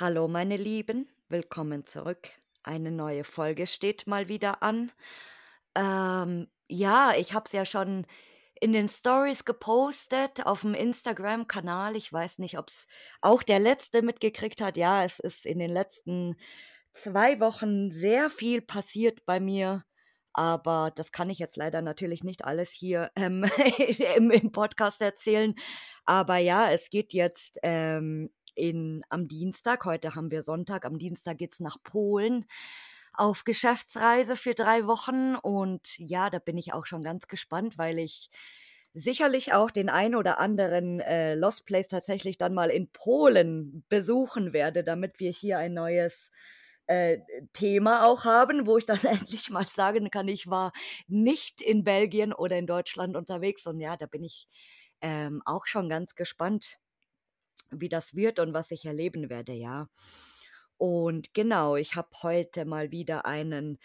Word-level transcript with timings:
Hallo 0.00 0.28
meine 0.28 0.56
Lieben, 0.56 1.10
willkommen 1.28 1.84
zurück. 1.84 2.30
Eine 2.62 2.90
neue 2.90 3.22
Folge 3.22 3.66
steht 3.66 4.06
mal 4.06 4.28
wieder 4.28 4.62
an. 4.62 4.90
Ähm, 5.74 6.48
ja, 6.68 7.12
ich 7.18 7.34
habe 7.34 7.44
es 7.44 7.52
ja 7.52 7.66
schon 7.66 8.06
in 8.60 8.72
den 8.72 8.88
Stories 8.88 9.46
gepostet 9.46 10.44
auf 10.46 10.60
dem 10.60 10.74
Instagram-Kanal. 10.74 11.96
Ich 11.96 12.12
weiß 12.12 12.38
nicht, 12.38 12.58
ob 12.58 12.68
es 12.68 12.86
auch 13.22 13.42
der 13.42 13.58
letzte 13.58 14.02
mitgekriegt 14.02 14.60
hat. 14.60 14.76
Ja, 14.76 15.04
es 15.04 15.18
ist 15.18 15.46
in 15.46 15.58
den 15.58 15.70
letzten 15.70 16.36
zwei 16.92 17.40
Wochen 17.40 17.90
sehr 17.90 18.28
viel 18.28 18.60
passiert 18.60 19.24
bei 19.24 19.40
mir. 19.40 19.84
Aber 20.32 20.92
das 20.94 21.10
kann 21.10 21.30
ich 21.30 21.38
jetzt 21.38 21.56
leider 21.56 21.82
natürlich 21.82 22.22
nicht 22.22 22.44
alles 22.44 22.70
hier 22.70 23.10
ähm, 23.16 23.44
im, 24.16 24.52
Podcast 24.52 25.00
erzählen. 25.00 25.54
Aber 26.04 26.36
ja, 26.36 26.70
es 26.70 26.90
geht 26.90 27.12
jetzt 27.14 27.58
ähm, 27.62 28.30
in, 28.54 29.02
am 29.08 29.26
Dienstag, 29.26 29.84
heute 29.86 30.14
haben 30.14 30.30
wir 30.30 30.42
Sonntag, 30.42 30.84
am 30.84 30.98
Dienstag 30.98 31.38
geht 31.38 31.52
es 31.52 31.60
nach 31.60 31.82
Polen 31.82 32.46
auf 33.20 33.44
Geschäftsreise 33.44 34.34
für 34.34 34.54
drei 34.54 34.86
Wochen. 34.86 35.36
Und 35.36 35.98
ja, 35.98 36.30
da 36.30 36.38
bin 36.38 36.56
ich 36.56 36.72
auch 36.72 36.86
schon 36.86 37.02
ganz 37.02 37.28
gespannt, 37.28 37.76
weil 37.76 37.98
ich 37.98 38.30
sicherlich 38.94 39.52
auch 39.52 39.70
den 39.70 39.90
ein 39.90 40.14
oder 40.14 40.38
anderen 40.38 41.00
äh, 41.00 41.34
Lost 41.34 41.66
Place 41.66 41.88
tatsächlich 41.88 42.38
dann 42.38 42.54
mal 42.54 42.70
in 42.70 42.90
Polen 42.90 43.84
besuchen 43.90 44.52
werde, 44.54 44.82
damit 44.82 45.20
wir 45.20 45.30
hier 45.30 45.58
ein 45.58 45.74
neues 45.74 46.30
äh, 46.86 47.18
Thema 47.52 48.06
auch 48.06 48.24
haben, 48.24 48.66
wo 48.66 48.78
ich 48.78 48.86
dann 48.86 48.98
endlich 49.04 49.50
mal 49.50 49.68
sagen 49.68 50.10
kann, 50.10 50.26
ich 50.26 50.48
war 50.48 50.72
nicht 51.06 51.60
in 51.60 51.84
Belgien 51.84 52.32
oder 52.32 52.56
in 52.58 52.66
Deutschland 52.66 53.16
unterwegs. 53.16 53.66
Und 53.66 53.80
ja, 53.80 53.98
da 53.98 54.06
bin 54.06 54.24
ich 54.24 54.48
ähm, 55.02 55.42
auch 55.44 55.66
schon 55.66 55.90
ganz 55.90 56.14
gespannt, 56.14 56.78
wie 57.70 57.90
das 57.90 58.14
wird 58.14 58.38
und 58.38 58.54
was 58.54 58.70
ich 58.70 58.86
erleben 58.86 59.28
werde, 59.28 59.52
ja. 59.52 59.88
Und 60.80 61.34
genau, 61.34 61.76
ich 61.76 61.94
habe 61.94 62.08
heute 62.22 62.64
mal 62.64 62.90
wieder 62.90 63.26
einen 63.26 63.78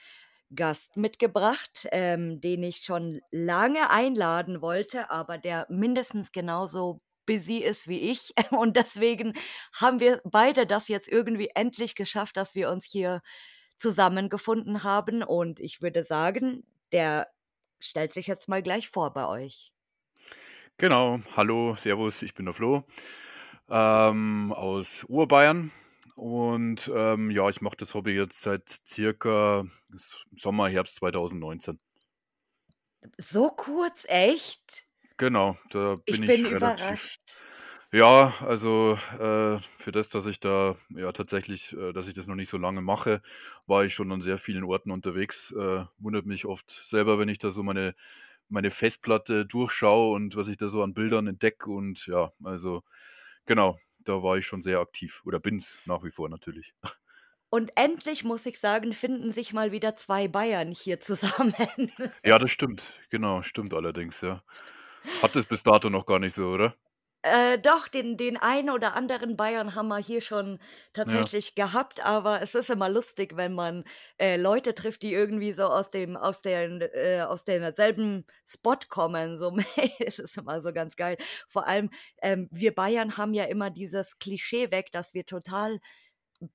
Gast 0.55 0.95
mitgebracht, 0.95 1.89
ähm, 1.91 2.39
den 2.39 2.63
ich 2.63 2.85
schon 2.85 3.19
lange 3.31 3.89
einladen 3.89 4.61
wollte, 4.61 5.09
aber 5.09 5.37
der 5.37 5.67
mindestens 5.69 6.31
genauso 6.31 7.01
busy 7.25 7.57
ist 7.57 7.89
wie 7.89 7.99
ich. 7.99 8.33
Und 8.51 8.77
deswegen 8.77 9.33
haben 9.73 9.99
wir 9.99 10.21
beide 10.23 10.65
das 10.65 10.87
jetzt 10.87 11.09
irgendwie 11.09 11.49
endlich 11.53 11.95
geschafft, 11.95 12.37
dass 12.37 12.55
wir 12.55 12.69
uns 12.69 12.85
hier 12.85 13.21
zusammengefunden 13.77 14.83
haben. 14.83 15.21
Und 15.21 15.59
ich 15.59 15.81
würde 15.81 16.05
sagen, 16.05 16.63
der 16.93 17.27
stellt 17.81 18.13
sich 18.13 18.27
jetzt 18.27 18.47
mal 18.47 18.63
gleich 18.63 18.87
vor 18.87 19.11
bei 19.11 19.27
euch. 19.27 19.73
Genau, 20.77 21.19
hallo, 21.35 21.75
Servus, 21.75 22.21
ich 22.21 22.33
bin 22.33 22.45
der 22.45 22.53
Flo 22.53 22.85
ähm, 23.69 24.53
aus 24.53 25.03
Urbayern. 25.09 25.73
Und 26.15 26.89
ähm, 26.93 27.29
ja, 27.31 27.49
ich 27.49 27.61
mache 27.61 27.77
das 27.77 27.93
Hobby 27.93 28.11
jetzt 28.13 28.41
seit 28.41 28.69
circa 28.69 29.65
Sommer, 30.35 30.69
Herbst 30.69 30.95
2019. 30.95 31.79
So 33.19 33.49
kurz, 33.49 34.05
echt? 34.07 34.87
Genau, 35.17 35.57
da 35.69 35.95
Ich 36.05 36.07
bin 36.09 36.23
ich 36.23 36.43
bin 36.43 36.45
relativ. 36.49 37.07
überrascht. 37.07 37.45
Ja, 37.93 38.33
also 38.41 38.99
äh, 39.19 39.59
für 39.77 39.91
das, 39.93 40.09
dass 40.09 40.27
ich 40.27 40.39
da 40.41 40.75
ja 40.89 41.11
tatsächlich, 41.13 41.73
äh, 41.73 41.93
dass 41.93 42.07
ich 42.07 42.13
das 42.15 42.27
noch 42.27 42.35
nicht 42.35 42.49
so 42.49 42.57
lange 42.57 42.81
mache, 42.81 43.21
war 43.67 43.85
ich 43.85 43.93
schon 43.95 44.11
an 44.11 44.21
sehr 44.21 44.37
vielen 44.37 44.63
Orten 44.65 44.91
unterwegs. 44.91 45.51
Äh, 45.51 45.85
wundert 45.99 46.25
mich 46.25 46.45
oft 46.45 46.69
selber, 46.71 47.19
wenn 47.19 47.29
ich 47.29 47.37
da 47.39 47.51
so 47.51 47.63
meine, 47.63 47.95
meine 48.49 48.71
Festplatte 48.71 49.45
durchschaue 49.45 50.13
und 50.15 50.35
was 50.37 50.49
ich 50.49 50.57
da 50.57 50.69
so 50.69 50.83
an 50.83 50.93
Bildern 50.95 51.27
entdecke. 51.27 51.69
Und 51.71 52.07
ja, 52.07 52.33
also 52.43 52.83
genau, 53.45 53.79
da 54.05 54.23
war 54.23 54.37
ich 54.37 54.45
schon 54.45 54.61
sehr 54.61 54.79
aktiv 54.79 55.21
oder 55.25 55.39
bin's 55.39 55.77
nach 55.85 56.03
wie 56.03 56.11
vor 56.11 56.29
natürlich. 56.29 56.73
Und 57.49 57.71
endlich, 57.75 58.23
muss 58.23 58.45
ich 58.45 58.59
sagen, 58.59 58.93
finden 58.93 59.31
sich 59.31 59.53
mal 59.53 59.71
wieder 59.71 59.95
zwei 59.95 60.27
Bayern 60.27 60.71
hier 60.71 60.99
zusammen. 60.99 61.53
Ja, 62.23 62.39
das 62.39 62.51
stimmt. 62.51 62.83
Genau, 63.09 63.41
stimmt 63.43 63.73
allerdings, 63.73 64.21
ja. 64.21 64.43
Hat 65.21 65.35
es 65.35 65.45
bis 65.45 65.63
dato 65.63 65.89
noch 65.89 66.05
gar 66.05 66.19
nicht 66.19 66.33
so, 66.33 66.49
oder? 66.49 66.75
Äh, 67.27 67.57
doch, 67.57 67.87
den, 67.87 68.17
den 68.17 68.37
einen 68.37 68.69
oder 68.69 68.93
anderen 68.93 69.35
Bayern 69.35 69.73
haben 69.73 69.87
wir 69.87 69.97
hier 69.97 70.21
schon 70.21 70.59
Ja. 71.05 71.25
tatsächlich 71.25 71.55
gehabt, 71.55 71.99
aber 72.05 72.41
es 72.43 72.53
ist 72.53 72.69
immer 72.69 72.87
lustig, 72.87 73.35
wenn 73.35 73.53
man 73.55 73.83
äh, 74.19 74.37
Leute 74.37 74.75
trifft, 74.75 75.01
die 75.01 75.11
irgendwie 75.11 75.51
so 75.53 75.63
aus 75.63 75.89
dem, 75.89 76.15
aus 76.17 76.43
den, 76.43 76.81
äh, 76.81 77.21
aus 77.27 77.43
demselben 77.43 78.25
Spot 78.47 78.77
kommen. 78.89 79.39
So, 79.39 79.57
es 79.99 80.19
ist 80.19 80.37
immer 80.37 80.61
so 80.61 80.71
ganz 80.71 80.95
geil. 80.95 81.17
Vor 81.47 81.65
allem, 81.67 81.89
ähm, 82.21 82.47
wir 82.51 82.75
Bayern 82.75 83.17
haben 83.17 83.33
ja 83.33 83.45
immer 83.45 83.71
dieses 83.71 84.19
Klischee 84.19 84.69
weg, 84.69 84.91
dass 84.91 85.15
wir 85.15 85.25
total 85.25 85.79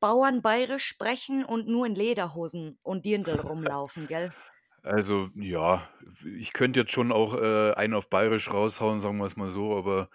bauernbayerisch 0.01 0.85
sprechen 0.87 1.45
und 1.45 1.69
nur 1.69 1.87
in 1.87 1.95
Lederhosen 1.97 2.79
und 2.83 3.05
Dirndl 3.07 3.41
rumlaufen, 3.41 4.07
gell? 4.07 4.35
Also, 4.83 5.29
ja, 5.35 5.89
ich 6.39 6.53
könnte 6.55 6.81
jetzt 6.81 6.93
schon 6.93 7.13
auch 7.13 7.35
äh, 7.35 7.73
einen 7.75 7.95
auf 7.95 8.09
Bayerisch 8.09 8.51
raushauen, 8.51 9.01
sagen 9.01 9.19
wir 9.19 9.27
es 9.27 9.37
mal 9.37 9.51
so, 9.51 9.77
aber 9.77 10.09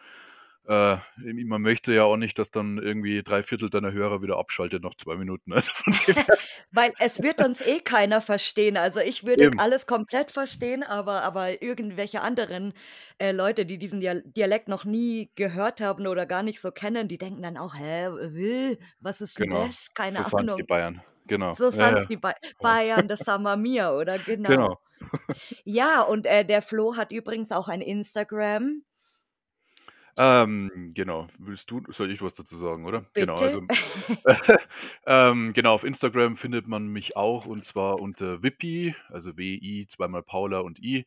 äh, 0.68 0.98
man 1.46 1.62
möchte 1.62 1.94
ja 1.94 2.04
auch 2.04 2.18
nicht, 2.18 2.40
dass 2.40 2.52
dann 2.52 2.78
irgendwie 2.78 3.22
drei 3.24 3.44
Viertel 3.44 3.70
deiner 3.70 3.92
Hörer 3.92 4.22
wieder 4.22 4.38
abschaltet 4.38 4.84
nach 4.84 4.96
zwei 4.96 5.16
Minuten. 5.16 5.52
Ne? 5.52 5.62
Weil 6.72 6.94
es 7.00 7.22
wird 7.22 7.46
uns 7.46 7.62
eh 7.62 7.80
keiner 7.80 8.22
verstehen. 8.22 8.78
Also 8.78 9.00
ich 9.00 9.26
würde 9.26 9.46
eben, 9.46 9.60
alles 9.60 9.86
komplett 9.88 10.32
verstehen, 10.32 10.84
aber, 10.84 11.24
aber 11.24 11.62
irgendwelche 11.62 12.22
anderen 12.22 12.74
äh, 13.20 13.32
Leute, 13.32 13.66
die 13.66 13.78
diesen 13.78 14.02
Dia- 14.02 14.22
Dialekt 14.26 14.68
noch 14.68 14.86
nie 14.86 15.32
gehört 15.36 15.82
haben 15.82 16.08
oder 16.08 16.26
gar 16.26 16.44
nicht 16.44 16.60
so 16.62 16.72
kennen, 16.72 17.08
die 17.08 17.18
denken 17.18 17.44
dann 17.44 17.58
auch, 17.58 17.76
hä, 17.76 18.06
äh, 18.06 18.78
was 19.00 19.22
ist 19.22 19.36
genau. 19.36 19.68
das? 19.68 19.94
Keine 19.94 20.24
So 20.24 20.38
sind's 20.38 20.56
die 20.56 20.62
Ahnung. 20.62 20.68
Bayern. 20.68 21.02
Genau. 21.28 21.54
So 21.56 21.72
sind 21.72 21.80
ja. 21.82 22.06
die 22.06 22.18
ba. 22.18 22.34
Bayern, 22.60 23.08
das 23.08 23.26
haben 23.28 23.44
wir 23.44 23.58
mir, 23.58 23.92
oder? 23.92 24.18
Genau. 24.26 24.50
Genau. 24.50 24.80
Ja, 25.64 26.02
und 26.02 26.26
äh, 26.26 26.46
der 26.46 26.62
Flo 26.62 26.96
hat 26.96 27.12
übrigens 27.12 27.52
auch 27.52 27.68
ein 27.68 27.82
Instagram. 27.82 28.84
Ähm, 30.18 30.92
genau. 30.94 31.28
Willst 31.40 31.70
du, 31.72 31.82
soll 31.92 32.10
ich 32.12 32.22
was 32.22 32.34
dazu 32.36 32.56
sagen, 32.58 32.86
oder? 32.86 33.06
Genau, 33.16 33.40
Bitte? 33.40 33.42
also 33.42 33.62
ähm, 35.06 35.54
genau, 35.54 35.74
auf 35.74 35.84
Instagram 35.84 36.36
findet 36.38 36.68
man 36.68 36.88
mich 36.88 37.18
auch 37.18 37.46
und 37.46 37.66
zwar 37.66 38.00
unter 38.00 38.42
Wippi, 38.44 38.96
also 39.10 39.38
W-I, 39.38 39.88
zweimal 39.88 40.24
Paula 40.24 40.60
und 40.60 40.80
I, 40.80 41.06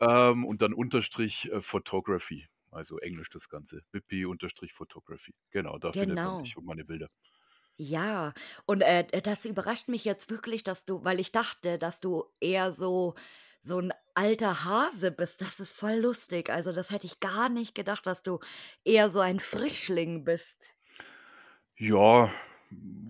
ähm, 0.00 0.44
und 0.46 0.62
dann 0.62 0.74
Unterstrich 0.74 1.50
äh, 1.52 1.60
Photography, 1.60 2.46
also 2.70 2.98
Englisch 2.98 3.30
das 3.30 3.48
Ganze. 3.48 3.82
Wippi 3.92 4.26
Unterstrich 4.26 4.72
Photography. 4.74 5.34
Genau, 5.50 5.78
da 5.78 5.92
findet 5.92 6.22
man 6.22 6.34
Genau. 6.34 6.38
mich 6.38 6.56
und 6.56 6.66
meine 6.66 6.84
Bilder. 6.84 7.08
Ja, 7.78 8.32
und 8.64 8.80
äh, 8.80 9.04
das 9.22 9.44
überrascht 9.44 9.88
mich 9.88 10.04
jetzt 10.04 10.30
wirklich, 10.30 10.64
dass 10.64 10.86
du, 10.86 11.04
weil 11.04 11.20
ich 11.20 11.30
dachte, 11.32 11.76
dass 11.78 12.00
du 12.00 12.24
eher 12.40 12.72
so 12.72 13.14
so 13.62 13.80
ein 13.80 13.92
alter 14.16 14.64
Hase 14.64 15.10
bist. 15.10 15.40
Das 15.40 15.60
ist 15.60 15.72
voll 15.72 15.96
lustig. 15.96 16.50
Also 16.50 16.72
das 16.72 16.90
hätte 16.90 17.06
ich 17.06 17.20
gar 17.20 17.48
nicht 17.48 17.74
gedacht, 17.74 18.06
dass 18.06 18.22
du 18.22 18.40
eher 18.84 19.10
so 19.10 19.20
ein 19.20 19.40
Frischling 19.40 20.24
bist. 20.24 20.64
Ja, 21.78 22.30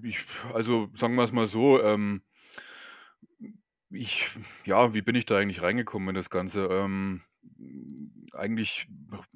ich, 0.03 0.19
also 0.53 0.89
sagen 0.95 1.15
wir 1.15 1.23
es 1.23 1.33
mal 1.33 1.47
so, 1.47 1.81
ähm, 1.83 2.23
ich, 3.91 4.29
ja, 4.65 4.95
wie 4.95 5.03
bin 5.03 5.15
ich 5.15 5.27
da 5.27 5.39
eigentlich 5.39 5.63
reingekommen 5.63 6.09
in 6.11 6.15
das 6.15 6.31
Ganze? 6.31 6.67
Ähm, 6.67 7.23
eigentlich, 8.33 8.89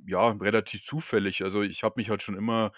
ja, 0.06 0.30
relativ 0.30 0.84
zufällig. 0.84 1.42
Also 1.42 1.62
ich 1.62 1.82
habe 1.82 1.94
mich 1.98 2.10
halt 2.10 2.22
schon 2.22 2.36
immer, 2.36 2.72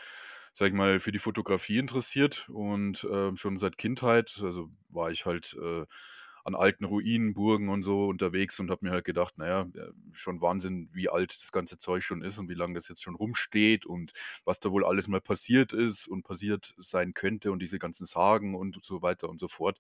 sag 0.53 0.69
ich 0.69 0.75
mal, 0.75 1.01
für 1.01 1.13
die 1.13 1.19
Fotografie 1.19 1.79
interessiert 1.79 2.49
und 2.51 3.07
ähm, 3.11 3.37
schon 3.37 3.57
seit 3.57 3.79
Kindheit, 3.79 4.41
also 4.43 4.71
war 4.91 5.11
ich 5.11 5.25
halt 5.27 5.57
äh, 5.61 5.87
an 6.45 6.55
alten 6.55 6.85
Ruinen, 6.85 7.35
Burgen 7.35 7.69
und 7.69 7.83
so 7.83 8.07
unterwegs 8.09 8.59
und 8.61 8.71
habe 8.71 8.85
mir 8.87 8.93
halt 8.93 9.05
gedacht, 9.05 9.39
naja, 9.39 9.63
äh, 9.75 9.91
schon 10.13 10.41
Wahnsinn, 10.41 10.89
wie 10.93 11.09
alt 11.09 11.37
das 11.41 11.53
ganze 11.53 11.79
Zeug 11.79 12.03
schon 12.05 12.23
ist 12.23 12.39
und 12.39 12.49
wie 12.49 12.55
lange 12.55 12.75
das 12.75 12.89
jetzt 12.89 13.03
schon 13.03 13.15
rumsteht 13.15 13.87
und 13.87 14.13
was 14.45 14.61
da 14.61 14.71
wohl 14.71 14.85
alles 14.85 15.09
mal 15.09 15.21
passiert 15.21 15.73
ist 15.73 16.09
und 16.09 16.23
passiert 16.25 16.75
sein 16.79 17.15
könnte 17.15 17.53
und 17.53 17.61
diese 17.61 17.79
ganzen 17.79 18.07
Sagen 18.07 18.55
und 18.55 18.83
so 18.85 19.03
weiter 19.03 19.29
und 19.29 19.39
so 19.41 19.49
fort. 19.49 19.79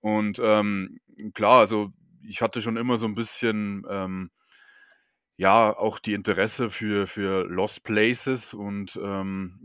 Und 0.00 0.38
ähm, 0.42 1.00
klar, 1.34 1.60
also 1.60 1.92
ich 2.22 2.42
hatte 2.42 2.62
schon 2.62 2.76
immer 2.76 2.96
so 2.96 3.06
ein 3.06 3.14
bisschen, 3.14 3.84
ähm, 3.88 4.30
ja, 5.36 5.76
auch 5.76 5.98
die 5.98 6.14
Interesse 6.14 6.70
für, 6.70 7.06
für 7.06 7.44
Lost 7.46 7.82
Places 7.84 8.54
und 8.54 8.98
ähm, 9.02 9.58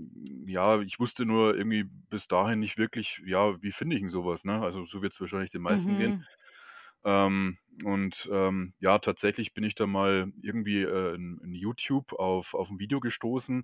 ja, 0.48 0.82
ich 0.82 1.00
wusste 1.00 1.26
nur 1.26 1.56
irgendwie 1.56 1.84
bis 1.84 2.28
dahin 2.28 2.60
nicht 2.60 2.78
wirklich, 2.78 3.22
ja, 3.26 3.62
wie 3.62 3.72
finde 3.72 3.96
ich 3.96 4.02
denn 4.02 4.10
sowas, 4.10 4.46
ne? 4.46 4.62
Also 4.62 4.86
so 4.86 5.02
wird 5.04 5.14
es 5.14 5.22
wahrscheinlich 5.22 5.52
den 5.52 5.62
meisten 5.62 5.98
gehen. 5.98 6.12
Mhm. 6.12 6.26
Ähm, 7.06 7.58
und 7.86 8.30
ähm, 8.32 8.74
ja, 8.80 9.00
tatsächlich 9.00 9.54
bin 9.54 9.64
ich 9.64 9.76
da 9.76 9.88
mal 9.88 10.32
irgendwie 10.42 10.82
äh, 10.82 11.16
in, 11.16 11.40
in 11.44 11.54
YouTube 11.54 12.14
auf, 12.14 12.54
auf 12.54 12.70
ein 12.70 12.80
Video 12.80 13.00
gestoßen. 13.00 13.64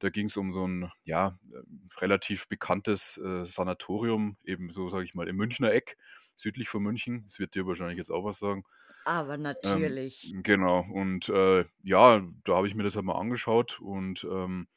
Da 0.00 0.10
ging 0.10 0.26
es 0.26 0.36
um 0.36 0.52
so 0.52 0.66
ein 0.66 0.90
ja, 1.04 1.38
äh, 1.52 1.58
relativ 2.00 2.48
bekanntes 2.48 3.18
äh, 3.18 3.44
Sanatorium, 3.44 4.36
eben 4.44 4.70
so, 4.70 4.88
sage 4.88 5.04
ich 5.04 5.14
mal, 5.14 5.28
im 5.28 5.36
Münchner 5.36 5.72
Eck, 5.72 5.96
südlich 6.36 6.68
von 6.68 6.82
München. 6.82 7.24
Das 7.24 7.38
wird 7.38 7.54
dir 7.54 7.66
wahrscheinlich 7.66 7.98
jetzt 7.98 8.10
auch 8.10 8.24
was 8.24 8.38
sagen. 8.38 8.64
Aber 9.04 9.36
Ähm, 9.62 9.96
natürlich. 9.96 10.38
genau. 10.42 10.80
Und 10.92 11.28
äh, 11.28 11.64
ja, 11.82 12.22
da 12.44 12.56
habe 12.56 12.66
ich 12.66 12.74
mir 12.74 12.82
das 12.82 12.96
halt 12.96 13.04
mal 13.04 13.18
angeschaut 13.18 13.80
und 13.80 14.24
ähm, 14.30 14.68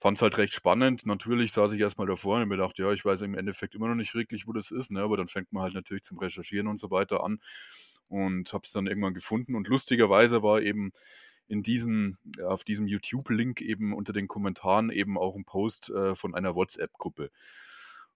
fand 0.00 0.16
es 0.16 0.22
halt 0.22 0.38
recht 0.38 0.52
spannend. 0.54 1.06
Natürlich 1.06 1.52
saß 1.52 1.72
ich 1.72 1.80
erstmal 1.80 2.06
davor 2.06 2.36
und 2.36 2.48
mir 2.48 2.56
gedacht, 2.56 2.78
ja, 2.78 2.92
ich 2.92 3.04
weiß 3.04 3.22
im 3.22 3.34
Endeffekt 3.34 3.74
immer 3.74 3.88
noch 3.88 3.94
nicht 3.96 4.14
wirklich, 4.14 4.46
wo 4.46 4.52
das 4.52 4.70
ist, 4.70 4.90
ne? 4.90 5.02
aber 5.02 5.16
dann 5.16 5.28
fängt 5.28 5.52
man 5.52 5.62
halt 5.64 5.74
natürlich 5.74 6.04
zum 6.04 6.18
Recherchieren 6.18 6.68
und 6.68 6.78
so 6.78 6.90
weiter 6.90 7.24
an 7.24 7.40
und 8.08 8.52
habe 8.52 8.62
es 8.64 8.72
dann 8.72 8.86
irgendwann 8.86 9.14
gefunden. 9.14 9.54
Und 9.54 9.68
lustigerweise 9.68 10.42
war 10.42 10.62
eben 10.62 10.92
in 11.48 11.62
diesem, 11.62 12.16
auf 12.44 12.62
diesem 12.64 12.86
YouTube-Link 12.86 13.60
eben 13.62 13.94
unter 13.94 14.12
den 14.12 14.28
Kommentaren 14.28 14.90
eben 14.90 15.18
auch 15.18 15.34
ein 15.34 15.44
Post 15.44 15.90
äh, 15.90 16.14
von 16.14 16.34
einer 16.34 16.54
WhatsApp-Gruppe. 16.54 17.30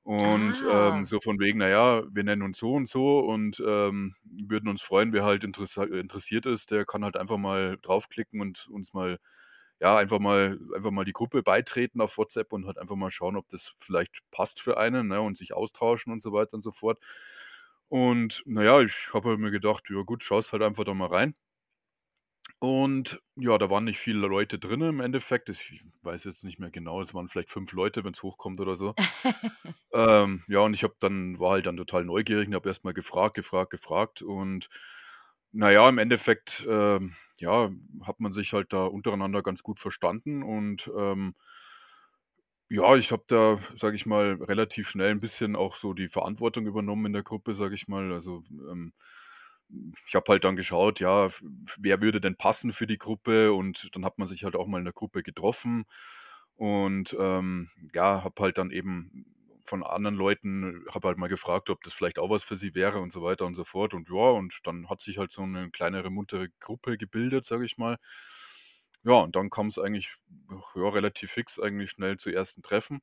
Und 0.05 0.65
ähm, 0.69 1.05
Ah. 1.05 1.05
so 1.05 1.21
von 1.21 1.39
wegen, 1.39 1.59
naja, 1.61 2.03
wir 2.11 2.25
nennen 2.25 2.43
uns 2.43 2.59
so 2.59 2.73
und 2.75 2.89
so 2.89 3.21
und 3.21 3.63
ähm, 3.65 4.17
würden 4.25 4.69
uns 4.69 4.83
freuen, 4.83 5.13
wer 5.13 5.25
halt 5.25 5.45
interessiert 5.45 6.45
ist, 6.47 6.73
der 6.73 6.85
kann 6.85 7.05
halt 7.05 7.17
einfach 7.17 7.37
mal 7.39 7.79
draufklicken 7.83 8.41
und 8.41 8.67
uns 8.69 8.93
mal, 8.95 9.19
ja, 9.81 9.97
einfach 9.99 10.19
mal, 10.21 10.59
einfach 10.75 10.91
mal 10.93 11.05
die 11.05 11.13
Gruppe 11.13 11.43
beitreten 11.45 12.01
auf 12.01 12.19
WhatsApp 12.19 12.53
und 12.53 12.67
halt 12.67 12.79
einfach 12.79 12.97
mal 12.97 13.11
schauen, 13.13 13.37
ob 13.37 13.49
das 13.49 13.75
vielleicht 13.79 14.21
passt 14.33 14.61
für 14.61 14.77
einen, 14.79 15.09
ne, 15.09 15.21
und 15.21 15.37
sich 15.39 15.55
austauschen 15.55 16.13
und 16.13 16.23
so 16.23 16.33
weiter 16.33 16.55
und 16.55 16.63
so 16.63 16.73
fort. 16.73 16.99
Und 17.89 18.43
naja, 18.47 18.81
ich 18.83 19.11
habe 19.15 19.31
halt 19.31 19.39
mir 19.41 19.51
gedacht, 19.51 19.89
ja 19.91 20.03
gut, 20.03 20.23
schaust 20.23 20.53
halt 20.53 20.63
einfach 20.63 20.85
da 20.85 20.95
mal 20.95 21.09
rein. 21.09 21.35
Und 22.59 23.21
ja, 23.37 23.59
da 23.59 23.71
waren 23.71 23.85
nicht 23.85 23.99
viele 23.99 24.27
Leute 24.29 24.59
drin 24.59 24.81
im 24.83 25.01
Endeffekt. 25.01 25.49
Ich 25.49 25.85
weiß 26.03 26.25
jetzt 26.25 26.45
nicht 26.45 26.59
mehr 26.61 26.71
genau, 26.71 27.01
es 27.01 27.13
waren 27.13 27.29
vielleicht 27.29 27.51
fünf 27.51 27.73
Leute, 27.73 28.05
wenn 28.05 28.13
es 28.13 28.23
hochkommt 28.23 28.61
oder 28.61 28.77
so. 28.77 28.95
Ähm, 29.95 30.43
ja, 30.49 30.61
und 30.61 30.73
ich 30.73 30.85
habe 30.85 30.95
dann 31.01 31.39
war 31.39 31.51
halt 31.53 31.67
dann 31.67 31.77
total 31.77 32.07
neugierig 32.07 32.49
und 32.49 32.55
habe 32.55 32.67
erst 32.69 32.83
mal 32.83 32.95
gefragt, 32.95 33.35
gefragt, 33.35 33.71
gefragt. 33.71 34.23
Und 34.23 34.71
naja, 35.53 35.87
im 35.89 35.99
Endeffekt, 35.99 36.67
ähm, 36.67 37.15
ja, 37.39 37.71
hat 38.05 38.19
man 38.19 38.33
sich 38.33 38.55
halt 38.55 38.73
da 38.73 38.85
untereinander 38.87 39.43
ganz 39.43 39.63
gut 39.63 39.79
verstanden. 39.79 40.43
Und 40.43 40.91
ähm, 40.97 41.35
ja, 42.69 42.97
ich 42.97 43.13
habe 43.13 43.25
da, 43.27 43.59
sage 43.77 43.97
ich 43.97 44.07
mal, 44.07 44.35
relativ 44.43 44.89
schnell 44.89 45.11
ein 45.11 45.21
bisschen 45.21 45.57
auch 45.57 45.77
so 45.77 45.93
die 45.93 46.09
Verantwortung 46.09 46.67
übernommen 46.67 47.07
in 47.07 47.13
der 47.13 47.23
Gruppe, 47.23 47.55
sage 47.55 47.75
ich 47.75 47.87
mal. 47.89 48.13
Also 48.13 48.43
ähm, 48.71 48.95
ich 50.07 50.15
habe 50.15 50.31
halt 50.33 50.45
dann 50.45 50.57
geschaut, 50.57 51.01
ja, 51.01 51.29
wer 51.79 52.01
würde 52.03 52.21
denn 52.21 52.37
passen 52.37 52.73
für 52.73 52.87
die 52.87 52.99
Gruppe? 52.99 53.53
Und 53.53 53.89
dann 53.95 54.05
hat 54.05 54.19
man 54.19 54.29
sich 54.29 54.45
halt 54.45 54.57
auch 54.57 54.67
mal 54.67 54.79
in 54.79 54.85
der 54.85 54.93
Gruppe 54.95 55.23
getroffen. 55.23 55.85
Und 56.57 57.17
ähm, 57.19 57.71
ja, 57.95 58.23
habe 58.25 58.43
halt 58.43 58.59
dann 58.59 58.71
eben 58.71 59.27
von 59.65 59.83
anderen 59.85 60.17
Leuten, 60.17 60.85
habe 60.93 61.09
halt 61.09 61.19
mal 61.19 61.29
gefragt, 61.29 61.71
ob 61.71 61.83
das 61.85 61.93
vielleicht 61.95 62.19
auch 62.19 62.31
was 62.31 62.43
für 62.45 62.57
sie 62.57 62.75
wäre 62.75 62.99
und 63.01 63.13
so 63.13 63.23
weiter 63.23 63.47
und 63.47 63.55
so 63.55 63.65
fort. 63.65 63.95
Und 63.95 64.09
ja, 64.11 64.31
und 64.31 64.59
dann 64.65 64.89
hat 64.91 65.01
sich 65.01 65.19
halt 65.19 65.31
so 65.33 65.43
eine 65.43 65.71
kleinere, 65.71 66.11
muntere 66.11 66.49
Gruppe 66.61 66.99
gebildet, 66.99 67.45
sage 67.47 67.65
ich 67.65 67.79
mal. 67.79 67.97
Ja, 69.05 69.15
und 69.21 69.37
dann 69.37 69.49
kam 69.51 69.67
es 69.69 69.79
eigentlich 69.79 70.15
ja, 70.75 70.89
relativ 70.89 71.31
fix, 71.33 71.59
eigentlich 71.61 71.91
schnell 71.91 72.17
zu 72.19 72.31
ersten 72.31 72.63
Treffen. 72.63 73.01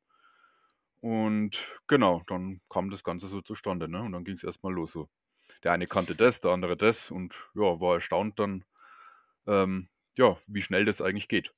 Und 1.01 1.77
genau, 1.88 2.22
dann 2.27 2.62
kam 2.69 2.89
das 2.89 3.04
Ganze 3.04 3.27
so 3.27 3.42
zustande, 3.42 3.88
ne? 3.89 4.01
Und 4.01 4.12
dann 4.13 4.24
ging 4.24 4.36
es 4.36 4.44
erstmal 4.44 4.74
los 4.74 4.92
so. 4.94 5.10
Der 5.63 5.73
eine 5.73 5.88
kannte 5.88 6.15
das, 6.15 6.41
der 6.41 6.51
andere 6.51 6.77
das 6.77 7.11
und 7.11 7.33
ja, 7.56 7.79
war 7.81 7.95
erstaunt 7.95 8.39
dann, 8.39 8.65
ähm, 9.47 9.89
ja, 10.17 10.38
wie 10.47 10.61
schnell 10.61 10.85
das 10.85 11.01
eigentlich 11.01 11.29
geht. 11.29 11.53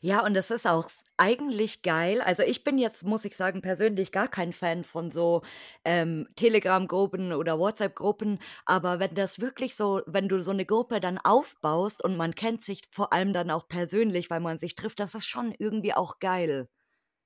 Ja, 0.00 0.24
und 0.24 0.34
das 0.34 0.50
ist 0.50 0.66
auch 0.66 0.88
eigentlich 1.16 1.82
geil. 1.82 2.20
Also, 2.20 2.42
ich 2.42 2.62
bin 2.64 2.78
jetzt, 2.78 3.04
muss 3.04 3.24
ich 3.24 3.36
sagen, 3.36 3.62
persönlich 3.62 4.12
gar 4.12 4.28
kein 4.28 4.52
Fan 4.52 4.84
von 4.84 5.10
so, 5.10 5.42
ähm, 5.84 6.28
Telegram-Gruppen 6.36 7.32
oder 7.32 7.58
WhatsApp-Gruppen, 7.58 8.38
aber 8.64 8.98
wenn 8.98 9.14
das 9.14 9.40
wirklich 9.40 9.74
so 9.76 10.02
wenn 10.06 10.28
du 10.28 10.40
so 10.42 10.50
eine 10.50 10.66
Gruppe 10.66 11.00
dann 11.00 11.18
aufbaust 11.18 12.02
und 12.04 12.16
man 12.16 12.34
kennt 12.34 12.62
sich 12.62 12.82
vor 12.90 13.12
allem 13.12 13.32
dann 13.32 13.50
auch 13.50 13.68
persönlich, 13.68 14.30
weil 14.30 14.40
man 14.40 14.58
sich 14.58 14.74
trifft, 14.74 15.00
das 15.00 15.14
ist 15.14 15.26
schon 15.26 15.54
irgendwie 15.58 15.94
auch 15.94 16.18
geil. 16.20 16.68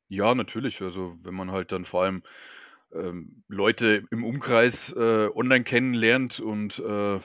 Ja, 0.08 0.34
natürlich. 0.34 0.82
Also, 0.82 1.16
wenn 1.22 1.34
man 1.34 1.52
halt 1.52 1.72
dann 1.72 1.84
vor 1.84 2.02
allem, 2.02 2.22
ähm, 2.92 3.44
Leute 3.48 4.04
im 4.10 4.24
Umkreis, 4.24 4.92
äh, 4.92 5.28
online 5.34 5.64
kennenlernt 5.64 6.40
und, 6.40 6.78
äh, 6.80 7.20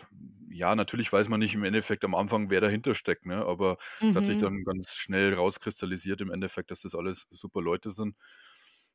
ja, 0.49 0.75
natürlich 0.75 1.11
weiß 1.11 1.29
man 1.29 1.39
nicht 1.39 1.55
im 1.55 1.63
Endeffekt 1.63 2.05
am 2.05 2.15
Anfang, 2.15 2.49
wer 2.49 2.61
dahinter 2.61 2.95
steckt, 2.95 3.25
ne? 3.25 3.45
Aber 3.45 3.77
es 4.09 4.15
hat 4.15 4.25
sich 4.25 4.37
Mhm. 4.37 4.37
dann 4.37 4.63
ganz 4.63 4.91
schnell 4.95 5.33
rauskristallisiert 5.33 6.21
im 6.21 6.31
Endeffekt, 6.31 6.71
dass 6.71 6.81
das 6.81 6.95
alles 6.95 7.27
super 7.31 7.61
Leute 7.61 7.91
sind. 7.91 8.15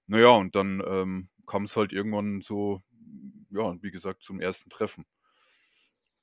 Na 0.06 0.19
ja, 0.20 0.31
und 0.31 0.55
dann, 0.56 0.82
ähm, 0.87 1.28
kam 1.46 1.64
es 1.64 1.76
halt 1.76 1.93
irgendwann 1.93 2.40
so, 2.40 2.82
ja, 3.50 3.76
wie 3.82 3.90
gesagt, 3.90 4.23
zum 4.23 4.40
ersten 4.40 4.70
Treffen. 4.70 5.05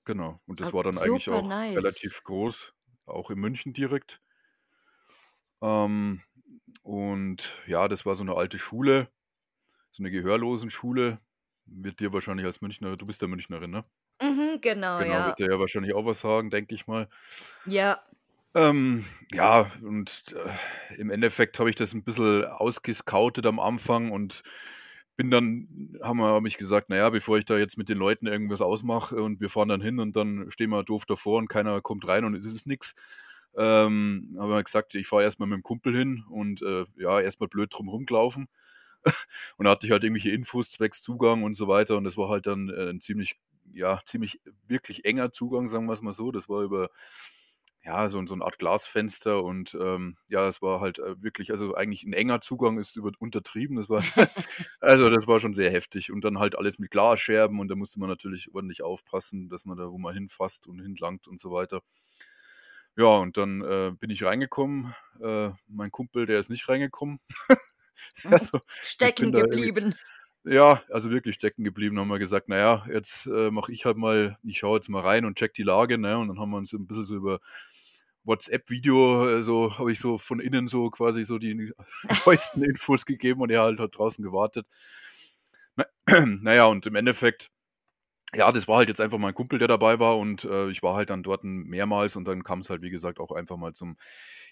Genau. 0.05 0.39
Und 0.47 0.59
das 0.59 0.73
war 0.73 0.83
dann 0.83 0.97
eigentlich 0.97 1.29
auch 1.29 1.49
nice. 1.49 1.75
relativ 1.75 2.23
groß, 2.23 2.73
auch 3.05 3.29
in 3.29 3.39
München 3.39 3.73
direkt. 3.73 4.21
Ähm, 5.61 6.21
und 6.83 7.63
ja, 7.67 7.87
das 7.87 8.05
war 8.05 8.15
so 8.15 8.23
'ne 8.23 8.35
alte 8.35 8.59
Schule, 8.59 9.09
so 9.91 10.03
'ne 10.03 10.11
Gehörlosenschule. 10.11 11.19
Wird 11.65 11.99
dir 11.99 12.13
wahrscheinlich 12.13 12.45
als 12.45 12.61
Münchner 12.61 12.95
du 12.97 13.05
bist 13.05 13.21
ja 13.21 13.27
Münchnerin, 13.27 13.71
ne? 13.71 13.85
Mhm, 14.21 14.59
genau, 14.61 14.99
Genau, 14.99 15.23
ja. 15.23 15.25
wird 15.25 15.37
dir 15.37 15.51
ja 15.51 15.59
wahrscheinlich 15.59 15.93
auch 15.93 16.05
was 16.07 16.21
sagen, 16.21 16.49
denke 16.49 16.73
ich 16.73 16.87
mal. 16.87 17.07
Ja. 17.65 18.07
Ähm, 18.55 19.05
ja, 19.33 19.69
und, 19.83 20.33
äh, 20.33 20.95
im 21.01 21.09
Endeffekt 21.09 21.59
habe 21.59 21.69
ich 21.69 21.75
das 21.75 21.93
'n 21.93 22.03
bisschen 22.03 22.45
ausgescoutet 22.45 23.45
am 23.45 23.59
Anfang 23.59 24.11
und 24.11 24.41
bin 25.17 25.31
dann 25.31 25.97
haben 26.03 26.17
wir 26.19 26.27
habe 26.27 26.47
ich 26.47 26.57
gesagt: 26.57 26.87
„Na 26.89 26.95
ja, 26.97 27.09
bevor 27.09 27.37
ich 27.37 27.45
da 27.45 27.57
jetzt 27.57 27.77
mit 27.77 27.89
den 27.89 27.97
Leuten 27.97 28.27
irgendwas 28.27 28.61
ausmache 28.61 29.21
und 29.21 29.41
wir 29.41 29.49
fahren 29.49 29.69
dann 29.69 29.81
hin 29.81 29.99
und 29.99 30.15
dann 30.15 30.49
stehen 30.51 30.69
wir 30.69 30.83
doof 30.83 31.05
davor 31.05 31.39
und 31.39 31.49
keiner 31.49 31.81
kommt 31.81 32.07
rein 32.07 32.23
und 32.25 32.35
es 32.35 32.45
ist 32.45 32.67
nix“, 32.67 32.93
ähm, 33.57 34.35
haben 34.39 34.49
wir 34.49 34.63
gesagt: 34.63 34.95
„Ich 34.95 35.07
fahre 35.07 35.23
erst 35.23 35.39
mal 35.39 35.47
mit'm 35.47 35.61
Kumpel 35.63 35.95
hin 35.95 36.23
und, 36.29 36.61
äh, 36.61 36.85
ja, 36.97 37.19
erst 37.19 37.39
mal 37.41 37.47
blöd 37.49 37.69
drum 37.73 37.89
rumgelaufen.“ 37.89 38.47
Und 39.57 39.65
da 39.65 39.71
hatte 39.71 39.85
ich 39.87 39.91
halt 39.93 40.03
irgendwelche 40.03 40.31
Infos 40.31 40.71
zwecks 40.71 41.01
Zugang 41.03 41.43
und 41.43 41.55
so 41.55 41.67
weiter 41.67 41.97
und 41.97 42.03
das 42.05 42.17
war 42.17 42.29
halt 42.29 42.47
dann, 42.47 42.69
äh, 42.69 42.89
'n 42.91 43.01
ziemlich 43.01 43.37
ja, 43.73 43.99
ziemlich 44.05 44.41
wirklich 44.67 45.05
enger 45.05 45.31
Zugang, 45.33 45.67
sagen 45.67 45.87
wir's 45.87 46.01
mal 46.01 46.13
so. 46.13 46.31
Das 46.31 46.49
war 46.49 46.61
über, 46.63 46.89
ja, 47.85 48.09
so 48.09 48.25
so 48.27 48.35
'ne 48.35 48.45
Art 48.45 48.59
Glasfenster 48.59 49.43
und, 49.43 49.75
ähm, 49.81 50.17
ja, 50.29 50.47
es 50.47 50.61
war 50.61 50.81
halt, 50.81 50.99
äh, 50.99 51.21
wirklich 51.23 51.51
also, 51.51 51.75
eigentlich 51.75 52.03
'n 52.05 52.13
enger 52.13 52.41
Zugang 52.41 52.79
ist 52.79 52.95
über 52.97 53.11
untertrieben. 53.19 53.77
Das 53.77 53.89
war 53.89 54.01
also, 54.81 55.09
das 55.09 55.27
war 55.27 55.39
schon 55.41 55.53
sehr 55.55 55.71
heftig 55.71 56.11
und 56.11 56.23
dann 56.25 56.39
halt 56.39 56.57
alles 56.57 56.79
mit 56.79 56.91
Glasscherben 56.91 57.59
und 57.61 57.69
da 57.69 57.75
musste 57.75 57.99
man 57.99 58.09
natürlich 58.09 58.53
ordentlich 58.55 58.83
aufpassen, 58.83 59.49
dass 59.49 59.65
man 59.65 59.77
da, 59.77 59.91
wo 59.91 59.97
man 59.99 60.13
hinfasst 60.15 60.67
und 60.67 60.79
hinlangt 60.81 61.27
und 61.27 61.39
so 61.41 61.51
weiter. 61.51 61.81
Ja, 62.99 63.05
und 63.17 63.37
dann, 63.37 63.61
äh, 63.61 63.91
bin 63.99 64.09
ich 64.09 64.23
reingekommen. 64.23 64.95
Äh, 65.21 65.51
mein 65.67 65.91
Kumpel, 65.91 66.25
der 66.25 66.39
ist 66.39 66.49
nicht 66.49 66.67
reingekommen. 66.67 67.19
Mhm. 68.23 68.33
Also, 68.33 68.61
Stecken 68.83 69.31
geblieben. 69.31 69.95
ja, 70.45 70.81
also 70.89 71.11
wirklich 71.11 71.35
stecken 71.35 71.63
geblieben. 71.63 71.99
Haben 71.99 72.07
wir 72.09 72.19
gesagt: 72.19 72.47
„Na 72.49 72.57
ja, 72.57 72.85
jetzt, 72.91 73.27
äh, 73.27 73.51
mache 73.51 73.71
ich 73.71 73.85
halt 73.85 73.97
mal 73.97 74.37
ich 74.43 74.59
schaue 74.59 74.77
jetzt 74.77 74.89
mal 74.89 75.01
rein 75.01 75.25
und 75.25 75.37
checke 75.37 75.53
die 75.55 75.63
Lage“, 75.63 75.97
ne? 75.97 76.17
Und 76.17 76.29
dann 76.29 76.39
haben 76.39 76.51
wir 76.51 76.57
uns 76.57 76.69
so 76.71 76.77
'n 76.77 76.87
bisschen 76.87 77.05
so 77.05 77.15
über 77.15 77.39
WhatsApp-Video, 78.25 79.39
äh, 79.39 79.43
so 79.43 79.77
habe 79.79 79.91
ich 79.91 79.99
so 79.99 80.17
von 80.17 80.39
innen 80.39 80.67
so 80.67 80.89
quasi 80.91 81.23
so 81.25 81.37
die 81.39 81.73
neuesten 82.25 82.63
Infos 82.63 83.05
gegeben 83.05 83.41
und 83.41 83.51
er 83.51 83.61
halt 83.63 83.79
hat 83.79 83.97
draußen 83.97 84.23
gewartet. 84.23 84.67
Na 85.75 85.85
na 86.41 86.53
ja, 86.55 86.65
und 86.65 86.85
im 86.85 86.95
Endeffekt 86.95 87.49
ja, 88.35 88.51
das 88.51 88.67
war 88.67 88.77
halt 88.77 88.89
jetzt 88.89 89.01
einfach 89.01 89.19
mein 89.19 89.33
Kumpel, 89.35 89.59
der 89.59 89.69
dabei 89.69 89.99
war 89.99 90.17
und, 90.17 90.45
äh, 90.45 90.69
ich 90.69 90.83
war 90.83 90.95
halt 90.95 91.09
dann 91.11 91.23
dort 91.23 91.43
mehrmals 91.45 92.15
und 92.17 92.25
dann 92.27 92.43
kam's 92.43 92.69
halt, 92.69 92.81
wie 92.81 92.89
gesagt, 92.91 93.19
auch 93.19 93.31
einfach 93.31 93.57
mal 93.57 93.73
zum 93.73 93.97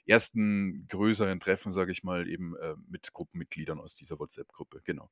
ersten 0.08 0.88
größeren 0.88 1.40
Treffen, 1.40 1.72
sage 1.72 1.92
ich 1.92 2.04
mal, 2.04 2.28
eben, 2.30 2.56
äh, 2.58 2.76
mit 2.88 3.14
Gruppenmitgliedern 3.14 3.80
aus 3.80 3.96
dieser 3.96 4.20
WhatsApp-Gruppe, 4.20 4.82
genau. 4.84 5.10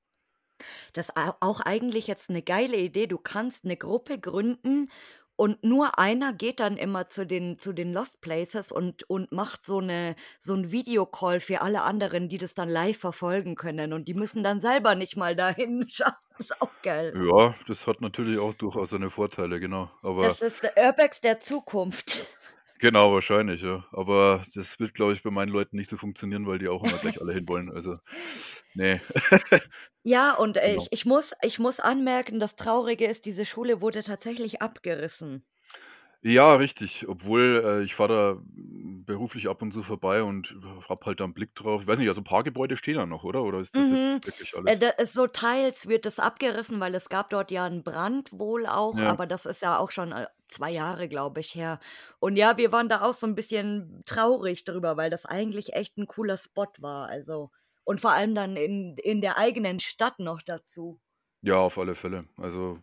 Das 0.95 1.15
au 1.17 1.33
auch 1.39 1.59
eigentlich 1.59 2.05
jetzt 2.07 2.29
'ne 2.29 2.43
geile 2.43 2.77
Idee. 2.77 3.07
Du 3.07 3.17
kannst 3.17 3.65
'ne 3.65 3.75
Gruppe 3.77 4.19
gründen 4.19 4.89
und 5.35 5.63
nur 5.63 5.97
einer 5.97 6.33
geht 6.33 6.59
dann 6.59 6.77
immer 6.77 7.09
zu 7.09 7.25
den 7.25 7.57
zu 7.57 7.73
den 7.73 7.91
Lost 7.93 8.21
Places 8.21 8.71
und 8.71 9.03
und 9.09 9.31
macht 9.31 9.65
so 9.65 9.81
'ne 9.81 10.15
so 10.39 10.53
'n 10.53 10.71
Videocall 10.71 11.39
für 11.39 11.61
alle 11.61 11.81
anderen, 11.81 12.29
die 12.29 12.37
das 12.37 12.53
dann 12.53 12.69
live 12.69 12.97
verfolgen 12.99 13.55
können 13.55 13.91
und 13.93 14.07
die 14.07 14.13
müssen 14.13 14.43
dann 14.43 14.61
selber 14.61 14.93
nicht 14.95 15.17
mal 15.17 15.35
da 15.35 15.49
hinschauen. 15.49 16.13
Ist 16.37 16.61
auch 16.61 16.75
geil. 16.83 17.15
Ja, 17.15 17.53
das 17.67 17.85
hat 17.87 18.01
natürlich 18.01 18.39
auch 18.39 18.53
durchaus 18.55 18.89
seine 18.89 19.09
Vorteile, 19.11 19.59
genau. 19.59 19.91
Aber 20.01 20.35
Das 20.35 20.41
ist 20.41 20.63
der 20.63 20.77
Urbex 20.77 21.21
der 21.21 21.41
Zukunft. 21.41 22.25
Genau, 22.83 23.13
wahrscheinlich, 23.13 23.61
ja. 23.61 23.85
Aber 23.93 24.43
das 24.55 24.77
wird, 24.77 24.93
glaube 24.93 25.13
ich, 25.13 25.23
bei 25.23 25.31
meinen 25.31 25.47
Leuten 25.47 25.77
nicht 25.77 25.89
so 25.89 25.95
funktionieren, 25.95 26.45
weil 26.47 26.59
die 26.59 26.67
auch 26.67 26.83
immer 26.83 26.99
gleich 26.99 27.21
alle 27.21 27.31
hinwollen. 27.33 27.71
Also, 27.71 27.97
ne. 28.73 29.01
Ja, 30.05 30.33
und, 30.35 30.57
äh, 30.57 30.75
Genau. 30.75 30.87
ich 30.91 30.91
ich 30.91 31.05
muss 31.05 31.33
ich 31.41 31.59
muss 31.59 31.79
anmerken, 31.79 32.39
das 32.39 32.57
Traurige 32.57 33.05
ist, 33.07 33.23
diese 33.25 33.45
Schule 33.45 33.79
wurde 33.81 34.03
tatsächlich 34.03 34.61
abgerissen. 34.61 35.45
Ja, 36.25 36.55
richtig. 36.55 37.05
Obwohl, 37.09 37.61
äh, 37.65 37.83
ich 37.83 37.95
fahre 37.95 38.13
da 38.13 38.31
hm, 38.55 39.03
beruflich 39.05 39.49
ab 39.49 39.61
und 39.61 39.73
zu 39.73 39.83
vorbei 39.83 40.23
und 40.23 40.55
habe 40.87 41.05
halt 41.05 41.19
da 41.19 41.25
'n 41.25 41.33
Blick 41.33 41.53
drauf. 41.53 41.81
Ich 41.81 41.87
weiß 41.87 41.99
nicht, 41.99 42.07
also 42.07 42.21
'n 42.21 42.23
paar 42.23 42.43
Gebäude 42.43 42.77
stehen 42.77 42.95
da 42.95 43.05
noch, 43.05 43.25
oder? 43.25 43.43
Oder 43.43 43.59
ist 43.59 43.77
das 43.77 43.89
Mhm. 43.89 44.21
jetzt 44.21 44.25
wirklich 44.25 44.55
Äh, 44.65 44.77
alles 44.77 44.77
da 44.77 44.89
ist 44.89 45.13
so 45.13 45.25
teils 45.27 45.87
wird 45.87 46.05
das 46.05 46.19
abgerissen, 46.19 46.79
weil 46.79 46.93
es 46.95 47.09
gab 47.09 47.29
dort 47.31 47.49
ja 47.51 47.65
'n 47.65 47.83
Brand 47.83 48.31
wohl 48.31 48.67
auch, 48.67 49.01
Ja. 49.01 49.03
aber 49.03 49.25
das 49.25 49.45
ist 49.47 49.61
ja 49.63 49.77
auch 49.79 49.89
schon, 49.91 50.11
äh, 50.11 50.27
2 50.53 50.71
Jahre, 50.71 51.09
glaube 51.09 51.41
ich, 51.41 51.55
her. 51.55 51.79
Und 52.19 52.37
ja, 52.37 52.57
wir 52.57 52.71
waren 52.71 52.89
da 52.89 53.01
auch 53.03 53.13
so 53.15 53.27
'n 53.27 53.35
bisschen 53.35 54.01
traurig 54.05 54.65
drüber, 54.65 54.97
weil 54.97 55.09
das 55.09 55.25
eigentlich 55.25 55.73
echt 55.73 55.97
'n 55.97 56.07
cooler 56.07 56.37
Spot 56.37 56.67
war, 56.79 57.07
also 57.09 57.51
und 57.85 58.01
vor 58.01 58.13
allem 58.13 58.35
dann 58.35 58.55
in 58.57 58.97
in 58.97 59.21
der 59.21 59.37
eigenen 59.37 59.79
Stadt 59.81 60.19
noch 60.19 60.41
dazu. 60.43 60.99
Ja, 61.45 61.57
auf 61.57 61.77
alle 61.77 61.93
Fälle. 61.93 62.21
Also, 62.37 62.79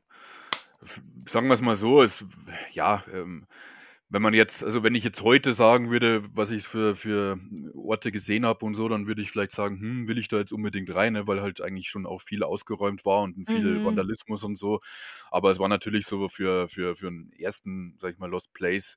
sagen 1.26 1.48
wir's 1.48 1.62
mal 1.62 1.76
so, 1.76 2.02
es 2.02 2.24
ja, 2.72 3.04
ähm, 3.12 3.46
wenn 4.10 4.22
man 4.22 4.34
jetzt 4.34 4.64
also, 4.64 4.82
wenn 4.82 4.94
ich 4.96 5.04
jetzt 5.04 5.22
heute 5.22 5.52
sagen 5.54 5.90
würde, 5.90 6.22
was 6.36 6.50
ich 6.50 6.64
für 6.68 6.94
für 6.96 7.38
Orte 7.74 8.12
gesehen 8.12 8.44
habe 8.46 8.64
und 8.66 8.74
so, 8.74 8.88
dann 8.88 9.06
würde 9.06 9.22
ich 9.22 9.30
vielleicht 9.30 9.52
sagen: 9.52 9.80
„Hm, 9.80 10.08
will 10.08 10.18
ich 10.18 10.28
da 10.28 10.38
jetzt 10.38 10.52
unbedingt 10.52 10.94
rein“, 10.94 11.14
ne, 11.14 11.26
weil 11.28 11.40
halt 11.42 11.60
eigentlich 11.62 11.88
schon 11.90 12.06
auch 12.06 12.20
viel 12.22 12.42
ausgeräumt 12.42 13.04
war 13.06 13.22
und 13.22 13.46
viel 13.48 13.82
Mhm. 13.82 13.82
Vandalismus 13.84 14.44
und 14.44 14.56
so. 14.56 14.80
Aber 15.30 15.50
es 15.50 15.58
war 15.60 15.68
natürlich 15.68 16.06
so 16.06 16.28
für 16.28 16.68
für 16.68 16.96
für 16.96 17.08
'n 17.08 17.32
ersten, 17.38 17.96
sage 18.00 18.14
ich 18.14 18.18
mal, 18.18 18.30
Lost 18.30 18.52
Place 18.54 18.96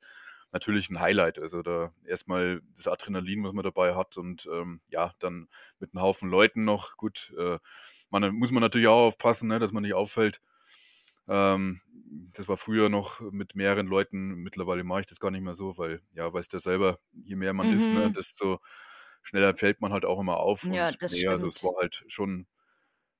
natürlich 0.51 0.89
'n 0.89 1.00
Highlight. 1.00 1.39
Also, 1.39 1.62
da 1.63 1.93
erst 2.05 2.27
mal 2.27 2.62
das 2.75 2.88
Adrenalin, 2.88 3.43
was 3.43 3.53
man 3.53 3.63
dabei 3.63 3.96
hat 3.96 4.17
und, 4.17 4.48
ähm, 4.51 4.82
ja, 4.89 5.12
dann 5.20 5.48
mit 5.79 5.93
'n 5.93 6.01
Haufen 6.01 6.29
Leuten 6.29 6.63
noch. 6.65 6.98
Gut, 6.98 7.34
äh, 7.38 7.60
man 8.10 8.34
muss 8.36 8.51
man 8.51 8.62
natürlich 8.62 8.88
auch 8.88 9.08
aufpassen, 9.08 9.48
ne, 9.50 9.60
dass 9.60 9.72
man 9.72 9.84
nicht 9.84 9.93
auffällt. 9.96 10.41
Ähm, 11.27 11.82
das 12.34 12.48
war 12.48 12.58
früher 12.58 12.89
noch 12.89 13.22
mit 13.32 13.55
mehreren 13.55 13.88
Leuten. 13.88 14.36
Mittlerweile 14.36 14.84
mache 14.84 15.01
ich 15.01 15.05
das 15.08 15.20
gar 15.20 15.32
nicht 15.32 15.41
mehr 15.43 15.53
so, 15.55 15.77
weil, 15.77 16.01
ja, 16.13 16.32
weißt 16.34 16.53
ja 16.53 16.60
selber, 16.60 17.00
je 17.13 17.36
mehr 17.36 17.53
man 17.53 17.70
ist, 17.70 17.91
ne, 17.93 18.10
Mhm. 18.10 18.15
desto 18.15 18.60
schneller 19.24 19.55
fällt 19.55 19.82
man 19.82 19.93
halt 19.93 20.05
auch 20.05 20.20
immer 20.20 20.38
auf. 20.38 20.70
Ja, 20.70 20.91
Und 20.91 21.00
das 21.00 21.12
ne, 21.12 21.27
also, 21.29 21.48
es 21.48 21.62
war 21.63 21.74
halt 21.82 22.03
schon 22.08 22.48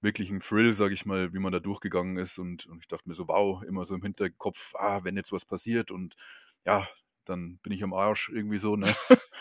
wirklich 0.02 0.30
'n 0.32 0.40
Thrill, 0.42 0.74
sage 0.74 0.94
ich 0.94 1.06
mal, 1.06 1.34
wie 1.34 1.40
man 1.40 1.52
da 1.54 1.60
durchgegangen 1.60 2.18
ist. 2.18 2.38
Und 2.40 2.66
und 2.68 2.80
ich 2.82 2.88
dachte 2.88 3.08
mir 3.10 3.16
so: 3.16 3.28
„Wow“, 3.28 3.64
immer 3.64 3.86
so 3.86 3.96
im 3.96 4.04
Hinterkopf: 4.04 4.76
„Ah, 4.78 5.04
wenn 5.04 5.18
jetzt 5.18 5.32
was 5.32 5.46
passiert 5.46 5.92
und 5.92 6.16
ja, 6.66 6.88
dann 7.26 7.60
bin 7.64 7.74
ich 7.74 7.84
am 7.84 7.94
Arsch“, 7.94 8.30
irgendwie 8.30 8.60
so, 8.60 8.76
ne? 8.76 8.96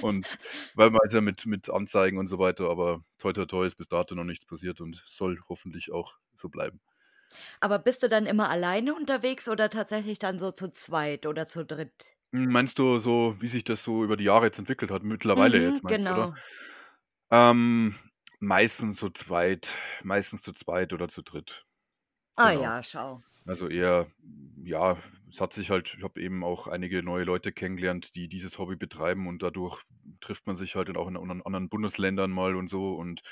Und 0.00 0.36
weil 0.74 0.90
man 0.90 1.00
ist 1.04 1.14
ja 1.14 1.20
mit 1.20 1.46
mit 1.46 1.70
Anzeigen 1.70 2.18
und 2.18 2.26
so 2.28 2.38
weiter, 2.38 2.68
aber 2.70 3.04
toi 3.18 3.32
toi 3.32 3.46
toi 3.46 3.66
ist 3.66 3.76
bis 3.76 3.88
dato 3.88 4.14
noch 4.14 4.24
nichts 4.24 4.46
passiert 4.46 4.80
und 4.80 5.02
soll 5.06 5.40
hoffentlich 5.48 5.92
auch 5.92 6.18
so 6.36 6.48
bleiben. 6.48 6.80
Aber 7.60 7.78
bist 7.78 8.02
du 8.02 8.08
dann 8.08 8.26
immer 8.26 8.48
alleine 8.50 8.94
unterwegs 8.94 9.48
oder 9.48 9.70
tatsächlich 9.70 10.18
dann 10.18 10.38
so 10.38 10.50
zu 10.52 10.72
zweit 10.72 11.26
oder 11.26 11.48
zu 11.48 11.64
dritt? 11.64 11.92
Hm, 12.34 12.50
meinst 12.50 12.78
du 12.78 12.98
so, 12.98 13.36
wie 13.40 13.48
sich 13.48 13.64
das 13.64 13.82
so 13.84 14.04
über 14.04 14.16
die 14.16 14.24
Jahre 14.24 14.46
jetzt 14.46 14.58
entwickelt 14.58 14.90
hat? 14.90 15.02
Mittlerweile 15.02 15.62
Mhm, 15.62 15.62
jetzt 15.62 15.82
meinst 15.84 16.08
du, 16.08 16.12
oder? 16.12 16.28
genau. 16.28 16.42
Ähm, 17.30 17.94
meistens 18.40 18.96
zu 18.98 19.10
zweit 19.10 19.74
meistens 20.02 20.42
zu 20.42 20.52
zweit 20.52 20.92
oder 20.92 21.08
zu 21.08 21.22
dritt. 21.22 21.66
Ah 22.36 22.52
Genau. 22.52 22.52
ja, 22.52 22.82
schau. 22.82 23.22
Also, 23.46 23.68
eher 23.68 24.08
ja, 24.64 24.98
es 25.30 25.40
hat 25.40 25.52
sich 25.54 25.70
halt 25.70 25.96
ich 25.98 26.04
habe 26.04 26.20
eben 26.22 26.44
auch 26.44 26.68
einige 26.68 27.02
neue 27.02 27.24
Leute 27.24 27.52
kennengelernt, 27.52 28.14
die 28.16 28.28
dieses 28.28 28.58
Hobby 28.58 28.76
betreiben 28.76 29.28
und 29.28 29.42
dadurch 29.42 29.82
trifft 30.20 30.46
man 30.48 30.56
sich 30.56 30.76
halt 30.76 30.88
dann 30.88 30.96
auch 30.98 31.08
in 31.08 31.16
anderen 31.18 31.42
anderen 31.42 31.68
Bundesländern 31.70 32.30
mal 32.32 32.56
und 32.56 32.68
so 32.68 32.94
und 32.96 33.22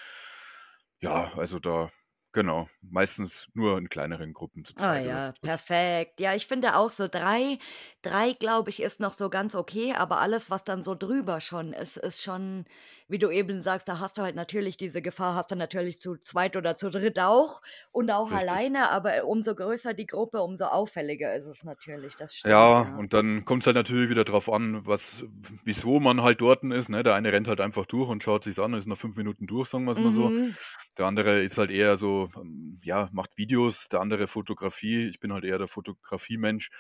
ja, 1.01 1.33
also, 1.37 1.59
da 1.59 1.91
genau, 2.33 2.69
meistens 2.83 3.49
nur 3.55 3.79
in 3.79 3.89
kleineren 3.89 4.33
Gruppen 4.35 4.65
zu 4.65 4.75
Ah 4.77 4.97
zweit 4.97 5.05
oder 5.05 5.21
ja, 5.21 5.23
zu 5.23 5.33
dritt. 5.35 5.55
perfekt. 5.59 6.21
Ja, 6.21 6.35
ich 6.35 6.47
finde 6.47 6.77
auch 6.77 6.91
so 6.91 7.07
3 7.09 7.59
3, 8.03 8.33
glaube 8.35 8.71
ich, 8.71 8.81
ist 8.81 9.01
noch 9.01 9.13
so 9.13 9.31
ganz 9.31 9.55
okay, 9.55 9.95
aber 9.95 10.21
alles, 10.21 10.51
was 10.51 10.65
dann 10.65 10.83
so 10.83 10.95
drüber 10.95 11.41
schon 11.41 11.73
ist, 11.73 11.97
ist 11.97 12.23
schon 12.23 12.65
wie 13.09 13.19
du 13.19 13.31
eben 13.31 13.63
sagst, 13.63 13.89
da 13.89 13.99
hast 13.99 14.19
du 14.19 14.23
halt 14.23 14.37
natürlich 14.37 14.77
diese 14.77 15.03
Gefahr 15.03 15.35
hast 15.35 15.51
du 15.51 15.57
natürlich 15.57 16.01
zu 16.01 16.17
zweit 16.17 16.57
oder 16.57 16.77
zu 16.77 16.91
dritt 16.91 17.19
auch 17.19 17.61
und 17.91 18.11
auch 18.11 18.31
Richtig. 18.31 18.33
alleine, 18.33 18.91
aber 18.91 19.25
umso 19.25 19.55
größer 19.55 19.95
die 19.95 20.07
Gruppe, 20.07 20.43
umso 20.43 20.67
auffälliger 20.67 21.35
ist 21.35 21.47
es 21.47 21.65
natürlich. 21.65 22.17
Das 22.17 22.35
stimmt, 22.37 22.73
Ja, 22.73 22.81
ja. 22.81 22.97
und 22.97 23.13
dann 23.13 23.45
kommt's 23.45 23.67
halt 23.67 23.77
natürlich 23.77 24.09
wieder 24.09 24.25
drauf 24.25 24.51
an, 24.51 24.87
was 24.87 25.27
wieso 25.63 26.01
man 26.01 26.23
halt 26.23 26.41
dorten 26.41 26.71
ist, 26.73 26.89
ne? 26.89 27.03
Der 27.03 27.15
eine 27.15 27.33
rennt 27.33 27.49
halt 27.49 27.61
einfach 27.61 27.85
durch 27.85 28.09
und 28.09 28.23
schaut 28.23 28.45
sich's 28.45 28.59
an, 28.59 28.73
ist 28.73 28.87
nach 28.87 28.97
5 28.97 29.15
Minuten 29.19 29.47
durch, 29.47 29.69
sagen 29.69 29.85
wir's 29.85 30.01
mal 30.01 30.11
so. 30.11 30.33
Mhm. 30.33 30.57
Der 30.97 31.05
andere 31.07 31.43
ist 31.43 31.59
halt 31.59 31.71
eher 31.71 31.99
so, 31.99 32.31
ähm, 32.37 32.81
ja, 32.83 33.11
macht 33.13 33.37
Videos, 33.37 33.89
der 33.91 34.01
andere 34.01 34.27
Fotografie. 34.27 35.09
Ich 35.09 35.21
bin 35.21 35.33
halt 35.35 35.45
eher 35.45 35.59
der 35.59 35.69
Fotografiemensch. 35.69 36.71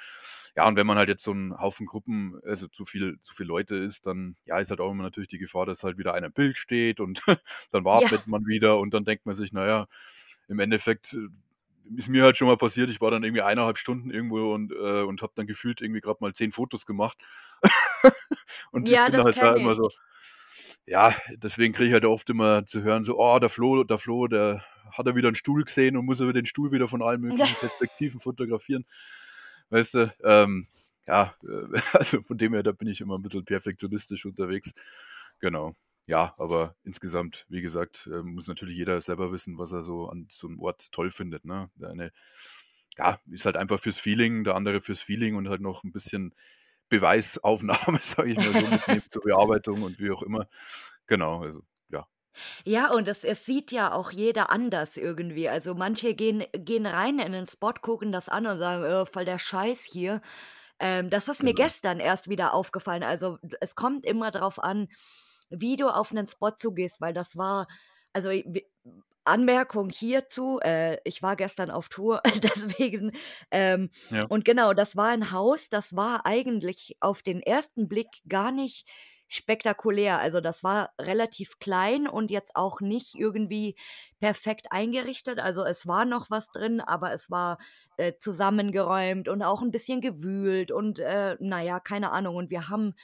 Ja, 0.56 0.66
und 0.66 0.76
wenn 0.76 0.86
man 0.86 0.98
halt 0.98 1.08
jetzt 1.08 1.22
so 1.24 1.32
'n 1.32 1.56
Haufen 1.60 1.86
Gruppen 1.86 2.40
also, 2.44 2.66
zu 2.68 2.84
viel 2.84 3.18
zu 3.22 3.34
viel 3.34 3.46
Leute 3.46 3.76
ist, 3.76 4.06
dann, 4.06 4.36
ja, 4.46 4.58
ist 4.58 4.70
halt 4.70 4.80
auch 4.80 4.90
immer 4.90 5.02
natürlich 5.04 5.28
die 5.28 5.38
Gefahr, 5.38 5.66
dass 5.66 5.84
halt 5.84 5.98
wieder 5.98 6.14
einer 6.14 6.26
im 6.28 6.32
Bild 6.32 6.56
steht 6.56 7.00
und 7.00 7.22
dann 7.70 7.84
Ja. 7.92 8.10
wartet 8.10 8.26
man 8.26 8.46
wieder 8.46 8.78
und 8.78 8.92
dann 8.94 9.04
denkt 9.04 9.26
man 9.26 9.34
sich: 9.34 9.52
„Na 9.52 9.66
ja, 9.66 9.86
im 10.48 10.58
Endeffekt“ 10.58 11.14
äh, 11.14 11.28
ist 11.96 12.08
mir 12.08 12.22
halt 12.24 12.36
schon 12.36 12.48
mal 12.48 12.56
passiert, 12.58 12.90
ich 12.90 13.00
war 13.00 13.10
dann 13.10 13.24
irgendwie 13.24 13.42
1 13.42 13.58
1/2 13.58 13.78
Stunden 13.78 14.10
irgendwo 14.10 14.52
und, 14.54 14.72
äh 14.72 15.02
und 15.02 15.22
habe 15.22 15.32
dann 15.36 15.46
gefühlt 15.46 15.80
irgendwie 15.82 16.00
grad 16.00 16.20
mal 16.20 16.32
10 16.34 16.52
Fotos 16.52 16.86
gemacht. 16.86 17.18
Und 18.72 18.90
ich 18.90 19.02
Ja, 19.02 19.08
bin 19.08 19.16
das 19.16 19.24
halt 19.24 19.36
da 19.40 19.54
kenne 19.54 19.56
immer 19.56 19.74
so 19.74 19.90
ich. 19.90 20.00
ja, 20.86 21.14
deswegen 21.36 21.74
kriege 21.74 21.88
ich 21.88 21.94
halt 21.94 22.04
oft 22.06 22.30
immer 22.30 22.66
zu 22.66 22.82
hören 22.84 23.04
so: 23.04 23.18
„Oh, 23.20 23.38
der 23.40 23.50
Flo 23.50 23.84
der 23.84 23.98
Flo, 23.98 24.28
der 24.28 24.64
hat 24.92 25.06
da 25.08 25.16
wieder 25.16 25.28
'n 25.30 25.34
Stuhl 25.36 25.64
gesehen 25.64 25.96
und 25.98 26.06
muss 26.06 26.20
aber 26.22 26.32
den 26.34 26.46
Stuhl 26.46 26.72
wieder 26.72 26.88
von 26.88 27.02
allen 27.02 27.20
möglichen 27.22 27.56
Perspektiven 27.58 28.20
fotografieren.“ 28.20 28.86
Weißt 29.70 29.94
du? 29.94 30.12
Ähm, 30.24 30.66
ja, 31.06 31.34
äh, 31.44 31.72
also, 31.92 32.22
von 32.22 32.36
dem 32.38 32.52
her, 32.54 32.62
da 32.62 32.72
bin 32.72 32.88
ich 32.88 33.00
immer 33.00 33.14
'n 33.16 33.22
bisschen 33.22 33.44
perfektionistisch 33.44 34.26
unterwegs. 34.26 34.72
Genau. 35.40 35.74
Ja, 36.06 36.34
aber 36.38 36.74
insgesamt, 36.84 37.46
wie 37.48 37.62
gesagt, 37.62 38.08
ähm, 38.12 38.34
muss 38.34 38.48
natürlich 38.48 38.76
jeder 38.76 39.00
selber 39.00 39.30
wissen, 39.32 39.58
was 39.58 39.72
er 39.72 39.82
so 39.82 40.08
an 40.08 40.26
so 40.30 40.48
'nem 40.48 40.58
Ort 40.60 40.90
toll 40.92 41.10
findet, 41.10 41.44
ne? 41.44 41.70
Der 41.76 41.90
eine, 41.90 42.12
ja, 42.98 43.18
ist 43.30 43.44
halt 43.46 43.56
einfach 43.56 43.78
fürs 43.80 43.98
Feeling, 43.98 44.42
der 44.44 44.56
andere 44.56 44.80
fürs 44.80 45.00
Feeling 45.02 45.36
und 45.36 45.48
halt 45.48 45.60
noch 45.62 45.84
'n 45.84 45.92
bisschen 45.92 46.34
Beweisaufnahme, 46.90 48.00
sage 48.02 48.30
ich 48.32 48.40
mal 48.40 48.54
so, 48.54 48.68
mitnehmen 48.68 49.04
zur 49.10 49.22
Bearbeitung 49.24 49.82
und 49.82 50.00
wie 50.00 50.10
auch 50.12 50.22
immer. 50.22 50.48
Genau, 51.08 51.42
also, 51.42 51.62
ja. 52.64 52.90
Und 52.92 53.08
es 53.08 53.24
es 53.24 53.44
sieht 53.46 53.72
ja 53.72 53.92
auch 53.92 54.10
jeder 54.12 54.50
anders 54.50 54.96
irgendwie. 54.96 55.48
Also, 55.48 55.74
manche 55.74 56.14
gehen 56.14 56.44
gehen 56.52 56.86
rein 56.86 57.18
in 57.18 57.32
'nen 57.32 57.46
Spot, 57.48 57.72
gucken 57.80 58.12
das 58.12 58.28
an 58.28 58.46
und 58.46 58.58
sagen: 58.58 58.84
„Äh, 58.84 59.06
voll 59.06 59.24
der 59.24 59.38
Scheiß 59.38 59.84
hier.“ 59.84 60.20
Ähm, 60.80 61.10
das 61.10 61.28
ist 61.28 61.42
mir 61.42 61.54
Genau. 61.54 61.54
gestern 61.54 62.00
erst 62.00 62.28
wieder 62.30 62.54
aufgefallen. 62.54 63.02
Also, 63.04 63.38
es 63.60 63.74
kommt 63.76 64.06
immer 64.06 64.30
drauf 64.30 64.58
an, 64.62 64.88
wie 65.50 65.76
du 65.76 65.88
auf 65.90 66.12
'nen 66.12 66.28
Spot 66.28 66.52
zugehst, 66.52 67.00
weil 67.00 67.14
das 67.14 67.36
war 67.36 67.68
also, 68.14 68.30
i 68.30 68.66
Anmerkung 69.24 69.90
hierzu, 69.90 70.60
äh, 70.62 70.98
ich 71.04 71.22
war 71.22 71.36
gestern 71.36 71.70
auf 71.70 71.88
Tour, 71.90 72.22
deswegen, 72.42 73.12
ähm 73.52 73.90
Ja. 74.10 74.30
und 74.30 74.44
genau, 74.46 74.72
das 74.74 74.96
war 74.96 75.12
'n 75.14 75.30
Haus, 75.32 75.68
das 75.70 75.96
war 75.96 76.26
eigentlich 76.26 76.96
auf 77.00 77.22
den 77.22 77.40
1. 77.42 77.88
Blick 77.88 78.22
gar 78.28 78.52
nicht 78.52 78.88
spektakulär. 79.30 80.18
Also, 80.20 80.42
das 80.42 80.64
war 80.64 80.92
relativ 81.00 81.58
klein 81.60 82.08
und 82.08 82.30
jetzt 82.30 82.56
auch 82.56 82.80
nicht 82.82 83.14
irgendwie 83.16 83.76
perfekt 84.20 84.68
eingerichtet. 84.72 85.38
Also, 85.40 85.64
es 85.64 85.86
war 85.88 86.04
noch 86.04 86.30
was 86.30 86.50
drin, 86.52 86.80
aber 86.82 87.12
es 87.14 87.30
war, 87.30 87.58
äh, 87.98 88.14
zusammengeräumt 88.18 89.28
und 89.28 89.42
auch 89.42 89.62
'n 89.62 89.70
bisschen 89.72 90.02
gewühlt 90.02 90.72
und, 90.72 90.98
äh, 91.00 91.36
na 91.40 91.62
ja, 91.62 91.80
keine 91.80 92.12
Ahnung. 92.12 92.36
Und 92.36 92.50
wir 92.50 92.68
haben, 92.68 92.94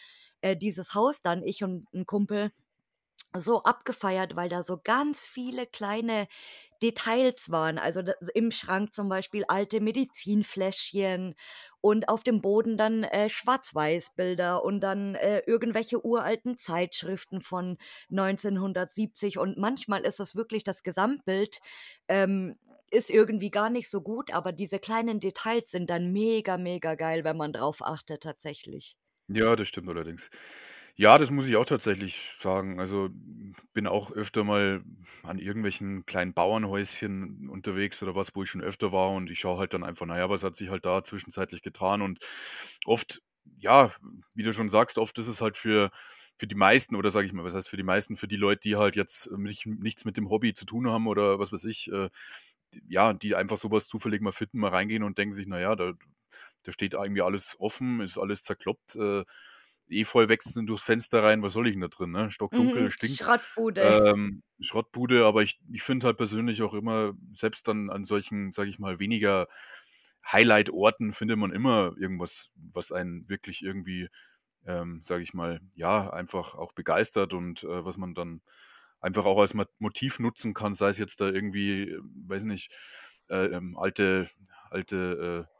äh, 0.42 0.56
dieses 0.56 0.94
Haus 0.94 1.22
dann, 1.22 1.42
ich 1.44 1.64
und 1.64 1.86
'n 1.94 2.06
Kumpel, 2.06 2.50
so 3.36 3.62
abgefeiert, 3.64 4.36
weil 4.36 4.48
da 4.48 4.62
so 4.62 4.78
ganz 4.82 5.24
viele 5.26 5.66
kleine 5.66 6.28
Details 6.82 7.50
waren. 7.50 7.78
Also, 7.78 8.02
im 8.34 8.50
Schrank 8.50 8.94
zum 8.94 9.08
Beispiel 9.08 9.44
alte 9.48 9.80
Medizinfläschchen 9.80 11.34
und 11.80 12.08
auf 12.08 12.22
dem 12.22 12.40
Boden 12.40 12.76
dann, 12.76 13.04
äh, 13.04 13.28
Schwarz-Weiß-Bilder 13.28 14.64
und 14.64 14.80
dann, 14.80 15.14
äh, 15.14 15.40
irgendwelche 15.46 16.04
uralten 16.04 16.58
Zeitschriften 16.58 17.40
von 17.40 17.78
1970. 18.08 19.38
Und 19.38 19.58
manchmal 19.58 20.02
ist 20.04 20.20
es 20.20 20.34
wirklich 20.36 20.64
das 20.64 20.82
Gesamtbild, 20.82 21.60
ähm, 22.08 22.56
ist 22.90 23.10
irgendwie 23.10 23.50
gar 23.50 23.70
nicht 23.70 23.88
so 23.90 24.00
gut, 24.00 24.32
aber 24.32 24.52
diese 24.52 24.78
kleinen 24.78 25.20
Details 25.20 25.70
sind 25.70 25.90
dann 25.90 26.12
mega, 26.12 26.56
mega 26.56 26.94
geil, 26.94 27.24
wenn 27.24 27.36
man 27.36 27.52
drauf 27.52 27.82
achtet 27.82 28.22
tatsächlich. 28.22 28.96
Ja, 29.28 29.56
das 29.56 29.68
stimmt 29.68 29.88
allerdings. 29.88 30.30
Ja, 30.98 31.18
das 31.18 31.30
muss 31.30 31.46
ich 31.46 31.56
auch 31.56 31.66
tatsächlich 31.66 32.32
sagen. 32.36 32.80
Also, 32.80 33.10
bin 33.74 33.86
auch 33.86 34.10
öfter 34.12 34.44
mal 34.44 34.82
an 35.22 35.38
irgendwelchen 35.38 36.06
kleinen 36.06 36.32
Bauernhäuschen 36.32 37.50
unterwegs 37.50 38.02
oder 38.02 38.14
was, 38.14 38.34
wo 38.34 38.42
ich 38.42 38.50
schon 38.50 38.62
öfter 38.62 38.92
war 38.92 39.10
und 39.10 39.30
ich 39.30 39.40
schaue 39.40 39.58
halt 39.58 39.74
dann 39.74 39.84
einfach, 39.84 40.06
na 40.06 40.16
ja, 40.18 40.30
was 40.30 40.42
hat 40.42 40.56
sich 40.56 40.70
halt 40.70 40.86
da 40.86 41.02
zwischenzeitlich 41.04 41.60
getan 41.62 42.00
und 42.00 42.18
oft 42.86 43.20
ja, 43.58 43.92
wie 44.34 44.42
du 44.42 44.52
schon 44.52 44.68
sagst, 44.68 44.98
oft 44.98 45.16
ist 45.18 45.28
es 45.28 45.40
halt 45.40 45.56
für 45.56 45.90
für 46.38 46.46
die 46.46 46.54
meisten 46.56 46.96
oder 46.96 47.10
sage 47.10 47.26
ich 47.26 47.32
mal, 47.32 47.44
was 47.44 47.54
heißt 47.54 47.68
für 47.68 47.76
die 47.76 47.82
meisten, 47.84 48.16
für 48.16 48.28
die 48.28 48.36
Leute, 48.36 48.60
die 48.68 48.76
halt 48.76 48.96
jetzt 48.96 49.30
nicht 49.32 49.66
nichts 49.66 50.04
mit 50.04 50.16
dem 50.16 50.28
Hobby 50.30 50.52
zu 50.54 50.64
tun 50.66 50.88
haben 50.90 51.06
oder 51.06 51.38
was 51.38 51.52
weiß 51.52 51.64
ich, 51.64 51.90
äh, 51.92 52.10
ja, 52.88 53.12
die 53.12 53.34
einfach 53.36 53.58
sowas 53.58 53.88
zufällig 53.88 54.20
mal 54.22 54.32
finden, 54.32 54.58
mal 54.58 54.70
reingehen 54.70 55.02
und 55.04 55.18
denken 55.18 55.34
sich: 55.34 55.46
„Na 55.46 55.60
ja, 55.60 55.76
da 55.76 55.92
da 56.64 56.72
steht 56.72 56.94
irgendwie 56.94 57.22
alles 57.22 57.56
offen, 57.60 58.00
ist 58.00 58.18
alles 58.18 58.42
zerkloppt, 58.42 58.96
äh, 58.96 59.24
Efeu 59.90 60.28
wächst 60.28 60.56
durchs 60.56 60.82
Fenster 60.84 61.22
rein, 61.22 61.42
was 61.42 61.52
soll 61.54 61.66
ich 61.68 61.74
denn 61.74 61.80
da 61.82 61.88
drin, 61.88 62.10
ne? 62.12 62.30
Stockdunkel, 62.30 62.90
Mhm, 62.90 62.90
stinkt. 62.90 63.22
Schrottbude. 63.22 63.78
Ähm, 63.78 64.42
Schrottbude, 64.60 65.24
aber 65.26 65.42
ich 65.42 65.60
ich 65.72 65.82
finde 65.82 66.06
halt 66.06 66.16
persönlich 66.18 66.62
auch 66.62 66.74
immer, 66.74 67.14
selbst 67.34 67.68
dann 67.68 67.90
an 67.90 68.04
solchen, 68.04 68.52
sage 68.52 68.70
ich 68.70 68.78
mal, 68.78 68.98
weniger 69.00 69.48
Highlight-Orten 70.30 71.12
findet 71.12 71.38
man 71.38 71.52
immer 71.52 71.94
irgendwas, 71.98 72.50
was 72.56 72.90
einen 72.92 73.28
wirklich 73.28 73.62
irgendwie, 73.62 74.08
ähm, 74.66 75.02
sage 75.04 75.22
ich 75.22 75.34
mal, 75.34 75.60
ja, 75.76 76.10
einfach 76.10 76.54
auch 76.54 76.72
begeistert 76.72 77.34
und 77.34 77.64
äh, 77.64 77.84
was 77.84 77.98
man 77.98 78.14
dann 78.14 78.42
einfach 79.00 79.24
auch 79.26 79.40
als 79.40 79.54
Mo- 79.54 79.64
Motiv 79.78 80.18
nutzen 80.20 80.54
kann, 80.54 80.74
sei 80.74 80.88
es 80.90 80.98
jetzt 80.98 81.20
da 81.20 81.28
irgendwie, 81.30 81.82
äh, 81.90 82.00
weiß 82.26 82.44
nicht, 82.44 82.72
äh, 83.28 83.46
ähm, 83.46 83.76
alte, 83.78 84.28
alte, 84.70 85.46
äh, 85.48 85.55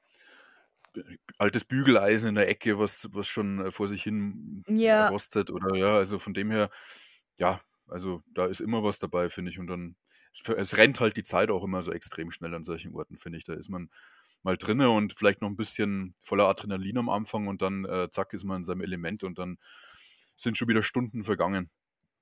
altes 1.38 1.65
Bügeleisen 1.65 2.31
in 2.31 2.35
der 2.37 2.49
Ecke, 2.49 2.79
was, 2.79 3.09
was 3.12 3.26
schon 3.29 3.61
äh, 3.67 3.71
vor 3.71 3.88
sich 3.88 4.03
hin 4.03 4.65
Ja. 4.69 5.11
rostet 5.11 5.50
oder 5.50 5.76
ja, 5.76 5.97
also 5.97 6.19
von 6.19 6.35
dem 6.35 6.50
her, 6.50 6.71
ja, 7.38 7.61
also 7.88 8.23
da 8.35 8.47
ist 8.47 8.61
immer 8.61 8.83
was 8.83 8.99
dabei, 8.99 9.29
finde 9.29 9.50
ich. 9.50 9.59
Und 9.59 9.69
dann, 9.69 9.97
es 10.57 10.76
rennt 10.76 11.00
halt 11.00 11.17
die 11.17 11.23
Zeit 11.23 11.50
auch 11.50 11.65
immer 11.65 11.83
so 11.83 11.93
extrem 11.93 12.31
schnell 12.31 12.55
an 12.55 12.65
solchen 12.65 12.95
Orten, 12.95 13.17
finde 13.17 13.38
ich. 13.38 13.45
Da 13.45 13.55
ist 13.55 13.69
man 13.71 13.91
mal 14.43 14.57
drinne 14.57 14.91
und 14.91 15.12
vielleicht 15.15 15.41
noch 15.43 15.49
ein 15.49 15.57
bisschen 15.57 16.15
voller 16.19 16.49
Adrenalin 16.49 16.99
am 16.99 17.09
Anfang 17.09 17.49
und 17.49 17.62
dann 17.62 17.85
äh, 17.85 18.09
zack 18.11 18.33
ist 18.33 18.45
man 18.45 18.59
in 18.59 18.65
seinem 18.65 18.83
Element 18.83 19.25
und 19.25 19.38
dann 19.38 19.59
sind 20.37 20.59
schon 20.59 20.69
wieder 20.69 20.83
Stunden 20.83 21.23
vergangen. 21.25 21.71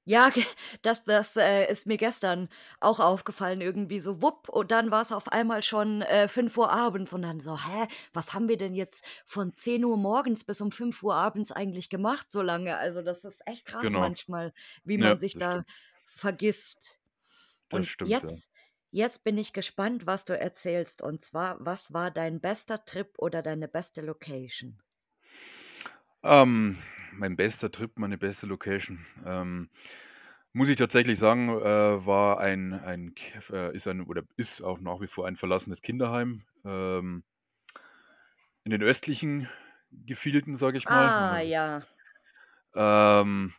Ja, 0.07 0.31
das 0.83 1.05
das, 1.05 1.37
äh, 1.37 1.67
ist 1.71 1.87
mir 1.87 1.97
gestern 1.97 2.49
auch 2.81 3.01
aufgefallen 3.01 3.61
irgendwie 3.61 4.01
so 4.01 4.21
wupp 4.23 4.49
und 4.49 4.71
dann 4.71 4.91
war's 4.91 5.13
auf 5.13 5.29
einmal 5.33 5.63
schon, 5.63 6.03
äh, 6.03 6.29
fünf 6.29 6.57
Uhr 6.59 6.71
abends 6.71 7.13
und 7.15 7.23
dann 7.23 7.41
so: 7.41 7.59
„Hä, 7.59 7.87
was 8.13 8.35
haben 8.35 8.49
wir 8.49 8.57
denn 8.59 8.75
jetzt 8.75 9.05
von 9.25 9.57
zehn 9.57 9.85
Uhr 9.85 9.97
morgens 9.97 10.45
bis 10.45 10.61
um 10.61 10.73
fünf 10.73 11.03
Uhr 11.03 11.15
abends 11.15 11.53
eigentlich 11.53 11.89
gemacht 11.91 12.27
so 12.31 12.43
lange?“ 12.43 12.77
Also, 12.77 13.03
das 13.03 13.25
ist 13.25 13.41
echt 13.47 13.65
krass 13.65 13.95
Genau. 13.95 13.95
manchmal, 13.95 14.53
wie 14.85 14.99
Ja, 14.99 15.15
man 15.15 15.19
sich 15.19 15.39
da 15.39 15.65
stimmt. 15.65 15.67
vergisst. 16.07 16.99
Das 17.69 17.87
Und 17.87 17.89
stimmt, 17.89 18.23
ja. 18.23 18.31
jetzt 18.31 18.51
jetzt 18.93 19.25
bin 19.25 19.39
ich 19.39 19.53
gespannt, 19.53 20.07
was 20.07 20.25
du 20.25 20.39
erzählst 20.39 21.03
und 21.03 21.25
zwar, 21.27 21.57
was 21.61 21.93
war 21.93 22.11
dein 22.13 22.41
bester 22.41 22.85
Trip 22.87 23.13
oder 23.19 23.43
deine 23.43 23.69
beste 23.69 24.03
Location? 24.03 24.83
Ähm, 26.23 26.79
mein 27.19 27.37
bester 27.37 27.71
Trip, 27.71 27.99
meine 27.99 28.19
beste 28.19 28.47
Location. 28.47 29.07
Ähm, 29.25 29.71
muss 30.53 30.69
ich 30.69 30.77
tatsächlich 30.77 31.19
sagen, 31.19 31.49
äh, 31.51 32.07
war 32.07 32.41
ein, 32.41 32.73
ein 32.75 33.15
äh, 33.51 33.75
ist 33.75 33.89
ein 33.89 34.03
oder 34.03 34.23
ist 34.37 34.63
auch 34.63 34.81
nach 34.81 35.01
wie 35.01 35.09
vor 35.09 35.27
ein 35.27 35.37
verlassenes 35.37 35.83
Kinderheim 35.83 36.45
ähm, 36.65 37.25
in 38.65 38.71
den 38.71 38.83
östlichen 38.83 39.49
Gefilden, 39.91 40.57
sage 40.57 40.79
ich 40.79 40.89
mal. 40.89 41.13
Ah, 41.13 41.35
Also, 41.37 41.41
ja. 41.41 41.83
ähm, 42.75 43.53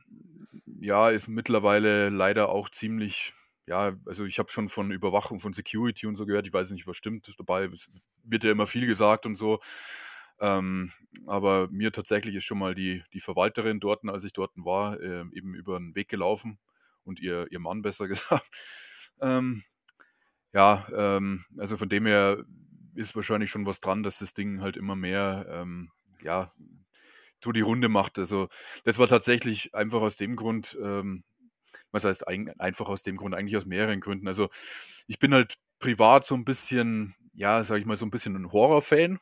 ja, 0.80 1.10
ist 1.10 1.28
mittlerweile 1.28 2.10
leider 2.10 2.50
auch 2.50 2.70
ziemlich, 2.70 3.34
ja, 3.68 3.96
also 4.06 4.26
ich 4.26 4.40
habe 4.40 4.52
schon 4.52 4.70
von 4.70 4.92
Überwachung, 4.92 5.40
von 5.40 5.54
Security 5.54 6.08
und 6.08 6.16
so 6.16 6.26
gehört. 6.26 6.48
Ich 6.48 6.54
weiß 6.54 6.72
nicht, 6.72 6.88
was 6.88 6.98
stimmt 6.98 7.34
dabei. 7.38 7.66
Es 7.66 7.92
wird 8.24 8.44
ja 8.44 8.52
immer 8.52 8.68
viel 8.68 8.88
gesagt 8.88 9.26
und 9.26 9.36
so. 9.36 9.60
Ähm, 10.40 10.92
aber 11.26 11.70
mir 11.70 11.92
tatsächlich 11.92 12.36
ist 12.36 12.44
schon 12.44 12.60
mal 12.60 12.76
die, 12.76 13.04
die 13.14 13.20
Verwalterin 13.22 13.80
dort, 13.80 14.08
als 14.08 14.24
ich 14.24 14.34
dort 14.34 14.52
war, 14.56 15.00
äh, 15.00 15.22
eben 15.34 15.54
über 15.56 15.78
den 15.80 15.96
Weg 15.96 16.10
gelaufen 16.10 16.60
und 17.04 17.20
ihr, 17.20 17.48
ihr 17.52 17.60
Mann 17.60 17.82
besser 17.84 18.08
gesagt. 18.08 18.50
Ähm, 19.22 19.64
ja, 20.54 20.88
ähm, 20.96 21.46
also 21.58 21.78
von 21.78 21.90
dem 21.90 22.06
her 22.06 22.44
ist 22.96 23.16
wahrscheinlich 23.16 23.50
schon 23.50 23.66
was 23.66 23.82
dran, 23.82 24.04
dass 24.04 24.20
das 24.20 24.34
Ding 24.34 24.62
halt 24.62 24.78
immer 24.78 24.96
mehr, 24.96 25.46
ähm, 25.50 25.92
ja, 26.22 26.52
so 27.44 27.52
die 27.52 27.62
Runde 27.62 27.90
macht. 27.90 28.18
Also 28.20 28.48
das 28.84 28.98
war 28.98 29.08
tatsächlich 29.08 29.74
einfach 29.76 30.02
aus 30.02 30.18
dem 30.18 30.36
Grund, 30.36 30.78
ähm, 30.82 31.24
was 31.92 32.06
heißt 32.06 32.28
ein, 32.28 32.50
einfach 32.60 32.90
aus 32.90 33.04
dem 33.04 33.18
Grund, 33.18 33.36
eigentlich 33.36 33.58
aus 33.58 33.66
mehreren 33.66 34.02
Gründen. 34.02 34.28
Also 34.28 34.50
ich 35.08 35.20
bin 35.20 35.34
halt 35.34 35.56
privat 35.80 36.26
so 36.26 36.36
ein 36.36 36.46
bisschen, 36.46 37.16
ja, 37.34 37.64
sag 37.64 37.80
ich 37.80 37.86
mal, 37.86 37.98
so 37.98 38.06
ein 38.06 38.12
bisschen 38.12 38.36
ein 38.36 38.52
Horrorfan. 38.52 39.20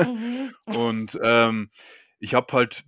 Mhm. 0.00 0.54
Und 0.70 1.18
ähm, 1.22 1.70
ich 2.18 2.34
habe 2.34 2.52
halt, 2.52 2.84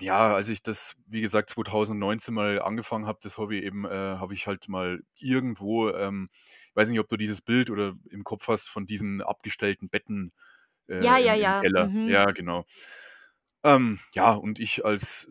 ja, 0.00 0.34
als 0.34 0.48
ich 0.48 0.62
das, 0.62 0.96
wie 1.06 1.20
gesagt, 1.20 1.50
2019 1.50 2.34
mal 2.34 2.60
angefangen 2.62 3.06
habe, 3.06 3.18
das 3.22 3.38
Hobby 3.38 3.60
eben, 3.64 3.84
äh, 3.86 3.90
habe 3.90 4.34
ich 4.34 4.46
halt 4.46 4.68
mal 4.68 5.00
irgendwo, 5.18 5.90
ähm, 5.90 6.30
ich 6.70 6.76
weiß 6.76 6.88
nicht, 6.88 7.00
ob 7.00 7.08
du 7.08 7.16
dieses 7.16 7.40
Bild 7.42 7.70
oder 7.70 7.94
im 8.10 8.24
Kopf 8.24 8.48
hast 8.48 8.68
von 8.68 8.86
diesen 8.86 9.22
abgestellten 9.22 9.88
Betten 9.88 10.32
Ja, 10.98 11.18
äh, 11.18 11.18
ja, 11.18 11.34
im, 11.34 11.40
im 11.40 11.54
ja. 11.54 11.60
Keller. 11.60 11.90
Mhm. 11.90 12.06
Ja, 12.06 12.26
genau. 12.32 12.64
Ähm, 13.64 13.98
ja, 14.14 14.32
und 14.32 14.58
ich 14.60 14.84
als 14.84 15.28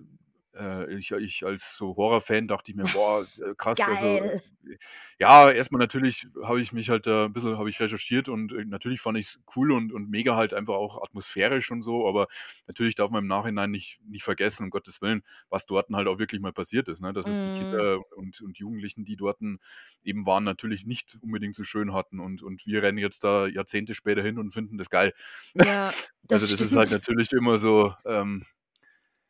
äh, 0.56 0.94
ich 0.96 1.12
ich 1.12 1.46
als 1.46 1.76
so 1.78 1.96
Horrorfan 1.96 2.48
dachte 2.48 2.72
ich 2.72 2.76
mir: 2.78 2.88
„Boah, 2.90 3.28
äh, 3.38 3.54
krass“, 3.58 3.88
also, 3.90 4.20
Geil. 4.22 4.42
äh, 4.66 4.78
ja, 5.20 5.52
erstmal 5.52 5.80
natürlich 5.80 6.28
habe 6.44 6.62
ich 6.62 6.72
mich 6.74 6.90
halt 6.90 7.06
da 7.08 7.26
'n 7.26 7.34
bisschen 7.34 7.58
habe 7.58 7.70
ich 7.70 7.80
recherchiert 7.80 8.30
und, 8.30 8.54
äh, 8.54 8.66
natürlich 8.66 9.02
fand 9.02 9.18
ich's 9.18 9.40
cool 9.56 9.72
und 9.72 9.92
und 9.94 10.10
mega 10.10 10.36
halt 10.36 10.54
einfach 10.54 10.76
auch 10.76 11.02
atmosphärisch 11.04 11.72
und 11.72 11.82
so, 11.82 12.08
aber 12.08 12.28
natürlich 12.68 12.96
darf 12.96 13.12
man 13.12 13.24
im 13.24 13.28
Nachhinein 13.28 13.72
nicht 13.72 14.00
nicht 14.06 14.24
vergessen, 14.24 14.64
um 14.66 14.70
Gottes 14.70 15.02
Willen, 15.02 15.24
was 15.50 15.66
dorten 15.66 15.96
halt 15.96 16.08
auch 16.08 16.20
wirklich 16.20 16.42
mal 16.42 16.54
passiert 16.54 16.88
ist, 16.90 17.02
ne? 17.02 17.14
Dass 17.14 17.28
es 17.28 17.40
die 17.40 17.52
Mhm. 17.52 17.52
Kinder 17.52 18.00
und 18.16 18.42
und 18.42 18.58
Jugendlichen, 18.58 19.06
die 19.06 19.16
dorten 19.18 19.60
eben 20.04 20.26
waren, 20.26 20.44
natürlich 20.44 20.86
nicht 20.86 21.18
unbedingt 21.22 21.56
so 21.56 21.64
schön 21.64 21.94
hatten 21.94 22.20
und 22.20 22.42
und 22.44 22.66
wir 22.66 22.84
rennen 22.84 22.98
jetzt 22.98 23.24
da 23.24 23.48
Jahrzehnte 23.48 23.94
später 23.96 24.22
hin 24.22 24.38
und 24.40 24.52
finden 24.52 24.78
das 24.78 24.90
geil. 24.90 25.14
Ja, 25.56 25.94
Also, 26.32 26.48
das 26.48 26.50
das 26.50 26.62
ist 26.62 26.76
halt 26.76 26.90
stimmt. 26.90 26.92
natürlich 26.92 27.32
immer 27.34 27.58
so, 27.58 27.94
ähm 28.06 28.46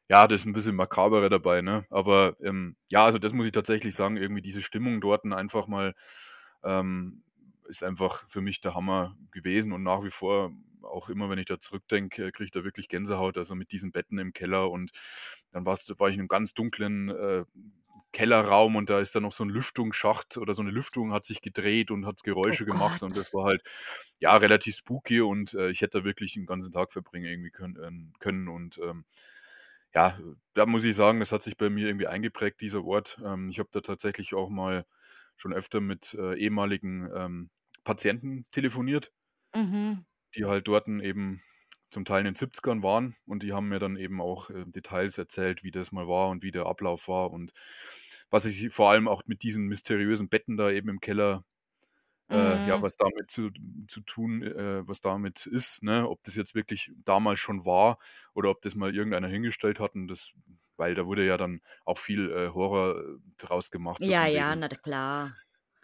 ja, 0.09 0.27
das 0.27 0.41
ist 0.41 0.47
'n 0.47 0.53
bisschen 0.53 0.75
makaberer 0.75 1.29
dabei, 1.29 1.61
ne? 1.61 1.85
Aber, 1.89 2.35
ähm, 2.41 2.75
ja, 2.91 3.05
also 3.05 3.19
das 3.19 3.33
muss 3.33 3.45
ich 3.47 3.51
tatsächlich 3.53 3.95
sagen, 3.95 4.17
irgendwie 4.17 4.41
diese 4.41 4.61
Stimmung 4.61 5.01
dorten 5.01 5.33
einfach 5.33 5.67
mal, 5.67 5.95
ähm, 6.63 7.23
ist 7.69 7.83
einfach 7.83 8.27
für 8.27 8.41
mich 8.41 8.61
der 8.61 8.75
Hammer 8.75 9.17
gewesen 9.31 9.71
und 9.73 9.83
nach 9.83 10.03
wie 10.03 10.09
vor, 10.11 10.51
auch 10.83 11.09
immer, 11.09 11.29
wenn 11.29 11.39
ich 11.39 11.45
da 11.47 11.59
zurückdenke, 11.59 12.31
kriege 12.33 12.45
ich 12.45 12.51
da 12.51 12.63
wirklich 12.65 12.89
Gänsehaut, 12.89 13.37
also 13.37 13.55
mit 13.55 13.71
diesen 13.71 13.91
Betten 13.93 14.19
im 14.19 14.33
Keller 14.33 14.69
und 14.71 14.91
dann 15.53 15.65
war 15.65 15.75
ich 16.09 16.15
in 16.15 16.19
'nem 16.21 16.27
ganz 16.29 16.53
dunklen, 16.53 17.09
äh, 17.09 17.45
Kellerraum 18.13 18.75
und 18.75 18.89
da 18.91 18.99
ist 18.99 19.15
dann 19.15 19.23
noch 19.23 19.31
so 19.33 19.43
'n 19.45 19.49
Lüftungsschacht 19.49 20.37
oder 20.37 20.53
so 20.55 20.61
'ne 20.63 20.71
Lüftung 20.71 21.13
hat 21.13 21.25
sich 21.25 21.41
gedreht 21.41 21.89
und 21.91 22.05
hat 22.05 22.23
Oh 22.49 22.55
Geräusche 22.55 22.65
gemacht 22.65 23.01
und 23.03 23.15
das 23.17 23.33
war 23.33 23.45
halt, 23.45 23.63
ja, 24.19 24.35
relativ 24.37 24.75
spooky 24.77 25.21
und, 25.21 25.53
äh, 25.55 25.69
ich 25.71 25.81
hätte 25.81 25.99
da 25.99 26.05
wirklich 26.05 26.35
'n 26.37 26.45
ganzen 26.47 26.71
Tag 26.73 26.91
verbringen 26.93 27.25
irgendwie 27.27 27.51
können 27.51 27.77
ähm, 27.83 28.13
können 28.19 28.47
und, 28.49 28.77
ähm, 28.79 29.05
ja, 29.95 30.19
da 30.53 30.65
muss 30.65 30.83
ich 30.83 30.95
sagen, 30.95 31.19
das 31.19 31.31
hat 31.31 31.43
sich 31.43 31.57
bei 31.57 31.69
mir 31.69 31.87
irgendwie 31.87 32.07
eingeprägt, 32.07 32.61
dieser 32.61 32.83
Ort. 32.85 33.19
Ähm, 33.23 33.49
ich 33.49 33.59
habe 33.59 33.69
da 33.71 33.81
tatsächlich 33.81 34.33
auch 34.33 34.49
mal 34.49 34.85
schon 35.37 35.53
öfter 35.53 35.81
mit, 35.81 36.13
äh, 36.15 36.35
ehemaligen, 36.37 37.09
ähm, 37.15 37.49
Patienten 37.83 38.45
telefoniert, 38.49 39.11
Mhm. 39.55 40.03
die 40.35 40.45
halt 40.45 40.67
dorten 40.67 40.99
eben 40.99 41.41
zum 41.89 42.05
Teil 42.05 42.19
in 42.21 42.25
den 42.25 42.35
70ern 42.35 42.81
waren 42.81 43.15
und 43.25 43.43
die 43.43 43.53
haben 43.53 43.69
mir 43.69 43.79
dann 43.79 43.97
eben 43.97 44.19
auch, 44.21 44.49
äh, 44.49 44.65
Details 44.65 45.17
erzählt, 45.17 45.63
wie 45.63 45.71
das 45.71 45.91
mal 45.91 46.07
war 46.07 46.29
und 46.29 46.41
wie 46.43 46.51
der 46.51 46.65
Ablauf 46.65 47.07
war 47.07 47.31
und 47.31 47.53
was 48.31 48.45
ich 48.45 48.69
vor 48.73 48.89
allem 48.89 49.07
auch 49.07 49.23
mit 49.27 49.43
diesen 49.43 49.65
mysteriösen 49.67 50.29
Betten 50.29 50.57
da 50.57 50.71
eben 50.71 50.89
im 50.89 50.99
Keller 51.01 51.45
äh, 52.31 52.59
ja, 52.65 52.75
Mhm. 52.75 52.81
was 52.81 52.97
damit 52.97 53.29
zu 53.31 53.49
zu 53.87 54.01
tun 54.01 54.41
äh, 54.43 54.87
was 54.87 55.01
damit 55.01 55.45
ist, 55.45 55.83
ne? 55.83 56.07
Ob 56.09 56.23
das 56.23 56.35
jetzt 56.35 56.55
wirklich 56.55 56.91
damals 57.05 57.39
schon 57.39 57.65
war 57.65 57.99
oder 58.33 58.49
ob 58.51 58.61
das 58.61 58.75
mal 58.75 58.95
irgendeiner 58.95 59.27
hingestellt 59.27 59.79
hat 59.79 59.95
und 59.95 60.07
das 60.07 60.33
weil 60.77 60.95
da 60.95 61.05
wurde 61.05 61.25
ja 61.25 61.37
dann 61.37 61.61
auch 61.85 61.97
viel, 61.99 62.31
äh, 62.31 62.49
Horror, 62.49 62.97
äh, 62.99 63.17
draus 63.37 63.71
gemacht, 63.71 64.03
so 64.03 64.13
Ja, 64.13 64.27
ja, 64.27 64.55
wegen 64.55 64.59
na 64.59 64.67
klar. 64.69 65.35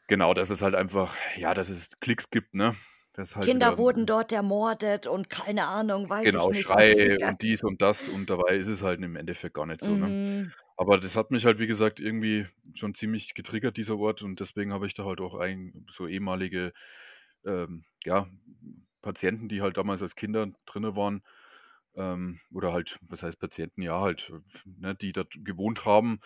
genau, 0.08 0.34
dass 0.34 0.50
es 0.50 0.62
halt 0.62 0.76
einfach 0.76 1.16
ja, 1.38 1.54
dass 1.54 1.70
es 1.70 1.90
Klicks 2.00 2.30
gibt, 2.30 2.54
ne? 2.56 2.76
Halt 3.36 3.54
Kinder 3.54 3.78
wieder 3.78 3.78
wurden 3.78 4.06
dort 4.06 4.32
ermordet 4.32 5.06
und 5.06 5.30
keine 5.30 5.68
Ahnung, 5.68 6.10
weiß 6.10 6.34
ich 6.36 6.48
genau, 6.48 6.52
nicht 6.52 6.70
was. 6.70 6.86
Schrei 6.94 7.18
und 7.20 7.42
dies 7.42 7.64
und 7.64 7.82
das 7.82 8.08
und 8.10 8.30
dabei 8.30 8.56
ist 8.58 8.68
es 8.68 8.84
halt 8.84 9.02
im 9.02 9.16
Endeffekt 9.16 9.56
gar 9.56 9.66
nicht 9.66 9.82
so, 9.82 9.96
ne? 9.96 10.16
Aber 10.80 10.98
das 10.98 11.18
hat 11.18 11.30
mich 11.30 11.44
halt, 11.46 11.60
wie 11.60 11.68
gesagt, 11.68 12.00
irgendwie 12.00 12.46
schon 12.74 12.96
ziemlich 12.96 13.34
getriggert, 13.34 13.76
dieser 13.76 13.98
Ort. 13.98 14.22
Und 14.22 14.40
deswegen 14.40 14.72
habe 14.72 14.88
ich 14.88 14.94
da 14.94 15.04
halt 15.04 15.20
auch 15.20 15.36
ein 15.36 15.86
so 15.92 16.08
ehemalige, 16.08 16.72
ähm, 17.46 17.84
ja, 18.06 18.30
Patienten, 19.02 19.50
die 19.50 19.62
halt 19.62 19.76
damals 19.78 20.02
als 20.02 20.16
Kinder 20.16 20.48
drinne 20.66 20.96
waren, 20.96 21.22
ähm, 22.00 22.42
oder 22.54 22.74
halt, 22.74 23.00
was 23.04 23.24
heißt 23.24 23.40
Patienten, 23.40 23.84
ja, 23.84 24.02
halt, 24.02 24.34
ne, 24.66 24.96
die 24.96 25.14
dort 25.14 25.34
gewohnt 25.46 25.86
haben. 25.86 26.22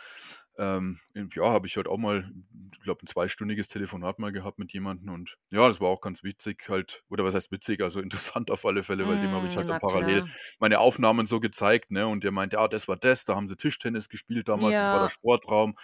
Ähm, 0.57 0.99
ja, 1.15 1.49
habe 1.51 1.65
ich 1.65 1.77
halt 1.77 1.87
auch 1.87 1.97
mal, 1.97 2.31
ich 2.73 2.79
glaube, 2.81 3.03
ein 3.03 3.07
zweistündiges 3.07 3.67
Telefonat 3.69 4.19
mal 4.19 4.31
gehabt 4.31 4.59
mit 4.59 4.71
jemandem 4.71 5.09
und 5.09 5.35
ja, 5.49 5.67
das 5.67 5.81
war 5.81 5.89
auch 5.89 6.01
ganz 6.01 6.23
witzig 6.23 6.69
halt, 6.69 7.03
oder 7.09 7.23
was 7.23 7.33
heißt 7.33 7.51
witzig, 7.51 7.81
also 7.81 7.99
interessant 8.01 8.51
auf 8.51 8.63
alle 8.65 8.83
Fälle, 8.83 9.07
weil 9.07 9.17
dem 9.19 9.33
habe 9.33 9.47
ich 9.47 9.57
Mm, 9.57 9.57
halt 9.57 9.69
dann 9.69 9.77
na 9.77 9.79
parallel 9.79 10.21
klar. 10.21 10.27
meine 10.59 10.79
Aufnahmen 10.79 11.25
so 11.25 11.39
gezeigt, 11.39 11.89
ne? 11.91 12.07
Und 12.07 12.23
der 12.23 12.31
meinte, 12.31 12.59
ah, 12.59 12.67
das 12.67 12.87
war 12.87 12.97
das, 12.97 13.25
da 13.25 13.35
haben 13.35 13.47
sie 13.47 13.57
Tischtennis 13.57 14.09
gespielt 14.09 14.47
damals, 14.47 14.77
das 14.77 14.91
war 14.91 14.99
der 14.99 15.09
Ja, 15.09 15.11
Sportraum 15.11 15.75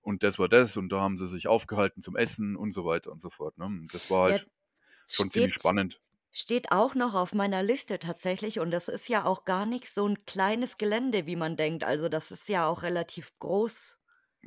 und 0.00 0.22
das 0.24 0.38
war 0.38 0.48
das 0.48 0.76
und 0.76 0.90
da 0.90 1.00
haben 1.00 1.16
sie 1.16 1.28
sich 1.28 1.46
aufgehalten 1.48 2.02
zum 2.02 2.16
Essen 2.16 2.56
und 2.56 2.72
so 2.72 2.84
weiter 2.84 3.12
und 3.12 3.20
so 3.20 3.30
fort, 3.30 3.58
ne? 3.58 3.66
Und 3.66 3.94
das 3.94 4.10
war 4.10 4.24
ja, 4.24 4.36
halt 4.36 4.46
schon 5.10 5.30
ziemlich 5.30 5.54
spannend. 5.54 6.00
Steht 6.32 6.72
auch 6.72 6.94
noch 6.96 7.14
auf 7.14 7.32
meiner 7.34 7.62
Liste 7.62 7.98
tatsächlich 7.98 8.58
und 8.60 8.70
das 8.72 8.88
ist 8.88 9.08
ja 9.08 9.24
auch 9.24 9.44
gar 9.44 9.66
nicht 9.66 9.88
so 9.88 10.06
'n 10.06 10.24
kleines 10.26 10.78
Gelände, 10.78 11.26
wie 11.26 11.36
man 11.36 11.56
denkt. 11.56 11.84
Also, 11.84 12.08
das 12.08 12.30
ist 12.32 12.48
ja 12.48 12.66
auch 12.66 12.82
relativ 12.82 13.32
groß. 13.38 13.98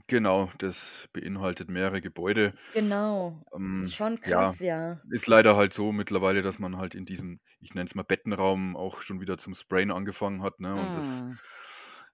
Genau, 0.08 0.50
das 0.58 1.08
beinhaltet 1.14 1.70
mehrere 1.70 2.02
Gebäude. 2.02 2.54
Genau. 2.74 3.44
Ist 3.80 3.94
Ähm, 3.94 3.96
schon 3.96 4.22
ja, 4.24 4.54
krass, 4.54 4.60
ja. 4.60 5.02
ist 5.12 5.28
leider 5.28 5.56
halt 5.56 5.74
so 5.74 5.92
mittlerweile, 5.92 6.42
dass 6.42 6.60
man 6.60 6.78
halt 6.78 6.96
in 6.96 7.06
diesem, 7.06 7.40
ich 7.62 7.74
nenne 7.76 7.86
es 7.88 7.96
mal 7.96 8.04
Bettenraum, 8.04 8.76
auch 8.76 9.02
schon 9.02 9.22
wieder 9.22 9.38
zum 9.38 9.54
Sprayen 9.56 9.92
angefangen 9.92 10.42
hat, 10.44 10.60
ne? 10.60 10.76
Und 10.78 10.96
das 10.96 11.24
Mhm. 11.24 11.40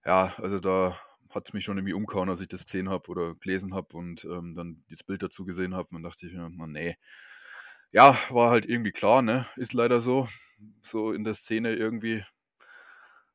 ja, 0.06 0.34
also 0.38 0.60
da 0.60 0.98
hat's 1.30 1.54
mich 1.54 1.64
schon 1.66 1.78
irgendwie 1.78 1.94
umgehauen, 1.94 2.30
als 2.30 2.42
ich 2.42 2.48
das 2.50 2.66
gesehen 2.66 2.90
habe 2.90 3.10
oder 3.12 3.36
gelesen 3.36 3.74
habe 3.76 3.96
und, 3.98 4.26
ähm, 4.26 4.54
dann 4.56 4.84
das 4.90 5.04
Bild 5.04 5.24
dazu 5.24 5.46
gesehen 5.46 5.76
habe. 5.76 5.90
Und 5.90 5.96
dann 5.96 6.04
dachte 6.12 6.28
ich 6.28 6.34
mir: 6.34 6.50
„Mann, 6.50 6.72
ne.“ 6.74 6.96
Ja, 7.92 8.18
war 8.30 8.50
halt 8.52 8.66
irgendwie 8.66 8.92
klar, 8.92 9.22
ne? 9.22 9.46
Ist 9.56 9.74
leider 9.74 10.00
so, 10.00 10.28
so 10.82 11.12
in 11.14 11.24
der 11.24 11.34
Szene 11.34 11.74
irgendwie, 11.76 12.24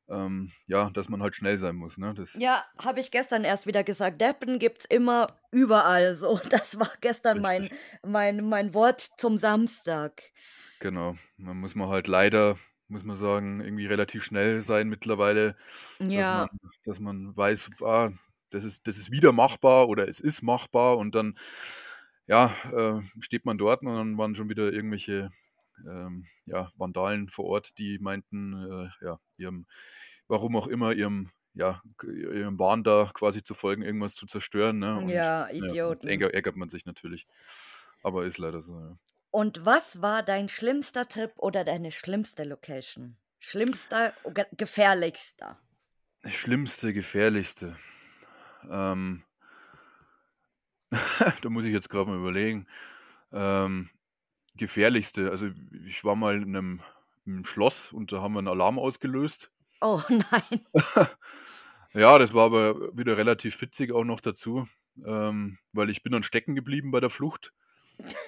ähm, 0.09 0.51
ja, 0.67 0.89
dass 0.89 1.09
man 1.09 1.21
halt 1.21 1.35
schnell 1.35 1.57
sein 1.57 1.75
muss, 1.75 1.97
ne? 1.97 2.13
Das 2.13 2.33
Ja, 2.35 2.65
habe 2.77 2.99
ich 2.99 3.11
gestern 3.11 3.43
erst 3.43 3.67
wieder 3.67 3.83
gesagt. 3.83 4.21
Deppen 4.21 4.59
gibt's 4.59 4.85
immer 4.85 5.27
überall 5.51 6.15
so. 6.17 6.39
Das 6.49 6.79
war 6.79 6.91
gestern 7.01 7.41
mein 7.41 7.69
mein 8.03 8.47
mein 8.47 8.73
Wort 8.73 9.01
zum 9.17 9.37
Samstag. 9.37 10.23
Genau. 10.79 11.15
Man 11.37 11.57
muss 11.59 11.75
man 11.75 11.89
halt 11.89 12.07
leider, 12.07 12.57
muss 12.87 13.03
man 13.03 13.15
sagen, 13.15 13.61
irgendwie 13.61 13.85
relativ 13.87 14.23
schnell 14.23 14.61
sein 14.61 14.89
mittlerweile, 14.89 15.55
dass 16.13 16.29
man 16.29 16.47
Ja, 16.47 16.51
dass 16.85 16.99
man 16.99 17.35
weiß, 17.35 17.71
ah, 17.83 18.11
das 18.51 18.63
ist 18.63 18.87
das 18.87 18.97
ist 18.97 19.11
wieder 19.11 19.31
machbar 19.33 19.87
oder 19.89 20.07
es 20.07 20.19
ist 20.19 20.41
machbar 20.43 20.97
und 20.97 21.15
dann, 21.15 21.37
ja, 22.27 22.53
äh, 22.71 23.01
steht 23.19 23.45
man 23.45 23.57
dort 23.57 23.81
und 23.81 23.87
dann 23.87 24.17
waren 24.17 24.35
schon 24.35 24.49
wieder 24.49 24.71
irgendwelche, 24.71 25.31
ähm, 25.85 26.25
ja, 26.45 26.71
Vandalen 26.77 27.29
vor 27.29 27.45
Ort, 27.45 27.77
die 27.77 27.99
meinten, 27.99 28.53
äh, 28.53 29.05
ja, 29.05 29.19
ihrem 29.37 29.65
warum 30.27 30.55
auch 30.55 30.67
immer, 30.67 30.93
ihrem 30.93 31.31
ja, 31.53 31.81
ihrem 32.03 32.59
Wahn 32.59 32.83
da 32.83 33.09
quasi 33.13 33.43
zu 33.43 33.55
folgen, 33.55 33.81
irgendwas 33.81 34.13
zu 34.13 34.27
zerstören, 34.27 34.77
ne? 34.77 34.95
Und 34.97 35.09
ja, 35.09 35.49
ja, 35.49 35.49
Idioten. 35.49 36.07
ärger 36.07 36.31
ärgert 36.33 36.55
man 36.55 36.69
sich 36.69 36.85
natürlich. 36.85 37.25
Aber 38.03 38.25
ist 38.25 38.37
leider 38.37 38.61
so, 38.61 38.79
ja. 38.79 38.97
Und 39.31 39.65
was 39.65 40.01
war 40.01 40.23
dein 40.23 40.49
schlimmster 40.49 41.07
Trip 41.07 41.31
oder 41.37 41.63
deine 41.63 41.91
schlimmste 41.91 42.43
Location? 42.43 43.17
Schlimmster, 43.39 44.13
ge 44.33 44.45
gefährlichster? 44.55 45.59
Schlimmste, 46.25 46.93
gefährlichste. 46.93 47.75
Ähm, 48.69 49.23
da 51.41 51.49
muss 51.49 51.65
ich 51.65 51.73
jetzt 51.73 51.89
grad 51.89 52.07
mal 52.07 52.17
überlegen. 52.17 52.65
Ähm, 53.33 53.89
gefährlichste, 54.55 55.31
also 55.31 55.49
ich 55.87 56.03
war 56.05 56.15
mal 56.15 56.41
in 56.43 56.51
'nem 56.51 56.81
in 57.25 57.35
'nem 57.37 57.45
Schloss 57.45 57.93
und 57.93 58.11
da 58.13 58.21
haben 58.21 58.33
wir 58.35 58.39
'n 58.41 58.47
Alarm 58.49 58.79
ausgelöst. 58.79 59.49
Oh 59.81 60.03
nein. 60.09 60.67
Ja, 61.93 62.19
das 62.19 62.33
war 62.33 62.45
aber 62.45 62.95
wieder 62.97 63.17
relativ 63.17 63.61
witzig 63.61 63.91
auch 63.93 64.03
noch 64.03 64.21
dazu, 64.21 64.67
ähm, 65.05 65.57
weil 65.73 65.89
ich 65.89 66.03
bin 66.03 66.11
dann 66.13 66.23
stecken 66.23 66.55
geblieben 66.55 66.91
bei 66.91 66.99
der 66.99 67.09
Flucht. 67.09 67.53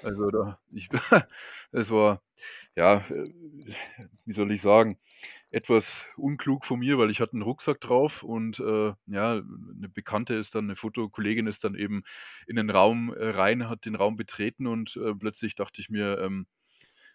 Also 0.01 0.29
da 0.31 0.59
ich 0.71 0.89
es 1.71 1.91
war, 1.91 2.21
ja, 2.75 3.03
wie 4.25 4.33
soll 4.33 4.51
ich 4.51 4.61
sagen, 4.61 4.97
etwas 5.51 6.05
unklug 6.17 6.65
von 6.65 6.79
mir, 6.79 6.97
weil 6.97 7.09
ich 7.11 7.21
hatte 7.21 7.35
'n 7.37 7.41
Rucksack 7.43 7.81
drauf 7.81 8.23
und, 8.23 8.59
äh, 8.59 8.93
ja, 9.07 9.35
'ne 9.37 9.89
Bekannte 9.89 10.35
ist 10.35 10.55
dann 10.55 10.67
'ne 10.67 10.75
Fotokollegin 10.75 11.47
ist 11.47 11.63
dann 11.63 11.75
eben 11.75 12.03
in 12.47 12.55
den 12.57 12.69
Raum, 12.69 13.13
äh, 13.13 13.29
rein, 13.29 13.69
hat 13.69 13.85
den 13.85 13.95
Raum 13.95 14.15
betreten 14.17 14.67
und, 14.67 14.97
äh, 14.97 15.13
plötzlich 15.15 15.55
dachte 15.55 15.81
ich 15.81 15.89
mir, 15.89 16.19
ähm: 16.19 16.47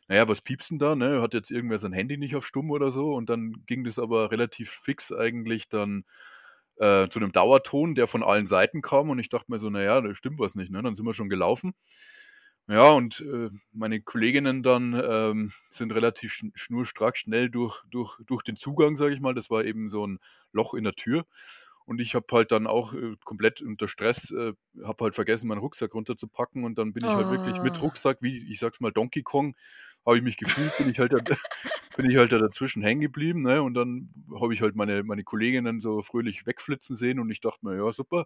„Na 0.09 0.17
ja, 0.17 0.29
was 0.29 0.43
piepst 0.43 0.73
'n 0.73 0.79
da, 0.81 0.97
ne? 0.97 1.23
Hat 1.23 1.35
jetzt 1.35 1.51
irgendwer 1.53 1.79
sein 1.79 1.93
Handy 1.95 2.19
nicht 2.19 2.37
auf 2.37 2.47
stumm 2.47 2.71
oder 2.73 2.91
so?“ 2.93 3.15
Und 3.15 3.31
dann 3.31 3.65
ging 3.67 3.85
das 3.85 3.99
aber 4.01 4.31
relativ 4.33 4.71
fix 4.71 5.13
eigentlich 5.13 5.69
dann, 5.71 6.05
äh, 6.79 7.09
zu 7.11 7.21
'nem 7.21 7.33
Dauerton, 7.33 7.95
der 7.97 8.07
von 8.09 8.23
allen 8.25 8.47
Seiten 8.47 8.83
kam 8.83 9.11
und 9.11 9.19
ich 9.21 9.29
dachte 9.31 9.51
mir 9.53 9.59
so: 9.61 9.71
„Na 9.71 9.83
ja, 9.83 10.01
da 10.03 10.15
stimmt 10.17 10.41
was 10.41 10.55
nicht“, 10.57 10.71
ne? 10.73 10.83
Dann 10.83 10.95
sind 10.97 11.07
wir 11.07 11.15
schon 11.15 11.29
gelaufen. 11.31 11.75
Ja, 12.69 12.93
und, 12.93 13.21
äh, 13.21 13.51
meine 13.73 14.01
Kolleginnen 14.01 14.63
dann, 14.63 14.95
ähm, 14.95 15.53
sind 15.69 15.93
relativ 15.93 16.33
schn 16.33 16.51
schnurstracks 16.55 17.19
schnell 17.21 17.51
durch 17.51 17.83
durch 17.91 18.17
durch 18.27 18.43
den 18.43 18.57
Zugang, 18.57 18.97
sage 18.97 19.13
ich 19.13 19.21
mal. 19.21 19.35
Das 19.35 19.51
war 19.51 19.65
eben 19.65 19.91
so 19.91 20.03
'n 20.07 20.19
Loch 20.53 20.73
in 20.73 20.85
der 20.85 20.95
Tür. 20.95 21.27
Und 21.85 22.01
ich 22.01 22.15
habe 22.15 22.25
halt 22.33 22.53
dann 22.53 22.67
auch, 22.67 22.95
äh, 22.95 23.17
komplett 23.25 23.61
unter 23.61 23.87
Stress, 23.87 24.31
äh 24.31 24.55
habe 24.83 25.05
halt 25.05 25.15
vergessen, 25.15 25.49
meinen 25.49 25.59
Rucksack 25.59 25.93
runterzupacken 25.95 26.65
und 26.65 26.79
dann 26.79 26.95
bin 26.95 27.05
ich 27.05 27.17
halt 27.17 27.29
wirklich 27.29 27.61
mit 27.61 27.77
Oh. 27.83 27.85
Rucksack, 27.85 28.23
wie 28.23 28.51
ich 28.51 28.59
sage 28.61 28.73
es 28.75 28.81
mal, 28.81 28.93
Donkey 28.93 29.23
Kong, 29.23 29.55
habe 30.07 30.17
ich 30.17 30.23
mich 30.23 30.39
gefühlt, 30.39 30.75
bin 30.77 30.89
ich 30.89 30.99
halt 31.01 31.13
da 31.13 31.19
bin 31.97 32.09
ich 32.11 32.17
halt 32.17 32.33
da 32.33 32.39
dazwischen 32.39 32.81
hängen 32.83 33.03
geblieben, 33.03 33.43
ne? 33.43 33.63
Und 33.63 33.75
dann 33.75 34.09
habe 34.41 34.55
ich 34.55 34.63
halt 34.63 34.75
meine 34.77 35.03
meine 35.05 35.23
Kolleginnen 35.25 35.81
so 35.81 36.01
fröhlich 36.03 36.47
wegflitzen 36.47 36.97
sehen 36.97 37.21
und 37.21 37.31
ich 37.31 37.41
dachte 37.41 37.67
mir: 37.67 37.77
„Ja, 37.77 37.93
super.“ 37.93 38.25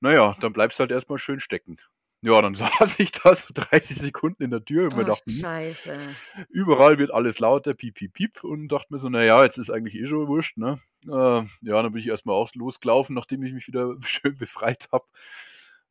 Na 0.00 0.14
ja, 0.14 0.36
dann 0.40 0.52
bleibst 0.54 0.80
halt 0.80 0.90
erst 0.90 1.10
mal 1.10 1.18
schön 1.18 1.40
stecken. 1.40 1.78
Ja, 2.24 2.40
dann 2.42 2.54
saß 2.56 2.98
ich 3.00 3.12
da 3.12 3.34
so 3.36 3.52
30 3.54 3.96
Sekunden 3.98 4.42
in 4.42 4.50
der 4.50 4.64
Tür 4.64 4.88
und 4.88 4.94
mir 4.96 5.04
Oh, 5.04 5.04
dachte: 5.04 5.24
„Hm, 5.26 5.46
scheiße. 5.46 6.16
überall 6.48 6.98
wird 6.98 7.12
alles 7.12 7.38
lauter, 7.38 7.74
piep, 7.74 7.94
piep, 7.94 8.12
piep“ 8.14 8.44
und 8.44 8.68
dachte 8.68 8.92
mir 8.92 8.98
so: 8.98 9.08
„Na 9.08 9.22
ja, 9.24 9.42
jetzt 9.44 9.58
ist 9.58 9.70
eigentlich 9.70 9.96
eh 9.96 10.06
schon 10.06 10.28
wurscht“, 10.28 10.56
ne? 10.56 10.80
Äh, 11.06 11.10
ja, 11.10 11.82
dann 11.82 11.92
bin 11.92 12.00
ich 12.00 12.08
erst 12.08 12.26
mal 12.26 12.32
auch 12.32 12.54
losgelaufen, 12.54 13.14
nachdem 13.14 13.42
ich 13.42 13.52
mich 13.52 13.66
wieder 13.66 13.96
schön 14.02 14.36
befreit 14.36 14.88
habe. 14.92 15.06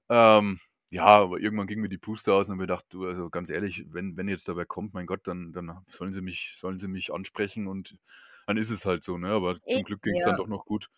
Ähm, 0.09 0.59
ja, 0.89 1.05
aber 1.05 1.39
irgendwann 1.39 1.67
ging 1.67 1.81
mir 1.81 1.89
die 1.89 1.97
Puste 1.97 2.33
aus 2.33 2.47
und 2.47 2.53
habe 2.53 2.61
mir 2.63 2.67
gedacht: 2.67 2.85
„Du, 2.89 3.05
also 3.07 3.29
ganz 3.29 3.49
ehrlich, 3.49 3.85
wenn 3.89 4.17
wenn 4.17 4.27
jetzt 4.27 4.47
da 4.47 4.55
wer 4.57 4.65
kommt, 4.65 4.93
mein 4.93 5.05
Gott, 5.07 5.27
dann 5.27 5.51
dann 5.53 5.83
sollen 5.89 6.13
sie 6.13 6.21
mich 6.21 6.55
sollen 6.59 6.79
sie 6.79 6.87
mich 6.87 7.13
ansprechen 7.13 7.67
und 7.67 7.97
dann 8.47 8.57
ist 8.57 8.69
es 8.71 8.85
halt 8.85 9.03
so“, 9.03 9.17
ne? 9.17 9.29
Aber 9.29 9.57
E 9.67 9.69
zum 9.69 9.83
Glück 9.83 10.01
ging's 10.03 10.23
dann 10.23 10.35
ja. 10.35 10.37
doch 10.37 10.47
noch 10.47 10.65
gut. 10.65 10.89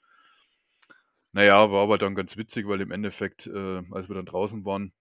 Na 1.34 1.43
ja, 1.43 1.69
war 1.71 1.84
aber 1.84 1.98
dann 1.98 2.15
ganz 2.15 2.38
witzig, 2.38 2.67
weil 2.67 2.82
im 2.82 2.91
Endeffekt, 2.91 3.48
äh, 3.48 3.84
als 3.91 4.08
wir 4.10 4.15
dann 4.15 4.26
draußen 4.26 4.65
waren 4.65 4.93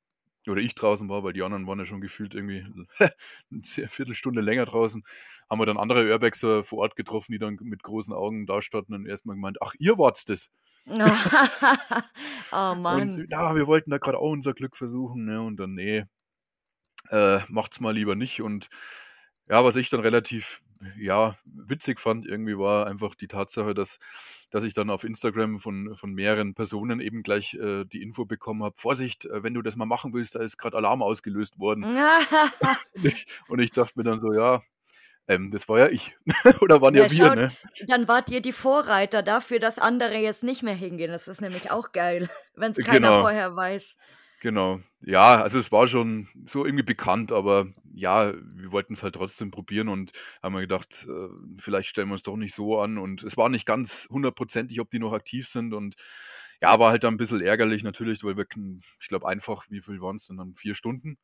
oder 0.48 0.60
ich 0.60 0.74
draußen 0.74 1.08
war, 1.08 1.24
weil 1.24 1.32
die 1.32 1.42
anderen 1.42 1.66
waren 1.66 1.78
ja 1.78 1.84
schon 1.86 2.00
gefühlt 2.00 2.34
irgendwie 2.34 2.64
'ne 3.50 3.62
sehr 3.62 3.88
Viertelstunde 3.88 4.40
länger 4.42 4.66
draußen, 4.66 5.02
haben 5.50 5.60
wir 5.60 5.66
dann 5.66 5.78
andere 5.78 6.08
Urbexer 6.10 6.64
vor 6.64 6.78
Ort 6.80 6.96
getroffen, 6.96 7.32
die 7.32 7.38
dann 7.38 7.56
mit 7.62 7.82
großen 7.82 8.14
Augen 8.14 8.46
dastanden 8.46 8.94
und 8.94 9.06
erst 9.06 9.26
mal 9.26 9.34
gemeint: 9.34 9.58
„Ach, 9.62 9.74
ihr 9.78 9.98
wart's 9.98 10.24
das?“ 10.24 10.50
Oh 12.52 12.74
Und 12.88 13.12
Mann. 13.14 13.24
ja, 13.30 13.54
wir 13.56 13.66
wollten 13.66 13.90
da 13.90 13.98
grad 13.98 14.14
auch 14.14 14.30
unser 14.30 14.54
Glück 14.54 14.76
versuchen, 14.76 15.24
ne? 15.24 15.40
Und 15.42 15.56
dann: 15.58 15.74
„Ne, 15.74 16.08
äh, 17.10 17.40
macht's 17.48 17.80
mal 17.80 17.94
lieber 17.94 18.14
nicht.“ 18.16 18.40
Und 18.42 18.68
ja, 19.48 19.64
was 19.64 19.76
ich 19.76 19.90
dann 19.90 20.00
relativ, 20.00 20.62
ja, 20.98 21.36
witzig 21.44 22.00
fand 22.00 22.26
irgendwie, 22.26 22.58
war 22.58 22.86
einfach 22.86 23.14
die 23.14 23.28
Tatsache, 23.28 23.74
dass 23.74 23.98
dass 24.50 24.62
ich 24.64 24.74
dann 24.74 24.90
auf 24.90 25.04
Instagram 25.04 25.58
von 25.58 25.94
von 25.96 26.12
mehreren 26.12 26.54
Personen 26.54 27.00
eben 27.00 27.22
gleich, 27.22 27.54
äh, 27.54 27.84
die 27.84 28.02
Info 28.02 28.24
bekommen 28.26 28.62
habe: 28.62 28.76
„Vorsicht, 28.78 29.24
äh, 29.26 29.42
wenn 29.42 29.54
du 29.54 29.62
das 29.62 29.76
mal 29.76 29.86
machen 29.86 30.12
willst, 30.14 30.34
da 30.34 30.40
ist 30.40 30.58
grad 30.58 30.74
Alarm 30.74 31.02
ausgelöst 31.02 31.58
worden.“ 31.58 31.88
Und 32.94 33.04
ich 33.06 33.26
und 33.48 33.58
ich 33.60 33.72
dachte 33.72 33.92
mir 33.96 34.04
dann 34.04 34.20
so: 34.20 34.32
„Ja, 34.32 34.62
ähm, 35.28 35.50
das 35.50 35.68
war 35.68 35.80
ja 35.80 35.88
ich 35.88 36.16
oder 36.62 36.80
waren 36.82 36.94
Ja, 36.94 37.04
ja 37.10 37.10
wir, 37.10 37.30
ne?“ 37.30 37.56
dann 37.88 38.06
wart 38.08 38.30
ihr 38.30 38.40
die 38.40 38.52
Vorreiter 38.52 39.22
dafür, 39.22 39.58
dass 39.58 39.78
andere 39.78 40.16
jetzt 40.16 40.42
nicht 40.42 40.62
mehr 40.62 40.74
hingehen. 40.74 41.10
Das 41.10 41.28
ist 41.28 41.40
nämlich 41.40 41.70
auch 41.70 41.92
geil, 41.92 42.28
wenn's 42.54 42.80
keiner 42.80 43.12
Genau, 43.12 43.18
vorher 43.18 43.56
weiß. 43.56 43.96
Genau. 44.44 44.80
Ja, 45.02 45.42
also 45.42 45.58
es 45.58 45.72
war 45.72 45.86
schon 45.88 46.28
so 46.46 46.64
irgendwie 46.64 46.84
bekannt, 46.84 47.32
aber 47.32 47.66
ja, 47.94 48.32
wir 48.54 48.72
wollten's 48.72 49.02
halt 49.02 49.14
trotzdem 49.16 49.50
probieren 49.50 49.88
und 49.88 50.12
haben 50.42 50.54
mir 50.54 50.60
gedacht, 50.62 51.06
äh, 51.08 51.28
vielleicht 51.58 51.88
stellen 51.90 52.08
wir 52.08 52.12
uns 52.14 52.22
doch 52.22 52.36
nicht 52.36 52.54
so 52.54 52.78
an 52.80 52.98
und 52.98 53.22
es 53.24 53.36
war 53.36 53.48
nicht 53.50 53.66
ganz 53.66 54.08
hundertprozentig, 54.10 54.80
ob 54.80 54.90
die 54.90 54.98
noch 55.00 55.12
aktiv 55.12 55.48
sind 55.48 55.74
und 55.74 55.96
ja, 56.62 56.78
war 56.78 56.90
halt 56.92 57.04
dann 57.04 57.14
'n 57.14 57.16
bisschen 57.18 57.40
ärgerlich 57.42 57.82
natürlich, 57.84 58.24
weil 58.24 58.36
wir 58.36 58.46
ich 59.00 59.08
glaube 59.08 59.28
einfach 59.28 59.66
wie 59.70 59.82
viel 59.82 60.00
waren's 60.00 60.26
denn 60.28 60.36
dann? 60.38 60.54
4 60.54 60.74
Stunden? 60.74 61.18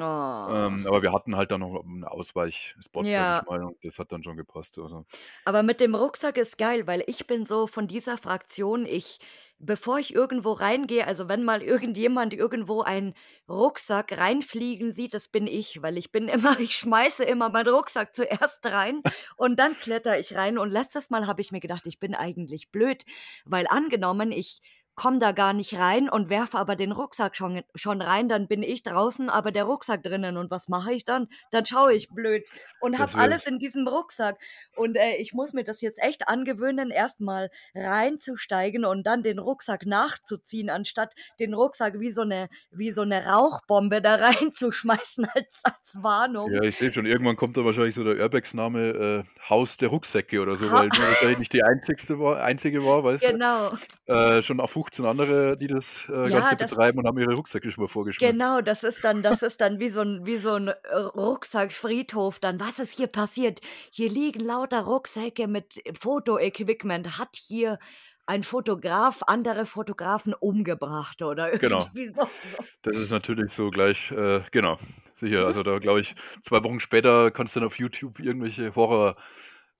Oh. 0.00 0.80
Ähm, 0.80 0.86
aber 0.86 1.02
wir 1.02 1.12
hatten 1.12 1.36
halt 1.36 1.50
dann 1.52 1.60
noch 1.60 1.82
'n 1.84 2.04
Ausweichspot, 2.04 3.16
ich 3.18 3.18
Ja. 3.18 3.44
mal, 3.46 3.62
und 3.64 3.84
das 3.84 3.98
hat 3.98 4.12
dann 4.12 4.22
schon 4.24 4.36
gepasst, 4.36 4.78
also. 4.78 5.06
Aber 5.46 5.62
mit 5.62 5.78
dem 5.80 5.94
Rucksack 5.94 6.38
ist 6.38 6.56
geil, 6.56 6.86
weil 6.86 7.04
ich 7.06 7.26
bin 7.26 7.44
so 7.44 7.66
von 7.66 7.86
dieser 7.86 8.16
Fraktion, 8.16 8.86
ich 8.86 9.18
bevor 9.58 9.98
ich 9.98 10.12
irgendwo 10.14 10.52
reingehe 10.52 11.06
also, 11.06 11.28
wenn 11.28 11.42
mal 11.44 11.62
irgendjemand 11.62 12.32
irgendwo 12.34 12.80
einen 12.82 13.14
Rucksack 13.48 14.12
reinfliegen 14.16 14.90
sieht, 14.92 15.12
das 15.14 15.28
bin 15.28 15.46
ich, 15.46 15.80
weil 15.82 15.98
ich 15.98 16.10
bin 16.12 16.28
immer 16.56 16.58
ich 16.58 16.76
schmeiße 16.76 17.24
immer 17.24 17.50
meinen 17.50 17.68
Rucksack 17.68 18.14
zuerst 18.16 18.64
rein 18.66 19.02
und 19.36 19.58
dann 19.58 19.78
klettere 19.78 20.18
ich 20.18 20.34
rein. 20.34 20.56
Und 20.58 20.70
letztes 20.70 21.10
Mal 21.10 21.26
habe 21.26 21.42
ich 21.42 21.52
mir 21.52 21.60
gedacht, 21.60 21.86
ich 21.86 21.98
bin 22.00 22.14
eigentlich 22.14 22.70
blöd, 22.70 23.04
weil 23.44 23.66
angenommen, 23.68 24.32
ich 24.32 24.60
komme 24.94 25.18
da 25.18 25.32
gar 25.32 25.52
nicht 25.52 25.74
rein 25.76 26.08
und 26.08 26.28
werfe 26.30 26.58
aber 26.58 26.76
den 26.76 26.92
Rucksack 26.92 27.36
schon 27.36 27.62
schon 27.74 28.00
rein, 28.02 28.28
dann 28.28 28.48
bin 28.48 28.62
ich 28.62 28.82
draußen, 28.82 29.28
aber 29.30 29.52
der 29.52 29.64
Rucksack 29.64 30.02
drinnen. 30.02 30.36
Und 30.36 30.50
was 30.50 30.68
mache 30.68 30.92
ich 30.92 31.04
dann? 31.04 31.28
Dann 31.50 31.64
schaue 31.66 31.94
ich 31.94 32.14
blöd 32.14 32.48
und 32.78 32.98
habe 32.98 33.18
alles 33.18 33.46
in 33.46 33.58
diesem 33.58 33.86
Rucksack. 33.88 34.38
Und, 34.76 34.96
äh, 34.96 35.16
ich 35.16 35.32
muss 35.34 35.52
mir 35.52 35.64
das 35.64 35.80
jetzt 35.80 35.98
echt 36.02 36.28
angewöhnen, 36.28 36.90
erst 36.90 37.20
mal 37.20 37.50
reinzusteigen 37.74 38.84
und 38.84 39.04
dann 39.06 39.22
den 39.22 39.38
Rucksack 39.38 39.86
nachzuziehen, 39.86 40.70
anstatt 40.70 41.14
den 41.40 41.54
Rucksack 41.54 41.98
wie 42.00 42.12
so 42.12 42.22
'ne 42.24 42.48
wie 42.70 42.92
so 42.92 43.04
'ne 43.04 43.24
Rauchbombe 43.26 44.00
da 44.02 44.14
reinzuschmeißen 44.52 45.26
als 45.34 45.60
als 45.64 46.02
Warnung. 46.02 46.52
Ja, 46.52 46.62
ich 46.62 46.76
sehe 46.76 46.92
schon, 46.92 47.06
irgendwann 47.06 47.36
kommt 47.36 47.56
da 47.56 47.64
wahrscheinlich 47.64 47.94
so 47.94 48.04
der 48.04 48.16
Urbex-Name, 48.22 49.24
äh, 49.26 49.48
Haus 49.48 49.78
der 49.78 49.88
Rucksäcke 49.88 50.42
oder 50.42 50.58
so, 50.58 50.70
Ha 50.70 50.74
weil 50.74 50.90
du 50.90 51.00
wahrscheinlich 51.06 51.38
nicht 51.38 51.54
die 51.54 51.62
einzigste 51.62 52.18
war 52.20 52.42
einzige 52.44 52.84
war, 52.84 53.02
weißt 53.02 53.30
du? 53.30 53.32
Genau. 53.32 53.76
Äh, 54.06 54.42
schon 54.42 54.60
auch 54.60 54.70
15 54.84 55.06
andere, 55.06 55.56
die 55.56 55.66
das, 55.68 56.08
äh, 56.08 56.30
Ja, 56.30 56.30
Ganze 56.30 56.56
das 56.56 56.74
betreiben 56.74 56.98
und 56.98 57.06
haben 57.06 57.18
ihre 57.18 57.34
Rucksäcke 57.34 57.70
schon 57.70 57.82
mal 57.84 57.88
vorgeschmissen. 57.88 58.40
Genau, 58.40 58.60
das 58.60 58.84
ist 58.84 59.04
dann 59.04 59.22
das 59.24 59.42
ist 59.42 59.60
dann 59.60 59.80
wie 59.80 59.88
so 59.90 60.00
'n 60.00 60.24
wie 60.24 60.36
so 60.36 60.54
'n, 60.54 60.68
äh, 60.68 60.96
Rucksackfriedhof 60.96 62.38
dann. 62.38 62.60
„Was 62.60 62.78
ist 62.78 62.92
hier 62.94 63.08
passiert? 63.08 63.60
Hier 63.90 64.08
liegen 64.08 64.38
lauter 64.40 64.82
Rucksäcke 64.82 65.48
mit 65.48 65.82
Fotoequipment. 66.00 67.18
Hat 67.18 67.34
hier 67.36 67.78
ein 68.26 68.44
Fotograf 68.44 69.22
andere 69.26 69.66
Fotografen 69.66 70.32
umgebracht?“ 70.32 71.22
Oder 71.22 71.52
Genau. 71.58 71.88
irgendwie 71.88 72.08
so 72.08 72.24
so. 72.44 72.58
Das 72.82 72.96
ist 72.98 73.10
natürlich 73.10 73.52
so 73.52 73.70
gleich 73.70 74.10
äh, 74.12 74.42
genau, 74.52 74.78
sicher. 75.14 75.46
Mhm. 75.46 75.46
Also, 75.46 75.62
da 75.62 75.78
glaube 75.78 76.00
ich, 76.00 76.14
2 76.42 76.62
Wochen 76.64 76.80
später 76.80 77.30
kannst 77.30 77.56
du 77.56 77.60
dann 77.60 77.68
auf 77.68 77.78
YouTube 77.78 78.20
irgendwelche 78.20 78.74
Horror 78.76 79.16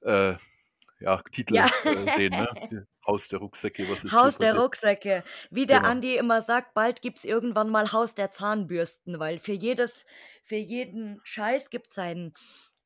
äh, 0.03 0.35
ja, 1.05 1.23
Titel, 1.33 1.57
Ja. 1.57 1.71
äh, 1.85 2.09
sehen, 2.11 2.37
ne? 2.37 2.47
Haus 3.07 3.29
der 3.29 3.41
Rucksäcke, 3.41 3.89
was 3.89 4.05
ist 4.05 4.23
Haus 4.23 4.39
der? 4.41 4.47
Rucksäcke. 4.55 5.25
Wie 5.51 5.67
der 5.67 5.85
Genau. 5.85 5.87
Andi 5.87 6.17
immer 6.17 6.43
sagt, 6.43 6.75
bald 6.75 7.03
gibt's 7.03 7.25
irgendwann 7.25 7.71
mal 7.71 7.93
Haus 7.93 8.15
der 8.15 8.31
Zahnbürsten, 8.33 9.19
weil 9.19 9.39
für 9.39 9.53
jedes 9.53 10.05
für 10.45 10.57
jeden 10.57 11.21
Scheiß 11.25 11.71
gibt's 11.71 11.99
einen 11.99 12.35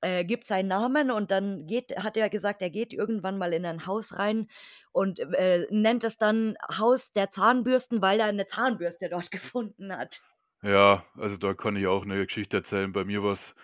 äh, 0.01 0.25
gibt's 0.25 0.51
einen 0.53 0.69
Namen 0.69 1.11
und 1.11 1.31
dann 1.33 1.67
geht 1.67 1.97
hat 1.99 2.17
er 2.17 2.31
gesagt, 2.31 2.63
er 2.63 2.71
geht 2.71 2.93
irgendwann 2.93 3.37
mal 3.39 3.53
in 3.53 3.67
ein 3.67 3.87
Haus 3.87 4.17
rein 4.17 4.49
und, 4.93 5.19
äh, 5.21 5.67
nennt 5.71 6.05
es 6.05 6.19
dann 6.19 6.57
Haus 6.79 7.13
der 7.13 7.31
Zahnbürsten, 7.33 8.01
weil 8.03 8.21
er 8.21 8.33
'ne 8.33 8.47
Zahnbürste 8.47 9.09
dort 9.09 9.31
gefunden 9.33 9.97
hat. 9.97 10.23
Ja, 10.63 11.05
also, 11.15 11.37
da 11.37 11.55
kann 11.55 11.77
ich 11.77 11.87
auch 11.87 12.05
'ne 12.05 12.25
Geschichte 12.27 12.57
erzählen. 12.57 12.91
Bei 12.93 13.05
mir 13.05 13.23
war's 13.23 13.55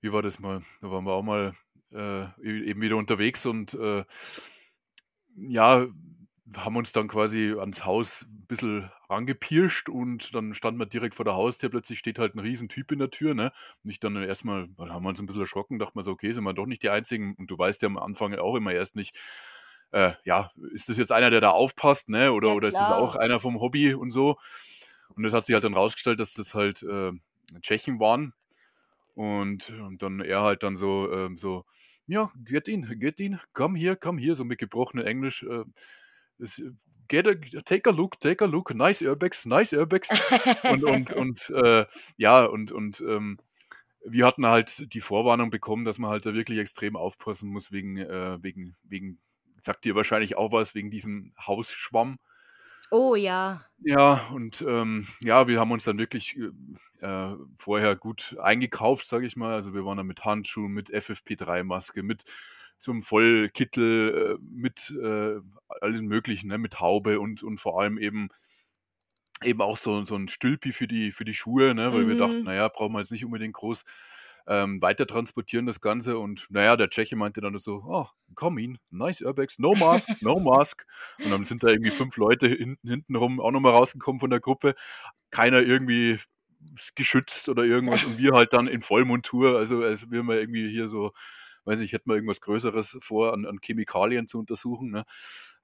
wie 0.00 0.12
war 0.12 0.22
das 0.22 0.38
mal? 0.40 0.62
Da 0.82 0.90
waren 0.90 1.04
wir 1.06 1.12
auch 1.14 1.22
mal, 1.22 1.54
äh, 1.96 2.24
e 2.42 2.64
eben 2.70 2.80
wieder 2.82 2.96
unterwegs 2.98 3.46
und, 3.46 3.74
äh, 3.74 4.04
ja, 5.36 5.86
haben 6.56 6.76
uns 6.76 6.92
dann 6.92 7.08
quasi 7.08 7.54
ans 7.58 7.84
Haus 7.84 8.22
'n 8.28 8.46
bisschen 8.48 8.90
rangepirscht 9.10 9.88
und 9.88 10.34
dann 10.34 10.54
standen 10.54 10.80
wir 10.80 10.86
direkt 10.86 11.14
vor 11.14 11.24
der 11.24 11.34
Haustür. 11.34 11.70
Plötzlich 11.70 11.98
steht 11.98 12.18
halt 12.20 12.34
'n 12.36 12.40
Riesentyp 12.40 12.92
in 12.92 13.00
der 13.00 13.10
Tür, 13.10 13.34
ne? 13.34 13.52
Und 13.84 13.90
ich 13.90 14.00
dann 14.00 14.16
erst 14.16 14.44
mal 14.44 14.68
da 14.78 14.88
haben 14.90 15.04
wir 15.04 15.10
uns 15.10 15.20
'n 15.20 15.26
bisschen 15.26 15.42
erschrocken, 15.42 15.78
dachten 15.80 15.98
wir 15.98 16.02
so: 16.04 16.12
„Okay, 16.12 16.32
sind 16.32 16.44
wir 16.44 16.54
doch 16.54 16.66
nicht 16.66 16.82
die 16.84 16.90
Einzigen?“ 16.90 17.34
Und 17.38 17.50
du 17.50 17.58
weißt 17.58 17.82
ja 17.82 17.88
am 17.88 17.98
Anfang 17.98 18.34
auch 18.36 18.56
immer 18.56 18.72
erst 18.72 18.96
nicht, 18.96 19.16
äh, 19.92 20.12
ja, 20.24 20.50
ist 20.72 20.88
das 20.88 20.98
jetzt 20.98 21.12
einer, 21.12 21.30
der 21.30 21.40
da 21.42 21.50
aufpasst, 21.50 22.08
ne, 22.10 22.32
oder 22.32 22.50
Ja, 22.50 22.54
oder 22.54 22.68
ist 22.68 22.80
das 22.80 22.90
auch 22.90 23.16
einer 23.16 23.40
vom 23.40 23.60
Hobby 23.60 23.94
und 23.94 24.10
so? 24.10 24.36
Und 25.16 25.24
es 25.24 25.32
hat 25.34 25.46
sich 25.46 25.54
halt 25.54 25.64
dann 25.64 25.74
rausgestellt, 25.74 26.20
dass 26.20 26.34
das 26.34 26.54
halt, 26.54 26.82
äh, 26.84 27.12
Tschechen 27.62 28.00
waren 28.00 28.34
und 29.14 29.70
und 29.70 30.02
dann 30.02 30.20
er 30.20 30.42
halt 30.42 30.62
dann 30.64 30.76
so 30.76 31.10
ähm, 31.12 31.36
so: 31.38 31.64
„Ja, 32.08 32.32
get 32.44 32.68
in, 32.68 32.82
get 33.00 33.20
in, 33.20 33.38
come 33.54 33.78
here, 33.78 33.96
come 33.96 34.20
here“, 34.20 34.36
so 34.36 34.44
mit 34.44 34.58
gebrochenem 34.58 35.06
Englisch, 35.06 35.42
äh, 35.44 35.64
es 36.38 36.62
„Get 37.08 37.26
a 37.28 37.34
take 37.64 37.88
a 37.90 37.92
look, 37.92 38.20
take 38.20 38.44
a 38.44 38.48
look, 38.48 38.74
nice 38.74 39.02
Urbex, 39.02 39.46
nice 39.46 39.72
Urbex.“ 39.72 40.10
Und 40.64 40.84
und 40.84 41.12
und, 41.12 41.50
äh, 41.50 41.86
ja, 42.16 42.44
und 42.46 42.72
und, 42.72 43.00
ähm, 43.02 43.38
wir 44.04 44.26
hatten 44.26 44.46
halt 44.46 44.92
die 44.94 45.00
Vorwarnung 45.00 45.50
bekommen, 45.50 45.84
dass 45.84 45.98
man 45.98 46.10
halt 46.10 46.26
da 46.26 46.34
wirklich 46.34 46.58
extrem 46.60 46.96
aufpassen 46.96 47.50
muss 47.50 47.72
wegen 47.72 47.98
äh, 47.98 48.38
wegen 48.42 48.76
wegen 48.84 49.18
sagt 49.62 49.84
dir 49.84 49.94
wahrscheinlich 49.96 50.36
auch 50.36 50.52
was, 50.52 50.74
wegen 50.76 50.90
diesem 50.90 51.32
Hausschwamm. 51.46 52.18
Oh 52.92 53.14
ja. 53.16 53.66
Ja, 53.80 54.28
und, 54.32 54.62
ähm, 54.66 55.06
ja, 55.22 55.48
wir 55.48 55.60
haben 55.60 55.70
uns 55.70 55.84
dann 55.84 55.98
wirklich, 55.98 56.36
äh, 56.38 56.50
äh, 57.06 57.36
vorher 57.58 57.94
gut 57.94 58.34
eingekauft, 58.40 59.06
sage 59.06 59.26
ich 59.26 59.36
mal. 59.36 59.52
Also, 59.54 59.74
wir 59.74 59.84
waren 59.84 59.98
dann 59.98 60.06
mit 60.06 60.24
Handschuhen, 60.24 60.72
mit 60.72 60.88
FFP3-Maske, 60.90 62.02
mit 62.02 62.24
so 62.78 62.92
'nem 62.92 63.02
Vollkittel, 63.02 64.38
äh, 64.38 64.42
mit, 64.42 64.90
äh, 65.02 65.40
allem 65.80 66.06
Möglichen, 66.06 66.48
ne, 66.48 66.56
mit 66.58 66.80
Haube 66.80 67.20
und 67.20 67.42
und 67.42 67.58
vor 67.60 67.80
allem 67.80 67.98
eben 67.98 68.28
eben 69.42 69.60
auch 69.60 69.76
so 69.76 70.02
so 70.04 70.14
'n 70.16 70.28
Stülpi 70.28 70.72
für 70.72 70.86
die 70.88 71.12
für 71.12 71.24
die 71.26 71.34
Schuhe, 71.34 71.74
ne, 71.74 71.92
weil 71.92 72.08
wir 72.08 72.16
dachten: 72.16 72.38
Mhm. 72.38 72.46
„Na 72.46 72.54
ja, 72.54 72.68
brauchen 72.68 72.92
wir 72.94 73.00
jetzt 73.00 73.12
nicht 73.12 73.24
unbedingt 73.24 73.54
groß, 73.54 73.84
ähm, 74.48 74.80
weitertransportieren 74.82 75.66
das 75.66 75.80
Ganze.“ 75.80 76.18
Und 76.18 76.46
na 76.50 76.62
ja, 76.64 76.76
der 76.76 76.90
Tscheche 76.90 77.16
meinte 77.16 77.40
dann 77.40 77.56
so: 77.58 77.84
„Oh, 77.86 78.06
come 78.34 78.62
in, 78.62 78.78
nice 78.90 79.22
Urbex, 79.22 79.58
no 79.58 79.74
mask, 79.74 80.10
no 80.20 80.40
mask.“ 80.40 80.86
Und 81.22 81.30
dann 81.30 81.44
sind 81.44 81.62
da 81.64 81.68
irgendwie 81.68 81.90
5 81.90 82.16
Leute 82.16 82.48
hinten 82.48 82.88
hintenrum 82.88 83.40
auch 83.40 83.50
noch 83.52 83.60
mal 83.60 83.70
rausgekommen 83.72 84.20
von 84.20 84.30
der 84.30 84.40
Gruppe. 84.40 84.74
Keiner 85.30 85.60
irgendwie 85.62 86.18
geschützt 86.96 87.48
oder 87.48 87.64
irgendwas 87.64 88.04
und 88.04 88.18
wir 88.18 88.32
halt 88.32 88.52
dann 88.52 88.66
in 88.66 88.82
Vollmontur, 88.82 89.58
also, 89.58 89.82
als 89.82 90.10
wären 90.10 90.26
wir 90.26 90.40
irgendwie 90.40 90.68
hier 90.70 90.88
so 90.88 91.12
weiß 91.64 91.80
nicht, 91.80 91.92
hätten 91.92 92.08
wir 92.10 92.14
irgendwas 92.16 92.40
Größeres 92.40 92.98
vor, 93.00 93.32
an 93.34 93.44
an 93.46 93.58
Chemikalien 93.62 94.28
zu 94.28 94.38
untersuchen, 94.38 94.90
ne? 94.90 95.04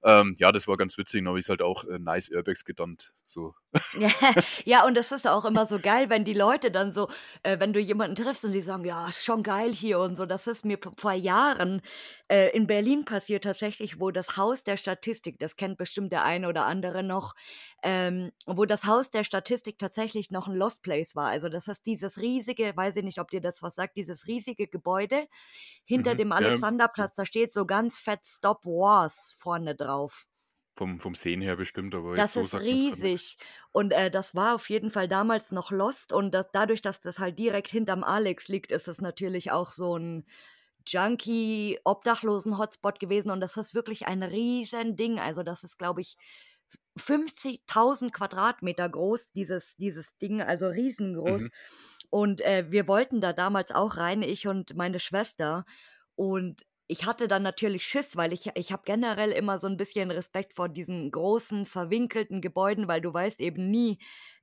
Ähm, 0.03 0.35
ja, 0.37 0.51
das 0.51 0.67
war 0.67 0.77
ganz 0.77 0.97
witzig, 0.97 1.21
dann 1.21 1.29
habe 1.29 1.39
ich's 1.39 1.49
halt 1.49 1.61
auch, 1.61 1.85
äh, 1.85 1.99
nice 1.99 2.29
Urbex 2.29 2.65
genannt, 2.65 3.13
so. 3.25 3.55
Ja, 4.65 4.85
und 4.85 4.95
das 4.97 5.11
ist 5.11 5.27
auch 5.27 5.45
immer 5.45 5.67
so 5.67 5.79
geil, 5.79 6.09
wenn 6.09 6.23
die 6.25 6.33
Leute 6.33 6.71
dann 6.71 6.91
so 6.93 7.09
äh, 7.43 7.59
wenn 7.59 7.73
du 7.73 7.79
jemanden 7.79 8.15
triffst 8.15 8.43
und 8.43 8.51
die 8.53 8.61
sagen: 8.61 8.85
„Ja, 8.85 9.07
ist 9.09 9.23
schon 9.23 9.43
geil 9.43 9.71
hier“ 9.71 9.99
und 9.99 10.15
so. 10.15 10.25
Das 10.25 10.47
ist 10.47 10.65
mir 10.65 10.79
vor 10.97 11.13
Jahren, 11.13 11.81
äh, 12.27 12.49
in 12.55 12.65
Berlin 12.65 13.05
passiert 13.05 13.43
tatsächlich, 13.43 13.99
wo 13.99 14.09
das 14.11 14.35
Haus 14.35 14.63
der 14.63 14.77
Statistik, 14.77 15.37
das 15.39 15.55
kennt 15.57 15.77
bestimmt 15.77 16.11
der 16.11 16.23
eine 16.23 16.47
oder 16.49 16.65
andere 16.65 17.03
noch, 17.03 17.35
ähm, 17.83 18.31
wo 18.47 18.65
das 18.65 18.85
Haus 18.85 19.11
der 19.11 19.23
Statistik 19.23 19.77
tatsächlich 19.77 20.31
noch 20.31 20.47
'n 20.47 20.55
Lost 20.55 20.81
Place 20.81 21.15
war. 21.15 21.27
Also, 21.29 21.47
das 21.49 21.67
ist 21.67 21.85
dieses 21.85 22.17
riesige 22.19 22.75
weiß 22.75 22.95
ich 22.95 23.03
nicht, 23.03 23.19
ob 23.19 23.29
dir 23.29 23.41
das 23.41 23.61
was 23.61 23.75
sagt, 23.75 23.95
dieses 23.97 24.25
riesige 24.27 24.67
Gebäude 24.67 25.27
hinter 25.85 26.15
Mhm, 26.15 26.15
dem 26.15 26.31
ja, 26.37 26.57
Alexanderplatz, 26.57 27.13
da 27.15 27.25
steht 27.25 27.53
so 27.53 27.65
ganz 27.65 27.97
fett 27.97 28.21
„Stop 28.25 28.65
Wars“ 28.65 29.35
vorne 29.37 29.75
drauf. 29.75 29.92
Vom 30.77 30.99
vom 30.99 31.13
Sehen 31.13 31.41
her 31.41 31.55
bestimmt, 31.55 31.93
aber 31.93 32.17
Das 32.17 32.27
so 32.27 32.37
ist 32.37 32.57
nix. 32.57 32.59
riesig 32.59 33.37
und, 33.71 33.91
äh, 33.91 34.11
das 34.11 34.35
war 34.35 34.53
auf 34.53 34.69
jeden 34.69 34.91
Fall 34.91 35.07
damals 35.07 35.51
noch 35.51 35.71
Lost 35.71 36.13
und 36.13 36.31
da 36.31 36.43
dadurch, 36.43 36.83
dass 36.83 37.01
das 37.01 37.17
halt 37.17 37.39
direkt 37.39 37.69
hinterm 37.69 38.03
Alex 38.03 38.49
liegt, 38.49 38.71
ist 38.71 38.87
es 38.87 39.01
natürlich 39.01 39.49
auch 39.51 39.71
so 39.71 39.95
'n 39.97 40.23
Junkie-Obdachlosen-Hotspot 40.87 42.99
gewesen 42.99 43.31
und 43.31 43.39
das 43.41 43.57
ist 43.57 43.73
wirklich 43.73 44.05
ein 44.07 44.21
Riesending. 44.23 45.17
Also, 45.19 45.41
das 45.43 45.63
ist, 45.63 45.77
glaube 45.79 46.01
ich, 46.01 46.17
f 46.97 47.03
50.000 47.05 48.13
Quadratmeter 48.13 48.87
groß, 48.89 49.31
dieses 49.31 49.75
dieses 49.77 50.17
Ding, 50.19 50.39
also, 50.41 50.67
riesengroß. 50.67 51.25
Mhm. 51.25 51.49
Und, 52.11 52.41
äh, 52.41 52.69
wir 52.71 52.87
wollten 52.87 53.21
da 53.21 53.33
damals 53.33 53.71
auch 53.71 53.97
rein, 53.97 54.21
ich 54.23 54.45
und 54.47 54.75
meine 54.75 54.99
Schwester. 54.99 55.65
Und 56.15 56.63
ich 56.87 57.05
hatte 57.05 57.27
dann 57.27 57.43
natürlich 57.43 57.85
Schiss, 57.87 58.17
weil 58.17 58.33
ich 58.33 58.49
ich 58.55 58.71
habe 58.71 58.83
generell 58.85 59.31
immer 59.31 59.59
so 59.59 59.67
'n 59.67 59.77
bisschen 59.77 60.11
Respekt 60.11 60.53
vor 60.53 60.69
diesen 60.69 61.11
großen, 61.11 61.65
verwinkelten 61.65 62.41
Gebäuden, 62.41 62.87
weil 62.87 63.01
du 63.01 63.13
weißt 63.13 63.41
eben 63.41 63.69
nie, 63.71 63.99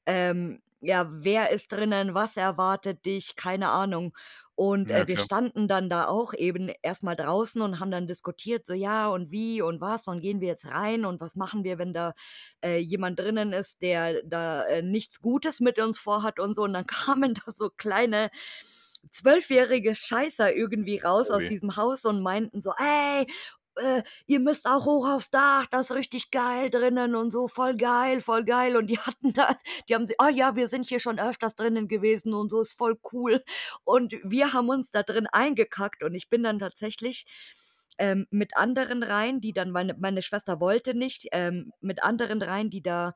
ähm, 0.06 0.62
ja, 0.80 1.08
wer 1.10 1.50
ist 1.50 1.72
drinnen, 1.72 2.14
was 2.14 2.36
erwartet 2.38 3.04
dich, 3.04 3.36
keine 3.36 3.68
Ahnung. 3.70 4.16
Und, 4.54 4.90
Ja, 4.90 4.92
äh, 4.92 5.06
wir 5.06 5.16
klar. 5.16 5.26
standen 5.26 5.68
dann 5.68 5.88
da 5.90 6.06
auch 6.08 6.34
eben 6.34 6.70
erst 6.82 7.02
mal 7.02 7.14
draußen 7.16 7.60
und 7.62 7.80
haben 7.80 7.90
dann 7.90 8.06
diskutiert, 8.06 8.66
so: 8.66 8.74
„Ja 8.74 9.08
und 9.08 9.30
wie 9.30 9.62
und 9.62 9.80
was 9.80 10.06
und 10.08 10.20
gehen 10.20 10.40
wir 10.40 10.48
jetzt 10.48 10.66
rein 10.66 11.04
und 11.06 11.20
was 11.20 11.34
machen 11.36 11.64
wir, 11.64 11.78
wenn 11.78 11.92
da, 11.94 12.14
äh, 12.62 12.78
jemand 12.78 13.18
drinnen 13.20 13.52
ist, 13.52 13.80
der 13.82 14.22
da, 14.24 14.64
äh, 14.66 14.82
nichts 14.82 15.20
Gutes 15.22 15.60
mit 15.60 15.78
uns 15.78 15.98
vorhat“ 15.98 16.38
und 16.40 16.54
so. 16.56 16.62
Und 16.62 16.72
dann 16.74 16.86
kamen 17.26 17.34
da 17.34 17.52
so 17.54 17.70
kleine 17.70 18.30
zwölfjährige 19.12 19.94
Scheißer 19.94 20.54
irgendwie 20.54 20.98
raus 20.98 21.30
Oh 21.30 21.32
aus 21.32 21.46
diesem 21.46 21.76
Haus 21.76 22.04
und 22.04 22.22
meinten 22.22 22.60
so: 22.60 22.72
„Ey, 22.78 23.26
äh, 23.76 24.02
ihr 24.26 24.40
müsst 24.40 24.66
auch 24.66 24.84
hoch 24.86 25.08
aufs 25.08 25.30
Dach, 25.30 25.66
das 25.66 25.90
ist 25.90 25.96
richtig 25.96 26.30
geil 26.30 26.70
drinnen 26.70 27.14
und 27.14 27.30
so, 27.30 27.48
voll 27.48 27.76
geil, 27.76 28.20
voll 28.20 28.44
geil. 28.44 28.76
Und 28.76 28.88
die 28.88 28.98
hatten 28.98 29.32
das, 29.32 29.56
die 29.88 29.94
haben 29.94 30.06
sie, 30.06 30.14
ah 30.18 30.28
ja, 30.28 30.56
wir 30.56 30.68
sind 30.68 30.86
hier 30.88 31.00
schon 31.00 31.18
öfters 31.20 31.54
drinnen 31.56 31.88
gewesen 31.88 32.34
und 32.34 32.50
so, 32.50 32.60
ist 32.60 32.76
voll 32.78 32.98
cool. 33.12 33.42
Und 33.84 34.14
wir 34.24 34.52
haben 34.52 34.68
uns 34.68 34.90
da 34.90 35.02
drin 35.02 35.26
eingekackt 35.26 36.02
und 36.02 36.14
ich 36.14 36.28
bin 36.30 36.42
dann 36.42 36.58
tatsächlich 36.58 37.26
ähm, 37.98 38.26
mit 38.30 38.56
anderen 38.56 39.02
rein, 39.02 39.40
die 39.40 39.52
dann, 39.52 39.70
meine, 39.70 39.94
meine 39.98 40.22
Schwester 40.22 40.60
wollte 40.60 40.94
nicht, 40.94 41.26
ähm, 41.32 41.72
mit 41.80 42.02
anderen 42.02 42.42
rein, 42.42 42.70
die 42.70 42.82
da 42.82 43.14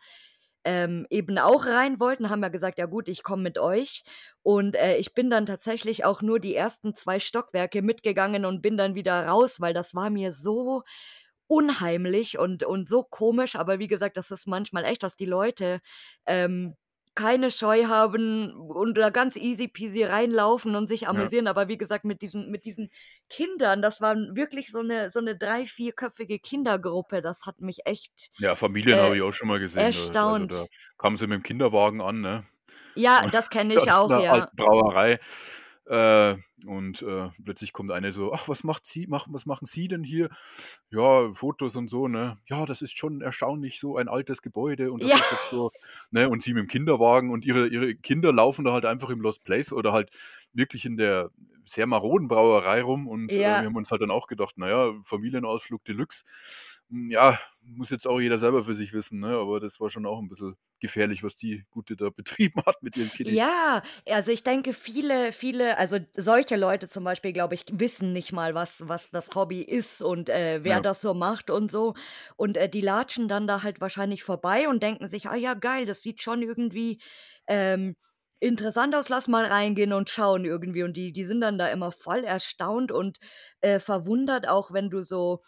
ähm, 0.65 1.07
eben 1.11 1.39
auch 1.39 1.67
rein 1.67 2.01
wollten, 2.01 2.31
haben 2.31 2.43
ja 2.43 2.49
gesagt, 2.49 2.79
ja 2.79 2.87
gut, 2.87 3.09
ich 3.09 3.23
komme 3.23 3.43
mit 3.43 3.59
euch. 3.59 4.05
Und 4.43 4.77
äh, 4.77 4.97
ich 4.97 5.15
bin 5.15 5.31
dann 5.31 5.47
tatsächlich 5.47 6.05
auch 6.05 6.23
nur 6.23 6.41
die 6.41 6.55
ersten 6.55 6.95
zwei 6.95 7.21
Stockwerke 7.21 7.83
mitgegangen 7.83 8.45
und 8.45 8.63
bin 8.63 8.77
dann 8.77 8.95
wieder 8.95 9.27
raus, 9.27 9.61
weil 9.61 9.75
das 9.75 9.95
war 9.95 10.11
mir 10.11 10.33
so 10.33 10.83
unheimlich 11.47 12.39
und, 12.39 12.65
und 12.65 12.89
so 12.89 13.03
komisch. 13.03 13.57
Aber 13.57 13.79
wie 13.79 13.89
gesagt, 13.89 14.17
das 14.17 14.31
ist 14.31 14.47
manchmal 14.47 14.85
echt, 14.85 15.03
dass 15.03 15.17
die 15.17 15.27
Leute 15.27 15.81
ähm, 16.27 16.75
keine 17.15 17.51
Scheu 17.51 17.85
haben 17.87 18.53
und 18.55 18.95
da 18.99 19.11
ganz 19.11 19.37
easy 19.37 19.69
peasy 19.69 20.05
reinlaufen 20.05 20.75
und 20.77 20.87
sich 20.89 21.03
Ja. 21.03 21.09
amüsieren. 21.11 21.47
Aber 21.47 21.69
wie 21.69 21.79
gesagt, 21.79 22.05
mit 22.05 22.23
diesen, 22.23 22.51
mit 22.51 22.65
diesen 22.65 22.91
Kindern, 23.29 23.83
das 23.83 24.01
war 24.01 24.15
wirklich 24.17 24.71
so 24.71 24.81
eine, 24.81 25.11
so 25.11 25.19
eine 25.21 25.37
drei-, 25.37 25.67
vierköpfige 25.67 26.39
Kindergruppe. 26.39 27.23
Das 27.23 27.47
hat 27.47 27.61
mich 27.61 27.87
echt 27.87 28.31
Ja, 28.39 28.55
Familien 28.55 28.97
habe 28.99 29.15
äh, 29.15 29.19
ich 29.19 29.23
auch 29.23 29.33
schon 29.33 29.49
mal 29.49 29.61
gesehen. 29.61 29.81
Da, 29.83 29.89
also 29.89 30.47
da 30.47 30.61
erstaunt. 30.61 30.69
kamen 30.99 31.17
sie 31.17 31.27
mit 31.27 31.37
dem 31.39 31.43
Kinderwagen 31.43 32.01
an, 32.01 32.21
ne? 32.21 32.45
Ja, 32.95 33.27
das 33.31 33.49
kenne 33.51 33.75
ich 33.75 33.91
auch, 33.91 34.11
ja. 34.11 34.33
alten 34.33 34.57
Brauerei. 34.57 35.19
Äh, 35.87 36.37
und 36.67 37.03
äh, 37.03 37.29
plötzlich 37.45 37.73
kommt 37.75 37.91
eine 37.91 38.13
so: 38.13 38.33
„Ach, 38.33 38.49
was 38.49 38.65
macht 38.65 38.87
sie 38.87 39.07
mach 39.07 39.27
was 39.29 39.45
machen 39.47 39.67
Sie 39.67 39.87
denn 39.89 40.03
hier?“ 40.03 40.31
„Ja, 40.91 41.31
Fotos 41.33 41.77
und 41.77 41.89
so“, 41.89 42.09
ne? 42.09 42.39
„Ja, 42.47 42.65
das 42.65 42.81
ist 42.83 42.97
schon 42.97 43.21
erstaunlich, 43.21 43.81
so 43.81 43.97
ein 43.99 44.09
altes 44.09 44.41
Gebäude 44.41 44.93
und 44.93 45.05
das 45.05 45.13
Ja. 45.13 45.19
ist 45.19 45.31
jetzt 45.31 45.47
so“ 45.49 45.73
ne? 46.11 46.29
Und 46.31 46.43
sie 46.43 46.55
mit 46.55 46.63
dem 46.63 46.69
Kinderwagen 46.69 47.31
und 47.31 47.45
ihre 47.45 47.69
ihre 47.69 47.95
Kinder 47.97 48.33
laufen 48.33 48.65
da 48.65 48.73
halt 48.73 48.87
einfach 48.87 49.11
im 49.11 49.21
Lost 49.21 49.45
Place 49.45 49.73
oder 49.73 49.93
halt 49.93 50.11
wirklich 50.55 50.87
in 50.87 50.97
der 50.97 51.31
sehr 51.67 51.87
maroden 51.87 52.29
Brauerei 52.29 52.83
rum 52.83 53.07
und, 53.09 53.37
äh, 53.39 53.59
wir 53.59 53.67
Ja. 53.67 53.69
haben 53.69 53.77
uns 53.77 53.91
halt 53.91 54.01
dann 54.03 54.11
auch 54.11 54.27
gedacht: 54.27 54.55
„Na 54.57 54.69
ja, 54.69 54.95
Familienausflug 55.05 55.85
Deluxe. 55.85 56.25
Hm, 56.95 57.11
ja, 57.11 57.39
muss 57.63 57.91
jetzt 57.91 58.07
auch 58.07 58.21
jeder 58.21 58.39
selber 58.39 58.63
für 58.63 58.75
sich 58.75 58.93
wissen“, 58.93 59.21
ne? 59.21 59.29
Aber 59.39 59.61
das 59.61 59.81
war 59.81 59.91
schon 59.91 60.07
auch 60.07 60.19
'n 60.21 60.29
bisschen 60.29 60.57
gefährlich, 60.81 61.23
was 61.25 61.37
die 61.37 61.65
Gute 61.71 61.97
da 61.97 62.11
betrieben 62.11 62.63
hat 62.67 62.83
mit 62.83 62.97
ihren 62.97 63.13
Kiddies. 63.13 63.47
Ja, 63.47 63.83
also 64.09 64.31
ich 64.33 64.43
denke, 64.45 64.73
viele 64.75 65.33
viele 65.33 65.79
also 65.79 65.99
solche 66.17 66.57
Leute 66.57 66.89
zum 66.89 67.05
Beispiel, 67.05 67.33
glaube 67.33 67.55
ich, 67.55 67.65
wissen 67.73 68.13
nicht 68.13 68.33
mal, 68.33 68.55
was 68.55 68.89
was 68.89 69.11
das 69.11 69.35
Hobby 69.35 69.63
ist 69.63 70.03
und, 70.03 70.29
äh, 70.29 70.61
wer 70.63 70.81
Ja. 70.81 70.81
das 70.81 71.01
so 71.01 71.15
macht 71.15 71.51
und 71.51 71.71
so. 71.71 71.95
Und, 72.37 72.57
äh, 72.57 72.69
die 72.69 72.81
latschen 72.81 73.29
dann 73.29 73.47
da 73.47 73.63
halt 73.63 73.81
wahrscheinlich 73.81 74.23
vorbei 74.23 74.69
und 74.69 74.83
denken 74.83 75.09
sich: 75.09 75.29
„Ah 75.29 75.37
ja, 75.37 75.55
geil, 75.55 75.87
das 75.87 76.03
sieht 76.03 76.23
schon 76.23 76.43
irgendwie, 76.43 77.01
ähm, 77.47 77.97
interessant 78.41 78.95
aus, 78.95 79.09
lass 79.09 79.27
mal 79.29 79.45
reingehen 79.47 79.93
und 79.93 80.11
schauen 80.11 80.45
irgendwie.“ 80.45 80.83
Und 80.83 80.95
die 80.97 81.13
die 81.13 81.25
sind 81.25 81.41
dann 81.41 81.59
da 81.59 81.69
immer 81.69 81.93
voll 81.93 82.25
erstaunt 82.25 82.93
und, 82.93 83.19
äh, 83.61 83.81
verwundert, 83.81 84.47
auch 84.49 84.73
wenn 84.73 84.91
du 84.91 85.03
so 85.03 85.41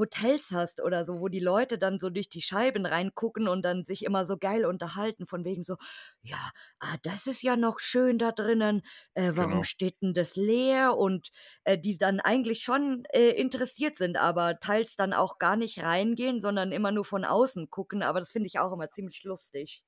Hotels 0.00 0.50
hast 0.52 0.80
oder 0.82 1.04
so, 1.06 1.20
wo 1.20 1.28
die 1.28 1.40
Leute 1.40 1.78
dann 1.78 2.00
so 2.00 2.10
durch 2.10 2.28
die 2.30 2.42
Scheiben 2.42 2.86
reingucken 2.86 3.48
und 3.48 3.62
dann 3.64 3.84
sich 3.84 4.04
immer 4.04 4.24
so 4.26 4.38
geil 4.38 4.66
unterhalten, 4.66 5.26
von 5.26 5.44
wegen 5.46 5.62
so: 5.64 5.76
„Ja, 6.22 6.52
ah, 6.80 6.96
das 7.02 7.26
ist 7.26 7.42
ja 7.42 7.56
noch 7.56 7.78
schön 7.80 8.18
da 8.18 8.32
drinnen. 8.32 8.82
Äh, 9.14 9.32
warum 9.34 9.62
Genau. 9.62 9.64
steht 9.64 10.02
denn 10.02 10.14
das 10.14 10.36
leer?“ 10.36 10.96
Und, 10.98 11.30
äh, 11.64 11.78
die 11.78 11.98
dann 11.98 12.20
eigentlich 12.20 12.62
schon, 12.62 13.04
äh, 13.12 13.30
interessiert 13.30 13.98
sind, 13.98 14.16
aber 14.16 14.60
teils 14.60 14.96
dann 14.96 15.12
auch 15.12 15.38
gar 15.38 15.56
nicht 15.56 15.80
reingehen, 15.82 16.40
sondern 16.40 16.72
immer 16.72 16.92
nur 16.92 17.04
von 17.04 17.24
außen 17.24 17.70
gucken. 17.70 18.02
Aber 18.02 18.18
das 18.20 18.32
finde 18.32 18.46
ich 18.48 18.58
auch 18.58 18.72
immer 18.72 18.90
ziemlich 18.90 19.24
lustig. 19.24 19.82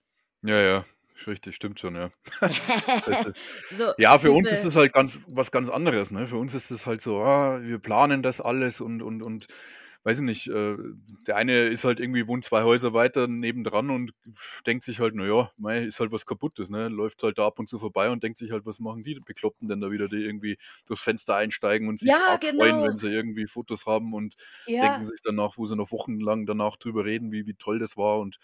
Ja, 0.44 0.56
ja, 0.60 0.84
richtig, 1.26 1.54
stimmt 1.54 1.78
schon, 1.78 1.94
ja. 1.94 2.10
So, 3.70 3.94
ja, 3.96 4.18
für 4.18 4.32
uns 4.32 4.50
ist 4.52 4.64
das 4.64 4.76
halt 4.76 4.92
ganz 4.92 5.20
was 5.28 5.50
ganz 5.52 5.68
anderes, 5.70 6.10
ne? 6.10 6.26
Für 6.26 6.36
uns 6.38 6.54
ist 6.54 6.70
das 6.70 6.86
halt 6.86 7.00
so, 7.02 7.22
ah, 7.22 7.60
wir 7.62 7.78
planen 7.78 8.22
das 8.22 8.40
alles 8.40 8.80
und 8.80 9.02
und 9.02 9.22
und 9.22 9.46
weiß 10.04 10.18
ich 10.18 10.24
nicht, 10.24 10.48
äh, 10.48 10.76
der 11.26 11.36
eine 11.36 11.68
ist 11.68 11.84
halt 11.84 12.00
irgendwie 12.00 12.26
wohnt 12.28 12.44
2 12.44 12.62
Häuser 12.64 12.94
weiter 12.94 13.28
nebendran 13.28 13.90
und 13.90 14.12
denkt 14.66 14.84
sich 14.84 15.00
halt: 15.00 15.14
„Na 15.14 15.26
ja, 15.26 15.50
mei, 15.56 15.80
ist 15.84 16.00
halt 16.00 16.12
was 16.12 16.26
Kaputtes“, 16.26 16.70
ne? 16.70 16.88
Läuft 16.88 17.22
halt 17.22 17.38
da 17.38 17.46
ab 17.46 17.58
und 17.58 17.68
zu 17.68 17.78
vorbei 17.78 18.10
und 18.10 18.22
denkt 18.22 18.38
sich 18.38 18.50
halt: 18.52 18.66
„Was 18.66 18.80
machen 18.80 19.04
die 19.04 19.20
Bekloppten 19.20 19.68
denn 19.68 19.80
da 19.80 19.90
wieder, 19.90 20.08
die 20.08 20.24
irgendwie 20.24 20.58
durchs 20.86 21.02
Fenster 21.02 21.36
einsteigen 21.36 21.88
und 21.88 22.00
sich 22.00 22.12
Ja, 22.12 22.18
arg 22.24 22.44
freuen, 22.44 22.82
wenn 22.82 22.96
genau. 22.96 22.98
sie 22.98 23.08
irgendwie 23.12 23.46
Fotos 23.46 23.86
haben 23.86 24.14
und 24.14 24.34
denken 24.80 25.04
Ja. 25.04 25.06
sich 25.06 25.20
danach 25.22 25.58
wo 25.58 25.66
sie 25.66 25.76
noch 25.76 25.92
wochenlang 25.92 26.46
danach 26.46 26.76
drüber 26.76 27.04
reden, 27.04 27.32
wie 27.32 27.46
wie 27.46 27.54
toll 27.54 27.78
das 27.78 27.96
war 27.96 28.18
und 28.20 28.38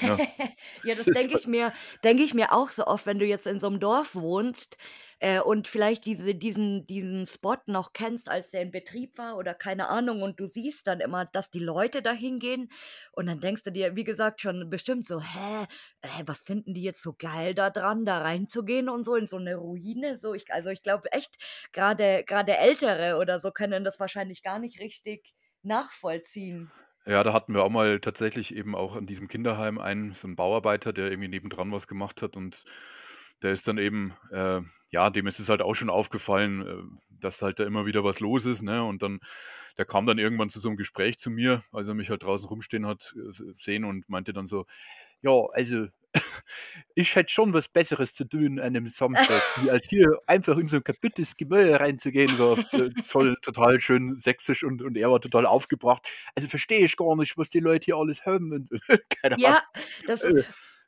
ja, 0.00 0.18
Ja, 0.82 0.94
das 0.94 1.10
denke 1.12 1.34
halt 1.34 1.34
ich 1.34 1.46
mir 1.46 1.72
denke 2.04 2.22
ich 2.22 2.34
mir 2.34 2.52
auch 2.52 2.70
so 2.70 2.86
oft, 2.86 3.06
wenn 3.06 3.18
du 3.18 3.26
jetzt 3.26 3.46
in 3.46 3.60
so 3.60 3.68
'nem 3.70 3.80
Dorf 3.80 4.14
wohnst, 4.14 4.76
äh, 5.20 5.40
und 5.40 5.68
vielleicht 5.68 6.04
diese 6.06 6.34
diesen 6.34 6.86
diesen 6.86 7.26
Spot 7.26 7.56
noch 7.66 7.92
kennst, 7.92 8.28
als 8.30 8.50
der 8.50 8.62
in 8.62 8.70
Betrieb 8.72 9.18
war 9.18 9.36
oder 9.38 9.54
keine 9.54 9.88
Ahnung, 9.88 10.22
und 10.22 10.40
du 10.40 10.46
siehst 10.48 10.86
dann 10.86 11.00
immer, 11.00 11.24
dass 11.26 11.50
die 11.50 11.58
Leute 11.60 12.02
da 12.02 12.12
hingehen 12.12 12.70
und 13.12 13.26
dann 13.26 13.40
denkst 13.40 13.62
du 13.64 13.72
dir, 13.72 13.96
wie 13.96 14.04
gesagt, 14.04 14.40
schon 14.40 14.70
bestimmt 14.70 15.06
so: 15.06 15.20
„Hä, 15.20 15.64
äh, 16.02 16.22
was 16.26 16.40
finden 16.44 16.74
die 16.74 16.82
jetzt 16.82 17.02
so 17.02 17.14
geil 17.18 17.54
da 17.54 17.70
dran, 17.70 18.04
da 18.04 18.18
reinzugehen 18.20 18.88
und 18.88 19.04
so 19.04 19.14
in 19.16 19.26
so 19.26 19.38
'ne 19.38 19.56
Ruine?“ 19.56 20.18
So, 20.18 20.34
ich 20.34 20.44
also, 20.52 20.70
ich 20.70 20.82
glaube 20.82 21.12
echt, 21.12 21.36
grade 21.72 22.24
grade 22.26 22.56
Ältere 22.58 23.18
oder 23.18 23.40
so 23.40 23.50
können 23.52 23.84
das 23.84 24.00
wahrscheinlich 24.00 24.42
gar 24.42 24.58
nicht 24.58 24.80
richtig 24.80 25.34
nachvollziehen. 25.62 26.72
Ja, 27.08 27.22
da 27.22 27.32
hatten 27.32 27.54
wir 27.54 27.62
auch 27.62 27.70
mal 27.70 28.00
tatsächlich 28.00 28.54
eben 28.54 28.74
auch 28.74 28.96
in 28.96 29.06
diesem 29.06 29.28
Kinderheim 29.28 29.78
einen 29.78 30.14
so 30.14 30.26
'n 30.26 30.34
Bauarbeiter, 30.34 30.92
der 30.92 31.08
irgendwie 31.10 31.28
nebendran 31.28 31.70
was 31.70 31.86
gemacht 31.86 32.20
hat 32.20 32.36
und 32.36 32.64
der 33.42 33.52
ist 33.52 33.68
dann 33.68 33.78
eben 33.78 34.14
äh, 34.32 34.60
ja, 34.96 35.10
dem 35.10 35.26
ist 35.28 35.38
es 35.40 35.48
halt 35.50 35.62
auch 35.62 35.74
schon 35.74 35.90
aufgefallen, 35.90 36.62
äh, 36.66 36.74
dass 37.10 37.42
halt 37.42 37.60
da 37.60 37.64
immer 37.64 37.86
wieder 37.86 38.04
was 38.04 38.20
los 38.20 38.46
ist, 38.46 38.62
ne? 38.62 38.84
Und 38.84 39.02
dann 39.02 39.20
der 39.78 39.84
kam 39.86 40.06
dann 40.06 40.18
irgendwann 40.18 40.50
zu 40.50 40.60
so 40.60 40.68
'nem 40.70 40.76
Gespräch 40.78 41.18
zu 41.18 41.30
mir, 41.30 41.62
als 41.72 41.88
er 41.88 41.94
mich 41.94 42.10
halt 42.10 42.22
draußen 42.24 42.48
rumstehen 42.48 42.86
hat, 42.86 43.14
äh, 43.16 43.32
sehen 43.56 43.84
und 43.84 44.08
meinte 44.08 44.32
dann 44.34 44.46
so: 44.48 44.66
„Ja, 45.22 45.32
also, 45.52 45.88
ich 46.96 47.16
hätte 47.16 47.32
schon 47.32 47.54
was 47.54 47.68
Besseres 47.68 48.14
zu 48.14 48.24
tun 48.26 48.60
an 48.60 48.72
'nem 48.74 48.86
Samstag, 48.86 49.44
als 49.70 49.88
hier 49.90 50.08
einfach 50.28 50.58
in 50.58 50.68
so 50.68 50.78
'n 50.78 50.84
kaputtes 50.84 51.36
Gebäude 51.38 51.80
reinzugehen“, 51.80 52.36
so 52.36 52.58
äh, 52.76 52.90
toll 53.08 53.36
total 53.42 53.80
schön 53.80 54.16
sächsisch 54.16 54.64
und 54.64 54.82
und 54.82 54.96
er 54.98 55.10
war 55.12 55.20
total 55.22 55.46
aufgebracht. 55.46 56.06
„Also, 56.36 56.48
verstehe 56.48 56.84
ich 56.86 56.96
gar 56.98 57.16
nicht, 57.16 57.38
was 57.38 57.50
die 57.50 57.60
Leute 57.60 57.86
hier 57.86 57.96
alles 57.98 58.26
haben“ 58.26 58.52
und 58.52 58.70
keine 59.22 59.42
Ahnung. 59.44 59.56
Ja, 59.56 59.60
das 60.06 60.24
ist 60.24 60.36
Äh. 60.36 60.44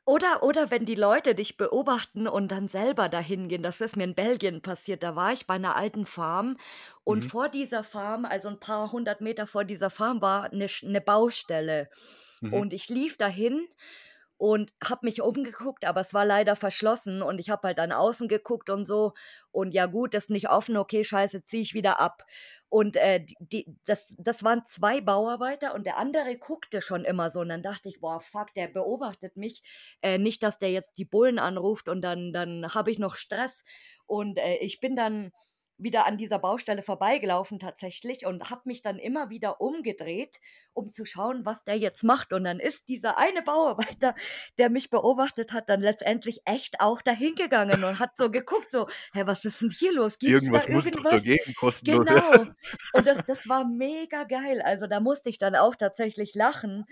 Oder 0.09 0.43
oder 0.43 0.71
wenn 0.71 0.85
die 0.85 0.95
Leute 0.95 1.35
dich 1.35 1.57
beobachten 1.57 2.27
und 2.27 2.49
dann 2.51 2.67
selber 2.67 3.09
da 3.09 3.19
hingehen. 3.19 3.63
Das 3.63 3.81
ist 3.81 3.95
mir 3.97 4.05
in 4.05 4.15
Belgien 4.15 4.61
passiert. 4.61 5.03
Da 5.03 5.15
war 5.15 5.33
ich 5.33 5.47
bei 5.47 5.57
'ner 5.59 5.75
alten 5.75 6.05
Farm 6.07 6.57
und 7.03 7.23
Mhm. 7.23 7.29
vor 7.31 7.49
dieser 7.49 7.83
Farm, 7.83 8.25
also 8.25 8.49
'n 8.49 8.59
paar 8.59 8.91
100 8.91 9.21
Meter 9.21 9.47
vor 9.47 9.65
dieser 9.65 9.89
Farm, 9.91 10.21
war 10.21 10.53
'ne 10.53 10.69
Sch 10.69 10.83
'ne 10.83 11.01
Baustelle. 11.01 11.89
Mhm. 12.41 12.63
Und 12.63 12.73
ich 12.73 12.89
lief 12.89 13.17
dahin 13.17 13.67
und 14.39 14.73
habe 14.83 15.01
mich 15.05 15.21
umgeguckt, 15.21 15.85
aber 15.85 16.01
es 16.01 16.15
war 16.15 16.25
leider 16.25 16.55
verschlossen 16.57 17.21
und 17.21 17.39
ich 17.39 17.51
habe 17.51 17.67
halt 17.69 17.77
dann 17.79 17.91
außen 17.93 18.27
geguckt 18.29 18.71
und 18.71 18.87
so 18.87 19.13
und 19.51 19.73
ja 19.75 19.85
gut, 19.87 20.15
ist 20.15 20.31
nicht 20.31 20.49
offen, 20.49 20.77
okay, 20.77 21.03
scheiße, 21.05 21.45
ziehe 21.45 21.63
ich 21.63 21.75
wieder 21.75 21.99
ab. 21.99 22.23
Und, 22.69 22.95
äh, 22.97 23.25
die 23.39 23.65
das 23.85 24.15
das 24.19 24.43
waren 24.43 24.63
2 24.67 25.01
Bauarbeiter 25.01 25.73
und 25.73 25.85
der 25.85 25.97
andere 25.97 26.37
guckte 26.37 26.81
schon 26.83 27.03
immer 27.03 27.31
so 27.31 27.39
und 27.41 27.49
dann 27.49 27.63
dachte 27.63 27.89
ich: 27.89 27.99
„Boah, 27.99 28.19
fuck, 28.21 28.53
der 28.53 28.67
beobachtet 28.67 29.35
mich. 29.37 29.63
Äh, 30.03 30.19
nicht, 30.19 30.43
dass 30.43 30.59
der 30.59 30.71
jetzt 30.71 30.97
die 30.99 31.05
Bullen 31.05 31.39
anruft 31.39 31.89
und 31.89 32.01
dann 32.03 32.31
dann 32.33 32.73
habe 32.75 32.91
ich 32.91 32.99
noch 32.99 33.15
Stress.“ 33.15 33.63
Und, 34.05 34.37
äh, 34.37 34.57
ich 34.57 34.79
bin 34.79 34.95
dann 34.95 35.31
wieder 35.79 36.05
an 36.05 36.17
dieser 36.17 36.39
Baustelle 36.39 36.83
vorbeigelaufen 36.83 37.59
tatsächlich 37.59 38.25
und 38.25 38.49
habe 38.49 38.61
mich 38.65 38.81
dann 38.81 38.99
immer 38.99 39.29
wieder 39.29 39.61
umgedreht, 39.61 40.39
um 40.73 40.93
zu 40.93 41.05
schauen, 41.05 41.45
was 41.45 41.63
der 41.63 41.77
jetzt 41.77 42.03
macht. 42.03 42.33
Und 42.33 42.43
dann 42.43 42.59
ist 42.59 42.87
dieser 42.89 43.17
eine 43.17 43.41
Bauarbeiter, 43.41 44.15
der 44.57 44.69
mich 44.69 44.89
beobachtet 44.89 45.53
hat, 45.53 45.69
dann 45.69 45.81
letztendlich 45.81 46.41
echt 46.45 46.79
auch 46.81 47.01
da 47.01 47.11
hingegangen 47.11 47.83
und 47.83 47.99
hat 47.99 48.11
so 48.17 48.29
geguckt, 48.31 48.71
so: 48.71 48.87
„Hä, 49.13 49.23
was 49.25 49.45
ist 49.45 49.61
'n 49.61 49.69
hier 49.71 49.93
los? 49.93 50.19
Gibt's 50.19 50.49
da 50.51 50.61
Irgendwas 50.61 50.69
muss 50.69 50.91
doch 50.91 51.03
da 51.09 51.17
irgendwas?“ 51.17 51.19
geben, 51.19 51.53
kostenlos, 51.53 52.07
ja. 52.09 52.21
Genau. 52.21 52.47
Und 52.91 53.07
das 53.07 53.19
das 53.25 53.47
war 53.47 53.65
mega 53.65 54.23
geil. 54.25 54.61
Also, 54.61 54.87
da 54.87 54.99
musste 54.99 55.29
ich 55.29 55.37
dann 55.39 55.55
auch 55.55 55.75
tatsächlich 55.75 56.35
lachen, 56.35 56.85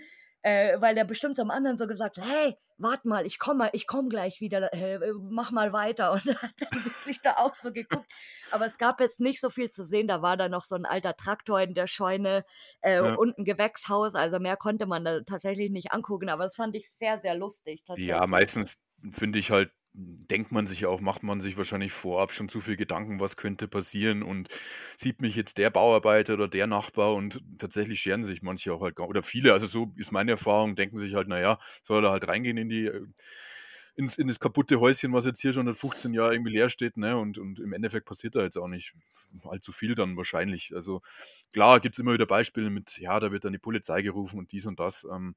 äh, 0.48 0.80
weil 0.80 0.94
der 0.94 1.04
bestimmt 1.04 1.36
zum 1.36 1.50
anderen 1.50 1.78
so 1.78 1.86
gesagt 1.86 2.18
hat: 2.18 2.24
„Hey, 2.26 2.56
warte 2.78 3.08
mal, 3.08 3.26
ich 3.26 3.38
komme 3.38 3.70
ich 3.72 3.86
komme 3.86 4.08
gleich 4.08 4.40
wieder, 4.40 4.72
äh, 4.74 4.94
äh, 4.94 5.12
mach 5.30 5.50
mal 5.52 5.72
weiter.“ 5.72 6.12
Und 6.12 6.26
er 6.26 6.42
hat 6.42 6.52
dann 6.58 6.84
wirklich 6.84 7.22
da 7.22 7.34
auch 7.36 7.54
so 7.54 7.72
geguckt. 7.72 8.10
Aber 8.50 8.66
es 8.66 8.78
gab 8.78 9.00
jetzt 9.00 9.20
nicht 9.20 9.40
so 9.40 9.50
viel 9.50 9.70
zu 9.70 9.84
sehen. 9.84 10.08
Da 10.08 10.22
war 10.22 10.36
dann 10.36 10.50
noch 10.52 10.64
so 10.64 10.74
'n 10.76 10.84
alter 10.86 11.16
Traktor 11.16 11.60
in 11.60 11.74
der 11.74 11.86
Scheune, 11.88 12.44
äh, 12.82 13.00
Ja. 13.00 13.18
und 13.18 13.38
'n 13.38 13.44
Gewächshaus. 13.44 14.14
Also, 14.14 14.38
mehr 14.40 14.56
konnte 14.56 14.86
man 14.86 15.04
da 15.04 15.20
tatsächlich 15.22 15.70
nicht 15.70 15.92
angucken, 15.92 16.28
aber 16.30 16.44
das 16.44 16.56
fand 16.56 16.74
ich 16.76 16.90
sehr, 16.92 17.20
sehr 17.20 17.34
lustig 17.36 17.82
Ja, 17.96 18.26
meistens 18.26 18.78
finde 19.12 19.38
ich 19.38 19.50
halt 19.50 19.72
denkt 19.94 20.52
man 20.52 20.66
sich 20.66 20.86
auch 20.86 21.00
macht 21.00 21.22
man 21.24 21.40
sich 21.40 21.56
wahrscheinlich 21.58 21.92
vorab 21.92 22.32
schon 22.32 22.48
zu 22.48 22.60
viel 22.60 22.76
Gedanken, 22.76 23.18
was 23.20 23.36
könnte 23.36 23.66
passieren 23.68 24.22
und 24.22 24.48
sieht 24.96 25.20
mich 25.20 25.34
jetzt 25.36 25.58
der 25.58 25.70
Bauarbeiter 25.70 26.34
oder 26.34 26.48
der 26.48 26.66
Nachbar 26.68 27.14
und 27.14 27.40
tatsächlich 27.58 28.00
scheren 28.00 28.22
sich 28.24 28.42
manche 28.42 28.72
auch 28.72 28.80
halt 28.82 28.96
gar 28.96 29.08
oder 29.08 29.22
viele, 29.22 29.52
also 29.52 29.66
so 29.66 29.92
ist 29.96 30.12
meine 30.12 30.32
Erfahrung, 30.32 30.76
denken 30.76 30.98
sich 30.98 31.14
halt: 31.14 31.26
„Na 31.28 31.40
ja, 31.40 31.58
soll 31.82 32.04
er 32.04 32.12
halt 32.12 32.28
reingehen 32.28 32.58
in 32.58 32.68
die 32.68 32.86
äh, 32.86 33.06
ins 33.96 34.16
in 34.18 34.28
das 34.28 34.38
kaputte 34.40 34.80
Häuschen, 34.80 35.12
was 35.12 35.26
jetzt 35.26 35.40
hier 35.40 35.52
schon 35.52 35.66
seit 35.66 35.76
15 35.76 36.14
Jahren 36.14 36.32
irgendwie 36.34 36.52
leer 36.52 36.70
steht“, 36.70 36.96
ne? 36.96 37.16
Und 37.16 37.38
und 37.38 37.58
im 37.60 37.72
Endeffekt 37.72 38.06
passiert 38.06 38.34
da 38.36 38.42
jetzt 38.42 38.56
auch 38.56 38.68
nicht 38.68 38.92
allzu 39.44 39.72
viel 39.72 39.94
dann 39.94 40.16
wahrscheinlich. 40.16 40.72
Also, 40.74 41.02
klar 41.52 41.80
gibt's 41.80 41.98
immer 41.98 42.12
wieder 42.14 42.26
Beispiele 42.26 42.70
mit, 42.70 42.98
ja, 42.98 43.18
da 43.20 43.32
wird 43.32 43.44
dann 43.44 43.52
die 43.52 43.58
Polizei 43.58 44.02
gerufen 44.02 44.38
und 44.38 44.52
dies 44.52 44.66
und 44.66 44.78
das, 44.80 45.04
ähm, 45.12 45.34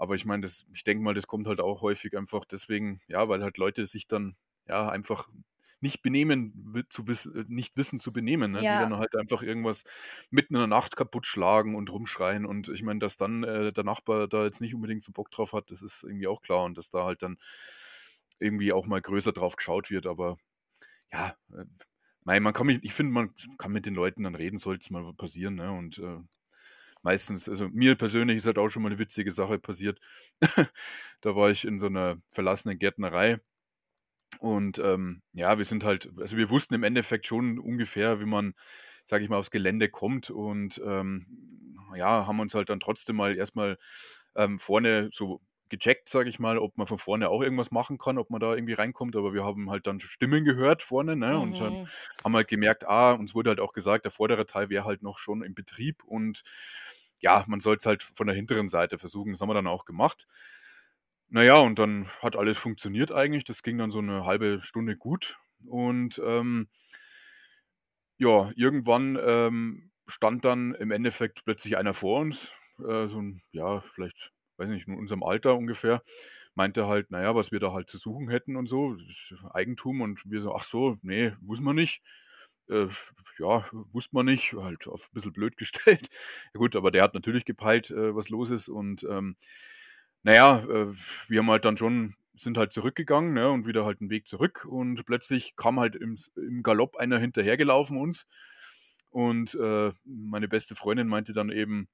aber 0.00 0.16
ich 0.16 0.24
meine, 0.26 0.42
das 0.42 0.66
ich 0.74 0.84
denke 0.84 1.04
mal, 1.04 1.14
das 1.14 1.28
kommt 1.28 1.46
halt 1.48 1.60
auch 1.60 1.82
häufig 1.82 2.16
einfach 2.18 2.44
deswegen, 2.46 3.02
ja, 3.08 3.28
weil 3.28 3.42
halt 3.44 3.58
Leute 3.58 3.86
sich 3.86 4.08
dann, 4.08 4.36
ja, 4.68 4.88
einfach 4.90 5.28
nicht 5.82 6.02
benehmen 6.02 6.84
zu 6.90 7.06
wiss 7.08 7.26
äh, 7.26 7.44
nicht 7.48 7.76
wissen 7.76 8.00
zu 8.00 8.12
benehmen, 8.12 8.52
ne? 8.52 8.66
Die 8.66 8.76
Ja. 8.76 8.78
dann 8.78 8.96
halt 8.96 9.16
einfach 9.16 9.42
irgendwas 9.42 9.84
mitten 10.30 10.54
in 10.54 10.60
der 10.60 10.66
Nacht 10.68 10.96
kaputtschlagen 10.96 11.74
und 11.76 11.90
rumschreien 11.90 12.46
und 12.46 12.68
ich 12.68 12.82
meine, 12.82 13.00
dass 13.00 13.16
dann, 13.16 13.44
äh, 13.44 13.72
der 13.72 13.84
Nachbar 13.84 14.28
da 14.28 14.44
jetzt 14.44 14.60
nicht 14.60 14.74
unbedingt 14.74 15.02
so 15.02 15.12
Bock 15.12 15.30
drauf 15.30 15.52
hat, 15.54 15.70
das 15.70 15.82
ist 15.82 16.04
irgendwie 16.04 16.26
auch 16.28 16.42
klar 16.42 16.64
und 16.64 16.76
dass 16.78 16.90
da 16.90 17.04
halt 17.04 17.22
dann 17.22 17.38
irgendwie 18.38 18.72
auch 18.72 18.86
mal 18.86 19.00
größer 19.02 19.32
drauf 19.32 19.56
geschaut 19.56 19.90
wird, 19.90 20.06
aber 20.06 20.38
ja, 21.12 21.36
äh, 21.54 21.66
man 22.24 22.52
kann 22.54 22.66
mich 22.68 22.80
ich 22.84 22.94
finde, 22.94 23.12
man 23.12 23.34
kann 23.58 23.72
mit 23.72 23.86
den 23.86 23.94
Leuten 23.94 24.24
dann 24.24 24.36
reden, 24.36 24.58
soll's 24.58 24.90
mal 24.90 25.14
passieren, 25.14 25.56
ne? 25.56 25.72
Und, 25.72 25.98
äh, 25.98 26.18
meistens 27.02 27.48
also, 27.48 27.68
mir 27.70 27.96
persönlich 27.96 28.38
ist 28.38 28.46
halt 28.46 28.58
auch 28.58 28.68
schon 28.70 28.82
mal 28.82 28.90
'ne 28.90 28.98
witzige 28.98 29.32
Sache 29.32 29.58
passiert. 29.58 30.00
Da 31.22 31.36
war 31.36 31.50
ich 31.50 31.64
in 31.66 31.78
so 31.78 31.88
'ner 31.88 32.18
verlassenen 32.30 32.78
Gärtnerei 32.78 33.40
und, 34.40 34.78
ähm, 34.80 35.22
ja, 35.34 35.58
wir 35.58 35.64
sind 35.66 35.84
halt 35.84 36.10
also, 36.20 36.36
wir 36.38 36.50
wussten 36.50 36.74
im 36.74 36.84
Endeffekt 36.84 37.26
schon 37.26 37.58
ungefähr, 37.60 38.20
wie 38.20 38.26
man, 38.26 38.54
sage 39.04 39.24
ich 39.24 39.30
mal, 39.30 39.38
aufs 39.38 39.50
Gelände 39.52 39.88
kommt 39.90 40.30
und, 40.30 40.80
ähm, 40.86 41.26
ja, 41.96 42.26
haben 42.26 42.40
uns 42.40 42.54
halt 42.54 42.70
dann 42.70 42.80
trotzdem 42.80 43.16
mal 43.16 43.36
erst 43.36 43.56
mal, 43.56 43.78
ähm, 44.36 44.58
vorne 44.60 45.10
so 45.12 45.40
gecheckt, 45.70 46.08
sage 46.08 46.28
ich 46.30 46.38
mal, 46.40 46.58
ob 46.58 46.76
man 46.78 46.86
von 46.86 46.98
vorne 46.98 47.28
auch 47.30 47.42
irgendwas 47.42 47.70
machen 47.70 47.98
kann, 47.98 48.18
ob 48.18 48.30
man 48.30 48.40
da 48.40 48.54
irgendwie 48.54 48.74
reinkommt, 48.74 49.16
aber 49.16 49.34
wir 49.34 49.44
haben 49.44 49.70
halt 49.70 49.86
dann 49.86 50.00
Stimmen 50.00 50.44
gehört 50.44 50.82
vorne, 50.82 51.16
ne, 51.16 51.38
und 51.38 51.60
dann 51.60 51.78
Mhm. 51.78 51.90
haben 52.24 52.36
halt 52.36 52.48
gemerkt, 52.48 52.86
ah, 52.88 53.12
uns 53.12 53.34
wurde 53.34 53.50
halt 53.50 53.60
auch 53.60 53.72
gesagt, 53.72 54.04
der 54.04 54.12
vordere 54.12 54.46
Teil 54.46 54.70
wäre 54.70 54.84
halt 54.84 55.02
noch 55.02 55.18
schon 55.18 55.42
in 55.42 55.54
Betrieb 55.54 56.04
und 56.04 56.42
ja, 57.20 57.44
man 57.48 57.60
soll's 57.60 57.86
halt 57.86 58.02
von 58.02 58.26
der 58.26 58.36
hinteren 58.36 58.68
Seite 58.68 58.98
versuchen. 58.98 59.32
Das 59.32 59.40
haben 59.42 59.48
wir 59.50 59.54
dann 59.54 59.66
auch 59.66 59.84
gemacht. 59.86 60.24
Na 61.32 61.44
ja, 61.44 61.58
und 61.60 61.78
dann 61.78 62.08
hat 62.20 62.34
alles 62.36 62.58
funktioniert 62.58 63.12
eigentlich. 63.12 63.44
Das 63.44 63.62
ging 63.62 63.78
dann 63.78 63.92
so 63.92 64.00
'ne 64.00 64.24
1/2 64.24 64.60
Stunde 64.62 64.96
gut 64.96 65.38
und, 65.64 66.20
ähm 66.24 66.68
ja, 68.22 68.50
irgendwann, 68.54 69.18
ähm, 69.18 69.92
stand 70.06 70.44
dann 70.44 70.74
im 70.74 70.90
Endeffekt 70.90 71.42
plötzlich 71.46 71.78
einer 71.78 71.94
vor 71.94 72.20
uns, 72.20 72.52
äh, 72.86 73.06
so 73.06 73.18
'n 73.18 73.40
ja, 73.50 73.80
vielleicht, 73.80 74.30
weiß 74.60 74.68
nicht, 74.70 74.88
in 74.88 74.96
unserem 74.98 75.24
Alter 75.24 75.56
ungefähr, 75.56 76.02
meinte 76.56 76.86
halt, 76.88 77.08
na 77.10 77.22
ja, 77.22 77.34
was 77.36 77.52
wir 77.52 77.60
da 77.60 77.72
halt 77.72 77.90
zu 77.90 77.98
suchen 77.98 78.28
hätten 78.30 78.56
und 78.56 78.68
so, 78.68 78.96
Eigentum 79.52 80.02
und 80.02 80.30
wir 80.30 80.40
so: 80.42 80.54
„Ach 80.54 80.64
so, 80.64 80.98
ne, 81.02 81.36
wissen 81.42 81.64
wir 81.64 81.74
nicht.“ 81.74 82.02
Äh, 82.70 82.88
ja, 83.38 83.64
wussten 83.92 84.16
wir 84.16 84.24
nicht, 84.24 84.52
halt 84.54 84.86
auf 84.88 85.10
bisschen 85.12 85.32
blöd 85.32 85.56
gestellt. 85.58 86.08
Ja 86.54 86.58
gut, 86.58 86.76
aber 86.76 86.90
der 86.92 87.02
hat 87.04 87.14
natürlich 87.14 87.44
gepeilt, 87.44 87.90
äh, 87.90 88.14
was 88.14 88.28
los 88.30 88.50
ist 88.50 88.68
und, 88.68 89.04
ähm, 89.04 89.36
na 90.22 90.34
ja, 90.34 90.58
äh, 90.60 90.94
wir 91.28 91.38
haben 91.40 91.50
halt 91.50 91.64
dann 91.64 91.76
schon 91.76 92.14
sind 92.36 92.56
halt 92.58 92.72
zurückgegangen, 92.72 93.34
ne, 93.34 93.50
und 93.50 93.66
wieder 93.66 93.84
halt 93.84 94.00
'n 94.00 94.10
Weg 94.10 94.26
zurück 94.26 94.66
und 94.68 95.04
plötzlich 95.06 95.56
kam 95.56 95.78
halt 95.80 95.94
im 95.96 96.16
im 96.36 96.62
Galopp 96.62 96.96
einer 96.96 97.18
hinterhergelaufen 97.18 97.98
uns 97.98 98.26
und, 99.10 99.54
äh, 99.54 99.92
meine 100.04 100.48
beste 100.48 100.74
Freundin 100.74 101.08
meinte 101.08 101.32
dann 101.32 101.50
eben 101.50 101.88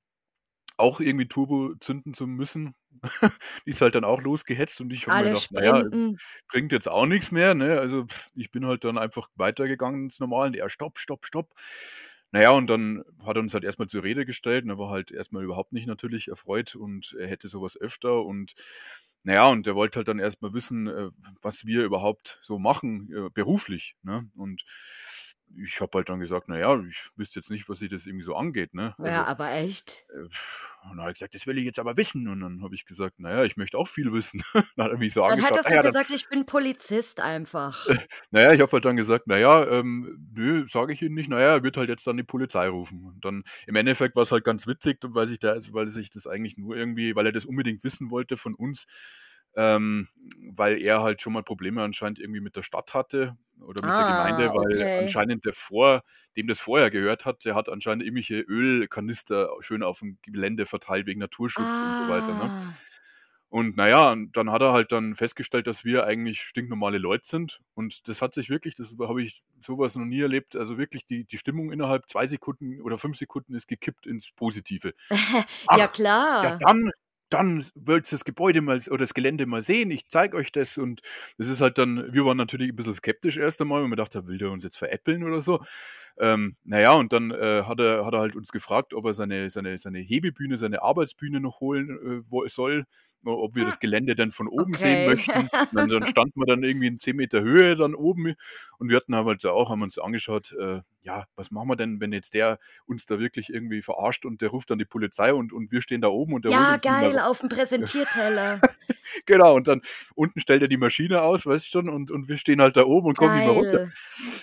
auch 0.78 1.00
irgendwie 1.00 1.28
Turbo 1.28 1.74
zünden 1.80 2.14
zu 2.14 2.26
müssen. 2.26 2.74
Die 3.66 3.70
ist 3.70 3.80
halt 3.80 3.94
dann 3.94 4.04
auch 4.04 4.22
losgehetzt 4.22 4.80
und 4.80 4.92
ich 4.92 5.06
habe 5.06 5.16
mir 5.16 5.24
gedacht: 5.24 5.46
„Na 5.50 5.64
ja, 5.64 5.84
sprinten. 5.84 6.20
bringt 6.48 6.72
jetzt 6.72 6.88
auch 6.90 7.06
nix 7.06 7.32
mehr“, 7.32 7.54
ne? 7.54 7.78
Also, 7.80 8.06
ich 8.36 8.50
bin 8.50 8.66
halt 8.66 8.84
dann 8.84 8.98
einfach 8.98 9.28
weitergegangen 9.36 10.04
ins 10.04 10.20
Normal 10.20 10.48
und 10.48 10.56
er: 10.56 10.70
„Stopp, 10.70 10.98
stopp, 10.98 11.26
stopp.“ 11.26 11.54
Na 12.32 12.42
ja, 12.42 12.50
und 12.50 12.66
dann 12.68 13.04
hat 13.24 13.36
er 13.36 13.40
uns 13.42 13.54
halt 13.54 13.64
erst 13.64 13.78
mal 13.78 13.88
zur 13.88 14.02
Rede 14.04 14.26
gestellt 14.26 14.64
und 14.64 14.70
er 14.70 14.78
war 14.78 14.90
halt 14.90 15.10
erst 15.12 15.32
mal 15.32 15.44
überhaupt 15.44 15.72
nicht 15.72 15.86
natürlich 15.86 16.28
erfreut 16.28 16.74
und 16.74 17.14
er 17.18 17.28
hätte 17.28 17.48
so 17.48 17.62
was 17.62 17.76
öfter 17.80 18.24
und 18.24 18.54
na 19.22 19.34
ja, 19.34 19.48
und 19.48 19.66
er 19.66 19.74
wollte 19.74 19.98
halt 19.98 20.08
dann 20.08 20.18
erst 20.20 20.42
mal 20.42 20.54
wissen, 20.54 20.86
äh, 20.86 21.10
was 21.42 21.64
wir 21.66 21.84
überhaupt 21.84 22.38
so 22.42 22.58
machen, 22.58 23.10
äh, 23.12 23.30
beruflich, 23.30 23.96
ne? 24.02 24.28
Und 24.36 24.64
ich 25.56 25.80
habe 25.80 25.98
halt 25.98 26.08
dann 26.08 26.20
gesagt: 26.20 26.48
„Na 26.48 26.58
ja, 26.58 26.78
ich 26.84 27.10
wüsste 27.16 27.38
jetzt 27.40 27.50
nicht, 27.50 27.68
was 27.68 27.78
Sie 27.78 27.88
das 27.88 28.06
irgendwie 28.06 28.24
so 28.24 28.34
angeht“, 28.36 28.74
ne? 28.74 28.94
Ja, 28.98 29.00
Also, 29.00 29.24
aber 29.24 29.52
echt? 29.52 30.04
äh, 30.10 30.18
und 30.90 30.98
dann 30.98 31.00
hat 31.02 31.08
er 31.08 31.14
gesagt: 31.14 31.34
„Das 31.36 31.46
will 31.46 31.58
ich 31.58 31.64
jetzt 31.66 31.78
aber 31.80 31.96
wissen.“ 31.98 32.28
Und 32.28 32.40
dann 32.40 32.62
habe 32.62 32.74
ich 32.76 32.86
gesagt: 32.86 33.16
„Na 33.18 33.32
ja, 33.32 33.44
ich 33.44 33.56
möchte 33.58 33.78
auch 33.78 33.88
viel 33.88 34.12
wissen.“ 34.12 34.42
Dann 34.76 34.86
hat 34.86 34.92
er 34.92 34.98
mich 34.98 35.14
so 35.14 35.22
Dann 35.26 35.38
hättest 35.38 35.70
Na 35.70 35.72
du 35.72 35.78
ja, 35.78 35.82
dann 35.82 35.92
gesagt: 35.92 36.10
„Ich 36.10 36.28
bin 36.28 36.46
Polizist 36.46 37.20
einfach.“ 37.20 38.00
na 38.30 38.40
ja, 38.42 38.52
ich 38.52 38.60
habe 38.60 38.72
halt 38.72 38.84
dann 38.84 38.96
gesagt: 38.96 39.24
„Na 39.26 39.38
ja, 39.38 39.66
ähm, 39.66 40.28
nö, 40.34 40.66
sage 40.68 40.92
ich 40.92 41.02
Ihnen 41.02 41.14
nicht. 41.14 41.28
Na 41.28 41.40
ja, 41.40 41.54
er 41.56 41.62
wird 41.62 41.76
halt 41.76 41.88
jetzt 41.88 42.06
dann 42.06 42.16
die 42.16 42.22
Polizei 42.24 42.68
rufen.“ 42.68 43.04
Und 43.04 43.24
dann 43.24 43.44
im 43.66 43.76
Endeffekt 43.76 44.16
war's 44.16 44.32
halt 44.32 44.44
ganz 44.44 44.66
witzig, 44.66 44.98
weil 45.02 45.26
sich 45.26 45.42
also, 45.44 45.72
weil 45.72 45.88
sich 45.88 46.10
das 46.10 46.26
eigentlich 46.26 46.56
nur 46.56 46.76
irgendwie 46.76 47.14
weil 47.16 47.26
er 47.26 47.32
das 47.32 47.44
unbedingt 47.44 47.84
wissen 47.84 48.10
wollte 48.10 48.36
von 48.36 48.54
uns, 48.54 48.86
ähm, 49.56 50.08
weil 50.54 50.80
er 50.82 51.02
halt 51.02 51.22
schon 51.22 51.32
mal 51.34 51.42
Probleme 51.42 51.82
anscheinend 51.82 52.18
irgendwie 52.20 52.40
mit 52.40 52.56
der 52.56 52.62
Stadt 52.62 52.94
hatte 52.94 53.36
oder 53.60 53.82
mit 53.82 53.98
der 53.98 54.04
Gemeinde, 54.04 54.48
Ah, 54.48 54.54
weil 54.54 54.88
okay. 54.88 54.96
anscheinend 54.96 55.44
der 55.46 55.52
vor 55.54 56.02
dem 56.36 56.46
das 56.48 56.60
vorher 56.60 56.90
gehört 56.90 57.24
hat, 57.26 57.44
der 57.46 57.54
hat 57.54 57.68
anscheinend 57.70 58.04
irgendwelche 58.04 58.40
Ölkanister 58.40 59.50
schön 59.60 59.82
aufm 59.82 60.18
Gelände 60.22 60.66
verteilt 60.66 61.06
wegen 61.06 61.20
Naturschutz 61.20 61.80
und 61.82 61.96
so 61.96 62.06
weiter, 62.08 62.34
ne? 62.34 62.52
Ah. 62.58 62.76
Und 63.48 63.76
na 63.76 63.88
ja, 63.88 64.12
und 64.12 64.36
dann 64.36 64.50
hat 64.50 64.60
er 64.62 64.72
halt 64.72 64.90
dann 64.92 65.14
festgestellt, 65.14 65.68
dass 65.68 65.84
wir 65.84 66.04
eigentlich 66.04 66.40
stinknormale 66.42 66.98
Leute 66.98 67.26
sind 67.28 67.60
und 67.74 68.08
das 68.08 68.20
hat 68.20 68.34
sich 68.34 68.50
wirklich 68.50 68.74
das 68.74 68.94
habe 69.00 69.22
ich 69.22 69.42
so 69.60 69.78
was 69.78 69.94
noch 69.96 70.04
nie 70.04 70.20
erlebt. 70.20 70.56
Also, 70.56 70.78
wirklich 70.78 71.04
die 71.06 71.24
die 71.24 71.38
Stimmung 71.38 71.70
innerhalb 71.72 72.08
2 72.08 72.26
Sekunden 72.26 72.80
oder 72.82 72.98
5 72.98 73.16
Sekunden 73.16 73.54
ist 73.54 73.68
gekippt 73.68 74.06
ins 74.06 74.32
Positive. 74.32 74.94
Ja 75.70 75.86
„Ach, 75.88 75.88
ja 76.42 76.50
klar. 76.50 76.66
dann 76.66 76.90
dann 77.30 77.66
wollt's 77.74 78.10
das 78.10 78.24
Gebäude 78.24 78.60
mal 78.62 78.78
oder 78.88 78.98
das 78.98 79.14
Gelände 79.14 79.46
mal 79.46 79.62
sehen. 79.62 79.90
Ich 79.90 80.08
zeige 80.08 80.36
euch 80.36 80.52
das.“ 80.52 80.78
Und 80.78 81.02
das 81.38 81.48
ist 81.48 81.60
halt 81.60 81.78
dann 81.78 82.12
wir 82.12 82.24
waren 82.24 82.36
natürlich 82.36 82.70
'n 82.70 82.76
bisschen 82.76 82.94
skeptisch 82.94 83.36
erst 83.38 83.60
einmal, 83.60 83.80
weil 83.82 83.88
wir 83.88 83.90
gedacht 83.96 84.14
haben: 84.14 84.28
„Will 84.28 84.38
der 84.38 84.50
uns 84.50 84.64
jetzt 84.64 84.76
veräppeln 84.78 85.24
oder 85.24 85.40
so?“ 85.42 85.62
Ähm, 86.18 86.56
na 86.64 86.80
ja, 86.80 86.92
und 86.94 87.12
dann, 87.12 87.30
äh, 87.30 87.64
hat 87.64 87.78
er 87.80 88.06
hat 88.06 88.14
er 88.14 88.20
halt 88.20 88.36
uns 88.36 88.52
gefragt, 88.52 88.94
ob 88.94 89.04
er 89.04 89.14
seine 89.14 89.50
seine 89.50 89.78
seine 89.78 89.98
Hebebühne, 89.98 90.56
seine 90.56 90.82
Arbeitsbühne 90.82 91.40
noch 91.40 91.60
holen, 91.60 92.24
äh, 92.24 92.48
soll, 92.48 92.84
ob 93.24 93.54
wir 93.56 93.64
Hm. 93.64 93.66
das 93.66 93.78
Gelände 93.80 94.14
denn 94.14 94.30
von 94.30 94.48
oben 94.48 94.76
sehen 94.76 95.02
Okay. 95.02 95.04
möchten. 95.04 95.48
Und 95.72 95.88
dann 95.90 96.06
standen 96.06 96.40
wir 96.40 96.46
dann 96.46 96.62
irgendwie 96.62 96.86
in 96.86 96.98
10 97.00 97.16
Meter 97.16 97.40
Höhe 97.42 97.74
dann 97.74 97.94
oben 97.94 98.34
und 98.78 98.88
wir 98.88 98.96
hatten 98.96 99.14
halt 99.16 99.44
auch 99.46 99.70
haben 99.70 99.82
uns 99.82 99.98
angeschaut, 99.98 100.52
äh, 100.58 100.80
ja, 101.02 101.24
was 101.36 101.50
machen 101.50 101.68
wir 101.68 101.76
denn, 101.76 102.00
wenn 102.00 102.12
jetzt 102.12 102.34
der 102.34 102.58
uns 102.86 103.06
da 103.06 103.18
wirklich 103.18 103.50
irgendwie 103.52 103.82
verarscht 103.82 104.24
und 104.26 104.40
der 104.42 104.50
ruft 104.50 104.70
dann 104.70 104.78
die 104.78 104.84
Polizei 104.84 105.32
und 105.34 105.52
und 105.52 105.72
wir 105.72 105.80
stehen 105.82 106.00
da 106.00 106.08
oben 106.08 106.34
und 106.34 106.44
der 106.44 106.52
Ja, 106.52 106.76
geil, 106.78 107.18
auf'm 107.20 107.48
Präsentierteller. 107.48 108.62
Genau, 109.26 109.54
und 109.56 109.68
dann 109.68 109.80
unten 110.14 110.40
stellt 110.40 110.62
er 110.62 110.68
die 110.68 110.76
Maschine 110.76 111.22
aus, 111.22 111.46
weißt 111.46 111.70
schon, 111.70 111.88
und 111.88 112.10
und 112.10 112.28
wir 112.28 112.36
stehen 112.38 112.60
halt 112.60 112.76
da 112.76 112.84
oben 112.84 113.08
und 113.08 113.16
kommen 113.16 113.34
nicht 113.34 113.44
mehr 113.44 113.52
runter. 113.52 113.78
Geil. 113.78 113.92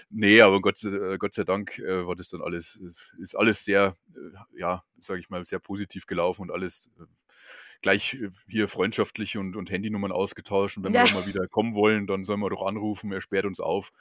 Ne, 0.09 0.41
aber 0.41 0.61
Gott 0.61 0.83
äh, 0.83 1.17
Gott 1.17 1.33
sei 1.33 1.43
Dank, 1.43 1.62
äh, 1.79 2.05
war 2.07 2.15
das 2.15 2.29
dann 2.29 2.41
alles 2.41 2.79
äh, 2.81 3.21
ist 3.21 3.35
alles 3.35 3.65
sehr, 3.65 3.97
äh, 4.15 4.59
ja, 4.59 4.83
sage 4.99 5.19
ich 5.19 5.29
mal, 5.29 5.45
sehr 5.45 5.59
positiv 5.59 6.05
gelaufen 6.07 6.43
und 6.43 6.51
alles, 6.51 6.89
äh, 6.99 7.05
gleich, 7.81 8.15
äh, 8.15 8.29
hier 8.47 8.67
freundschaftlich 8.69 9.37
und 9.37 9.55
und 9.55 9.71
Handynummern 9.71 10.11
ausgetauscht 10.13 10.77
und 10.77 10.83
wenn 10.85 10.93
wir 10.95 10.99
Ja. 10.99 11.03
dann 11.03 11.11
mal 11.13 11.25
wieder 11.25 11.47
kommen 11.49 11.75
wollen, 11.75 12.07
dann 12.07 12.25
sollen 12.25 12.41
wir 12.41 12.49
doch 12.51 12.65
anrufen, 12.65 13.11
er 13.13 13.21
sperrt 13.21 13.45
uns 13.45 13.59
auf. 13.61 13.91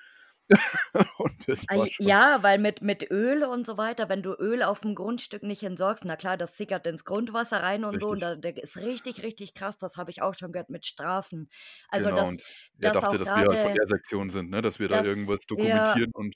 Das 1.47 1.67
ja, 1.99 2.43
weil 2.43 2.59
mit 2.59 2.83
mit 2.83 3.11
Öl 3.11 3.45
und 3.45 3.65
so 3.67 3.77
weiter 3.79 4.09
wenn 4.09 4.23
du 4.23 4.33
Öl 4.35 4.63
auf'm 4.63 4.95
Grundstück 4.95 5.43
nicht 5.43 5.63
entsorgst, 5.63 6.05
na 6.05 6.17
klar, 6.17 6.37
das 6.37 6.57
sickert 6.57 6.87
ins 6.87 7.05
Grundwasser 7.05 7.63
rein 7.63 7.85
und 7.85 8.01
so 8.01 8.09
und 8.09 8.21
Richtig. 8.21 8.23
da 8.23 8.37
da 8.37 8.49
ist 8.51 8.77
richtig, 8.77 9.23
richtig 9.23 9.55
krass, 9.55 9.77
das 9.77 9.97
habe 9.97 10.11
ich 10.11 10.23
auch 10.23 10.35
schon 10.35 10.53
gehört 10.53 10.71
mit 10.71 10.87
Strafen. 10.87 11.49
Also, 11.89 12.11
Genau, 12.11 12.13
dass 12.13 12.31
und 12.31 12.43
er 12.81 12.91
dass 12.91 12.91
dachte, 12.91 13.19
dass 13.19 13.35
wir 13.35 13.49
halt 13.49 13.61
von 13.61 13.73
der 13.75 13.87
Sektion 13.87 14.31
sind, 14.31 14.51
ne, 14.51 14.63
dass 14.63 14.79
wir 14.79 14.89
da 14.89 14.99
dass 14.99 15.05
irgendwas 15.05 15.41
ja 15.55 15.99
dokumentieren 16.01 16.11
und 16.15 16.35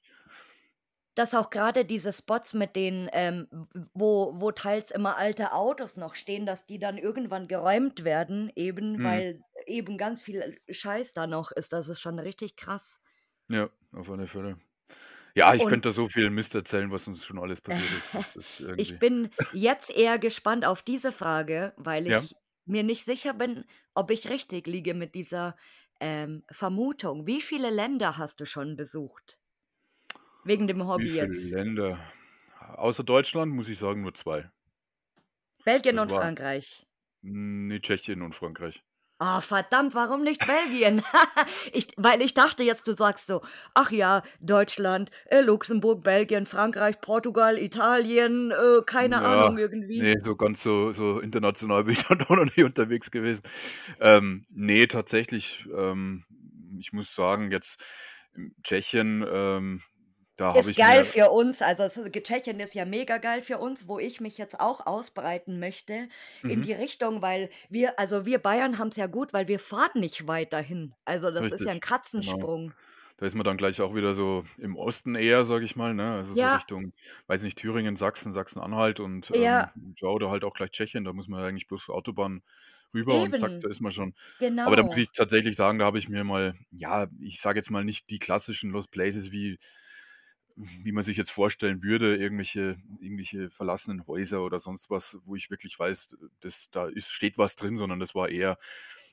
dass 1.17 1.35
auch 1.35 1.51
grade 1.51 1.85
diese 1.85 2.13
Spots 2.13 2.55
mit 2.55 2.77
den, 2.77 3.11
ähm, 3.13 3.49
wo 3.95 4.35
wo 4.37 4.53
teils 4.53 4.91
immer 4.93 5.17
alte 5.19 5.53
Autos 5.53 5.97
noch 5.97 6.15
stehen, 6.15 6.47
dass 6.47 6.67
die 6.67 6.79
dann 6.79 6.99
irgendwann 6.99 7.49
geräumt 7.49 8.05
werden, 8.05 8.53
eben 8.57 8.99
Mhm. 8.99 9.25
weil 9.25 9.43
eben 9.67 9.99
ganz 9.99 10.23
viel 10.23 10.59
Scheiß 10.71 11.15
da 11.15 11.27
noch 11.27 11.51
ist. 11.53 11.73
Das 11.73 11.89
ist 11.89 12.01
schon 12.01 12.19
richtig 12.21 12.57
krass. 12.57 13.01
Ja, 13.51 13.71
auf 13.93 14.11
alle 14.11 14.27
Fälle. 14.27 14.59
Ja, 15.37 15.55
ich 15.55 15.67
Und 15.67 15.69
könnte 15.69 15.91
da 15.91 15.95
so 15.95 16.09
viel 16.09 16.31
Mist 16.31 16.55
erzählen, 16.57 16.91
was 16.93 17.09
uns 17.09 17.25
schon 17.27 17.39
alles 17.41 17.61
passiert 17.63 17.93
ist. 17.93 18.21
Ist 18.35 18.61
Ich 18.77 18.99
bin 18.99 19.31
jetzt 19.51 19.91
eher 19.91 20.19
gespannt 20.19 20.65
auf 20.65 20.83
diese 20.83 21.13
Frage, 21.13 21.73
weil 21.77 22.07
Ja. 22.07 22.07
ich 22.07 22.37
mir 22.67 22.83
nicht 22.83 23.05
sicher 23.05 23.35
bin, 23.35 23.65
ob 23.95 24.11
ich 24.11 24.29
richtig 24.29 24.67
liege 24.67 24.95
mit 24.95 25.15
dieser 25.15 25.57
ähm, 26.01 26.45
Vermutung, 26.51 27.27
wie 27.27 27.41
viele 27.41 27.71
Länder 27.71 28.19
hast 28.19 28.41
du 28.41 28.47
schon 28.47 28.77
besucht? 28.77 29.39
Wegen 30.47 30.67
dem 30.67 30.87
Wie 30.95 31.07
Hobby 31.07 31.11
viele 31.11 31.33
jetzt. 31.33 31.57
Länder? 31.57 32.13
Außer 32.59 33.05
Deutschland 33.05 33.53
muss 33.55 33.69
ich 33.69 33.79
sagen, 33.79 34.03
nur 34.03 34.15
2. 34.15 34.51
Belgien 35.67 35.99
Das 35.99 36.01
und 36.01 36.11
war 36.11 36.13
Frankreich. 36.13 36.87
ne, 37.23 37.81
Tschechien 37.81 38.23
und 38.23 38.35
Frankreich. 38.35 38.85
Ah, 39.19 39.41
verdammt, 39.41 39.95
warum 39.95 40.23
nicht 40.23 40.45
Belgien? 40.47 41.03
Ich 41.73 41.89
weil 41.97 42.21
ich 42.23 42.35
dachte 42.35 42.63
jetzt, 42.63 42.87
du 42.87 42.93
sagst 42.95 43.27
so: 43.27 43.43
„Ach 43.75 43.91
ja, 43.91 44.23
Deutschland, 44.41 45.11
äh, 45.27 45.41
Luxemburg, 45.41 46.03
Belgien, 46.03 46.45
Frankreich, 46.47 47.01
Portugal, 47.01 47.59
Italien, 47.59 48.51
äh, 48.51 48.83
keine 48.87 49.23
Ja, 49.23 49.25
Ahnung 49.25 49.57
irgendwie.“ 49.59 50.09
ne, 50.09 50.17
so 50.23 50.37
ganz 50.37 50.63
so 50.63 50.93
so 50.93 51.21
international 51.21 51.85
bin 51.85 51.95
ich 51.95 52.05
dann 52.05 52.23
auch 52.23 52.31
noch 52.31 52.45
nicht 52.45 52.63
unterwegs 52.65 53.11
gewesen. 53.11 53.43
Ähm, 54.01 54.47
ne, 54.51 54.87
tatsächlich, 54.89 55.67
ähm, 55.77 56.25
ich 56.81 56.93
muss 56.93 57.15
sagen, 57.15 57.51
jetzt, 57.51 57.85
hm, 58.35 58.55
Tschechien, 58.63 59.25
ähm, 59.29 59.83
da 60.37 60.55
habe 60.55 60.71
Ist 60.71 60.73
ich 60.73 60.83
geil 60.83 61.05
mir 61.05 61.05
für 61.05 61.31
uns. 61.31 61.61
Also, 61.63 61.83
es 61.85 62.01
Tschechien 62.23 62.61
ist 62.61 62.75
ja 62.75 62.85
mega 62.85 63.19
geil 63.19 63.43
für 63.43 63.59
uns, 63.59 63.89
wo 63.89 63.99
ich 63.99 64.21
mich 64.21 64.39
jetzt 64.39 64.59
auch 64.61 64.87
ausbreiten 64.87 65.59
möchte 65.59 66.09
in 66.47 66.61
Mhm. 66.61 66.63
die 66.63 66.73
Richtung, 66.73 67.21
weil 67.23 67.51
wir 67.69 67.99
also, 67.99 68.25
wir 68.27 68.39
Bayern 68.39 68.79
haben's 68.79 68.97
ja 68.97 69.07
gut, 69.07 69.33
weil 69.33 69.49
wir 69.49 69.61
fahren 69.61 70.01
nicht 70.01 70.27
weit 70.27 70.53
dahin. 70.53 70.95
Also, 71.05 71.31
das 71.31 71.53
ist 71.53 71.65
ja 71.65 71.73
'n 71.73 71.81
Richtig, 71.81 71.85
genau. 72.15 72.49
Katzensprung. 72.61 72.75
Da 73.19 73.27
ist 73.27 73.35
man 73.37 73.45
dann 73.45 73.57
gleich 73.59 73.81
auch 73.83 73.95
wieder 73.95 74.15
so 74.15 74.45
im 74.59 74.77
Osten 74.77 75.15
eher, 75.17 75.45
sage 75.45 75.65
ich 75.65 75.77
mal, 75.77 75.95
ne? 75.95 76.15
Also, 76.17 76.35
so 76.35 76.47
Ja. 76.47 76.49
Richtung, 76.49 76.93
weiß 77.29 77.43
nicht, 77.45 77.59
Thüringen, 77.59 77.97
Sachsen, 77.97 78.33
Sachsen-Anhalt 78.35 79.01
und, 79.01 79.31
ähm, 79.33 79.67
Ja. 79.67 79.77
ja, 80.01 80.09
oder 80.09 80.31
halt 80.31 80.45
auch 80.45 80.55
gleich 80.55 80.71
Tschechien. 80.73 81.05
Da 81.05 81.13
muss 81.15 81.29
man 81.29 81.41
ja 81.41 81.47
eigentlich 81.49 81.69
bloß 81.69 81.91
Autobahn 81.91 82.43
rüber 82.95 83.21
und 83.21 83.39
zack, 83.39 83.55
da 83.61 83.69
ist 83.71 83.81
man 83.83 83.93
schon. 83.93 84.15
Aber 84.65 84.77
da 84.77 84.83
muss 84.85 84.97
Genau. 84.97 84.99
ich 84.99 85.09
tatsächlich 85.13 85.57
sagen, 85.57 85.79
da 85.81 85.87
habe 85.87 85.99
ich 85.99 86.09
mir 86.09 86.25
mal 86.25 86.55
ja, 86.73 87.09
ich 87.21 87.41
sage 87.41 87.59
jetzt 87.61 87.71
mal 87.71 87.85
nicht 87.85 88.11
die 88.11 88.19
klassischen 88.21 88.71
Lost 88.71 88.91
Places, 88.93 89.33
wie 89.33 89.59
wie 90.57 90.93
man 90.93 91.05
sich 91.05 91.19
jetzt 91.19 91.31
vorstellen 91.31 91.83
würde, 91.83 92.17
irgendwelche 92.17 92.77
irgendwelche 93.01 93.51
verlassenen 93.51 94.07
Häuser 94.07 94.43
oder 94.43 94.59
sonst 94.59 94.91
was, 94.91 95.19
wo 95.25 95.37
ich 95.37 95.51
wirklich 95.51 95.79
weiß, 95.79 96.17
das 96.41 96.71
da 96.71 96.87
ist 96.87 97.13
steht 97.13 97.37
was 97.39 97.57
drin, 97.57 97.77
sondern 97.77 98.01
das 98.01 98.15
war 98.15 98.29
eher 98.31 98.59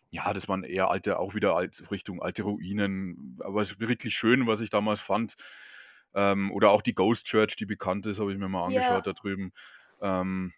ja, 0.10 0.32
das 0.32 0.48
waren 0.48 0.64
eher 0.64 0.90
alte 0.90 1.18
auch 1.20 1.34
wieder 1.34 1.56
alt 1.56 1.90
Richtung 1.92 2.22
alte 2.22 2.44
Ruinen, 2.44 3.40
aber 3.44 3.62
es 3.62 3.80
wirklich 3.80 4.16
schön, 4.16 4.48
was 4.48 4.62
ich 4.62 4.70
damals 4.70 5.02
fand. 5.02 5.36
Ähm, 6.14 6.52
oder 6.52 6.70
auch 6.70 6.84
die 6.84 6.94
Ghost 6.94 7.26
Church, 7.26 7.56
die 7.56 7.66
bekannt 7.66 8.06
ist, 8.06 8.20
habe 8.20 8.32
ich 8.32 8.38
mir 8.38 8.48
mal 8.48 8.66
angeschaut 8.66 9.08
da 9.08 9.14
drüben. 9.14 9.52
Ähm, 10.02 10.54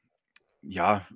ja, 0.61 1.07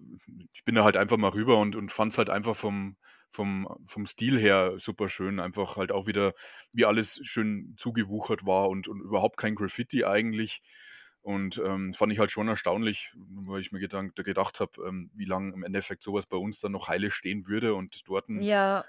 ich 0.54 0.64
bin 0.64 0.76
da 0.76 0.84
halt 0.86 0.96
einfach 0.96 1.18
mal 1.18 1.32
rüber 1.32 1.58
und 1.58 1.76
und 1.76 1.92
fand's 1.92 2.18
halt 2.18 2.30
einfach 2.30 2.56
vom 2.56 2.96
vom 3.30 3.68
vom 3.86 4.06
Stil 4.08 4.40
her 4.40 4.76
super 4.80 5.10
schön. 5.10 5.40
Einfach 5.40 5.78
halt 5.78 5.92
auch 5.92 6.08
wieder, 6.08 6.34
wie 6.74 6.86
alles 6.86 7.20
schön 7.24 7.76
zugewuchert 7.78 8.46
war 8.46 8.70
und 8.70 8.88
und 8.88 9.02
überhaupt 9.02 9.38
kein 9.38 9.56
Graffiti 9.56 10.06
eigentlich. 10.06 10.62
Und, 11.22 11.58
ähm, 11.66 11.94
fand 11.94 12.14
ich 12.14 12.20
halt 12.20 12.32
schon 12.32 12.48
erstaunlich, 12.48 13.12
weil 13.18 13.62
ich 13.62 13.72
mir 13.74 13.80
gedank 13.80 14.16
gedacht 14.16 14.60
habe, 14.62 14.84
ähm, 14.88 15.12
wie 15.14 15.26
lang 15.26 15.54
im 15.54 15.64
Endeffekt 15.64 16.02
so 16.04 16.14
was 16.14 16.28
bei 16.28 16.38
uns 16.38 16.60
dann 16.62 16.72
noch 16.74 16.88
heile 16.90 17.12
stehen 17.12 17.46
würde 17.48 17.76
und 17.76 18.08
dorten 18.10 18.48
Ja. 18.48 18.84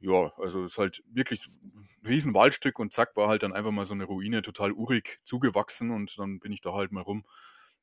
ja, 0.00 0.32
also, 0.38 0.64
ist 0.64 0.78
halt 0.78 1.02
wirklich 1.06 1.46
'n 1.48 1.88
Riesenwaldstück 2.06 2.78
und 2.78 2.92
zack, 2.92 3.16
war 3.16 3.28
halt 3.28 3.42
dann 3.44 3.52
einfach 3.52 3.70
mal 3.70 3.84
so 3.84 3.94
'ne 3.94 4.04
Ruine 4.04 4.42
total 4.42 4.72
urig 4.72 5.20
zugewachsen 5.24 5.90
und 5.90 6.18
dann 6.18 6.40
bin 6.40 6.52
ich 6.52 6.60
da 6.60 6.72
halt 6.72 6.90
mal 6.92 7.02
rum. 7.02 7.24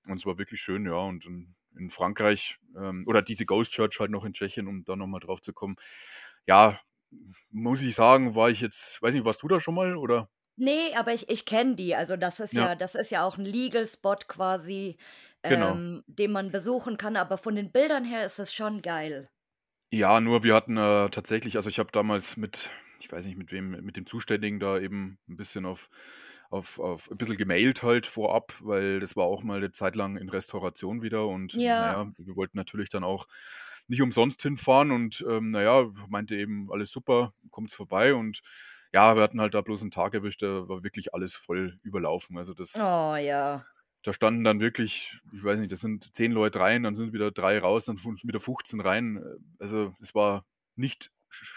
Und 0.08 0.16
es 0.18 0.26
war 0.26 0.38
wirklich 0.38 0.62
schön, 0.62 0.86
ja. 0.86 0.96
Und 0.96 1.26
in 1.26 1.56
in 1.78 1.90
Frankreich, 1.90 2.60
ähm 2.78 3.04
oder 3.08 3.22
diese 3.22 3.46
Ghost 3.46 3.72
Church 3.72 4.00
halt 4.00 4.12
noch 4.12 4.26
in 4.26 4.34
Tschechien, 4.34 4.68
um 4.68 4.84
da 4.86 4.96
noch 4.96 5.08
mal 5.08 5.20
drauf 5.20 5.42
zu 5.42 5.54
kommen. 5.54 5.76
Ja, 6.48 6.80
muss 7.52 7.84
ich 7.84 7.96
sagen, 7.96 8.36
war 8.36 8.50
ich 8.52 8.62
jetzt 8.62 9.02
weiß 9.02 9.14
nicht, 9.16 9.26
warst 9.26 9.44
du 9.44 9.48
da 9.50 9.60
schon 9.62 9.76
mal, 9.76 9.96
oder? 9.98 10.30
Ne, 10.58 10.94
aber 10.96 11.14
ich 11.14 11.30
ich 11.30 11.46
kenne 11.46 11.76
die. 11.76 11.96
Also, 11.96 12.18
das 12.18 12.40
ist 12.40 12.54
Ja. 12.54 12.70
ja 12.74 12.76
das 12.76 12.94
ist 12.96 13.12
ja 13.12 13.24
auch 13.26 13.38
'n 13.38 13.46
Legal 13.46 13.88
Spot 13.88 14.16
quasi, 14.28 14.98
Genau. 15.50 15.82
ähm, 15.82 16.04
den 16.08 16.32
man 16.34 16.52
besuchen 16.52 16.98
kann, 16.98 17.16
aber 17.16 17.38
von 17.38 17.56
den 17.56 17.72
Bildern 17.72 18.04
her 18.04 18.26
ist 18.26 18.40
es 18.40 18.54
schon 18.54 18.82
geil. 18.82 19.30
Ja, 19.94 20.20
nur 20.22 20.44
wir 20.44 20.54
hatten, 20.54 20.78
äh, 20.78 21.10
tatsächlich 21.10 21.56
also, 21.56 21.68
ich 21.68 21.80
habe 21.80 21.92
damals 21.92 22.38
mit 22.38 22.70
ich 23.00 23.12
weiß 23.12 23.26
nicht, 23.26 23.38
mit 23.38 23.52
wem 23.52 23.72
mit 23.72 23.98
dem 23.98 24.06
Zuständigen 24.06 24.60
da 24.60 24.78
eben 24.78 25.18
'n 25.28 25.36
bisschen 25.36 25.66
auf 25.66 25.90
auf 26.50 26.80
auf 26.80 27.10
'n 27.12 27.18
bisschen 27.18 27.38
gemailt 27.38 27.84
halt 27.84 28.08
vorab, 28.08 28.54
weil 28.62 29.00
das 29.00 29.16
war 29.16 29.26
auch 29.26 29.44
mal 29.44 29.60
'ne 29.62 29.72
Zeit 29.72 29.96
lang 29.96 30.18
in 30.18 30.30
Restauration 30.30 31.02
wieder 31.04 31.28
und 31.28 31.54
Ja. 31.54 31.70
ja, 31.78 32.12
wir 32.18 32.36
wollten 32.36 32.58
natürlich 32.58 32.90
dann 32.90 33.04
auch 33.04 33.28
nicht 33.88 34.02
umsonst 34.02 34.42
hinfahren 34.44 34.92
und, 34.92 35.26
ähm, 35.30 35.52
na 35.52 35.62
ja, 35.64 35.92
meinte 36.10 36.36
eben: 36.38 36.72
„Alles 36.72 36.92
super, 36.92 37.34
kommt 37.52 37.72
vorbei.“ 37.72 38.14
Und 38.16 38.42
ja, 38.94 39.16
wir 39.16 39.24
hatten 39.24 39.42
halt 39.42 39.54
da 39.56 39.62
bloß 39.62 39.84
'n 39.84 39.92
Tag 39.92 40.14
erwischt, 40.16 40.42
da 40.44 40.68
war 40.70 40.84
wirklich 40.84 41.14
alles 41.14 41.36
voll 41.36 41.78
überlaufen. 41.84 42.38
Also, 42.38 42.54
das 42.54 42.76
Oh, 42.76 43.16
ja. 43.18 43.66
da 44.06 44.14
standen 44.14 44.44
dann 44.46 44.60
wirklich 44.62 45.20
ich 45.34 45.44
weiß 45.44 45.60
nicht, 45.60 45.72
da 45.72 45.76
sind 45.76 46.16
10 46.16 46.32
Leute 46.32 46.60
rein, 46.60 46.84
dann 46.84 46.96
sind 46.96 47.12
wieder 47.14 47.32
3 47.32 47.60
raus, 47.60 47.86
dann 47.86 47.98
sind 47.98 48.24
wieder 48.24 48.40
15 48.40 48.80
rein. 48.80 49.22
Also, 49.60 49.94
es 50.02 50.16
war 50.16 50.46
nicht 50.76 51.12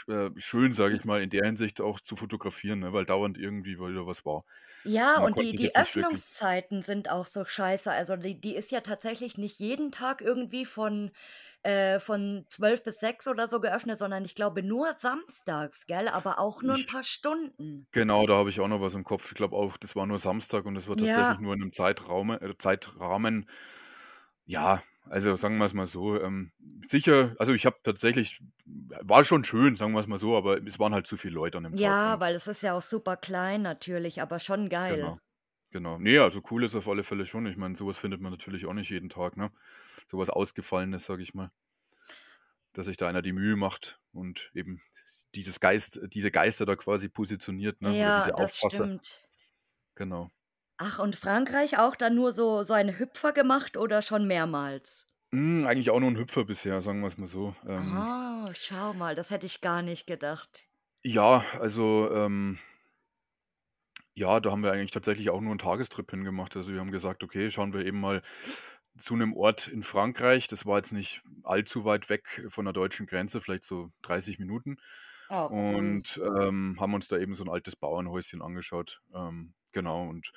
äh, 0.08 0.30
schön, 0.38 0.72
sage 0.72 0.96
ich 0.96 1.04
mal, 1.04 1.22
in 1.22 1.30
der 1.30 1.44
Hinsicht 1.46 1.80
auch 1.80 2.00
zu 2.00 2.16
fotografieren, 2.16 2.80
ne, 2.80 2.92
weil 2.92 3.04
dauernd 3.06 3.38
irgendwie 3.38 3.78
wieder 3.78 4.06
was 4.06 4.24
war. 4.26 4.44
Ja, 4.84 5.18
Und 5.18 5.34
man 5.34 5.34
und 5.36 5.52
die 5.52 5.54
die 5.58 5.76
Öffnungszeiten 5.76 6.82
sind 6.82 7.08
auch 7.08 7.26
so 7.26 7.44
scheiße. 7.44 7.90
Also, 7.92 8.16
die 8.16 8.40
die 8.40 8.56
ist 8.56 8.72
ja 8.72 8.80
tatsächlich 8.80 9.38
nicht 9.38 9.60
jeden 9.60 9.92
Tag 9.92 10.20
irgendwie 10.22 10.64
von 10.64 11.12
äh, 11.62 12.00
von 12.00 12.46
12 12.48 12.82
bis 12.82 12.98
6 12.98 13.28
oder 13.28 13.46
so 13.46 13.60
geöffnet, 13.60 13.98
sondern 14.00 14.24
ich 14.24 14.34
glaube 14.34 14.64
nur 14.64 14.92
samstags, 14.98 15.86
gell, 15.86 16.08
aber 16.08 16.40
auch 16.40 16.62
nur 16.62 16.74
'n 16.74 16.84
Ich 16.84 16.86
paar 16.86 17.04
Stunden. 17.04 17.86
genau, 17.92 18.26
da 18.26 18.36
habe 18.36 18.50
ich 18.50 18.60
auch 18.60 18.68
noch 18.68 18.80
was 18.82 18.94
im 18.96 19.04
Kopf. 19.04 19.28
Ich 19.32 19.36
glaube 19.36 19.56
auch, 19.56 19.76
das 19.78 19.96
war 19.96 20.06
nur 20.06 20.18
Samstag 20.18 20.66
und 20.66 20.74
das 20.74 20.88
war 20.88 20.96
tatsächlich 20.98 21.38
Ja. 21.38 21.40
nur 21.40 21.54
in 21.54 21.60
'nem 21.60 21.72
Zeitraume 21.72 22.40
äh, 22.42 22.58
Zeitrahmen. 22.58 23.48
Ja, 24.46 24.82
also, 25.08 25.36
sagen 25.36 25.58
wir's 25.58 25.74
mal 25.74 25.86
so, 25.86 26.20
ähm, 26.20 26.52
sicher 26.86 27.34
also, 27.38 27.52
ich 27.54 27.66
habe 27.66 27.78
tatsächlich 27.82 28.40
war 28.66 29.24
schon 29.24 29.44
schön, 29.44 29.76
sagen 29.76 29.92
wir's 29.94 30.06
mal 30.06 30.18
so, 30.18 30.36
aber 30.36 30.64
es 30.66 30.78
waren 30.78 30.94
halt 30.94 31.06
zu 31.06 31.16
viele 31.16 31.34
Leute 31.34 31.58
an 31.58 31.64
dem 31.64 31.76
Tag 31.76 32.04
Ja, 32.04 32.06
und 32.06 32.20
weil 32.20 32.34
es 32.34 32.46
ist 32.48 32.62
ja 32.62 32.74
auch 32.74 32.82
super 32.82 33.16
klein 33.16 33.62
natürlich, 33.62 34.20
aber 34.20 34.38
schon 34.38 34.68
geil. 34.68 35.14
Genau, 35.14 35.18
genau. 35.70 35.98
Ne, 35.98 36.18
also, 36.20 36.40
cool 36.50 36.64
ist 36.64 36.74
auf 36.76 36.88
alle 36.88 37.02
Fälle 37.04 37.26
schon. 37.26 37.46
Ich 37.46 37.56
meine, 37.56 37.76
so 37.76 37.86
was 37.86 37.98
findet 37.98 38.20
man 38.20 38.32
natürlich 38.32 38.66
auch 38.66 38.74
nicht 38.74 38.90
jeden 38.90 39.08
Tag, 39.10 39.36
ne? 39.36 39.52
So 40.10 40.18
was 40.18 40.30
Ausgefallenes, 40.30 41.04
sage 41.04 41.22
ich 41.22 41.34
mal. 41.34 41.52
Dass 42.74 42.86
sich 42.86 42.96
da 42.96 43.06
einer 43.06 43.20
die 43.22 43.32
Mühe 43.34 43.54
macht 43.56 44.00
und 44.12 44.50
eben 44.54 44.80
dieses 45.34 45.60
Geist 45.60 46.00
diese 46.06 46.30
Geister 46.30 46.64
da 46.64 46.74
quasi 46.74 47.08
positioniert, 47.10 47.82
ne, 47.82 47.94
oder 47.94 48.12
Ja, 48.12 48.12
diese 48.12 48.34
das 48.36 48.56
Aufpasser. 48.56 48.92
stimmt. 48.96 49.22
Genau. 49.96 50.30
Ach, 50.84 50.98
und 50.98 51.14
Frankreich 51.14 51.78
auch 51.78 51.94
dann 51.94 52.16
nur 52.16 52.32
so 52.32 52.64
so 52.64 52.74
einen 52.74 52.98
Hüpfer 52.98 53.32
gemacht 53.32 53.76
oder 53.76 54.02
schon 54.02 54.26
mehrmals? 54.26 55.06
Hm, 55.34 55.64
eigentlich 55.66 55.88
auch 55.90 55.98
nur 56.00 56.10
'n 56.10 56.16
Hüpfer 56.18 56.44
bisher, 56.44 56.80
sagen 56.82 57.00
wir's 57.02 57.16
mal 57.18 57.26
so. 57.26 57.54
Ähm 57.66 58.06
Ah, 58.06 58.46
schau 58.54 58.94
mal, 58.94 59.14
das 59.14 59.28
hätte 59.30 59.44
ich 59.46 59.60
gar 59.60 59.82
nicht 59.82 60.06
gedacht. 60.06 60.68
Ja, 61.04 61.44
also, 61.60 62.08
ähm 62.12 62.58
ja, 64.14 64.40
da 64.40 64.50
haben 64.50 64.62
wir 64.62 64.72
eigentlich 64.72 64.90
tatsächlich 64.90 65.30
auch 65.30 65.40
nur 65.40 65.52
'n 65.54 65.58
Tagestrip 65.58 66.10
hingemacht. 66.10 66.56
Also, 66.56 66.72
wir 66.72 66.80
haben 66.80 66.90
gesagt: 66.90 67.22
„Okay, 67.22 67.50
schauen 67.50 67.72
wir 67.72 67.84
eben 67.86 68.00
mal 68.00 68.22
zu 68.98 69.16
'nem 69.16 69.32
Ort 69.34 69.68
in 69.68 69.82
Frankreich.“ 69.82 70.48
Das 70.48 70.66
war 70.66 70.76
jetzt 70.78 70.92
nicht 70.92 71.22
allzu 71.44 71.84
weit 71.86 72.10
weg 72.10 72.44
von 72.48 72.64
der 72.66 72.74
deutschen 72.74 73.06
Grenze, 73.06 73.40
vielleicht 73.40 73.64
so 73.64 73.90
30 74.02 74.38
Minuten. 74.38 74.76
Oh, 75.30 75.50
cool. 75.56 76.02
Und, 76.04 76.20
ähm, 76.38 76.76
haben 76.80 76.94
uns 76.94 77.08
da 77.08 77.18
eben 77.18 77.34
so 77.34 77.44
'n 77.44 77.50
altes 77.50 77.74
Bauernhäuschen 77.76 78.42
angeschaut. 78.42 79.00
Ähm, 79.14 79.54
genau 79.72 80.08
und 80.08 80.32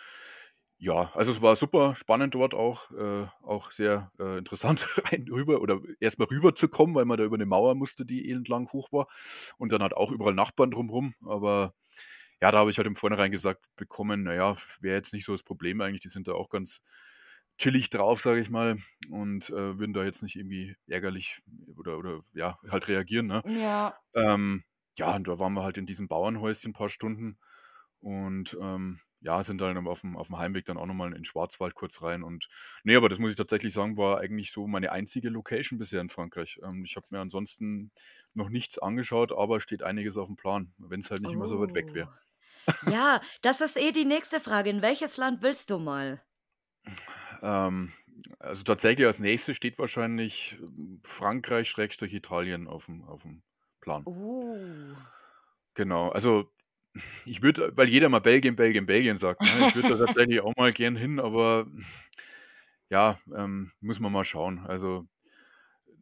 ja, 0.77 1.11
also, 1.15 1.31
es 1.31 1.41
war 1.41 1.55
super 1.55 1.95
spannend 1.95 2.35
dort 2.35 2.53
auch, 2.53 2.91
äh, 2.91 3.27
auch 3.43 3.71
sehr, 3.71 4.11
äh, 4.19 4.37
interessant 4.39 4.85
rein 5.11 5.25
rüber 5.31 5.61
oder 5.61 5.79
erst 6.01 6.19
mal 6.19 6.25
rüberzukommen, 6.29 6.95
weil 6.95 7.05
man 7.05 7.17
da 7.17 7.23
über 7.23 7.37
'ne 7.37 7.45
Mauer 7.45 7.75
musste, 7.75 8.05
die 8.05 8.29
elendlang 8.29 8.67
hoch 8.73 8.91
war 8.91 9.07
und 9.57 9.71
dann 9.71 9.81
halt 9.81 9.93
auch 9.95 10.11
überall 10.11 10.33
Nachbarn 10.33 10.71
drumrum. 10.71 11.15
Aber 11.25 11.73
ja, 12.41 12.51
da 12.51 12.59
habe 12.59 12.71
ich 12.71 12.77
halt 12.77 12.87
im 12.87 12.95
Vornherein 12.97 13.31
gesagt 13.31 13.65
bekommen: 13.77 14.23
„Na 14.23 14.33
ja, 14.35 14.57
wäre 14.81 14.97
jetzt 14.97 15.13
nicht 15.13 15.25
so 15.25 15.33
das 15.33 15.43
Problem 15.43 15.81
eigentlich.“ 15.81 16.01
Die 16.03 16.09
sind 16.09 16.27
da 16.27 16.33
auch 16.33 16.49
ganz 16.49 16.81
chillig 17.57 17.89
drauf, 17.89 18.21
sage 18.21 18.41
ich 18.41 18.49
mal, 18.49 18.77
und, 19.09 19.49
äh, 19.49 19.79
würden 19.79 19.93
da 19.93 20.03
jetzt 20.03 20.23
nicht 20.23 20.35
irgendwie 20.35 20.75
ärgerlich 20.87 21.41
oder 21.77 21.97
oder 21.97 22.21
ja, 22.33 22.59
halt 22.69 22.87
reagieren, 22.89 23.27
ne? 23.27 23.43
Ja. 23.43 24.01
Ähm, 24.13 24.63
ja, 24.97 25.15
und 25.15 25.27
da 25.27 25.39
waren 25.39 25.53
wir 25.53 25.63
halt 25.63 25.77
in 25.77 25.85
diesem 25.85 26.07
Bauernhäuschen 26.07 26.73
paar 26.73 26.89
Stunden 26.89 27.37
und, 28.01 28.57
ähm, 28.61 28.99
ja, 29.25 29.43
sind 29.43 29.59
dann 29.61 29.77
auf'm 29.87 30.15
auf'm 30.17 30.37
Heimweg 30.37 30.65
dann 30.65 30.77
auch 30.77 30.85
noch 30.85 30.93
mal 30.95 31.07
in 31.09 31.15
den 31.15 31.25
Schwarzwald 31.25 31.75
kurz 31.75 32.01
rein 32.03 32.23
und 32.23 32.47
ne, 32.83 32.95
aber 32.97 33.09
das 33.09 33.19
muss 33.19 33.31
ich 33.31 33.37
tatsächlich 33.37 33.73
sagen, 33.73 33.97
war 33.97 34.19
eigentlich 34.19 34.51
so 34.51 34.67
meine 34.67 34.91
einzige 34.91 35.29
Location 35.29 35.79
bisher 35.79 36.01
in 36.01 36.09
Frankreich. 36.09 36.59
Ähm, 36.63 36.83
ich 36.85 36.95
habe 36.97 37.07
mir 37.11 37.19
ansonsten 37.21 37.91
noch 38.33 38.49
nichts 38.49 38.77
angeschaut, 38.79 39.31
aber 39.33 39.59
steht 39.61 39.83
einiges 39.83 40.17
auf'm 40.17 40.37
Plan, 40.37 40.73
wenn's 40.77 41.11
halt 41.11 41.21
nicht 41.21 41.33
immer 41.33 41.47
so 41.47 41.59
weit 41.59 41.73
weg 41.75 41.93
Oh. 41.93 41.95
wäre. 41.95 42.09
Ja, 42.81 43.21
das 43.43 43.61
ist 43.61 43.77
eh 43.77 43.91
die 43.91 44.05
nächste 44.05 44.39
Frage. 44.41 44.69
In 44.69 44.81
welches 44.81 45.17
Land 45.17 45.41
willst 45.43 45.69
du 45.71 45.79
mal? 45.79 46.23
Ähm, 47.41 47.93
also, 48.39 48.63
tatsächlich 48.63 49.05
als 49.07 49.19
Nächstes 49.19 49.55
steht 49.57 49.77
wahrscheinlich 49.79 50.57
Frankreich 51.03 51.69
Schrägstrich 51.69 52.13
Italien 52.13 52.67
auf'm 52.67 53.03
auf'm 53.07 53.41
Plan. 53.81 54.07
Uh. 54.07 54.95
Genau, 55.77 56.07
also 56.09 56.49
ich 57.25 57.41
würde 57.41 57.71
weil 57.75 57.89
jeder 57.89 58.09
mal 58.09 58.19
Belgien, 58.19 58.55
Belgien, 58.55 58.85
Belgien 58.85 59.17
sagt, 59.17 59.41
ne? 59.41 59.67
Ich 59.67 59.75
würde 59.75 59.89
da 59.97 60.05
tatsächlich 60.05 60.41
auch 60.41 60.53
mal 60.55 60.71
gern 60.71 60.95
hin, 60.95 61.19
aber 61.19 61.67
ja, 62.89 63.19
ähm, 63.35 63.71
muss 63.81 63.99
man 63.99 64.11
mal 64.11 64.23
schauen. 64.23 64.59
Also 64.59 65.07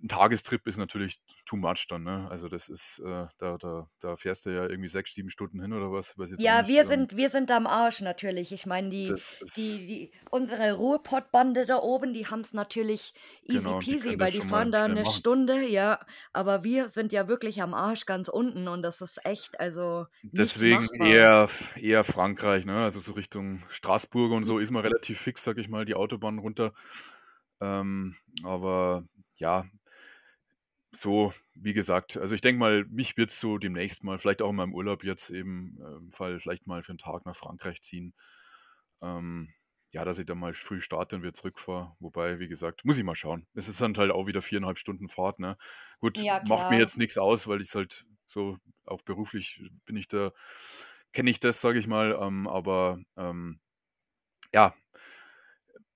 'n 0.03 0.09
Tagestrip 0.09 0.67
ist 0.67 0.77
natürlich 0.77 1.17
too 1.45 1.57
much 1.57 1.87
dann, 1.89 2.03
ne? 2.03 2.27
Also, 2.29 2.49
das 2.49 2.69
ist, 2.69 2.99
äh 2.99 3.27
da 3.37 3.57
da 3.57 3.89
da 3.99 4.15
fährst 4.17 4.45
du 4.45 4.51
ja 4.51 4.67
irgendwie 4.69 4.89
6, 4.89 5.13
7 5.15 5.29
Stunden 5.29 5.61
hin 5.61 5.73
oder 5.73 5.91
was, 5.91 6.15
Ja, 6.37 6.67
nicht, 6.67 6.67
wir 6.67 6.83
ähm 6.83 6.85
sind 6.85 7.15
wir 7.15 7.29
sind 7.29 7.51
am 7.51 7.67
Arsch 7.67 8.01
natürlich. 8.01 8.51
Ich 8.51 8.65
meine, 8.65 8.89
die 8.89 9.15
die 9.55 9.85
die 9.85 10.11
unsere 10.31 10.73
Ruhrpott-Bande 10.73 11.67
da 11.67 11.77
oben, 11.77 12.11
die 12.13 12.25
haben's 12.25 12.53
natürlich 12.53 13.13
easy 13.43 13.75
Genau, 13.75 13.83
die 13.83 13.95
peasy, 13.95 14.17
können 14.17 14.19
weil 14.19 14.31
die 14.31 14.41
fahren 14.41 14.71
da 14.71 14.87
schnell 14.87 14.95
'ne 14.95 15.05
machen. 15.05 15.05
Stunde, 15.05 15.61
ja, 15.67 15.99
aber 16.31 16.63
wir 16.63 16.89
sind 16.89 17.11
ja 17.11 17.27
wirklich 17.27 17.61
am 17.61 17.75
Arsch 17.75 18.07
ganz 18.07 18.29
unten 18.29 18.67
und 18.67 18.81
das 18.81 19.01
ist 19.01 19.23
echt, 19.25 19.59
also, 19.59 20.07
Deswegen 20.25 20.87
machbar. 20.97 20.99
eher 21.01 21.49
eher 21.75 22.03
Frankreich, 22.05 22.65
ne? 22.65 22.77
Also, 22.81 23.01
so 23.01 23.11
Richtung 23.11 23.61
Straßburg 23.69 24.31
und 24.31 24.45
so 24.45 24.57
ist 24.57 24.71
man 24.71 24.81
relativ 24.83 25.19
fix, 25.19 25.43
sage 25.43 25.59
ich 25.59 25.67
mal, 25.67 25.83
die 25.83 25.95
Autobahn 25.95 26.39
runter. 26.39 26.73
Ähm, 27.61 28.15
aber 28.43 29.03
ja 29.35 29.65
so, 30.95 31.33
wie 31.55 31.73
gesagt, 31.73 32.17
also, 32.17 32.35
ich 32.35 32.41
denke 32.41 32.59
mal, 32.59 32.85
mich 32.85 33.17
wird's 33.17 33.39
so 33.39 33.57
demnächst 33.57 34.03
mal 34.03 34.17
vielleicht 34.17 34.41
auch 34.41 34.49
in 34.51 34.55
meinem 34.57 34.73
Urlaub 34.75 35.03
jetzt 35.03 35.29
eben, 35.31 35.77
ähm, 35.85 36.11
Fall 36.11 36.39
vielleicht 36.39 36.67
mal 36.67 36.83
für 36.83 36.93
'n 36.93 36.97
Tag 36.99 37.25
nach 37.25 37.35
Frankreich 37.35 37.81
ziehen. 37.81 38.13
Ähm, 39.01 39.49
ja, 39.91 40.05
dass 40.05 40.19
ich 40.19 40.25
dann 40.25 40.39
mal 40.39 40.53
früh 40.53 40.81
starte 40.81 41.15
und 41.17 41.21
wieder 41.23 41.33
zurückfahre. 41.33 41.95
Wobei, 41.99 42.39
wie 42.39 42.47
gesagt, 42.47 42.85
muss 42.85 42.97
ich 42.97 43.03
mal 43.03 43.15
schauen. 43.15 43.47
Es 43.53 43.69
ist 43.69 43.81
dann 43.81 43.95
halt 43.97 44.11
auch 44.11 44.27
wieder 44.27 44.41
4,5 44.41 44.79
Stunden 44.79 45.09
Fahrt, 45.09 45.39
ne? 45.39 45.57
Gut, 45.99 46.25
Ja, 46.25 46.41
macht 46.41 46.69
mir 46.69 46.77
jetzt 46.79 46.97
nix 46.97 47.17
aus, 47.17 47.47
weil 47.47 47.61
ich's 47.61 47.75
halt 47.75 48.05
so 48.27 48.57
auch 48.85 49.01
beruflich 49.03 49.63
bin 49.85 49.95
ich 49.97 50.07
da 50.07 50.31
kenne 51.13 51.29
ich 51.31 51.39
das, 51.39 51.61
sage 51.61 51.79
ich 51.79 51.87
mal, 51.87 52.17
ähm, 52.21 52.47
aber, 52.47 52.99
ähm, 53.17 53.59
ja 54.53 54.73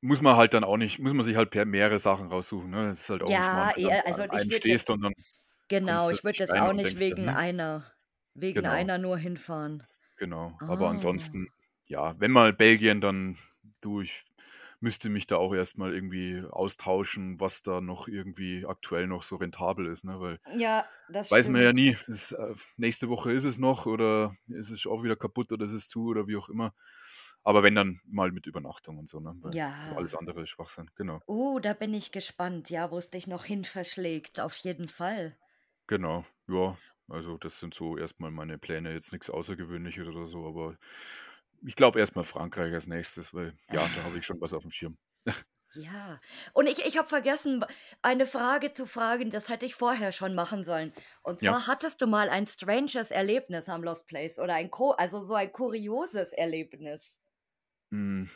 muss 0.07 0.21
man 0.21 0.37
halt 0.37 0.53
dann 0.53 0.63
auch 0.63 0.77
nicht 0.77 0.99
muss 0.99 1.13
man 1.13 1.25
sich 1.25 1.35
halt 1.35 1.51
per 1.51 1.65
mehrere 1.65 1.99
Sachen 1.99 2.27
raussuchen, 2.29 2.69
ne? 2.71 2.87
Das 2.89 3.01
ist 3.01 3.09
halt 3.09 3.23
auch 3.23 3.35
Ja, 3.35 3.71
du 3.81 3.89
eh 3.89 3.91
an 3.91 3.97
also, 4.05 4.23
ich 4.31 4.49
würde 4.49 4.67
jetzt 4.69 4.81
stehst 4.81 4.89
und 4.89 5.01
dann 5.01 5.13
genau, 5.69 6.09
ich 6.11 6.23
würde 6.23 6.39
nicht 6.39 6.43
jetzt 6.43 6.57
auch 6.57 6.73
nicht 6.73 6.99
wegen 6.99 7.29
„Hm?“ 7.29 7.29
einer 7.29 7.85
wegen 8.35 8.65
Genau. 8.65 8.67
einer 8.67 8.97
nur 8.99 9.17
hinfahren. 9.19 9.83
Genau. 10.17 10.59
Aber 10.65 10.89
Ah. 10.89 10.89
ansonsten, 10.89 11.47
ja, 11.85 12.19
wenn 12.19 12.31
mal 12.31 12.53
Belgien, 12.53 13.01
dann 13.01 13.37
du, 13.81 14.01
ich 14.01 14.23
müsste 14.79 15.09
mich 15.09 15.27
da 15.27 15.37
auch 15.37 15.53
erst 15.53 15.77
mal 15.77 15.93
irgendwie 15.93 16.43
austauschen, 16.49 17.39
was 17.39 17.61
da 17.63 17.81
noch 17.81 18.07
irgendwie 18.07 18.65
aktuell 18.65 19.07
noch 19.07 19.23
so 19.23 19.35
rentabel 19.35 19.87
ist, 19.87 20.03
ne? 20.03 20.19
Weil 20.19 20.39
Ja, 20.45 20.89
das 21.07 21.29
weiß 21.29 21.49
man 21.49 21.61
ja 21.63 21.73
stimmt. 21.73 21.73
nie. 21.73 21.97
Es 22.07 22.31
äh, 22.33 22.55
nächste 22.77 23.09
Woche 23.09 23.31
ist 23.33 23.45
es 23.45 23.57
noch 23.59 23.85
oder 23.87 24.35
ist 24.49 24.71
es 24.71 24.87
auch 24.87 25.03
wieder 25.03 25.15
kaputt 25.17 25.51
oder 25.51 25.65
ist 25.65 25.73
es 25.73 25.89
zu 25.89 26.05
oder 26.07 26.27
wie 26.27 26.37
auch 26.37 26.49
immer. 26.49 26.75
Aber 27.47 27.63
wenn, 27.63 27.75
dann 27.75 28.01
mal 28.05 28.31
mit 28.31 28.45
Übernachtung 28.47 28.97
und 28.99 29.09
so, 29.09 29.19
ne? 29.19 29.35
Weil 29.41 29.55
Ja. 29.55 29.95
alles 29.95 30.15
andere 30.15 30.43
ist 30.43 30.49
Schwachsinn, 30.51 30.91
genau. 30.95 31.21
Oh, 31.25 31.59
da 31.59 31.73
bin 31.73 31.93
ich 31.93 32.11
gespannt, 32.11 32.69
ja, 32.69 32.91
wo's 32.91 33.11
dich 33.11 33.27
noch 33.27 33.45
hin 33.45 33.63
verschlägt, 33.63 34.41
auf 34.41 34.55
jeden 34.57 34.89
Fall. 34.89 35.37
Genau, 35.87 36.25
ja. 36.47 36.77
Also, 37.09 37.37
das 37.37 37.59
sind 37.59 37.73
so 37.73 37.97
erst 37.97 38.19
mal 38.19 38.31
meine 38.31 38.57
Pläne, 38.57 38.91
jetzt 38.93 39.13
nix 39.13 39.29
Außergewöhnliches 39.29 40.07
oder 40.07 40.25
so, 40.27 40.45
aber 40.45 40.77
ich 41.65 41.75
glaube 41.75 41.99
erst 41.99 42.15
mal 42.15 42.23
Frankreich 42.23 42.73
als 42.73 42.87
Nächstes, 42.87 43.33
weil, 43.33 43.57
ja, 43.69 43.87
da 43.89 44.03
habe 44.03 44.19
ich 44.19 44.25
schon 44.25 44.41
was 44.41 44.53
aufm 44.53 44.71
Schirm. 44.71 44.97
Ja. 45.73 46.19
Und 46.53 46.67
ich 46.67 46.79
ich 46.85 46.97
habe 46.97 47.07
vergessen, 47.07 47.63
eine 48.01 48.25
Frage 48.25 48.73
zu 48.73 48.85
fragen, 48.87 49.29
das 49.29 49.47
hätte 49.49 49.65
ich 49.65 49.75
vorher 49.75 50.11
schon 50.11 50.33
machen 50.33 50.63
sollen. 50.63 50.93
Und 51.21 51.41
Ja. 51.41 51.57
zwar, 51.57 51.67
hattest 51.67 52.01
du 52.01 52.07
mal 52.07 52.29
ein 52.29 52.47
stranges 52.47 53.11
Erlebnis 53.11 53.69
am 53.69 53.83
Lost 53.83 54.07
Place 54.07 54.39
oder 54.39 54.55
ein 54.55 54.71
also, 54.97 55.21
so 55.23 55.35
ein 55.35 55.51
kurioses 55.51 56.33
Erlebnis? 56.33 57.17
Hm, 57.91 58.29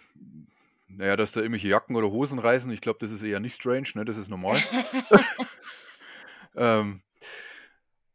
na 0.87 1.05
ja, 1.05 1.15
dass 1.15 1.31
da 1.33 1.41
irgendwelche 1.41 1.67
Jacken 1.69 1.95
oder 1.95 2.09
Hosen 2.11 2.39
reißen, 2.39 2.71
ich 2.71 2.81
glaube, 2.81 2.99
das 2.99 3.11
ist 3.11 3.23
eher 3.23 3.39
nicht 3.39 3.55
strange, 3.55 3.89
ne? 3.95 4.05
Das 4.05 4.17
ist 4.17 4.29
normal. 4.29 4.61
Ähm 6.55 7.01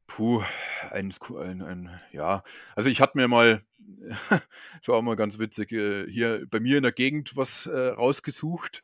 puh, 0.08 0.42
ein 0.90 1.12
ein 1.38 1.62
ein 1.62 2.00
ja, 2.12 2.42
also, 2.74 2.88
ich 2.88 3.00
hatte 3.00 3.18
mir 3.18 3.28
mal 3.28 3.62
das 4.30 4.88
war 4.88 4.96
auch 4.96 5.02
mal 5.02 5.16
ganz 5.16 5.38
witzig, 5.38 5.72
äh, 5.72 6.10
hier 6.10 6.46
bei 6.50 6.60
mir 6.60 6.76
in 6.76 6.82
der 6.82 6.92
Gegend 6.92 7.36
was, 7.36 7.66
äh, 7.66 7.88
rausgesucht 7.88 8.82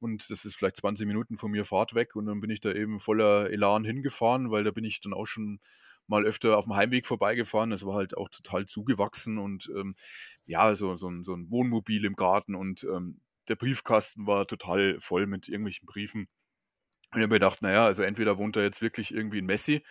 und 0.00 0.30
das 0.30 0.44
ist 0.44 0.56
vielleicht 0.56 0.76
20 0.76 1.06
Minuten 1.06 1.36
von 1.38 1.50
mir 1.50 1.64
Fahrt 1.64 1.94
weg 1.94 2.16
und 2.16 2.26
dann 2.26 2.40
bin 2.40 2.50
ich 2.50 2.60
da 2.60 2.72
eben 2.72 3.00
voller 3.00 3.50
Elan 3.50 3.84
hingefahren, 3.84 4.50
weil 4.50 4.64
da 4.64 4.70
bin 4.70 4.84
ich 4.84 5.00
dann 5.00 5.14
auch 5.14 5.26
schon 5.26 5.60
mal 6.08 6.24
öfter 6.26 6.58
aufm 6.58 6.74
Heimweg 6.76 7.06
vorbeigefahren. 7.06 7.70
Das 7.70 7.86
war 7.86 7.94
halt 7.94 8.16
auch 8.16 8.28
total 8.28 8.66
zugewachsen 8.66 9.38
und, 9.38 9.70
ähm, 9.76 9.94
ja, 10.46 10.74
so 10.76 10.96
so 10.96 11.08
'n 11.08 11.24
so 11.24 11.34
'n 11.34 11.50
Wohnmobil 11.50 12.04
im 12.04 12.14
Garten 12.16 12.54
und, 12.54 12.84
ähm, 12.84 13.20
der 13.48 13.56
Briefkasten 13.56 14.26
war 14.26 14.46
total 14.46 14.98
voll 15.00 15.26
mit 15.26 15.48
irgendwelchen 15.48 15.86
Briefen. 15.86 16.28
Und 17.12 17.18
ich 17.18 17.22
habe 17.24 17.28
mir 17.34 17.40
gedacht: 17.40 17.58
„Na 17.62 17.72
ja, 17.72 17.84
also, 17.86 18.02
entweder 18.02 18.38
wohnt 18.38 18.56
da 18.56 18.62
jetzt 18.62 18.82
wirklich 18.82 19.12
irgendwie 19.14 19.38
'n 19.40 19.46
Messi, 19.46 19.82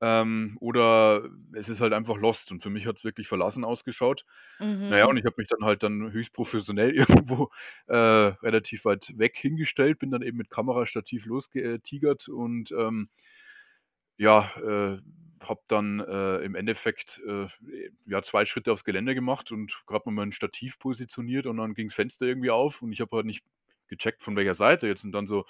ähm, 0.00 0.56
oder 0.60 1.28
es 1.54 1.68
ist 1.68 1.80
halt 1.80 1.92
einfach 1.94 2.16
lost.“ 2.18 2.52
Und 2.52 2.62
für 2.62 2.70
mich 2.70 2.86
hat's 2.86 3.04
wirklich 3.04 3.28
verlassen 3.28 3.64
ausgeschaut. 3.64 4.24
Na 4.88 4.98
ja, 4.98 5.06
und 5.06 5.16
Mhm. 5.16 5.18
ich 5.18 5.24
habe 5.26 5.36
mich 5.38 5.48
dann 5.48 5.64
halt 5.64 5.82
dann 5.82 6.12
höchst 6.12 6.32
professionell 6.34 6.92
irgendwo, 7.26 7.50
äh, 7.88 7.96
relativ 7.96 8.84
weit 8.86 9.12
weg 9.18 9.36
hingestellt, 9.38 9.98
bin 10.00 10.10
dann 10.12 10.22
eben 10.22 10.38
mit 10.38 10.50
Kamerastativ 10.50 11.26
losge 11.26 11.62
äh, 11.62 11.78
tigert 11.80 12.28
und, 12.28 12.72
ähm 12.72 13.08
ja, 14.18 14.50
äh, 14.56 14.98
habe 15.42 15.62
dann, 15.68 16.00
äh, 16.00 16.38
im 16.38 16.54
Endeffekt, 16.54 17.20
äh, 17.26 17.46
ja, 18.06 18.22
2 18.22 18.44
Schritte 18.44 18.72
aufs 18.72 18.84
Gelände 18.84 19.14
gemacht 19.14 19.52
und 19.52 19.82
grad 19.86 20.06
mal 20.06 20.12
mein 20.12 20.32
Stativ 20.32 20.78
positioniert 20.78 21.46
und 21.46 21.58
dann 21.58 21.74
ging's 21.74 21.94
Fenster 21.94 22.26
irgendwie 22.26 22.50
auf 22.50 22.82
und 22.82 22.92
ich 22.92 23.00
habe 23.00 23.16
halt 23.16 23.26
nicht 23.26 23.44
gecheckt, 23.88 24.22
von 24.22 24.36
welcher 24.36 24.54
Seite 24.54 24.86
jetzt 24.88 25.04
und 25.04 25.12
dann 25.12 25.26
so: 25.26 25.44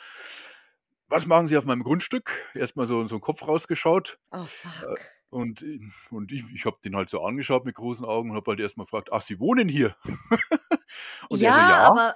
„Was 1.08 1.26
machen 1.26 1.46
Sie 1.48 1.56
auf 1.56 1.64
meinem 1.64 1.82
Grundstück?“ 1.84 2.30
Erst 2.54 2.76
mal 2.76 2.86
so 2.86 3.06
so 3.06 3.16
'n 3.16 3.20
Kopf 3.20 3.46
rausgeschaut, 3.46 4.18
Oh, 4.32 4.46
äh, 4.80 4.86
fuck. 4.86 5.10
und 5.30 5.62
i 5.62 5.80
und 6.10 6.32
ich 6.32 6.44
ich 6.54 6.66
habe 6.66 6.78
den 6.84 6.96
halt 6.96 7.10
so 7.10 7.22
angeschaut 7.24 7.64
mit 7.66 7.76
großen 7.76 8.06
Augen 8.06 8.30
und 8.30 8.36
habe 8.36 8.50
halt 8.52 8.60
erst 8.60 8.78
mal 8.78 8.84
gefragt: 8.84 9.10
„Ach, 9.12 9.22
Sie 9.22 9.40
wohnen 9.40 9.68
hier?“ 9.68 9.96
Und 11.30 11.42
er 11.42 11.52
so: 11.52 11.60
Ja, 11.60 11.78
„Ja.“ 11.78 11.88
aber 11.88 12.14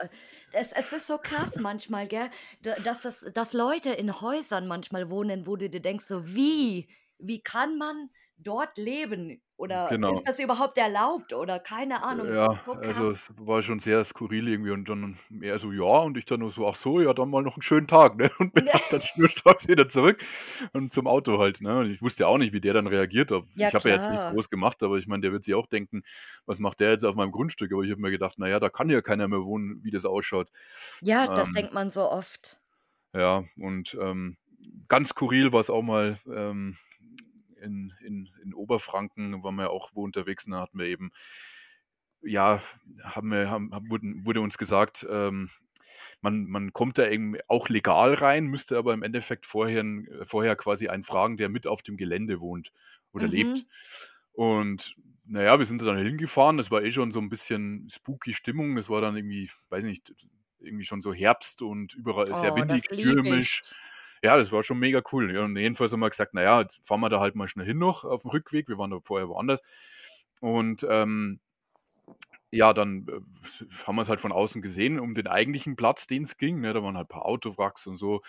es 0.52 0.72
es 0.72 0.92
ist 0.92 1.06
so 1.06 1.18
krass 1.18 1.58
manchmal, 1.58 2.06
gell, 2.06 2.30
dass 2.60 3.02
das 3.02 3.20
dass 3.34 3.52
Leute 3.52 3.90
in 3.90 4.20
Häusern 4.20 4.66
manchmal 4.68 5.10
wohnen, 5.10 5.46
wo 5.46 5.56
du 5.56 5.68
dir 5.68 5.80
denkst 5.80 6.06
so: 6.06 6.26
„Wie? 6.26 6.88
Wie 7.22 7.42
kann 7.42 7.78
man 7.78 8.10
dort 8.38 8.78
leben?“ 8.78 9.42
Oder 9.56 9.88
Genau. 9.88 10.06
ist 10.06 10.26
das 10.26 10.38
überhaupt 10.38 10.78
erlaubt 10.78 11.32
oder 11.34 11.60
keine 11.60 12.02
Ahnung, 12.02 12.30
das 12.30 12.42
Ja, 12.42 12.60
so 12.64 12.80
also, 12.82 13.10
es 13.10 13.32
war 13.38 13.62
schon 13.62 13.78
sehr 13.78 14.02
skurril 14.02 14.48
irgendwie 14.48 14.72
und 14.72 14.88
dann 14.88 15.16
er 15.40 15.58
so: 15.60 15.70
„Ja“ 15.70 16.00
und 16.00 16.16
ich 16.18 16.24
dann 16.24 16.40
nur 16.40 16.50
so: 16.50 16.66
„Ach 16.66 16.74
so, 16.74 17.00
ja, 17.00 17.14
dann 17.14 17.30
mal 17.30 17.42
noch 17.42 17.56
'n 17.56 17.62
schönen 17.62 17.86
Tag“, 17.86 18.16
ne? 18.16 18.30
Und 18.40 18.52
bin 18.52 18.64
halt 18.72 18.92
dann 18.92 19.00
schnurstracks 19.00 19.68
wieder 19.68 19.88
zurück 19.88 20.20
und 20.72 20.92
zum 20.92 21.06
Auto 21.06 21.38
halt, 21.38 21.60
ne? 21.60 21.78
Und 21.78 21.90
ich 21.90 22.02
wusste 22.02 22.24
ja 22.24 22.26
auch 22.26 22.38
nicht, 22.38 22.52
wie 22.52 22.60
der 22.60 22.72
dann 22.74 22.88
reagiert. 22.88 23.30
Ja, 23.54 23.70
Ich 23.70 23.74
habe 23.74 23.88
ja 23.90 23.94
jetzt 23.94 24.08
nichts 24.10 24.26
groß 24.26 24.48
gemacht, 24.48 24.82
aber 24.82 24.96
ich 24.98 25.06
meine, 25.06 25.20
der 25.22 25.30
wird 25.32 25.44
sich 25.44 25.54
auch 25.54 25.66
denken: 25.68 26.02
„Was 26.46 26.58
macht 26.58 26.80
der 26.80 26.90
jetzt 26.90 27.04
auf 27.04 27.14
meinem 27.14 27.30
Grundstück?“ 27.32 27.72
Aber 27.72 27.82
ich 27.82 27.92
habe 27.92 28.00
mir 28.00 28.10
gedacht: 28.10 28.34
„Na 28.38 28.48
ja, 28.48 28.58
da 28.58 28.70
kann 28.70 28.90
ja 28.90 29.02
keiner 29.02 29.28
mehr 29.28 29.44
wohnen, 29.44 29.78
wie 29.84 29.90
das 29.92 30.04
ausschaut.“ 30.04 30.50
Ja, 31.00 31.28
das 31.28 31.52
Ähm 31.52 31.52
denkt 31.52 31.72
man 31.74 31.90
so 31.90 32.10
oft. 32.10 32.58
ja, 33.14 33.44
und, 33.56 33.96
ähm, 34.00 34.36
ganz 34.88 35.10
skurril 35.10 35.52
war's 35.52 35.70
auch 35.70 35.82
mal, 35.82 36.18
ähm, 36.32 36.76
in 37.61 37.92
in 38.04 38.28
in 38.42 38.54
Oberfranken 38.54 39.42
waren 39.42 39.56
wir 39.56 39.70
auch 39.70 39.90
wo 39.94 40.04
unterwegs 40.04 40.46
und 40.46 40.52
da 40.52 40.61
hatten 40.62 40.78
wir 40.78 40.86
eben 40.86 41.11
ja, 42.22 42.61
haben 43.02 43.30
wir 43.30 43.50
haben 43.50 43.70
wurden 43.88 44.26
wurde 44.26 44.40
uns 44.40 44.58
gesagt, 44.58 45.06
ähm, 45.11 45.50
man 46.20 46.44
man 46.46 46.72
kommt 46.72 46.98
da 46.98 47.08
eben 47.08 47.36
auch 47.48 47.68
legal 47.68 48.14
rein, 48.14 48.46
müsste 48.46 48.76
aber 48.78 48.92
im 48.94 49.02
Endeffekt 49.02 49.46
vorher 49.46 49.84
vorher 50.24 50.56
quasi 50.56 50.88
einen 50.88 51.02
fragen, 51.04 51.36
der 51.38 51.48
mit 51.48 51.66
auf 51.66 51.82
dem 51.82 51.96
Gelände 51.96 52.40
wohnt 52.40 52.72
oder 53.12 53.26
lebt. 53.28 53.64
Mhm. 53.64 53.70
Und 54.32 54.96
na 55.24 55.42
ja, 55.42 55.58
wir 55.58 55.66
sind 55.66 55.80
da 55.82 55.86
dann 55.86 55.98
hingefahren. 56.04 56.56
Das 56.58 56.70
war 56.70 56.82
eh 56.82 56.90
schon 56.92 57.11
so 57.12 57.20
'n 57.20 57.28
bisschen 57.30 57.88
spooky 57.90 58.34
Stimmung. 58.34 58.76
Es 58.78 58.90
war 58.90 59.00
dann 59.00 59.16
irgendwie, 59.16 59.50
weiß 59.70 59.84
nicht, 59.84 60.12
irgendwie 60.61 60.84
schon 60.84 61.00
so 61.00 61.12
Herbst 61.14 61.62
und 61.62 61.94
überall 61.94 62.34
sehr 62.34 62.54
Oh, 62.54 62.64
das 62.66 62.80
windig, 62.86 62.86
stürmisch. 62.90 63.64
Ja, 64.22 64.36
das 64.36 64.52
war 64.52 64.62
schon 64.62 64.78
mega 64.78 65.02
cool. 65.12 65.34
Ja, 65.34 65.44
und 65.44 65.56
jedenfalls 65.56 65.92
haben 65.92 66.00
wir 66.00 66.10
gesagt: 66.10 66.34
„Na 66.34 66.42
ja, 66.42 66.60
jetzt 66.60 66.86
fahren 66.86 67.00
wir 67.00 67.08
da 67.08 67.20
halt 67.20 67.36
mal 67.36 67.48
schnell 67.48 67.66
hin 67.66 67.78
noch 67.78 68.04
aufm 68.04 68.28
Rückweg.“ 68.30 68.68
Wir 68.68 68.76
waren 68.78 68.90
da 68.90 68.98
vorher 69.02 69.28
woanders. 69.28 69.62
Und, 70.40 70.86
ähm 70.88 71.40
ja, 72.52 72.72
dann, 72.72 73.06
äh, 73.08 73.84
haben 73.86 73.96
wir's 73.96 74.08
halt 74.08 74.20
von 74.20 74.32
außen 74.32 74.60
gesehen, 74.62 74.98
um 74.98 75.14
den 75.14 75.26
eigentlichen 75.28 75.76
Platz, 75.76 76.06
den's 76.06 76.36
ging, 76.36 76.60
ne? 76.60 76.72
Da 76.72 76.82
waren 76.82 76.96
halt 76.96 77.08
paar 77.08 77.24
Autowracks 77.26 77.86
und 77.86 77.96
so. 77.96 78.22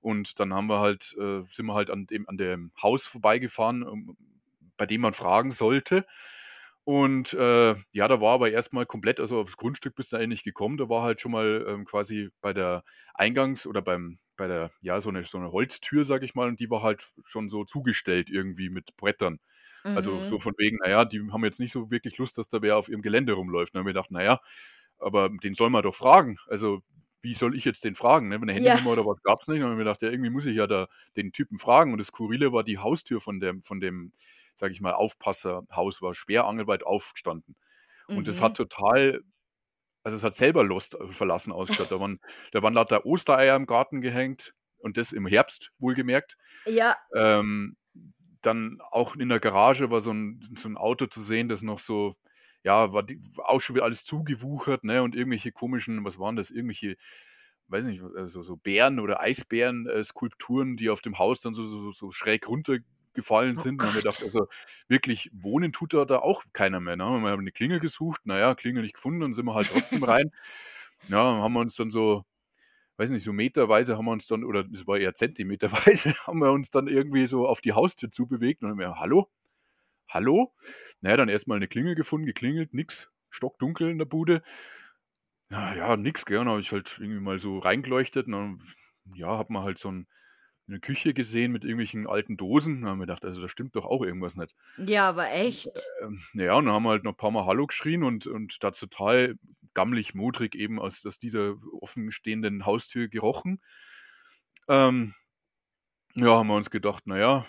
Und 0.00 0.40
dann 0.40 0.52
haben 0.54 0.66
wir 0.68 0.80
halt 0.80 1.14
äh, 1.18 1.42
sind 1.50 1.66
wir 1.66 1.74
halt 1.74 1.90
an 1.90 2.06
dem 2.06 2.28
an 2.28 2.36
dem 2.36 2.72
Haus 2.82 3.06
vorbeigefahren, 3.06 3.82
ähm, 3.82 4.16
bei 4.76 4.84
dem 4.86 5.00
man 5.02 5.14
fragen 5.14 5.52
sollte. 5.52 6.04
Und, 6.84 7.32
äh, 7.34 7.76
ja, 7.92 8.08
da 8.08 8.20
war 8.20 8.34
aber 8.34 8.50
erst 8.50 8.72
mal 8.72 8.84
komplett 8.86 9.20
also, 9.20 9.40
aufs 9.40 9.56
Grundstück 9.56 9.94
bist 9.96 10.12
du 10.12 10.16
eigentlich 10.16 10.28
nicht 10.30 10.44
gekommen. 10.44 10.76
Da 10.78 10.88
war 10.88 11.02
halt 11.04 11.20
schon 11.20 11.32
mal, 11.32 11.64
ähm, 11.68 11.84
quasi 11.86 12.30
bei 12.42 12.52
der 12.52 12.82
Eingangs 13.14 13.66
oder 13.68 13.82
beim 13.82 14.18
bei 14.42 14.48
der 14.48 14.72
ja, 14.82 15.00
so 15.00 15.10
'ne 15.10 15.24
so 15.24 15.38
'ne 15.38 15.52
Holztür, 15.52 16.04
sage 16.04 16.24
ich 16.26 16.34
mal, 16.34 16.48
und 16.48 16.60
die 16.60 16.70
war 16.70 16.82
halt 16.82 17.04
schon 17.24 17.48
so 17.48 17.64
zugestellt 17.64 18.30
irgendwie 18.30 18.70
mit 18.70 18.96
Brettern. 18.96 19.38
Also 19.94 20.22
so 20.24 20.38
Mhm. 20.38 20.40
von 20.40 20.54
wegen, 20.58 20.78
naja, 20.84 21.04
die 21.04 21.20
haben 21.32 21.44
jetzt 21.44 21.60
nicht 21.60 21.72
so 21.72 21.90
wirklich 21.90 22.18
Lust, 22.18 22.38
dass 22.38 22.48
da 22.48 22.62
wer 22.62 22.76
auf 22.78 22.88
ihrem 22.88 23.02
Gelände 23.02 23.34
rumläuft. 23.34 23.74
Dann 23.74 23.80
haben 23.80 23.86
wir 23.86 23.92
gedacht, 23.94 24.10
naja, 24.12 24.40
aber 24.98 25.28
den 25.30 25.54
soll 25.54 25.70
man 25.70 25.82
doch 25.82 25.94
fragen. 25.94 26.38
Also 26.48 26.82
wie 27.22 27.34
soll 27.34 27.56
ich 27.56 27.64
jetzt 27.64 27.84
den 27.84 27.94
fragen? 27.94 28.28
Ne? 28.28 28.36
Eine 28.36 28.52
Ja. 28.54 28.76
Handynummer 28.76 28.90
oder 28.92 29.06
was 29.06 29.22
gab 29.22 29.40
es 29.42 29.48
nicht. 29.48 29.60
Dann 29.62 29.70
haben 29.70 29.78
wir 29.78 29.84
gedacht, 29.84 30.02
ja, 30.02 30.10
irgendwie 30.10 30.30
muss 30.30 30.46
ich 30.46 30.56
ja 30.56 30.66
da 30.66 30.88
den 31.16 31.32
Typen 31.32 31.58
fragen. 31.58 31.92
Und 31.92 31.98
das 31.98 32.08
Skurrile 32.08 32.52
war, 32.52 32.64
die 32.64 32.78
Haustür 32.78 33.20
von 33.20 33.38
dem, 33.40 33.62
von 33.62 33.80
dem, 33.80 34.12
sag 34.56 34.72
ich 34.72 34.80
mal, 34.80 34.92
Aufpasserhaus 34.94 36.02
war 36.02 36.14
schwer 36.14 36.46
angelweit 36.46 36.84
aufgestanden. 36.84 37.56
Und 38.12 38.28
es 38.28 38.40
hat 38.42 38.54
Mhm. 38.54 38.58
total, 38.58 39.22
also 40.04 40.16
es 40.16 40.24
hat 40.24 40.34
selber 40.34 40.64
Lust 40.64 40.94
äh, 40.94 41.06
verlassen 41.08 41.52
ausgeschaut. 41.52 41.90
Da 41.90 42.00
waren, 42.00 42.20
da 42.52 42.62
waren 42.62 42.74
lauter 42.74 43.06
Ostereier 43.06 43.56
im 43.56 43.66
Garten 43.66 44.00
gehängt 44.00 44.54
und 44.78 44.96
das 44.96 45.12
im 45.12 45.26
Herbst, 45.26 45.72
wohlgemerkt. 45.78 46.36
Ja. 46.66 46.96
Ähm, 47.14 47.76
dann 48.42 48.80
auch 48.90 49.14
in 49.16 49.28
der 49.28 49.40
Garage 49.40 49.90
war 49.90 50.00
so 50.00 50.12
ein, 50.12 50.40
so 50.56 50.68
ein 50.68 50.76
Auto 50.76 51.06
zu 51.06 51.20
sehen, 51.20 51.48
das 51.48 51.62
noch 51.62 51.78
so, 51.78 52.16
ja, 52.64 52.92
war 52.92 53.04
die, 53.04 53.20
auch 53.36 53.60
schon 53.60 53.76
wieder 53.76 53.84
alles 53.84 54.04
zugewuchert, 54.04 54.82
ne? 54.82 55.02
Und 55.02 55.14
irgendwelche 55.14 55.52
komischen, 55.52 56.04
was 56.04 56.18
waren 56.18 56.34
das, 56.34 56.50
irgendwelche, 56.50 56.96
weiß 57.68 57.84
nicht, 57.84 58.02
also 58.16 58.42
so 58.42 58.56
Bären 58.56 58.98
oder 58.98 59.20
Eisbären-Skulpturen, 59.20 60.76
die 60.76 60.90
auf 60.90 61.00
dem 61.00 61.18
Haus 61.18 61.40
dann 61.40 61.54
so, 61.54 61.62
so, 61.62 61.92
so 61.92 62.10
schräg 62.10 62.48
runtergefallen 62.48 62.86
Oh 63.18 63.56
sind. 63.56 63.80
Da 63.80 63.86
haben 63.86 63.94
wir 63.94 64.02
gedacht, 64.02 64.22
also 64.22 64.48
wirklich 64.88 65.30
wohnen 65.32 65.72
tut 65.72 65.94
da, 65.94 66.04
da 66.04 66.18
auch 66.18 66.44
keiner 66.52 66.80
mehr. 66.80 66.96
Ne? 66.96 67.04
Wir 67.04 67.30
haben 67.30 67.40
eine 67.40 67.52
Klingel 67.52 67.80
gesucht, 67.80 68.22
naja, 68.24 68.54
Klingel 68.54 68.82
nicht 68.82 68.94
gefunden, 68.94 69.20
dann 69.20 69.32
sind 69.34 69.46
wir 69.46 69.54
halt 69.54 69.68
trotzdem 69.72 70.02
rein. 70.04 70.30
Ja, 71.08 71.18
haben 71.18 71.52
wir 71.54 71.60
uns 71.60 71.76
dann 71.76 71.90
so, 71.90 72.24
weiß 72.96 73.10
nicht, 73.10 73.24
so 73.24 73.32
meterweise 73.32 73.96
haben 73.98 74.06
wir 74.06 74.12
uns 74.12 74.26
dann, 74.26 74.44
oder 74.44 74.64
es 74.72 74.86
war 74.86 74.98
eher 74.98 75.14
zentimeterweise, 75.14 76.14
haben 76.26 76.38
wir 76.40 76.52
uns 76.52 76.70
dann 76.70 76.88
irgendwie 76.88 77.26
so 77.26 77.46
auf 77.48 77.60
die 77.60 77.72
Haustür 77.72 78.10
zubewegt 78.10 78.62
und 78.62 78.70
haben 78.70 78.78
wir, 78.78 78.96
hallo? 78.98 79.28
Hallo? 80.08 80.52
Naja, 81.00 81.16
dann 81.16 81.28
erstmal 81.28 81.56
eine 81.56 81.68
Klingel 81.68 81.94
gefunden, 81.94 82.26
geklingelt, 82.26 82.74
nix, 82.74 83.10
stockdunkel 83.30 83.90
in 83.90 83.98
der 83.98 84.04
Bude. 84.04 84.42
Ja, 85.50 85.74
ja, 85.74 85.96
nix, 85.96 86.24
gell. 86.24 86.38
Dann 86.38 86.48
habe 86.48 86.60
ich 86.60 86.72
halt 86.72 86.98
irgendwie 87.00 87.20
mal 87.20 87.38
so 87.38 87.58
reingeleuchtet 87.58 88.26
und 88.26 88.32
dann, 88.32 88.62
ja, 89.14 89.38
hat 89.38 89.50
man 89.50 89.62
halt 89.64 89.78
so 89.78 89.90
ein, 89.90 90.06
eine 90.68 90.80
Küche 90.80 91.12
gesehen 91.14 91.52
mit 91.52 91.64
irgendwelchen 91.64 92.06
alten 92.06 92.36
Dosen. 92.36 92.82
Dann 92.82 92.90
haben 92.90 92.98
wir 92.98 93.06
gedacht, 93.06 93.24
also 93.24 93.40
da 93.40 93.48
stimmt 93.48 93.74
doch 93.76 93.84
auch 93.84 94.02
irgendwas 94.02 94.36
nicht. 94.36 94.54
Ja, 94.78 95.08
aber 95.08 95.30
echt. 95.30 95.70
Ähm, 96.02 96.22
naja, 96.32 96.54
und 96.54 96.66
dann 96.66 96.74
haben 96.74 96.84
wir 96.84 96.90
halt 96.90 97.04
noch 97.04 97.12
ein 97.12 97.16
paar 97.16 97.30
Mal 97.30 97.46
Hallo 97.46 97.66
geschrien 97.66 98.04
und, 98.04 98.26
und 98.26 98.62
da 98.62 98.70
total 98.70 99.36
gammelig, 99.74 100.14
modrig 100.14 100.54
eben 100.54 100.78
aus, 100.78 101.04
aus 101.04 101.18
dieser 101.18 101.56
offenstehenden 101.80 102.64
Haustür 102.66 103.08
gerochen. 103.08 103.60
Ähm, 104.68 105.14
ja, 106.14 106.36
haben 106.36 106.48
wir 106.48 106.56
uns 106.56 106.70
gedacht, 106.70 107.06
naja, 107.06 107.46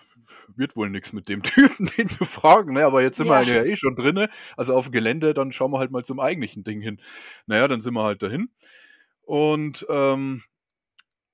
wird 0.56 0.76
wohl 0.76 0.90
nichts 0.90 1.14
mit 1.14 1.28
dem 1.30 1.44
Typen, 1.44 1.90
den 1.98 2.10
zu 2.10 2.26
fragen. 2.26 2.74
Ne? 2.74 2.86
Aber 2.86 3.02
jetzt 3.02 3.18
sind 3.18 3.28
wir 3.28 3.42
Ja. 3.44 3.56
ja 3.56 3.64
eh 3.64 3.76
schon 3.76 3.96
drinne. 3.96 4.30
Also 4.58 4.74
auf 4.74 4.86
dem 4.86 4.94
Gelände, 4.94 5.34
dann 5.34 5.52
schauen 5.52 5.72
wir 5.72 5.80
halt 5.80 5.92
mal 5.92 6.04
zum 6.04 6.20
eigentlichen 6.20 6.64
Ding 6.64 6.82
hin. 6.82 7.02
Naja, 7.46 7.68
dann 7.68 7.82
sind 7.82 7.94
wir 7.94 8.04
halt 8.04 8.24
dahin. 8.24 8.50
Und 9.22 9.86
ähm, 9.90 10.44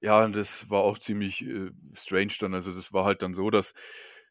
ja, 0.01 0.27
das 0.27 0.69
war 0.69 0.81
auch 0.81 0.97
ziemlich 0.97 1.45
äh, 1.45 1.71
strange 1.93 2.33
dann. 2.39 2.53
Also 2.53 2.71
das 2.71 2.93
war 2.93 3.05
halt 3.05 3.21
dann 3.21 3.33
so, 3.33 3.49
dass 3.49 3.73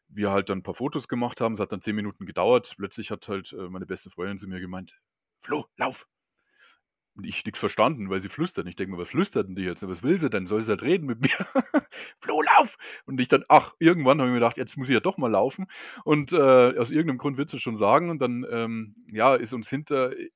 wir 0.07 0.31
halt 0.31 0.49
dann 0.49 0.59
ein 0.59 0.63
paar 0.63 0.73
Fotos 0.73 1.07
gemacht 1.07 1.41
haben. 1.41 1.53
Es 1.53 1.59
hat 1.59 1.71
dann 1.71 1.81
zehn 1.81 1.95
Minuten 1.95 2.25
gedauert. 2.25 2.73
Plötzlich 2.77 3.11
hat 3.11 3.27
halt 3.27 3.53
äh, 3.53 3.69
meine 3.69 3.85
beste 3.85 4.09
Freundin 4.09 4.37
zu 4.37 4.47
mir 4.47 4.59
gemeint, 4.59 4.99
Flo, 5.41 5.65
lauf. 5.77 6.07
Und 7.15 7.25
ich 7.25 7.43
nichts 7.43 7.59
verstanden, 7.59 8.09
weil 8.09 8.21
sie 8.21 8.29
flüstert. 8.29 8.67
Ich 8.67 8.75
denke 8.75 8.93
mir, 8.93 8.97
was 9.01 9.09
flüstert 9.09 9.47
denn 9.47 9.55
die 9.55 9.63
jetzt? 9.63 9.85
Was 9.87 10.03
will 10.03 10.17
sie 10.19 10.29
denn? 10.29 10.45
Soll 10.45 10.63
sie 10.63 10.71
halt 10.71 10.83
reden 10.83 11.05
mit 11.05 11.21
mir? 11.21 11.29
Flo, 12.19 12.41
lauf! 12.41 12.77
Und 13.05 13.19
ich 13.19 13.27
dann, 13.27 13.43
ach, 13.49 13.73
irgendwann 13.79 14.19
habe 14.19 14.29
ich 14.29 14.33
mir 14.33 14.39
gedacht, 14.39 14.57
jetzt 14.57 14.77
muss 14.77 14.89
ich 14.89 14.93
ja 14.93 14.99
doch 14.99 15.17
mal 15.17 15.29
laufen. 15.29 15.67
Und 16.05 16.31
äh, 16.31 16.77
aus 16.77 16.91
irgendeinem 16.91 17.17
Grund 17.17 17.37
wird 17.37 17.49
sie 17.49 17.59
schon 17.59 17.75
sagen. 17.75 18.09
Und 18.09 18.21
dann, 18.21 18.45
ähm, 18.49 18.95
ja, 19.11 19.35
ist 19.35 19.53
uns 19.53 19.69
hinter, 19.69 20.17
äh, 20.17 20.29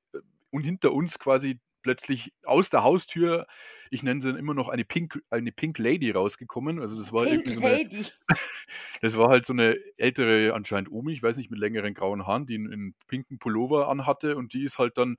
und 0.50 0.62
hinter 0.62 0.92
uns 0.92 1.18
quasi 1.18 1.58
plötzlich 1.84 2.32
aus 2.44 2.70
der 2.70 2.82
Haustür, 2.82 3.46
ich 3.90 4.02
nenne 4.02 4.20
sie 4.20 4.30
immer 4.30 4.54
noch 4.54 4.68
eine 4.68 4.84
Pink, 4.84 5.22
eine 5.30 5.52
Pink 5.52 5.78
Lady 5.78 6.10
rausgekommen. 6.10 6.80
Also 6.80 6.98
das 6.98 7.12
war 7.12 7.24
Pink 7.26 7.46
irgendwie 7.46 7.60
so 7.60 7.66
eine, 7.66 7.76
Lady. 7.76 8.06
das 9.02 9.16
war 9.16 9.28
halt 9.28 9.46
so 9.46 9.52
eine 9.52 9.76
ältere 9.96 10.54
anscheinend 10.54 10.90
Omi, 10.90 11.12
ich 11.12 11.22
weiß 11.22 11.36
nicht, 11.36 11.50
mit 11.50 11.60
längeren 11.60 11.94
grauen 11.94 12.26
Haaren, 12.26 12.46
die 12.46 12.56
einen, 12.56 12.72
einen 12.72 12.94
pinken 13.06 13.38
Pullover 13.38 13.88
anhatte 13.88 14.36
und 14.36 14.54
die 14.54 14.64
ist 14.64 14.78
halt 14.78 14.98
dann, 14.98 15.16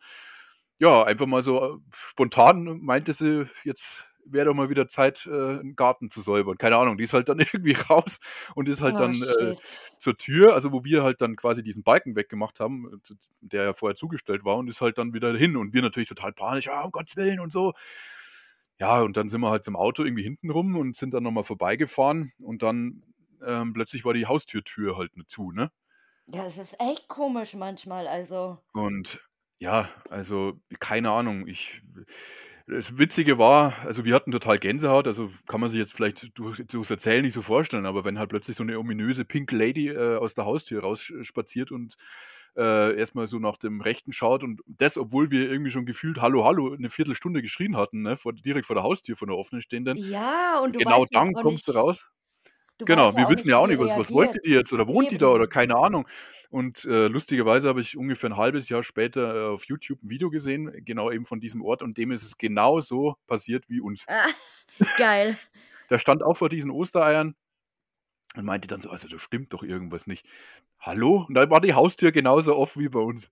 ja, 0.79 1.03
einfach 1.03 1.27
mal 1.27 1.43
so 1.43 1.75
äh, 1.75 1.77
spontan 1.93 2.79
meinte 2.81 3.13
sie, 3.13 3.45
jetzt 3.63 4.03
wäre 4.25 4.45
doch 4.47 4.53
mal 4.53 4.69
wieder 4.69 4.87
Zeit, 4.87 5.25
äh, 5.27 5.29
einen 5.31 5.75
Garten 5.75 6.09
zu 6.09 6.21
säubern. 6.21 6.57
Keine 6.57 6.77
Ahnung, 6.77 6.97
die 6.97 7.03
ist 7.03 7.13
halt 7.13 7.29
dann 7.29 7.39
irgendwie 7.53 7.73
raus 7.73 8.19
und 8.55 8.67
ist 8.69 8.81
halt 8.81 8.95
Oh, 8.95 8.99
dann 8.99 9.21
äh, 9.21 9.55
zur 9.97 10.17
Tür, 10.17 10.53
also 10.53 10.71
wo 10.71 10.83
wir 10.83 11.03
halt 11.03 11.21
dann 11.21 11.35
quasi 11.35 11.63
diesen 11.63 11.83
Balken 11.83 12.15
weggemacht 12.15 12.59
haben, 12.59 13.01
äh, 13.09 13.13
der 13.41 13.63
ja 13.63 13.73
vorher 13.73 13.95
zugestellt 13.95 14.43
war 14.45 14.57
und 14.57 14.67
ist 14.67 14.81
halt 14.81 14.97
dann 14.97 15.13
wieder 15.13 15.35
hin 15.37 15.55
und 15.57 15.73
wir 15.73 15.81
natürlich 15.81 16.09
total 16.09 16.33
panisch, 16.33 16.67
ah, 16.69 16.83
um 16.83 16.91
Gottes 16.91 17.15
Willen 17.17 17.39
und 17.39 17.51
so. 17.53 17.73
Ja, 18.79 19.01
und 19.01 19.15
dann 19.17 19.29
sind 19.29 19.41
wir 19.41 19.49
halt 19.51 19.63
zum 19.63 19.75
Auto 19.75 20.03
irgendwie 20.03 20.23
hinten 20.23 20.49
rum 20.51 20.75
und 20.75 20.95
sind 20.97 21.13
dann 21.13 21.23
nochmal 21.23 21.43
vorbeigefahren 21.43 22.33
und 22.39 22.61
dann 22.61 23.03
ähm, 23.45 23.73
plötzlich 23.73 24.03
war 24.05 24.13
die 24.13 24.25
Haustürtür 24.27 24.97
halt 24.97 25.15
nicht 25.17 25.29
zu, 25.29 25.51
ne? 25.51 25.71
Ja, 26.27 26.45
es 26.45 26.57
ist 26.59 26.79
echt 26.79 27.07
komisch 27.07 27.55
manchmal. 27.55 28.05
Also, 28.07 28.59
Und 28.73 29.19
ja, 29.59 29.89
also 30.09 30.59
keine 30.79 31.11
Ahnung, 31.11 31.47
ich 31.47 31.81
das 32.67 32.97
Witzige 32.97 33.37
war, 33.37 33.73
also 33.85 34.05
wir 34.05 34.15
hatten 34.15 34.31
total 34.31 34.57
Gänsehaut, 34.57 35.07
also 35.07 35.29
kann 35.47 35.61
man 35.61 35.69
sich 35.69 35.79
jetzt 35.79 35.93
vielleicht 35.93 36.37
durch, 36.37 36.63
durchs 36.67 36.89
Erzählen 36.89 37.21
nicht 37.21 37.33
so 37.33 37.41
vorstellen, 37.41 37.85
aber 37.85 38.05
wenn 38.05 38.17
halt 38.17 38.29
plötzlich 38.29 38.57
so 38.57 38.63
eine 38.63 38.79
ominöse 38.79 39.23
Pink 39.23 39.51
Lady 39.51 39.89
äh, 39.89 40.17
aus 40.17 40.33
der 40.33 40.45
Haustür 40.45 40.81
rausspaziert 40.81 41.71
und 41.71 41.95
äh, 42.57 42.97
erstmal 42.97 43.27
so 43.27 43.37
nach 43.37 43.57
dem 43.57 43.81
Rechten 43.81 44.13
schaut 44.13 44.43
und 44.43 44.61
das, 44.65 44.97
obwohl 44.97 45.29
wir 45.29 45.49
irgendwie 45.51 45.71
schon 45.71 45.85
gefühlt 45.85 46.21
Hallo, 46.21 46.45
Hallo 46.45 46.73
eine 46.73 46.89
Viertelstunde 46.89 47.41
geschrien 47.41 47.77
hatten, 47.77 48.01
ne, 48.01 48.17
vor, 48.17 48.33
direkt 48.33 48.65
vor 48.65 48.75
der 48.75 48.83
Haustür 48.83 49.15
von 49.15 49.27
der 49.27 49.37
offenen 49.37 49.61
stehenden. 49.61 49.97
ja, 49.97 50.59
und 50.63 50.73
du 50.73 50.79
Genau 50.79 51.01
weißt 51.01 51.13
dann 51.13 51.33
sie 51.35 51.43
nicht, 51.43 51.75
raus. 51.75 52.07
Du 52.77 52.85
Genau, 52.85 53.11
ja 53.11 53.17
wir 53.17 53.29
wissen 53.29 53.49
ja 53.49 53.57
auch 53.57 53.67
nicht, 53.67 53.79
was, 53.79 53.97
was 53.97 54.11
wollte 54.11 54.39
die 54.43 54.51
jetzt 54.51 54.73
oder 54.73 54.87
wohnt 54.87 55.11
die 55.11 55.17
da 55.17 55.27
oder 55.27 55.43
Eben. 55.43 55.51
keine 55.51 55.75
Ahnung. 55.77 56.07
Und 56.49 56.85
äh, 56.85 57.07
lustigerweise 57.07 57.67
habe 57.67 57.81
ich 57.81 57.97
ungefähr 57.97 58.29
ein 58.29 58.37
halbes 58.37 58.69
Jahr 58.69 58.83
später 58.83 59.35
äh, 59.35 59.53
auf 59.53 59.65
YouTube 59.65 60.03
ein 60.03 60.09
Video 60.09 60.29
gesehen, 60.29 60.71
genau 60.85 61.11
eben 61.11 61.25
von 61.25 61.39
diesem 61.39 61.61
Ort 61.61 61.81
und 61.81 61.97
dem 61.97 62.11
ist 62.11 62.23
es 62.23 62.37
genau 62.37 62.81
so 62.81 63.15
passiert 63.27 63.67
wie 63.69 63.81
uns. 63.81 64.05
Ah, 64.07 64.25
geil. 64.97 65.37
Der 65.89 65.99
stand 65.99 66.23
auch 66.23 66.35
vor 66.35 66.49
diesen 66.49 66.71
Ostereiern 66.71 67.35
und 68.35 68.45
meinte 68.45 68.67
dann 68.67 68.81
so, 68.81 68.89
also 68.89 69.07
da 69.07 69.17
stimmt 69.17 69.53
doch 69.53 69.63
irgendwas 69.63 70.07
nicht. 70.07 70.25
Hallo? 70.79 71.25
Und 71.27 71.35
da 71.35 71.49
war 71.49 71.61
die 71.61 71.73
Haustür 71.73 72.11
genauso 72.11 72.55
offen 72.55 72.83
wie 72.83 72.89
bei 72.89 72.99
uns. 72.99 73.29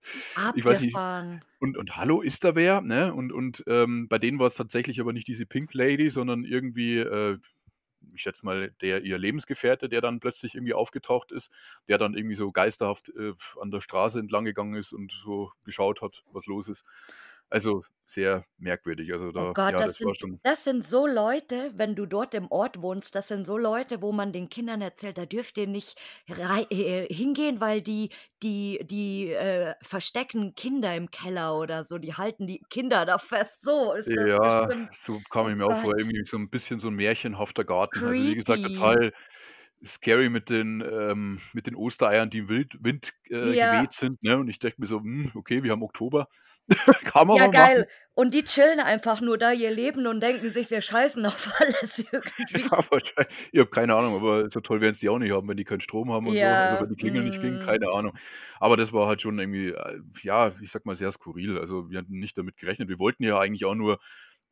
Ich 0.54 0.64
weiß 0.64 0.80
nicht, 0.80 0.94
Abgefahren. 0.94 1.44
und, 1.60 1.76
und 1.76 1.96
hallo, 1.96 2.20
ist 2.20 2.44
da 2.44 2.54
wer? 2.54 2.80
Ne? 2.80 3.12
Und, 3.12 3.32
und 3.32 3.64
ähm, 3.66 4.08
bei 4.08 4.18
denen 4.18 4.38
war 4.38 4.46
es 4.46 4.54
tatsächlich 4.54 5.00
aber 5.00 5.12
nicht 5.12 5.28
diese 5.28 5.46
Pink 5.46 5.74
Lady, 5.74 6.08
sondern 6.08 6.44
irgendwie, 6.44 6.98
äh, 6.98 7.38
ich 8.14 8.22
schätze 8.22 8.44
mal, 8.44 8.70
der 8.80 9.02
ihr 9.02 9.18
Lebensgefährte, 9.18 9.88
der 9.88 10.00
dann 10.00 10.20
plötzlich 10.20 10.54
irgendwie 10.54 10.74
aufgetaucht 10.74 11.32
ist, 11.32 11.50
der 11.88 11.98
dann 11.98 12.14
irgendwie 12.14 12.34
so 12.34 12.52
geisterhaft 12.52 13.10
äh, 13.10 13.32
an 13.60 13.70
der 13.70 13.80
Straße 13.80 14.18
entlang 14.18 14.44
gegangen 14.44 14.74
ist 14.74 14.92
und 14.92 15.12
so 15.12 15.52
geschaut 15.64 16.02
hat, 16.02 16.24
was 16.32 16.46
los 16.46 16.68
ist. 16.68 16.84
Also 17.54 17.82
sehr 18.04 18.44
merkwürdig. 18.58 19.12
Also 19.12 19.32
Oh 19.36 19.46
da, 19.46 19.52
Gott, 19.52 19.74
ja, 19.74 19.82
das 19.82 19.96
das 19.96 19.96
sind, 19.96 20.16
schon. 20.18 20.40
das 20.44 20.62
sind 20.62 20.86
so 20.88 21.06
Leute, 21.08 21.72
wenn 21.74 21.96
du 21.96 22.06
dort 22.06 22.34
im 22.34 22.48
Ort 22.52 22.80
wohnst, 22.80 23.16
das 23.16 23.26
sind 23.28 23.44
so 23.44 23.58
Leute, 23.58 24.00
wo 24.00 24.12
man 24.12 24.32
den 24.32 24.48
Kindern 24.48 24.80
erzählt, 24.80 25.18
da 25.18 25.26
dürft 25.26 25.58
ihr 25.58 25.66
nicht 25.66 25.98
äh, 26.28 27.12
hingehen, 27.12 27.60
weil 27.60 27.82
die, 27.82 28.10
die, 28.44 28.78
die 28.88 29.32
äh, 29.32 29.74
verstecken 29.82 30.54
Kinder 30.54 30.94
im 30.94 31.10
Keller 31.10 31.58
oder 31.58 31.84
so, 31.84 31.98
die 31.98 32.14
halten 32.14 32.46
die 32.46 32.60
Kinder 32.70 33.04
da 33.06 33.18
fest. 33.18 33.62
So 33.64 33.92
ist 33.92 34.12
das 34.16 34.36
Ja, 34.36 34.68
bestimmt. 34.68 34.92
so 34.92 35.20
kam 35.30 35.48
Oh 35.48 35.50
ich 35.50 35.56
mir 35.56 35.64
auch 35.66 35.76
vor, 35.76 35.96
irgendwie 35.96 36.24
so 36.26 36.36
ein 36.36 36.50
bisschen 36.50 36.78
so 36.78 36.88
ein 36.88 36.94
märchenhafter 36.94 37.64
Garten. 37.64 38.06
Also 38.06 38.24
wie 38.26 38.34
gesagt, 38.34 38.62
creepy. 38.64 39.00
total 39.02 39.12
scary 39.84 40.28
mit 40.30 40.50
den, 40.50 40.82
ähm, 40.82 41.40
mit 41.54 41.66
den 41.66 41.74
Ostereiern, 41.76 42.30
die 42.30 42.38
im 42.38 42.48
Wild, 42.50 42.78
Wind 42.84 43.12
äh, 43.30 43.56
Ja, 43.56 43.58
geweht 43.58 43.92
sind. 43.92 44.22
Ne? 44.22 44.36
Und 44.38 44.48
ich 44.48 44.58
dachte 44.58 44.76
mir 44.80 44.86
so, 44.86 45.00
hm, 45.00 45.32
okay, 45.34 45.62
wir 45.62 45.72
haben 45.72 45.82
Oktober, 45.82 46.28
kann 47.04 47.26
man 47.26 47.36
ja, 47.36 47.44
mal 47.44 47.52
machen. 47.52 47.52
geil. 47.52 47.88
Und 48.14 48.32
die 48.32 48.44
chillen 48.44 48.78
einfach 48.78 49.20
nur 49.20 49.38
da 49.38 49.50
ihr 49.52 49.70
Leben 49.72 50.06
und 50.06 50.20
denken 50.20 50.48
sich, 50.50 50.70
wir 50.70 50.80
scheißen 50.80 51.24
auf 51.26 51.52
alles 51.58 51.98
irgendwie. 51.98 52.62
Ja, 52.62 52.84
wahrscheinlich. 52.90 53.34
Ich 53.52 53.58
habe 53.58 53.70
keine 53.70 53.94
Ahnung, 53.94 54.14
aber 54.14 54.48
so 54.50 54.60
toll 54.60 54.80
werden 54.80 54.92
es 54.92 55.00
die 55.00 55.08
auch 55.08 55.18
nicht 55.18 55.32
haben, 55.32 55.48
wenn 55.48 55.56
die 55.56 55.64
keinen 55.64 55.80
Strom 55.80 56.12
haben 56.12 56.26
und 56.28 56.36
so. 56.36 56.42
Also 56.42 56.76
Ja, 56.76 56.80
wenn 56.80 56.88
die 56.88 56.96
Klingeln 56.96 57.24
nicht 57.24 57.40
gingen, 57.40 57.58
mm, 57.58 57.66
keine 57.66 57.90
Ahnung. 57.90 58.16
Aber 58.60 58.76
das 58.76 58.92
war 58.92 59.08
halt 59.08 59.20
schon 59.20 59.38
irgendwie, 59.38 59.70
äh, 59.70 60.00
ja, 60.22 60.52
ich 60.60 60.70
sag 60.70 60.86
mal, 60.86 60.94
sehr 60.94 61.10
skurril. 61.10 61.58
Also 61.58 61.90
wir 61.90 61.98
hatten 61.98 62.18
nicht 62.18 62.38
damit 62.38 62.56
gerechnet. 62.56 62.88
Wir 62.88 63.00
wollten 63.00 63.24
ja 63.24 63.38
eigentlich 63.38 63.64
auch 63.64 63.74
nur, 63.74 63.98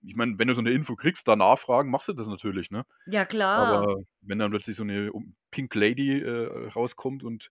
ich 0.04 0.16
meine, 0.16 0.38
wenn 0.38 0.48
du 0.48 0.54
so 0.54 0.60
eine 0.60 0.72
Info 0.72 0.96
kriegst, 0.96 1.28
da 1.28 1.36
nachfragen, 1.36 1.90
machst 1.90 2.08
du 2.08 2.12
das 2.12 2.26
natürlich, 2.26 2.70
ne? 2.72 2.84
ja, 3.06 3.24
klar. 3.24 3.58
Aber 3.58 4.02
wenn 4.20 4.40
dann 4.40 4.50
plötzlich 4.50 4.74
so 4.74 4.82
eine 4.82 5.12
Pink 5.52 5.74
Lady 5.74 6.20
äh, 6.20 6.68
rauskommt 6.74 7.22
und 7.22 7.50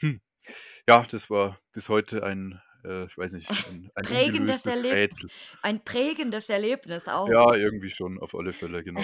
hm, 0.00 0.20
ja, 0.88 1.04
das 1.10 1.30
war 1.30 1.58
bis 1.72 1.88
heute 1.88 2.24
ein, 2.24 2.60
äh, 2.84 3.04
ich 3.04 3.16
weiß 3.16 3.32
nicht, 3.32 3.50
ein, 3.50 3.90
ein 3.94 4.04
Prägendes. 4.04 4.64
Rätsel. 4.84 5.30
Ein 5.62 5.84
prägendes 5.84 6.48
Erlebnis 6.48 7.08
auch. 7.08 7.28
Ja, 7.28 7.54
irgendwie 7.54 7.90
schon, 7.90 8.18
auf 8.20 8.34
alle 8.34 8.52
Fälle, 8.52 8.82
genau. 8.84 9.02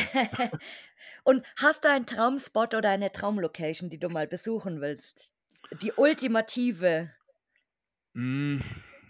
Und 1.25 1.45
hast 1.57 1.85
du 1.85 1.91
einen 1.91 2.07
Traumspot 2.07 2.75
oder 2.75 2.91
eine 2.91 3.13
Traumlocation, 3.13 3.91
die 3.91 3.99
du 3.99 4.09
mal 4.09 4.27
besuchen 4.27 4.81
willst? 4.81 5.35
die 5.83 5.93
ultimative? 5.93 7.11
Hm, 8.15 8.61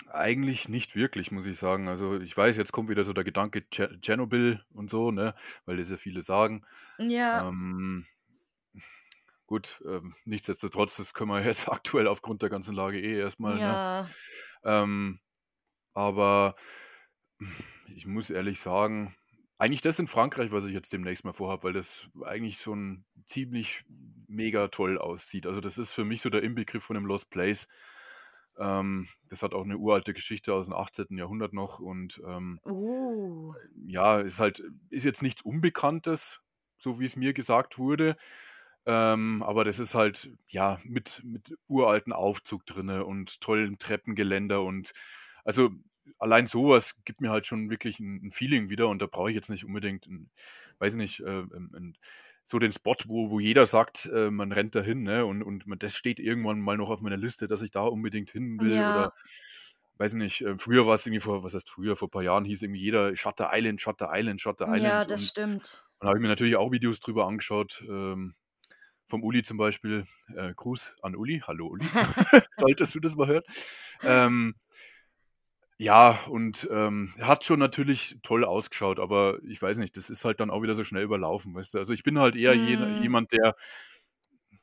eigentlich 0.08 0.68
nicht 0.68 0.96
wirklich, 0.96 1.30
muss 1.30 1.46
ich 1.46 1.56
sagen. 1.56 1.88
Also, 1.88 2.20
ich 2.20 2.36
weiß, 2.36 2.56
jetzt 2.56 2.72
kommt 2.72 2.88
wieder 2.88 3.04
so 3.04 3.12
der 3.12 3.24
Gedanke 3.24 3.68
Tsche 3.70 3.98
Tschernobyl 4.00 4.62
und 4.72 4.90
so, 4.90 5.10
ne, 5.10 5.34
weil 5.64 5.78
das 5.78 5.90
ja 5.90 5.96
viele 5.96 6.22
sagen. 6.22 6.64
Ja. 6.98 7.48
Ähm, 7.48 8.06
gut, 9.50 9.82
ähm, 9.86 10.16
nichtsdestotrotz, 10.26 10.96
das 10.98 11.14
können 11.14 11.30
wir 11.32 11.42
jetzt 11.44 11.68
aktuell 11.70 12.08
aufgrund 12.08 12.42
der 12.42 12.50
ganzen 12.50 12.76
Lage 12.76 13.00
eh 13.02 13.18
erstmal, 13.20 13.60
ne? 13.60 13.80
Ja. 13.82 14.14
Ähm, 14.64 15.20
aber 15.94 16.56
ich 17.94 18.06
muss 18.06 18.30
ehrlich 18.30 18.60
sagen, 18.60 19.14
eigentlich 19.58 19.80
das 19.82 19.98
in 19.98 20.06
Frankreich, 20.06 20.52
was 20.52 20.64
ich 20.64 20.72
jetzt 20.72 20.92
demnächst 20.92 21.24
mal 21.24 21.32
vorhabe, 21.32 21.64
weil 21.64 21.72
das 21.72 22.10
eigentlich 22.24 22.58
schon 22.58 23.04
ziemlich 23.26 23.84
mega 24.26 24.68
toll 24.68 24.98
aussieht. 24.98 25.46
Also, 25.46 25.60
das 25.60 25.76
ist 25.78 25.92
für 25.92 26.04
mich 26.04 26.22
so 26.22 26.30
der 26.30 26.42
Inbegriff 26.42 26.84
von 26.84 26.96
'nem 26.96 27.04
Lost 27.06 27.30
Place. 27.30 27.68
Ähm, 28.58 29.08
das 29.28 29.42
hat 29.42 29.54
auch 29.54 29.64
eine 29.64 29.78
uralte 29.78 30.14
Geschichte 30.14 30.54
aus 30.54 30.66
dem 30.66 30.74
18. 30.74 31.18
Jahrhundert 31.18 31.52
noch 31.52 31.80
und, 31.80 32.20
ähm, 32.26 32.60
Uh. 32.64 33.52
ja, 33.86 34.20
ist 34.20 34.40
halt 34.40 34.62
ist 34.90 35.04
jetzt 35.04 35.22
nichts 35.22 35.42
Unbekanntes, 35.42 36.40
so 36.78 37.00
wie 37.00 37.04
es 37.04 37.16
mir 37.16 37.32
gesagt 37.32 37.78
wurde. 37.78 38.16
Ähm, 38.90 39.42
aber 39.44 39.64
das 39.64 39.78
ist 39.78 39.94
halt, 39.94 40.30
ja, 40.48 40.80
mit 40.84 41.22
mit 41.24 41.54
uralten 41.68 42.12
Aufzug 42.14 42.66
drinne 42.66 43.04
und 43.06 43.40
tollem 43.42 43.78
Treppengeländer 43.78 44.62
und 44.62 44.92
also, 45.44 45.70
allein 46.18 46.46
sowas 46.48 47.02
gibt 47.04 47.20
mir 47.20 47.30
halt 47.30 47.46
schon 47.46 47.70
wirklich 47.70 48.00
ein 48.00 48.20
'n 48.24 48.32
Feeling 48.32 48.70
wieder 48.70 48.88
und 48.88 49.02
da 49.02 49.06
brauche 49.06 49.30
ich 49.30 49.36
jetzt 49.36 49.50
nicht 49.50 49.64
unbedingt 49.66 50.06
'n 50.08 50.30
weiß 50.80 50.94
nicht, 50.96 51.20
äh, 51.20 51.24
'n 51.42 51.70
'n 51.74 51.98
so 52.46 52.58
den 52.58 52.72
Spot, 52.72 52.96
wo 53.08 53.30
wo 53.30 53.40
jeder 53.40 53.66
sagt, 53.66 54.06
äh, 54.06 54.30
man 54.30 54.52
rennt 54.52 54.74
dahin, 54.76 55.02
ne? 55.04 55.26
Und 55.26 55.42
und 55.44 55.66
man 55.68 55.78
das 55.78 55.96
steht 55.96 56.20
irgendwann 56.20 56.60
mal 56.60 56.76
noch 56.78 56.90
auf 56.90 57.02
meiner 57.02 57.16
Liste, 57.18 57.46
dass 57.48 57.62
ich 57.62 57.70
da 57.72 57.82
unbedingt 57.84 58.30
hin 58.32 58.60
will 58.60 58.82
oder 58.82 59.08
Ja. 59.08 59.20
weiß 59.98 60.14
nicht, 60.14 60.42
äh, 60.42 60.56
früher 60.58 60.86
war 60.86 60.94
es 60.96 61.06
irgendwie 61.06 61.20
vor 61.22 61.44
was 61.44 61.54
heißt 61.54 61.70
früher, 61.70 61.96
vor 61.96 62.08
ein 62.08 62.12
paar 62.12 62.22
Jahren 62.24 62.44
hieß 62.46 62.62
irgendwie 62.62 62.80
jeder 62.82 63.16
Shutter 63.16 63.50
Island, 63.54 63.80
Shutter 63.82 64.10
Island, 64.14 64.40
Shutter 64.42 64.68
Ja, 64.68 64.76
Island 64.76 65.06
das 65.06 65.22
und 65.22 65.30
stimmt. 65.30 65.84
dann 66.00 66.08
habe 66.10 66.18
ich 66.18 66.22
mir 66.22 66.28
natürlich 66.28 66.56
auch 66.56 66.72
Videos 66.72 67.00
drüber 67.00 67.26
angeschaut, 67.28 67.84
ähm, 67.88 68.34
vom 69.10 69.24
Uli 69.24 69.42
zum 69.42 69.58
Beispiel. 69.58 70.06
Äh, 70.36 70.54
Gruß 70.54 70.94
an 71.02 71.16
Uli. 71.16 71.42
Hallo 71.46 71.66
Uli, 71.68 71.92
solltest 72.56 72.94
du 72.94 73.00
das 73.00 73.16
mal 73.16 73.28
hören. 73.28 73.44
Ähm 74.02 74.54
ja, 75.78 76.10
und, 76.28 76.68
ähm, 76.70 77.14
hat 77.20 77.42
schon 77.44 77.58
natürlich 77.58 78.18
toll 78.22 78.44
ausgeschaut, 78.44 79.00
aber 79.00 79.38
ich 79.44 79.60
weiß 79.62 79.78
nicht, 79.78 79.96
das 79.96 80.10
ist 80.10 80.24
halt 80.26 80.38
dann 80.40 80.50
auch 80.50 80.62
wieder 80.62 80.74
so 80.74 80.84
schnell 80.84 81.04
überlaufen, 81.04 81.54
weißt 81.54 81.72
du? 81.74 81.78
Also, 81.78 81.94
ich 81.94 82.02
bin 82.02 82.18
halt 82.18 82.36
eher 82.36 82.54
jene 82.54 82.90
Mhm. 82.90 82.98
jemand, 82.98 83.32
der 83.32 83.54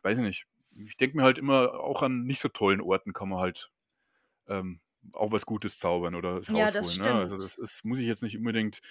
weiß 0.04 0.18
ich 0.20 0.24
nicht, 0.24 0.46
ich 0.76 0.98
denke 0.98 1.18
mir 1.18 1.24
halt 1.24 1.38
immer, 1.38 1.74
auch 1.80 2.02
an 2.04 2.24
nicht 2.24 2.40
so 2.40 2.50
tollen 2.50 2.82
Orten 2.82 3.14
kann 3.14 3.30
man 3.30 3.40
halt, 3.40 3.72
ähm, 4.48 4.82
auch 5.14 5.32
was 5.34 5.46
Gutes 5.48 5.80
zaubern 5.80 6.16
oder 6.16 6.42
Ja, 6.48 6.72
das 6.72 6.90
rausholen, 6.90 6.98
ne? 7.00 7.06
Also, 7.16 7.38
das 7.40 7.58
ist 7.58 7.86
muss 7.86 8.00
ich 8.00 8.08
jetzt 8.08 8.24
nicht 8.24 8.38
unbedingt 8.38 8.82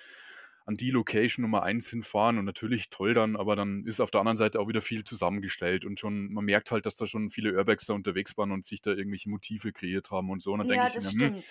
an 0.66 0.74
die 0.74 0.90
Location 0.90 1.42
Nummer 1.42 1.62
eins 1.62 1.88
hinfahren 1.90 2.38
und 2.38 2.44
natürlich 2.44 2.90
toll 2.90 3.14
dann, 3.14 3.36
aber 3.36 3.56
dann 3.56 3.80
ist 3.86 4.00
auf 4.00 4.10
der 4.10 4.20
anderen 4.20 4.36
Seite 4.36 4.60
auch 4.60 4.68
wieder 4.68 4.82
viel 4.82 5.04
zusammengestellt 5.04 5.84
und 5.84 6.00
schon 6.00 6.32
man 6.32 6.44
merkt 6.44 6.70
halt, 6.72 6.86
dass 6.86 6.96
da 6.96 7.06
schon 7.06 7.30
viele 7.30 7.54
Urbex 7.56 7.86
da 7.86 7.94
unterwegs 7.94 8.36
waren 8.36 8.52
und 8.52 8.64
sich 8.64 8.80
da 8.82 8.90
irgendwelche 8.92 9.30
Motive 9.30 9.72
kreiert 9.72 10.10
haben 10.10 10.30
und 10.30 10.42
so. 10.42 10.52
Und 10.52 10.58
dann 10.58 10.68
denke 10.68 10.84
Ja, 10.84 10.88
ich 10.88 10.94
das 10.94 11.14
mir: 11.14 11.32
„Hm, 11.32 11.42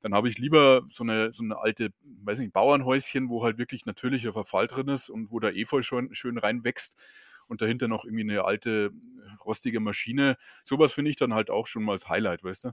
dann 0.00 0.14
habe 0.14 0.28
ich 0.28 0.38
lieber 0.38 0.82
so 0.90 1.04
eine 1.04 1.32
so 1.32 1.42
eine 1.44 1.58
alte, 1.58 1.90
weiß 2.02 2.38
nicht, 2.40 2.52
Bauernhäuschen, 2.52 3.28
wo 3.28 3.42
halt 3.44 3.58
wirklich 3.58 3.86
natürlicher 3.86 4.32
Verfall 4.32 4.66
drin 4.66 4.88
ist 4.88 5.10
und 5.10 5.30
wo 5.30 5.40
der 5.40 5.56
Efeu 5.56 5.82
schon 5.82 6.14
schön 6.14 6.38
reinwächst 6.38 6.96
und 7.48 7.60
dahinter 7.62 7.88
noch 7.88 8.04
irgendwie 8.04 8.22
eine 8.24 8.44
alte, 8.44 8.90
rostige 9.44 9.80
Maschine.“ 9.80 10.36
Sowas 10.64 10.92
finde 10.92 11.10
ich 11.10 11.16
dann 11.16 11.34
halt 11.34 11.50
auch 11.50 11.66
schon 11.66 11.84
mal 11.84 11.92
als 11.92 12.08
Highlight, 12.08 12.44
weißt 12.44 12.64
du? 12.64 12.70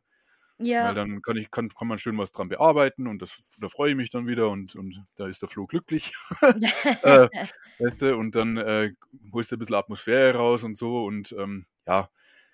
Weil 0.79 0.93
Ja. 0.93 0.95
dann 0.95 1.21
kann 1.23 1.37
ich 1.37 1.51
kann 1.51 1.69
kann 1.69 1.87
man 1.87 1.97
schön 1.99 2.17
was 2.17 2.31
dran 2.31 2.49
bearbeiten 2.49 3.07
und 3.07 3.21
das 3.21 3.41
da 3.59 3.67
freue 3.69 3.91
ich 3.91 3.95
mich 3.97 4.09
dann 4.11 4.27
wieder 4.27 4.49
und 4.49 4.75
und 4.75 5.05
da 5.15 5.27
ist 5.27 5.41
der 5.41 5.49
Flo 5.49 5.65
glücklich. 5.67 6.13
Äh, 7.01 7.27
weißt 7.79 8.01
du, 8.03 8.15
und 8.17 8.35
dann, 8.35 8.57
äh, 8.57 8.93
holst 9.33 9.51
du 9.51 9.55
'n 9.55 9.59
bisschen 9.59 9.75
Atmosphäre 9.75 10.37
raus 10.37 10.63
und 10.63 10.77
so 10.77 11.05
und, 11.05 11.31
ähm, 11.33 11.65
ja, 11.87 12.09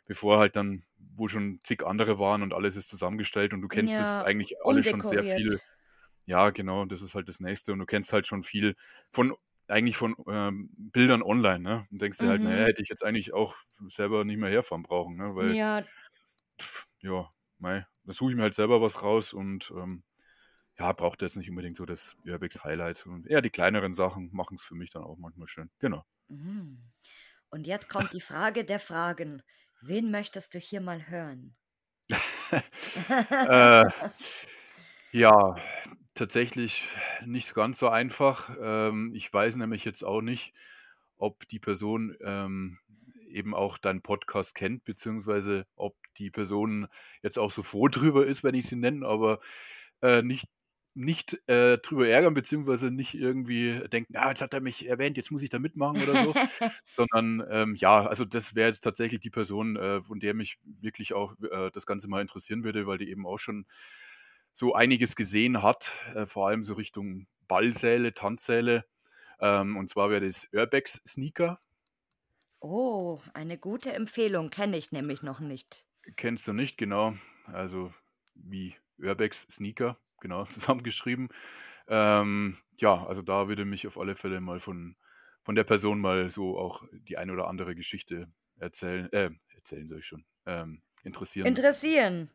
bevor 0.08 0.40
halt 0.40 0.56
dann 0.58 0.84
wo 0.98 1.28
schon 1.30 1.60
zig 1.64 1.86
andere 1.86 2.20
waren 2.20 2.42
und 2.44 2.54
alles 2.54 2.76
ist 2.78 2.90
zusammengestellt 2.90 3.54
und 3.54 3.62
du 3.62 3.68
kennst 3.70 4.00
es 4.00 4.18
Ja, 4.18 4.24
eigentlich 4.24 4.56
alles 4.66 4.88
schon 4.88 5.02
sehr 5.04 5.24
viel 5.24 5.60
ja, 6.28 6.52
genau, 6.52 6.86
das 6.86 7.02
ist 7.04 7.16
halt 7.16 7.30
das 7.30 7.40
Nächste 7.42 7.74
und 7.74 7.80
du 7.80 7.86
kennst 7.88 8.14
halt 8.14 8.28
schon 8.28 8.44
viel 8.44 8.76
von 9.12 9.36
eigentlich 9.68 9.98
von, 9.98 10.16
ähm, 10.30 10.70
Bildern 10.78 11.24
online, 11.24 11.60
ne? 11.62 11.88
Und 11.92 12.02
denkst 12.02 12.20
dir 12.20 12.30
halt: 12.30 12.44
„Na 12.44 12.52
ja, 12.56 12.64
Mhm. 12.64 12.68
hätte 12.68 12.82
ich 12.84 12.90
jetzt 12.90 13.04
eigentlich 13.06 13.34
auch 13.34 13.56
selber 13.90 14.26
nicht 14.26 14.38
mehr 14.40 14.50
herfahren 14.52 14.84
brauchen“, 14.84 15.18
ne? 15.18 15.36
Weil 15.36 15.58
Ja. 15.58 15.84
ja, 17.02 17.30
mei, 17.64 17.88
da 18.04 18.14
suche 18.14 18.32
ich 18.32 18.36
mir 18.36 18.44
halt 18.44 18.54
selber 18.54 18.82
was 18.82 19.02
raus 19.02 19.34
und, 19.34 19.72
ähm, 19.76 20.04
ja, 20.78 20.92
braucht 20.92 21.22
jetzt 21.22 21.38
nicht 21.38 21.50
unbedingt 21.50 21.78
so 21.78 21.86
das 21.86 22.16
Urbex-Highlight 22.26 23.06
und 23.06 23.28
eher 23.28 23.42
die 23.42 23.50
kleineren 23.50 23.94
Sachen 23.94 24.30
machen's 24.34 24.64
für 24.64 24.76
mich 24.76 24.90
dann 24.90 25.04
auch 25.04 25.18
manchmal 25.18 25.48
schön. 25.48 25.70
Genau. 25.80 26.06
Mhm. 26.28 26.92
Und 27.50 27.68
jetzt 27.68 27.90
kommt 27.90 28.14
die 28.14 28.22
Frage 28.22 28.66
der 28.66 28.80
Fragen. 28.80 29.44
Wen 29.82 30.12
möchtest 30.12 30.54
du 30.54 30.60
hier 30.60 30.82
mal 30.82 31.08
hören? 31.08 31.56
Äh, 33.10 33.84
ja, 35.12 35.56
tatsächlich 36.14 36.88
nicht 37.26 37.56
ganz 37.56 37.80
so 37.80 37.90
einfach. 37.90 38.56
Ähm, 38.62 39.12
ich 39.16 39.34
weiß 39.34 39.56
nämlich 39.56 39.86
jetzt 39.86 40.04
auch 40.04 40.22
nicht, 40.22 40.54
ob 41.18 41.48
die 41.48 41.60
Person, 41.60 42.16
ähm, 42.24 42.78
eben 43.34 43.54
auch 43.56 43.78
deinen 43.78 44.02
Podcast 44.02 44.56
kennt, 44.56 44.84
beziehungsweise 44.86 45.66
ob 45.76 45.96
die 46.18 46.32
Person 46.32 46.88
jetzt 47.24 47.40
auch 47.40 47.52
so 47.52 47.64
froh 47.64 47.88
drüber 47.90 48.26
ist, 48.28 48.44
wenn 48.44 48.56
ich 48.56 48.68
sie 48.68 48.76
nenne, 48.78 49.06
aber, 49.08 49.40
äh, 50.02 50.22
nicht 50.22 50.48
nicht, 50.96 51.40
äh, 51.50 51.80
drüber 51.80 52.08
ärgern, 52.08 52.36
beziehungsweise 52.36 52.92
nicht 52.92 53.16
irgendwie 53.16 53.80
denken: 53.90 54.16
„Ah, 54.16 54.30
jetzt 54.30 54.42
hat 54.44 54.54
er 54.54 54.62
mich 54.62 54.88
erwähnt, 54.88 55.18
jetzt 55.18 55.32
muss 55.32 55.42
ich 55.42 55.50
da 55.50 55.58
mitmachen“ 55.58 56.00
oder 56.02 56.16
so, 56.18 56.36
sondern, 56.90 57.44
ähm, 57.50 57.74
ja, 57.76 58.06
also 58.06 58.26
das 58.26 58.54
wäre 58.56 58.68
jetzt 58.70 58.82
tatsächlich 58.82 59.20
die 59.20 59.32
Person, 59.32 59.76
äh, 59.76 60.02
von 60.04 60.20
der 60.20 60.36
mich 60.36 60.60
wirklich 60.64 61.14
auch, 61.14 61.34
äh, 61.52 61.72
das 61.72 61.88
Ganze 61.88 62.08
mal 62.10 62.22
interessieren 62.22 62.64
würde, 62.64 62.86
weil 62.86 63.00
die 63.00 63.10
eben 63.10 63.26
auch 63.26 63.40
schon 63.40 63.66
so 64.54 64.74
einiges 64.76 65.16
gesehen 65.16 65.64
hat, 65.64 65.92
äh, 66.16 66.26
vor 66.26 66.48
allem 66.48 66.64
so 66.64 66.74
Richtung 66.76 67.28
Ballsäle, 67.48 68.14
Tanzsäle. 68.14 68.86
Ähm, 69.40 69.78
und 69.78 69.90
zwar 69.90 70.10
wäre 70.12 70.26
das 70.26 70.48
Urbex 70.54 71.02
Sneaker. 71.08 71.60
Oh, 72.66 73.20
eine 73.34 73.58
gute 73.58 73.92
Empfehlung, 73.92 74.50
kenne 74.50 74.78
ich 74.78 74.94
nämlich 74.94 75.22
noch 75.22 75.42
nicht. 75.42 75.86
Kennst 76.16 76.48
du 76.48 76.54
nicht, 76.54 76.78
genau. 76.78 77.14
Also 77.46 77.94
wie 78.36 78.76
Urbex 78.98 79.42
Sneaker, 79.42 80.00
genau, 80.22 80.46
zusammengeschrieben. 80.50 81.28
Ähm, 81.90 82.58
ja, 82.80 83.06
also 83.06 83.22
da 83.22 83.50
würde 83.50 83.66
mich 83.66 83.86
auf 83.86 83.98
alle 84.00 84.16
Fälle 84.16 84.40
mal 84.40 84.62
von 84.62 84.96
von 85.42 85.56
der 85.56 85.66
Person 85.66 86.00
mal 86.00 86.30
so 86.30 86.58
auch 86.58 86.86
die 86.94 87.18
eine 87.18 87.34
oder 87.34 87.50
andere 87.50 87.76
Geschichte 87.76 88.32
erzählen 88.56 89.12
äh, 89.12 89.30
erzählen 89.56 89.90
sage 89.90 90.00
ich 90.00 90.08
schon, 90.08 90.26
ähm, 90.46 90.82
interessieren. 91.04 91.48
Interessieren. 91.48 92.30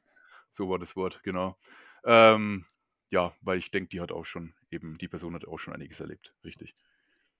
So 0.50 0.68
war 0.68 0.78
das 0.78 0.94
Wort, 0.94 1.22
genau. 1.22 1.58
Ähm, 2.04 2.66
ja, 3.08 3.34
weil 3.40 3.56
ich 3.56 3.70
denke, 3.70 3.88
die 3.88 4.02
hat 4.02 4.12
auch 4.12 4.26
schon 4.26 4.54
eben 4.70 4.94
die 4.96 5.08
Person 5.08 5.34
hat 5.34 5.46
auch 5.48 5.58
schon 5.58 5.72
einiges 5.72 6.00
erlebt, 6.00 6.34
richtig. 6.44 6.76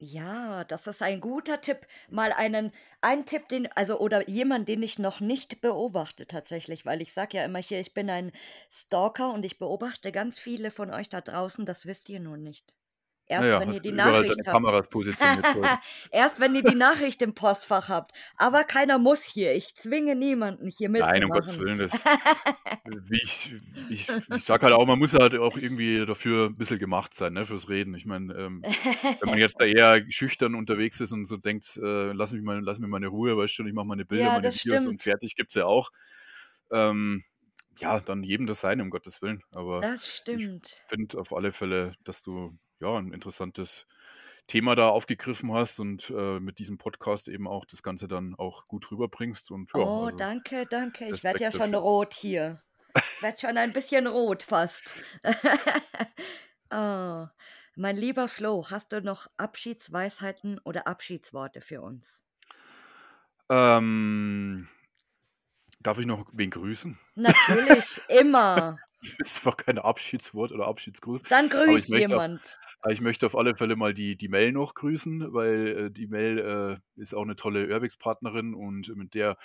Ja, 0.01 0.65
das 0.65 0.87
ist 0.89 1.03
ein 1.03 1.21
guter 1.21 1.61
Tipp. 1.61 1.87
Mal 2.09 2.33
einen 2.33 2.73
ein 3.01 3.27
Tipp, 3.27 3.47
den 3.49 3.71
also 3.73 3.99
oder 4.01 4.29
jemand, 4.29 4.67
den 4.69 4.83
ich 4.83 4.99
noch 4.99 5.21
nicht 5.21 5.61
beobachte 5.61 6.27
tatsächlich, 6.27 6.85
weil 6.87 7.01
ich 7.01 7.13
sage 7.13 7.37
ja 7.39 7.45
immer 7.45 7.59
hier, 7.61 7.79
ich 7.81 7.95
bin 7.95 8.09
ein 8.11 8.33
Stalker 8.71 9.33
und 9.33 9.45
ich 9.45 9.59
beobachte 9.59 10.11
ganz 10.13 10.39
viele 10.41 10.71
von 10.73 10.91
euch 10.93 11.09
da 11.09 11.21
draußen, 11.21 11.65
das 11.67 11.85
wisst 11.87 12.09
ihr 12.09 12.19
nur 12.21 12.37
nicht. 12.37 12.75
Erst 13.29 13.51
ja, 13.51 13.59
wenn 13.59 13.71
ihr 13.73 13.73
du 13.73 13.81
die 13.81 13.93
Nachricht 13.93 14.47
habt. 14.47 14.69
Erst 16.11 16.41
wenn 16.41 16.55
ihr 16.55 16.63
die 16.65 16.75
Nachricht 16.75 17.23
im 17.23 17.35
Postfach 17.35 17.89
habt. 17.89 18.13
Aber 18.37 18.65
keiner 18.65 18.99
muss 18.99 19.23
hier. 19.25 19.55
Ich 19.55 19.75
zwinge 19.77 20.15
niemanden, 20.17 20.69
hier 20.69 20.89
Nein, 20.97 21.25
um 21.25 21.31
Gottes 21.31 21.59
mitzumachen. 21.59 21.59
Willen, 21.59 21.79
das 21.79 22.05
wie 22.85 23.21
ich 23.23 23.55
ich 23.89 24.17
ich 24.29 24.45
sage 24.45 24.65
halt 24.67 24.75
auch, 24.75 24.87
man 24.87 24.99
muss 24.99 25.15
halt 25.15 25.35
auch 25.37 25.57
irgendwie 25.59 26.05
dafür 26.07 26.49
'n 26.49 26.57
bisschen 26.57 26.79
gemacht 26.79 27.15
sein, 27.15 27.35
ne, 27.35 27.45
fürs 27.47 27.69
Reden. 27.71 27.95
Ich 27.95 28.07
meine, 28.07 28.35
ähm, 28.35 28.67
wenn 29.21 29.31
man 29.31 29.39
jetzt 29.41 29.61
da 29.61 29.65
eher 29.67 30.05
schüchtern 30.11 30.55
unterwegs 30.57 31.01
ist 31.01 31.13
und 31.13 31.25
so 31.27 31.37
denkt, 31.39 31.77
äh: 31.79 32.13
„Lass 32.13 32.33
mich 32.33 32.43
mal 32.43 32.61
lass 32.63 32.81
mir 32.81 32.89
meine 32.89 33.09
Ruhe, 33.09 33.37
weißt 33.37 33.55
schon, 33.55 33.67
ich 33.69 33.75
mache 33.75 33.87
meine 33.89 34.05
Bilder, 34.07 34.33
Ja, 34.33 34.33
meine 34.33 34.53
Videos 34.55 34.87
und 34.87 35.01
stimmt. 35.01 35.03
fertig“, 35.03 35.37
gibt's 35.37 35.55
ja 35.57 35.67
auch. 35.67 35.91
Ähm, 36.73 37.25
ja, 37.81 38.01
dann 38.01 38.25
jedem 38.25 38.47
das 38.47 38.61
Seine, 38.63 38.83
um 38.85 38.91
Gottes 38.91 39.23
Willen. 39.23 39.43
Aber 39.53 39.87
Das 39.87 40.07
ich 40.31 40.51
stimmt. 40.53 40.85
finde 40.89 41.19
auf 41.21 41.35
alle 41.35 41.53
Fälle, 41.53 41.95
dass 42.05 42.23
du, 42.23 42.59
ja, 42.81 42.99
'n 42.99 43.13
interessantes 43.13 43.87
Thema 44.49 44.77
da 44.77 44.89
aufgegriffen 44.91 45.53
hast 45.53 45.81
und, 45.81 46.11
äh, 46.11 46.41
mit 46.41 46.59
diesem 46.59 46.79
Podcast 46.79 47.29
eben 47.29 47.49
auch 47.49 47.65
das 47.67 47.83
Ganze 47.83 48.09
dann 48.09 48.35
auch 48.37 48.67
gut 48.67 48.91
rüberbringst 48.91 49.51
und 49.53 49.73
ja, 49.75 49.81
Oh, 49.81 50.07
also 50.07 50.17
danke, 50.17 50.67
danke. 50.67 51.09
Ich 51.11 51.23
werde 51.23 51.43
ja 51.45 51.53
schon 51.53 51.73
dafür. 51.73 51.83
rot 51.83 52.15
hier. 52.15 52.63
Ich 53.17 53.23
werde 53.23 53.39
schon 53.41 53.59
ein 53.59 53.73
bisschen 53.73 54.07
rot 54.07 54.43
fast. 54.43 54.97
Oh, 56.71 57.27
mein 57.77 57.97
lieber 57.97 58.29
Flo, 58.29 58.67
hast 58.71 58.93
du 58.93 59.01
noch 59.01 59.27
Abschiedsweisheiten 59.39 60.59
oder 60.65 60.87
Abschiedsworte 60.87 61.61
für 61.63 61.81
uns? 61.83 62.27
Ähm 63.51 64.69
Darf 65.81 65.99
ich 65.99 66.07
noch 66.07 66.27
wen 66.33 66.51
grüßen? 66.51 66.99
Natürlich, 67.15 68.01
immer. 68.09 68.79
Das 69.01 69.11
ist 69.19 69.35
zwar 69.37 69.57
kein 69.57 69.79
Abschiedswort 69.79 70.51
oder 70.53 70.67
Abschiedsgruß. 70.67 71.23
Dann 71.23 71.49
grüßt 71.49 71.93
auf, 71.93 71.99
jemand. 71.99 72.59
Ich 72.89 73.01
möchte 73.01 73.27
auf 73.27 73.37
alle 73.37 73.57
Fälle 73.57 73.77
mal 73.77 73.95
die, 73.95 74.17
die 74.17 74.29
Mel 74.29 74.53
noch 74.53 74.75
grüßen, 74.75 75.33
weil 75.33 75.67
äh, 75.69 75.91
die 75.91 76.07
Mel 76.07 76.81
äh, 76.97 77.01
ist 77.01 77.15
auch 77.15 77.23
eine 77.23 77.37
tolle 77.37 77.69
Urbex-Partnerin 77.69 78.55
und 78.55 78.95
mit 78.97 79.15
der 79.15 79.37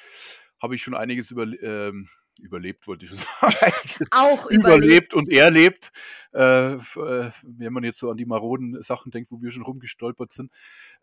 habe 0.61 0.75
ich 0.75 0.83
schon 0.83 0.95
einiges 0.95 1.31
über, 1.31 1.43
ähm, 1.43 2.09
überlebt, 2.39 2.87
wollte 2.87 3.05
ich 3.05 3.09
schon 3.09 3.17
sagen. 3.41 4.07
Auch 4.11 4.45
überlebt. 4.45 4.65
überlebt 4.65 5.13
und 5.13 5.31
erlebt. 5.31 5.91
Äh, 6.33 6.73
äh, 6.73 7.31
wenn 7.41 7.73
man 7.73 7.83
jetzt 7.83 7.99
so 7.99 8.09
an 8.09 8.17
die 8.17 8.25
maroden 8.25 8.81
Sachen 8.81 9.11
denkt, 9.11 9.31
wo 9.31 9.41
wir 9.41 9.51
schon 9.51 9.63
rumgestolpert 9.63 10.31
sind. 10.31 10.51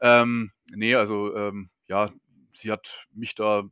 Ähm, 0.01 0.53
nee, 0.75 0.95
also 0.95 1.35
ähm, 1.37 1.71
ja, 1.89 2.11
sie 2.53 2.71
hat 2.71 3.07
mich 3.13 3.35
da 3.35 3.65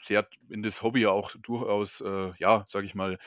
sehr 0.00 0.28
in 0.50 0.62
das 0.62 0.82
Hobby 0.82 1.06
auch 1.06 1.32
durchaus, 1.40 2.00
äh, 2.00 2.32
ja, 2.38 2.64
sage 2.68 2.86
ich 2.86 2.94
mal, 2.94 3.18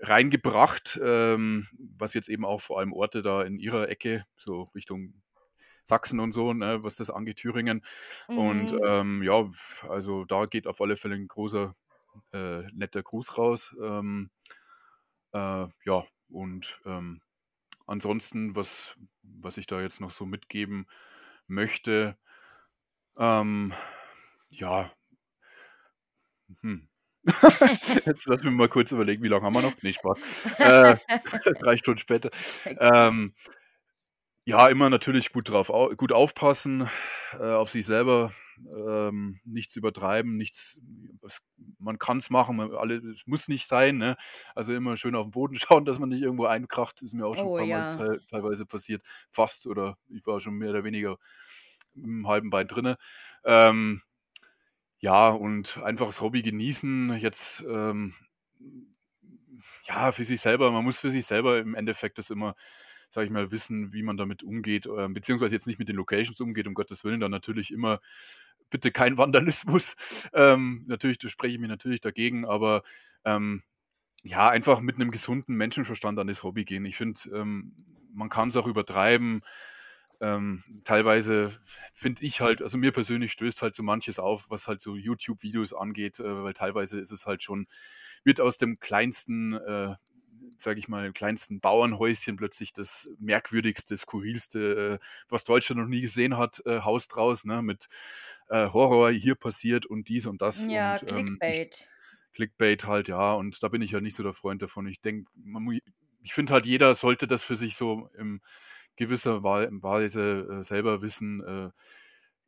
reingebracht, 0.00 0.98
ähm, 1.02 1.66
was 1.78 2.14
jetzt 2.14 2.28
eben 2.28 2.44
auch 2.44 2.60
vor 2.60 2.78
allem 2.78 2.92
Orte 2.92 3.22
da 3.22 3.42
in 3.42 3.58
ihrer 3.58 3.88
Ecke, 3.88 4.24
so 4.36 4.62
Richtung 4.74 5.22
Sachsen 5.84 6.20
und 6.20 6.32
so, 6.32 6.52
ne, 6.54 6.84
was 6.84 6.96
das 6.96 7.10
angeht, 7.10 7.38
Thüringen. 7.38 7.84
Und 8.32 8.72
Mhm. 8.72 8.80
ähm, 8.86 9.22
ja, 9.22 9.48
also 9.88 10.24
da 10.24 10.46
geht 10.46 10.66
auf 10.66 10.80
alle 10.80 10.96
Fälle 10.96 11.16
ein 11.16 11.28
großer, 11.28 11.74
äh, 12.32 12.62
netter 12.72 13.02
Gruß 13.02 13.38
raus. 13.38 13.74
Ähm, 13.82 14.30
äh, 15.32 15.66
ja, 15.84 16.04
und 16.28 16.80
ähm, 16.84 17.20
ansonsten, 17.86 18.56
was, 18.56 18.96
was 19.22 19.56
ich 19.58 19.66
da 19.66 19.80
jetzt 19.80 20.00
noch 20.00 20.10
so 20.10 20.26
mitgeben 20.26 20.86
möchte, 21.46 22.18
ähm, 23.16 23.72
ja, 24.50 24.92
hm. 26.62 26.88
Jetzt 28.06 28.26
lass 28.28 28.42
mich 28.42 28.52
mal 28.54 28.68
kurz 28.68 28.92
überlegen, 28.92 29.22
wie 29.22 29.28
lange 29.28 29.44
haben 29.44 29.52
wir 29.54 29.62
noch? 29.62 29.74
Nee, 29.82 29.92
Spaß. 29.92 30.18
Äh, 30.60 30.96
drei 31.58 31.76
Stunden 31.76 31.98
später. 31.98 32.30
Ähm, 32.78 33.34
ja, 34.46 34.68
immer 34.68 34.90
natürlich 34.90 35.32
gut 35.32 35.48
drauf 35.50 35.70
au 35.70 35.90
gut 35.94 36.12
aufpassen, 36.12 36.88
äh, 37.38 37.52
auf 37.52 37.70
sich 37.70 37.84
selber, 37.86 38.32
ähm, 38.74 39.40
nichts 39.44 39.76
übertreiben, 39.76 40.36
nichts 40.36 40.80
es 41.26 41.40
man 41.78 41.98
kann's 41.98 42.30
machen, 42.30 42.56
man 42.56 42.74
alle 42.74 42.96
es 42.96 43.26
muss 43.26 43.48
nicht 43.48 43.66
sein, 43.66 43.98
ne? 43.98 44.16
Also, 44.54 44.74
immer 44.74 44.96
schön 44.96 45.14
auf 45.14 45.26
'n 45.26 45.30
Boden 45.32 45.56
schauen, 45.56 45.84
dass 45.84 45.98
man 45.98 46.08
nicht 46.08 46.22
irgendwo 46.22 46.46
einkracht, 46.46 47.02
ist 47.02 47.14
mir 47.14 47.26
auch 47.26 47.36
schon 47.36 47.50
Oh 47.50 47.58
paar 47.58 47.66
Mal 47.66 47.84
ja. 47.84 47.90
teil 47.90 48.20
teilweise 48.28 48.66
passiert, 48.66 49.02
fast 49.30 49.66
oder 49.66 49.96
ich 50.08 50.26
war 50.26 50.40
schon 50.40 50.54
mehr 50.54 50.70
oder 50.70 50.84
weniger 50.84 51.16
mit'm 51.94 52.26
halben 52.28 52.50
Bein 52.50 52.66
drinne. 52.68 52.96
Ähm, 53.44 54.02
ja, 55.00 55.28
und 55.30 55.78
einfach 55.82 56.06
das 56.06 56.20
Hobby 56.20 56.42
genießen, 56.42 57.18
jetzt, 57.18 57.64
ähm, 57.68 58.14
ja, 59.88 60.12
für 60.12 60.24
sich 60.24 60.40
selber 60.40 60.70
man 60.70 60.84
muss 60.84 61.00
für 61.00 61.10
sich 61.10 61.26
selber 61.26 61.58
im 61.58 61.74
Endeffekt 61.74 62.18
das 62.18 62.30
immer, 62.30 62.54
sage 63.10 63.26
ich 63.26 63.32
mal, 63.32 63.50
wissen, 63.50 63.92
wie 63.92 64.02
man 64.02 64.16
damit 64.16 64.42
umgeht, 64.42 64.86
ähm, 64.86 65.14
beziehungsweise 65.14 65.54
jetzt 65.54 65.66
nicht 65.66 65.78
mit 65.78 65.88
den 65.88 65.96
Locations 65.96 66.40
umgeht, 66.40 66.66
um 66.66 66.74
Gottes 66.74 67.04
Willen, 67.04 67.20
dann 67.20 67.30
natürlich 67.30 67.72
immer 67.72 68.00
bitte 68.70 68.90
kein 68.92 69.18
Vandalismus. 69.18 69.96
Ähm, 70.32 70.84
natürlich, 70.86 71.18
spreche 71.28 71.54
ich 71.54 71.60
mich 71.60 71.70
natürlich 71.70 72.00
dagegen, 72.00 72.44
aber, 72.46 72.82
ähm, 73.24 73.62
ja, 74.24 74.50
einfach 74.50 74.80
mit 74.80 74.98
'nem 74.98 75.10
gesunden 75.12 75.56
Menschenverstand 75.56 76.18
an 76.18 76.28
das 76.28 76.44
Hobby 76.44 76.64
gehen. 76.64 76.84
Ich 76.86 76.96
finde, 76.96 77.20
ähm, 77.34 77.74
man 78.14 78.28
kann's 78.30 78.56
auch 78.56 78.66
übertreiben. 78.66 79.42
Ähm, 80.20 80.62
teilweise 80.84 81.52
finde 81.94 82.24
ich 82.24 82.40
halt 82.42 82.62
also, 82.62 82.78
mir 82.78 82.92
persönlich 82.92 83.32
stößt 83.32 83.62
halt 83.62 83.74
so 83.76 83.82
manches 83.82 84.18
auf, 84.18 84.50
was 84.50 84.68
halt 84.68 84.80
so 84.82 84.96
YouTube-Videos 84.96 85.72
angeht, 85.74 86.20
äh, 86.20 86.42
weil 86.44 86.52
teilweise 86.54 87.00
ist 87.00 87.10
es 87.10 87.26
halt 87.26 87.42
schon 87.42 87.66
wird 88.24 88.40
aus 88.40 88.58
dem 88.58 88.80
kleinsten, 88.80 89.54
äh, 89.54 89.96
sage 90.58 90.78
ich 90.80 90.88
mal, 90.88 91.12
kleinsten 91.12 91.60
Bauernhäuschen 91.60 92.36
plötzlich 92.36 92.72
das 92.72 93.10
merkwürdigste, 93.18 93.96
skurrilste, 93.96 95.00
äh, 95.00 95.06
was 95.28 95.44
Deutschland 95.44 95.80
noch 95.80 95.88
nie 95.88 96.02
gesehen 96.02 96.36
hat, 96.38 96.62
äh, 96.66 96.80
Haus 96.82 97.08
draus, 97.08 97.44
ne, 97.44 97.62
mit, 97.62 97.88
äh, 98.48 98.68
Horror 98.70 99.10
hier 99.12 99.34
passiert 99.36 99.86
und 99.86 100.08
dies 100.08 100.26
und 100.26 100.42
das 100.42 100.66
Ja, 100.66 100.98
und, 100.98 101.02
ähm, 101.08 101.40
ich 101.46 101.62
Clickbait. 101.62 101.88
Clickbait 102.34 102.86
halt, 102.86 103.08
ja, 103.08 103.34
und 103.34 103.62
da 103.62 103.68
bin 103.68 103.82
ich 103.82 103.92
ja 103.92 104.00
nicht 104.00 104.14
so 104.16 104.22
der 104.22 104.32
Freund 104.34 104.62
davon. 104.62 104.86
Ich 104.86 105.00
denke, 105.00 105.30
ich 106.22 106.34
finde 106.34 106.52
halt, 106.54 106.66
jeder 106.66 106.94
sollte 106.94 107.26
das 107.26 107.42
für 107.42 107.56
sich 107.56 107.76
so 107.76 108.10
in 108.18 108.40
gewisser 108.96 109.42
Wei 109.42 109.68
Weise, 109.72 110.46
äh, 110.60 110.62
selber 110.62 111.02
wissen, 111.02 111.42
äh, 111.44 111.70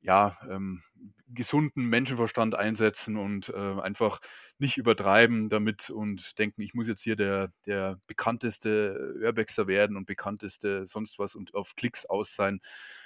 ja, 0.00 0.36
ähm, 0.50 0.82
gesunden 1.28 1.86
Menschenverstand 1.86 2.54
einsetzen 2.56 3.16
und, 3.16 3.48
äh, 3.50 3.80
einfach 3.80 4.20
nicht 4.58 4.76
übertreiben 4.76 5.48
damit 5.48 5.90
und 5.90 6.38
denken, 6.38 6.62
ich 6.62 6.74
muss 6.74 6.88
jetzt 6.88 7.02
hier 7.02 7.16
der 7.16 7.52
der 7.66 7.98
bekannteste 8.08 9.14
Urbexer 9.22 9.66
werden 9.68 9.96
und 9.96 10.06
bekannteste 10.06 10.86
sonst 10.86 11.18
was 11.18 11.34
und 11.36 11.54
auf 11.54 11.74
Klicks 11.76 12.04
aus 12.06 12.34
sein. 12.34 12.60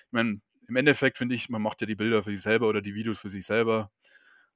Ich 0.07 0.13
meine, 0.13 0.41
im 0.69 0.77
Endeffekt 0.77 1.19
finde 1.19 1.35
ich, 1.37 1.49
man 1.51 1.63
macht 1.63 1.81
ja 1.83 1.87
die 1.87 1.95
Bilder 1.97 2.23
für 2.23 2.31
sich 2.31 2.43
selber 2.43 2.69
oder 2.69 2.83
die 2.83 2.95
Videos 2.95 3.19
für 3.21 3.31
sich 3.31 3.47
selber. 3.47 3.91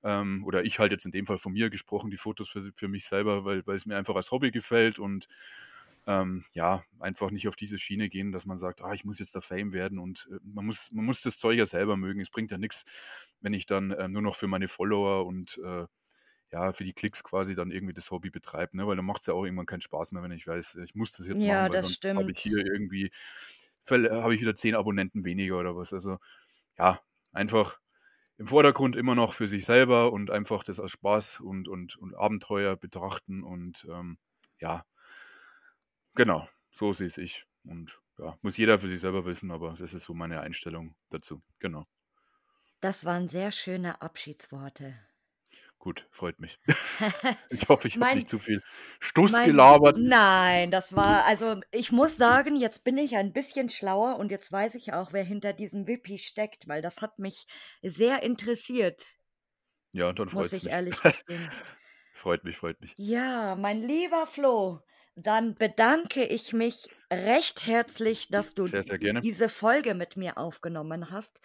Ähm, 0.02 0.44
oder 0.46 0.64
ich 0.64 0.78
halt 0.78 0.92
jetzt 0.92 1.04
in 1.06 1.12
dem 1.12 1.26
Fall 1.26 1.38
von 1.38 1.52
mir 1.52 1.70
gesprochen, 1.70 2.10
die 2.10 2.16
Fotos 2.16 2.48
für 2.48 2.62
für 2.76 2.88
mich 2.88 3.04
selber, 3.06 3.44
weil 3.44 3.66
weil 3.66 3.76
es 3.76 3.86
mir 3.86 3.96
einfach 3.98 4.16
als 4.16 4.30
Hobby 4.30 4.50
gefällt 4.50 4.98
und, 4.98 5.26
ähm, 6.06 6.44
ja, 6.54 6.84
einfach 7.00 7.30
nicht 7.30 7.48
auf 7.48 7.56
diese 7.56 7.78
Schiene 7.78 8.08
gehen, 8.08 8.32
dass 8.32 8.46
man 8.46 8.58
sagt: 8.58 8.82
„Ah, 8.82 8.94
ich 8.94 9.04
muss 9.04 9.18
jetzt 9.18 9.34
der 9.34 9.42
Fame 9.42 9.72
werden“ 9.72 9.98
und, 9.98 10.28
äh, 10.32 10.38
man 10.44 10.66
muss 10.66 10.90
man 10.92 11.04
muss 11.06 11.22
das 11.22 11.38
Zeug 11.38 11.58
ja 11.58 11.66
selber 11.66 11.96
mögen. 11.96 12.20
Es 12.20 12.30
bringt 12.30 12.50
ja 12.50 12.58
nix, 12.58 12.84
wenn 13.40 13.54
ich 13.54 13.66
dann, 13.66 13.94
ähm, 13.98 14.12
nur 14.12 14.22
noch 14.22 14.36
für 14.36 14.48
meine 14.48 14.68
Follower 14.68 15.26
und, 15.26 15.58
äh, 15.64 15.86
ja, 16.52 16.72
für 16.72 16.84
die 16.84 16.92
Klicks 16.94 17.22
quasi 17.24 17.54
dann 17.54 17.70
irgendwie 17.70 17.94
das 17.94 18.10
Hobby 18.10 18.30
betreibe, 18.30 18.76
ne? 18.76 18.86
Weil 18.86 18.96
dann 18.96 19.04
macht's 19.06 19.26
ja 19.26 19.34
auch 19.34 19.44
irgendwann 19.44 19.66
keinen 19.66 19.82
Spaß 19.82 20.12
mehr, 20.12 20.22
wenn 20.22 20.32
ich 20.32 20.46
weiß, 20.46 20.76
ich 20.84 20.94
muss 20.96 21.12
das 21.12 21.26
jetzt 21.28 21.46
Ja, 21.46 21.46
machen, 21.46 21.68
weil 21.68 21.78
sonst 21.80 22.10
habe 22.16 22.32
ich 22.32 22.40
hier 22.40 22.58
irgendwie 22.66 23.10
verl 23.84 24.10
habe 24.22 24.34
ich 24.34 24.40
wieder 24.40 24.54
10 24.54 24.74
Abonnenten 24.74 25.24
weniger 25.24 25.58
oder 25.58 25.76
was. 25.76 25.92
Also, 25.92 26.18
ja, 26.78 27.00
einfach 27.32 27.80
im 28.38 28.46
Vordergrund 28.48 28.96
immer 28.96 29.14
noch 29.16 29.34
für 29.34 29.46
sich 29.48 29.64
selber 29.66 30.12
und 30.12 30.30
einfach 30.30 30.64
das 30.64 30.80
als 30.80 30.92
Spaß 30.92 31.40
und 31.40 31.68
und 31.68 31.96
und 31.98 32.14
Abenteuer 32.16 32.76
betrachten 32.76 33.42
und, 33.44 33.86
ähm, 33.90 34.18
ja. 34.60 34.84
Genau, 36.20 36.46
so 36.70 36.92
sehe 36.92 37.06
es 37.06 37.16
ich 37.16 37.46
und 37.64 37.98
ja, 38.18 38.38
muss 38.42 38.58
jeder 38.58 38.76
für 38.76 38.90
sich 38.90 39.00
selber 39.00 39.24
wissen, 39.24 39.50
aber 39.50 39.70
das 39.78 39.94
ist 39.94 40.04
so 40.04 40.12
meine 40.12 40.42
Einstellung 40.42 40.94
dazu, 41.08 41.40
genau. 41.58 41.86
Das 42.82 43.06
waren 43.06 43.30
sehr 43.30 43.52
schöne 43.52 44.02
Abschiedsworte. 44.02 44.94
Gut, 45.78 46.06
freut 46.10 46.38
mich. 46.38 46.58
Ich 47.48 47.68
hoffe, 47.70 47.88
ich 47.88 47.98
habe 47.98 48.14
nicht 48.16 48.28
zu 48.28 48.38
viel 48.38 48.62
Stuss 48.98 49.32
mein 49.32 49.46
gelabert. 49.46 49.96
nein, 49.96 50.70
das 50.70 50.94
war 50.94 51.24
also, 51.24 51.58
ich 51.70 51.90
muss 51.90 52.18
sagen, 52.18 52.54
jetzt 52.54 52.84
bin 52.84 52.98
ich 52.98 53.16
ein 53.16 53.32
bisschen 53.32 53.70
schlauer 53.70 54.18
und 54.18 54.30
jetzt 54.30 54.52
weiß 54.52 54.74
ich 54.74 54.92
auch, 54.92 55.14
wer 55.14 55.24
hinter 55.24 55.54
diesem 55.54 55.86
Wippi 55.86 56.18
steckt, 56.18 56.68
weil 56.68 56.82
das 56.82 57.00
hat 57.00 57.18
mich 57.18 57.46
sehr 57.82 58.22
interessiert. 58.22 59.02
Ja, 59.92 60.12
dann 60.12 60.28
Muss 60.32 60.32
freut's 60.32 60.52
ich 60.52 60.64
mich. 60.64 60.72
ehrlich 60.72 61.00
gestehen. 61.02 61.50
Freut 62.12 62.44
mich, 62.44 62.56
freut 62.58 62.80
mich. 62.80 62.96
Ja, 62.96 63.56
mein 63.56 63.82
lieber 63.82 64.26
Flo, 64.26 64.80
dann 65.16 65.54
bedanke 65.54 66.24
ich 66.24 66.52
mich 66.52 66.88
recht 67.12 67.66
herzlich, 67.66 68.28
dass 68.28 68.54
du 68.54 68.64
Sehr, 68.64 68.82
sehr 68.82 68.98
diese 68.98 69.48
Folge 69.48 69.94
mit 69.94 70.16
mir 70.16 70.38
aufgenommen 70.38 71.10
hast 71.10 71.40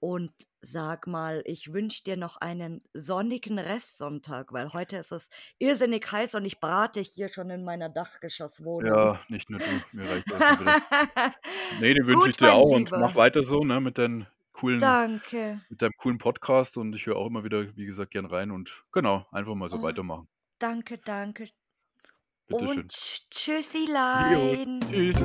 und 0.00 0.32
sage 0.60 1.10
mal, 1.10 1.42
ich 1.46 1.72
wünsche 1.72 2.04
dir 2.04 2.16
noch 2.16 2.36
einen 2.38 2.82
sonnigen 2.92 3.58
Restsonntag, 3.58 4.52
weil 4.52 4.72
heute 4.72 4.98
ist 4.98 5.12
es 5.12 5.28
irrsinnig 5.58 6.10
heiß 6.10 6.34
und 6.34 6.44
ich 6.44 6.60
brate 6.60 7.00
hier 7.00 7.28
schon 7.28 7.50
in 7.50 7.64
meiner 7.64 7.88
Dachgeschosswohnung. 7.88 9.14
Ja, 9.14 9.20
nicht 9.28 9.48
nur 9.50 9.60
du, 9.60 9.82
mir 9.92 10.08
reicht 10.08 10.32
auch 10.32 10.42
schon 10.42 10.58
wieder. 10.60 10.76
Ne, 11.70 11.94
den 11.94 12.06
wünsche 12.06 12.28
ich 12.30 12.36
dir 12.36 12.52
auch 12.52 12.70
und 12.70 12.94
mach 12.94 13.14
weiter 13.16 13.42
so, 13.42 13.64
ne, 13.64 13.80
mit 13.80 13.98
deinen 13.98 14.26
coolen 14.52 14.80
Danke. 14.80 15.60
mit 15.68 15.82
deinem 15.82 15.92
coolen 15.98 16.18
Podcast 16.18 16.76
und 16.78 16.94
ich 16.96 17.06
höre 17.06 17.16
auch 17.16 17.26
immer 17.26 17.44
wieder, 17.44 17.76
wie 17.76 17.86
gesagt, 17.86 18.12
gern 18.12 18.26
rein 18.26 18.50
und 18.52 18.84
genau, 18.92 19.26
einfach 19.32 19.54
mal 19.54 19.70
so 19.70 19.78
Oh, 19.78 19.82
weitermachen. 19.82 20.28
danke, 20.58 20.98
danke. 20.98 21.50
Bitte 22.48 22.68
schön. 22.68 22.78
Und 22.78 22.92
tsch 22.92 23.20
Jo, 23.46 23.54
tschüssilein. 23.60 24.80
tschüss. 24.88 25.24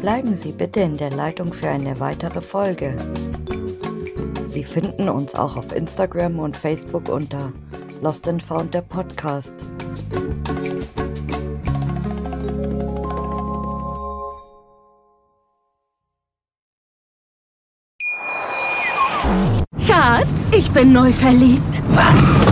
Bleiben 0.00 0.34
Sie 0.34 0.52
bitte 0.52 0.80
in 0.80 0.96
der 0.96 1.10
Leitung 1.10 1.52
für 1.52 1.68
eine 1.68 1.98
weitere 2.00 2.40
Folge. 2.40 2.96
Sie 4.44 4.64
finden 4.64 5.08
uns 5.08 5.34
auch 5.34 5.56
auf 5.56 5.72
Instagram 5.72 6.38
und 6.38 6.56
Facebook 6.56 7.08
unter 7.08 7.52
Lost 8.00 8.28
and 8.28 8.42
Found 8.42 8.74
der 8.74 8.82
Podcast. 8.82 9.56
Schatz, 19.86 20.50
ich 20.52 20.70
bin 20.70 20.92
neu 20.92 21.12
verliebt. 21.12 21.82
Was? 21.90 22.51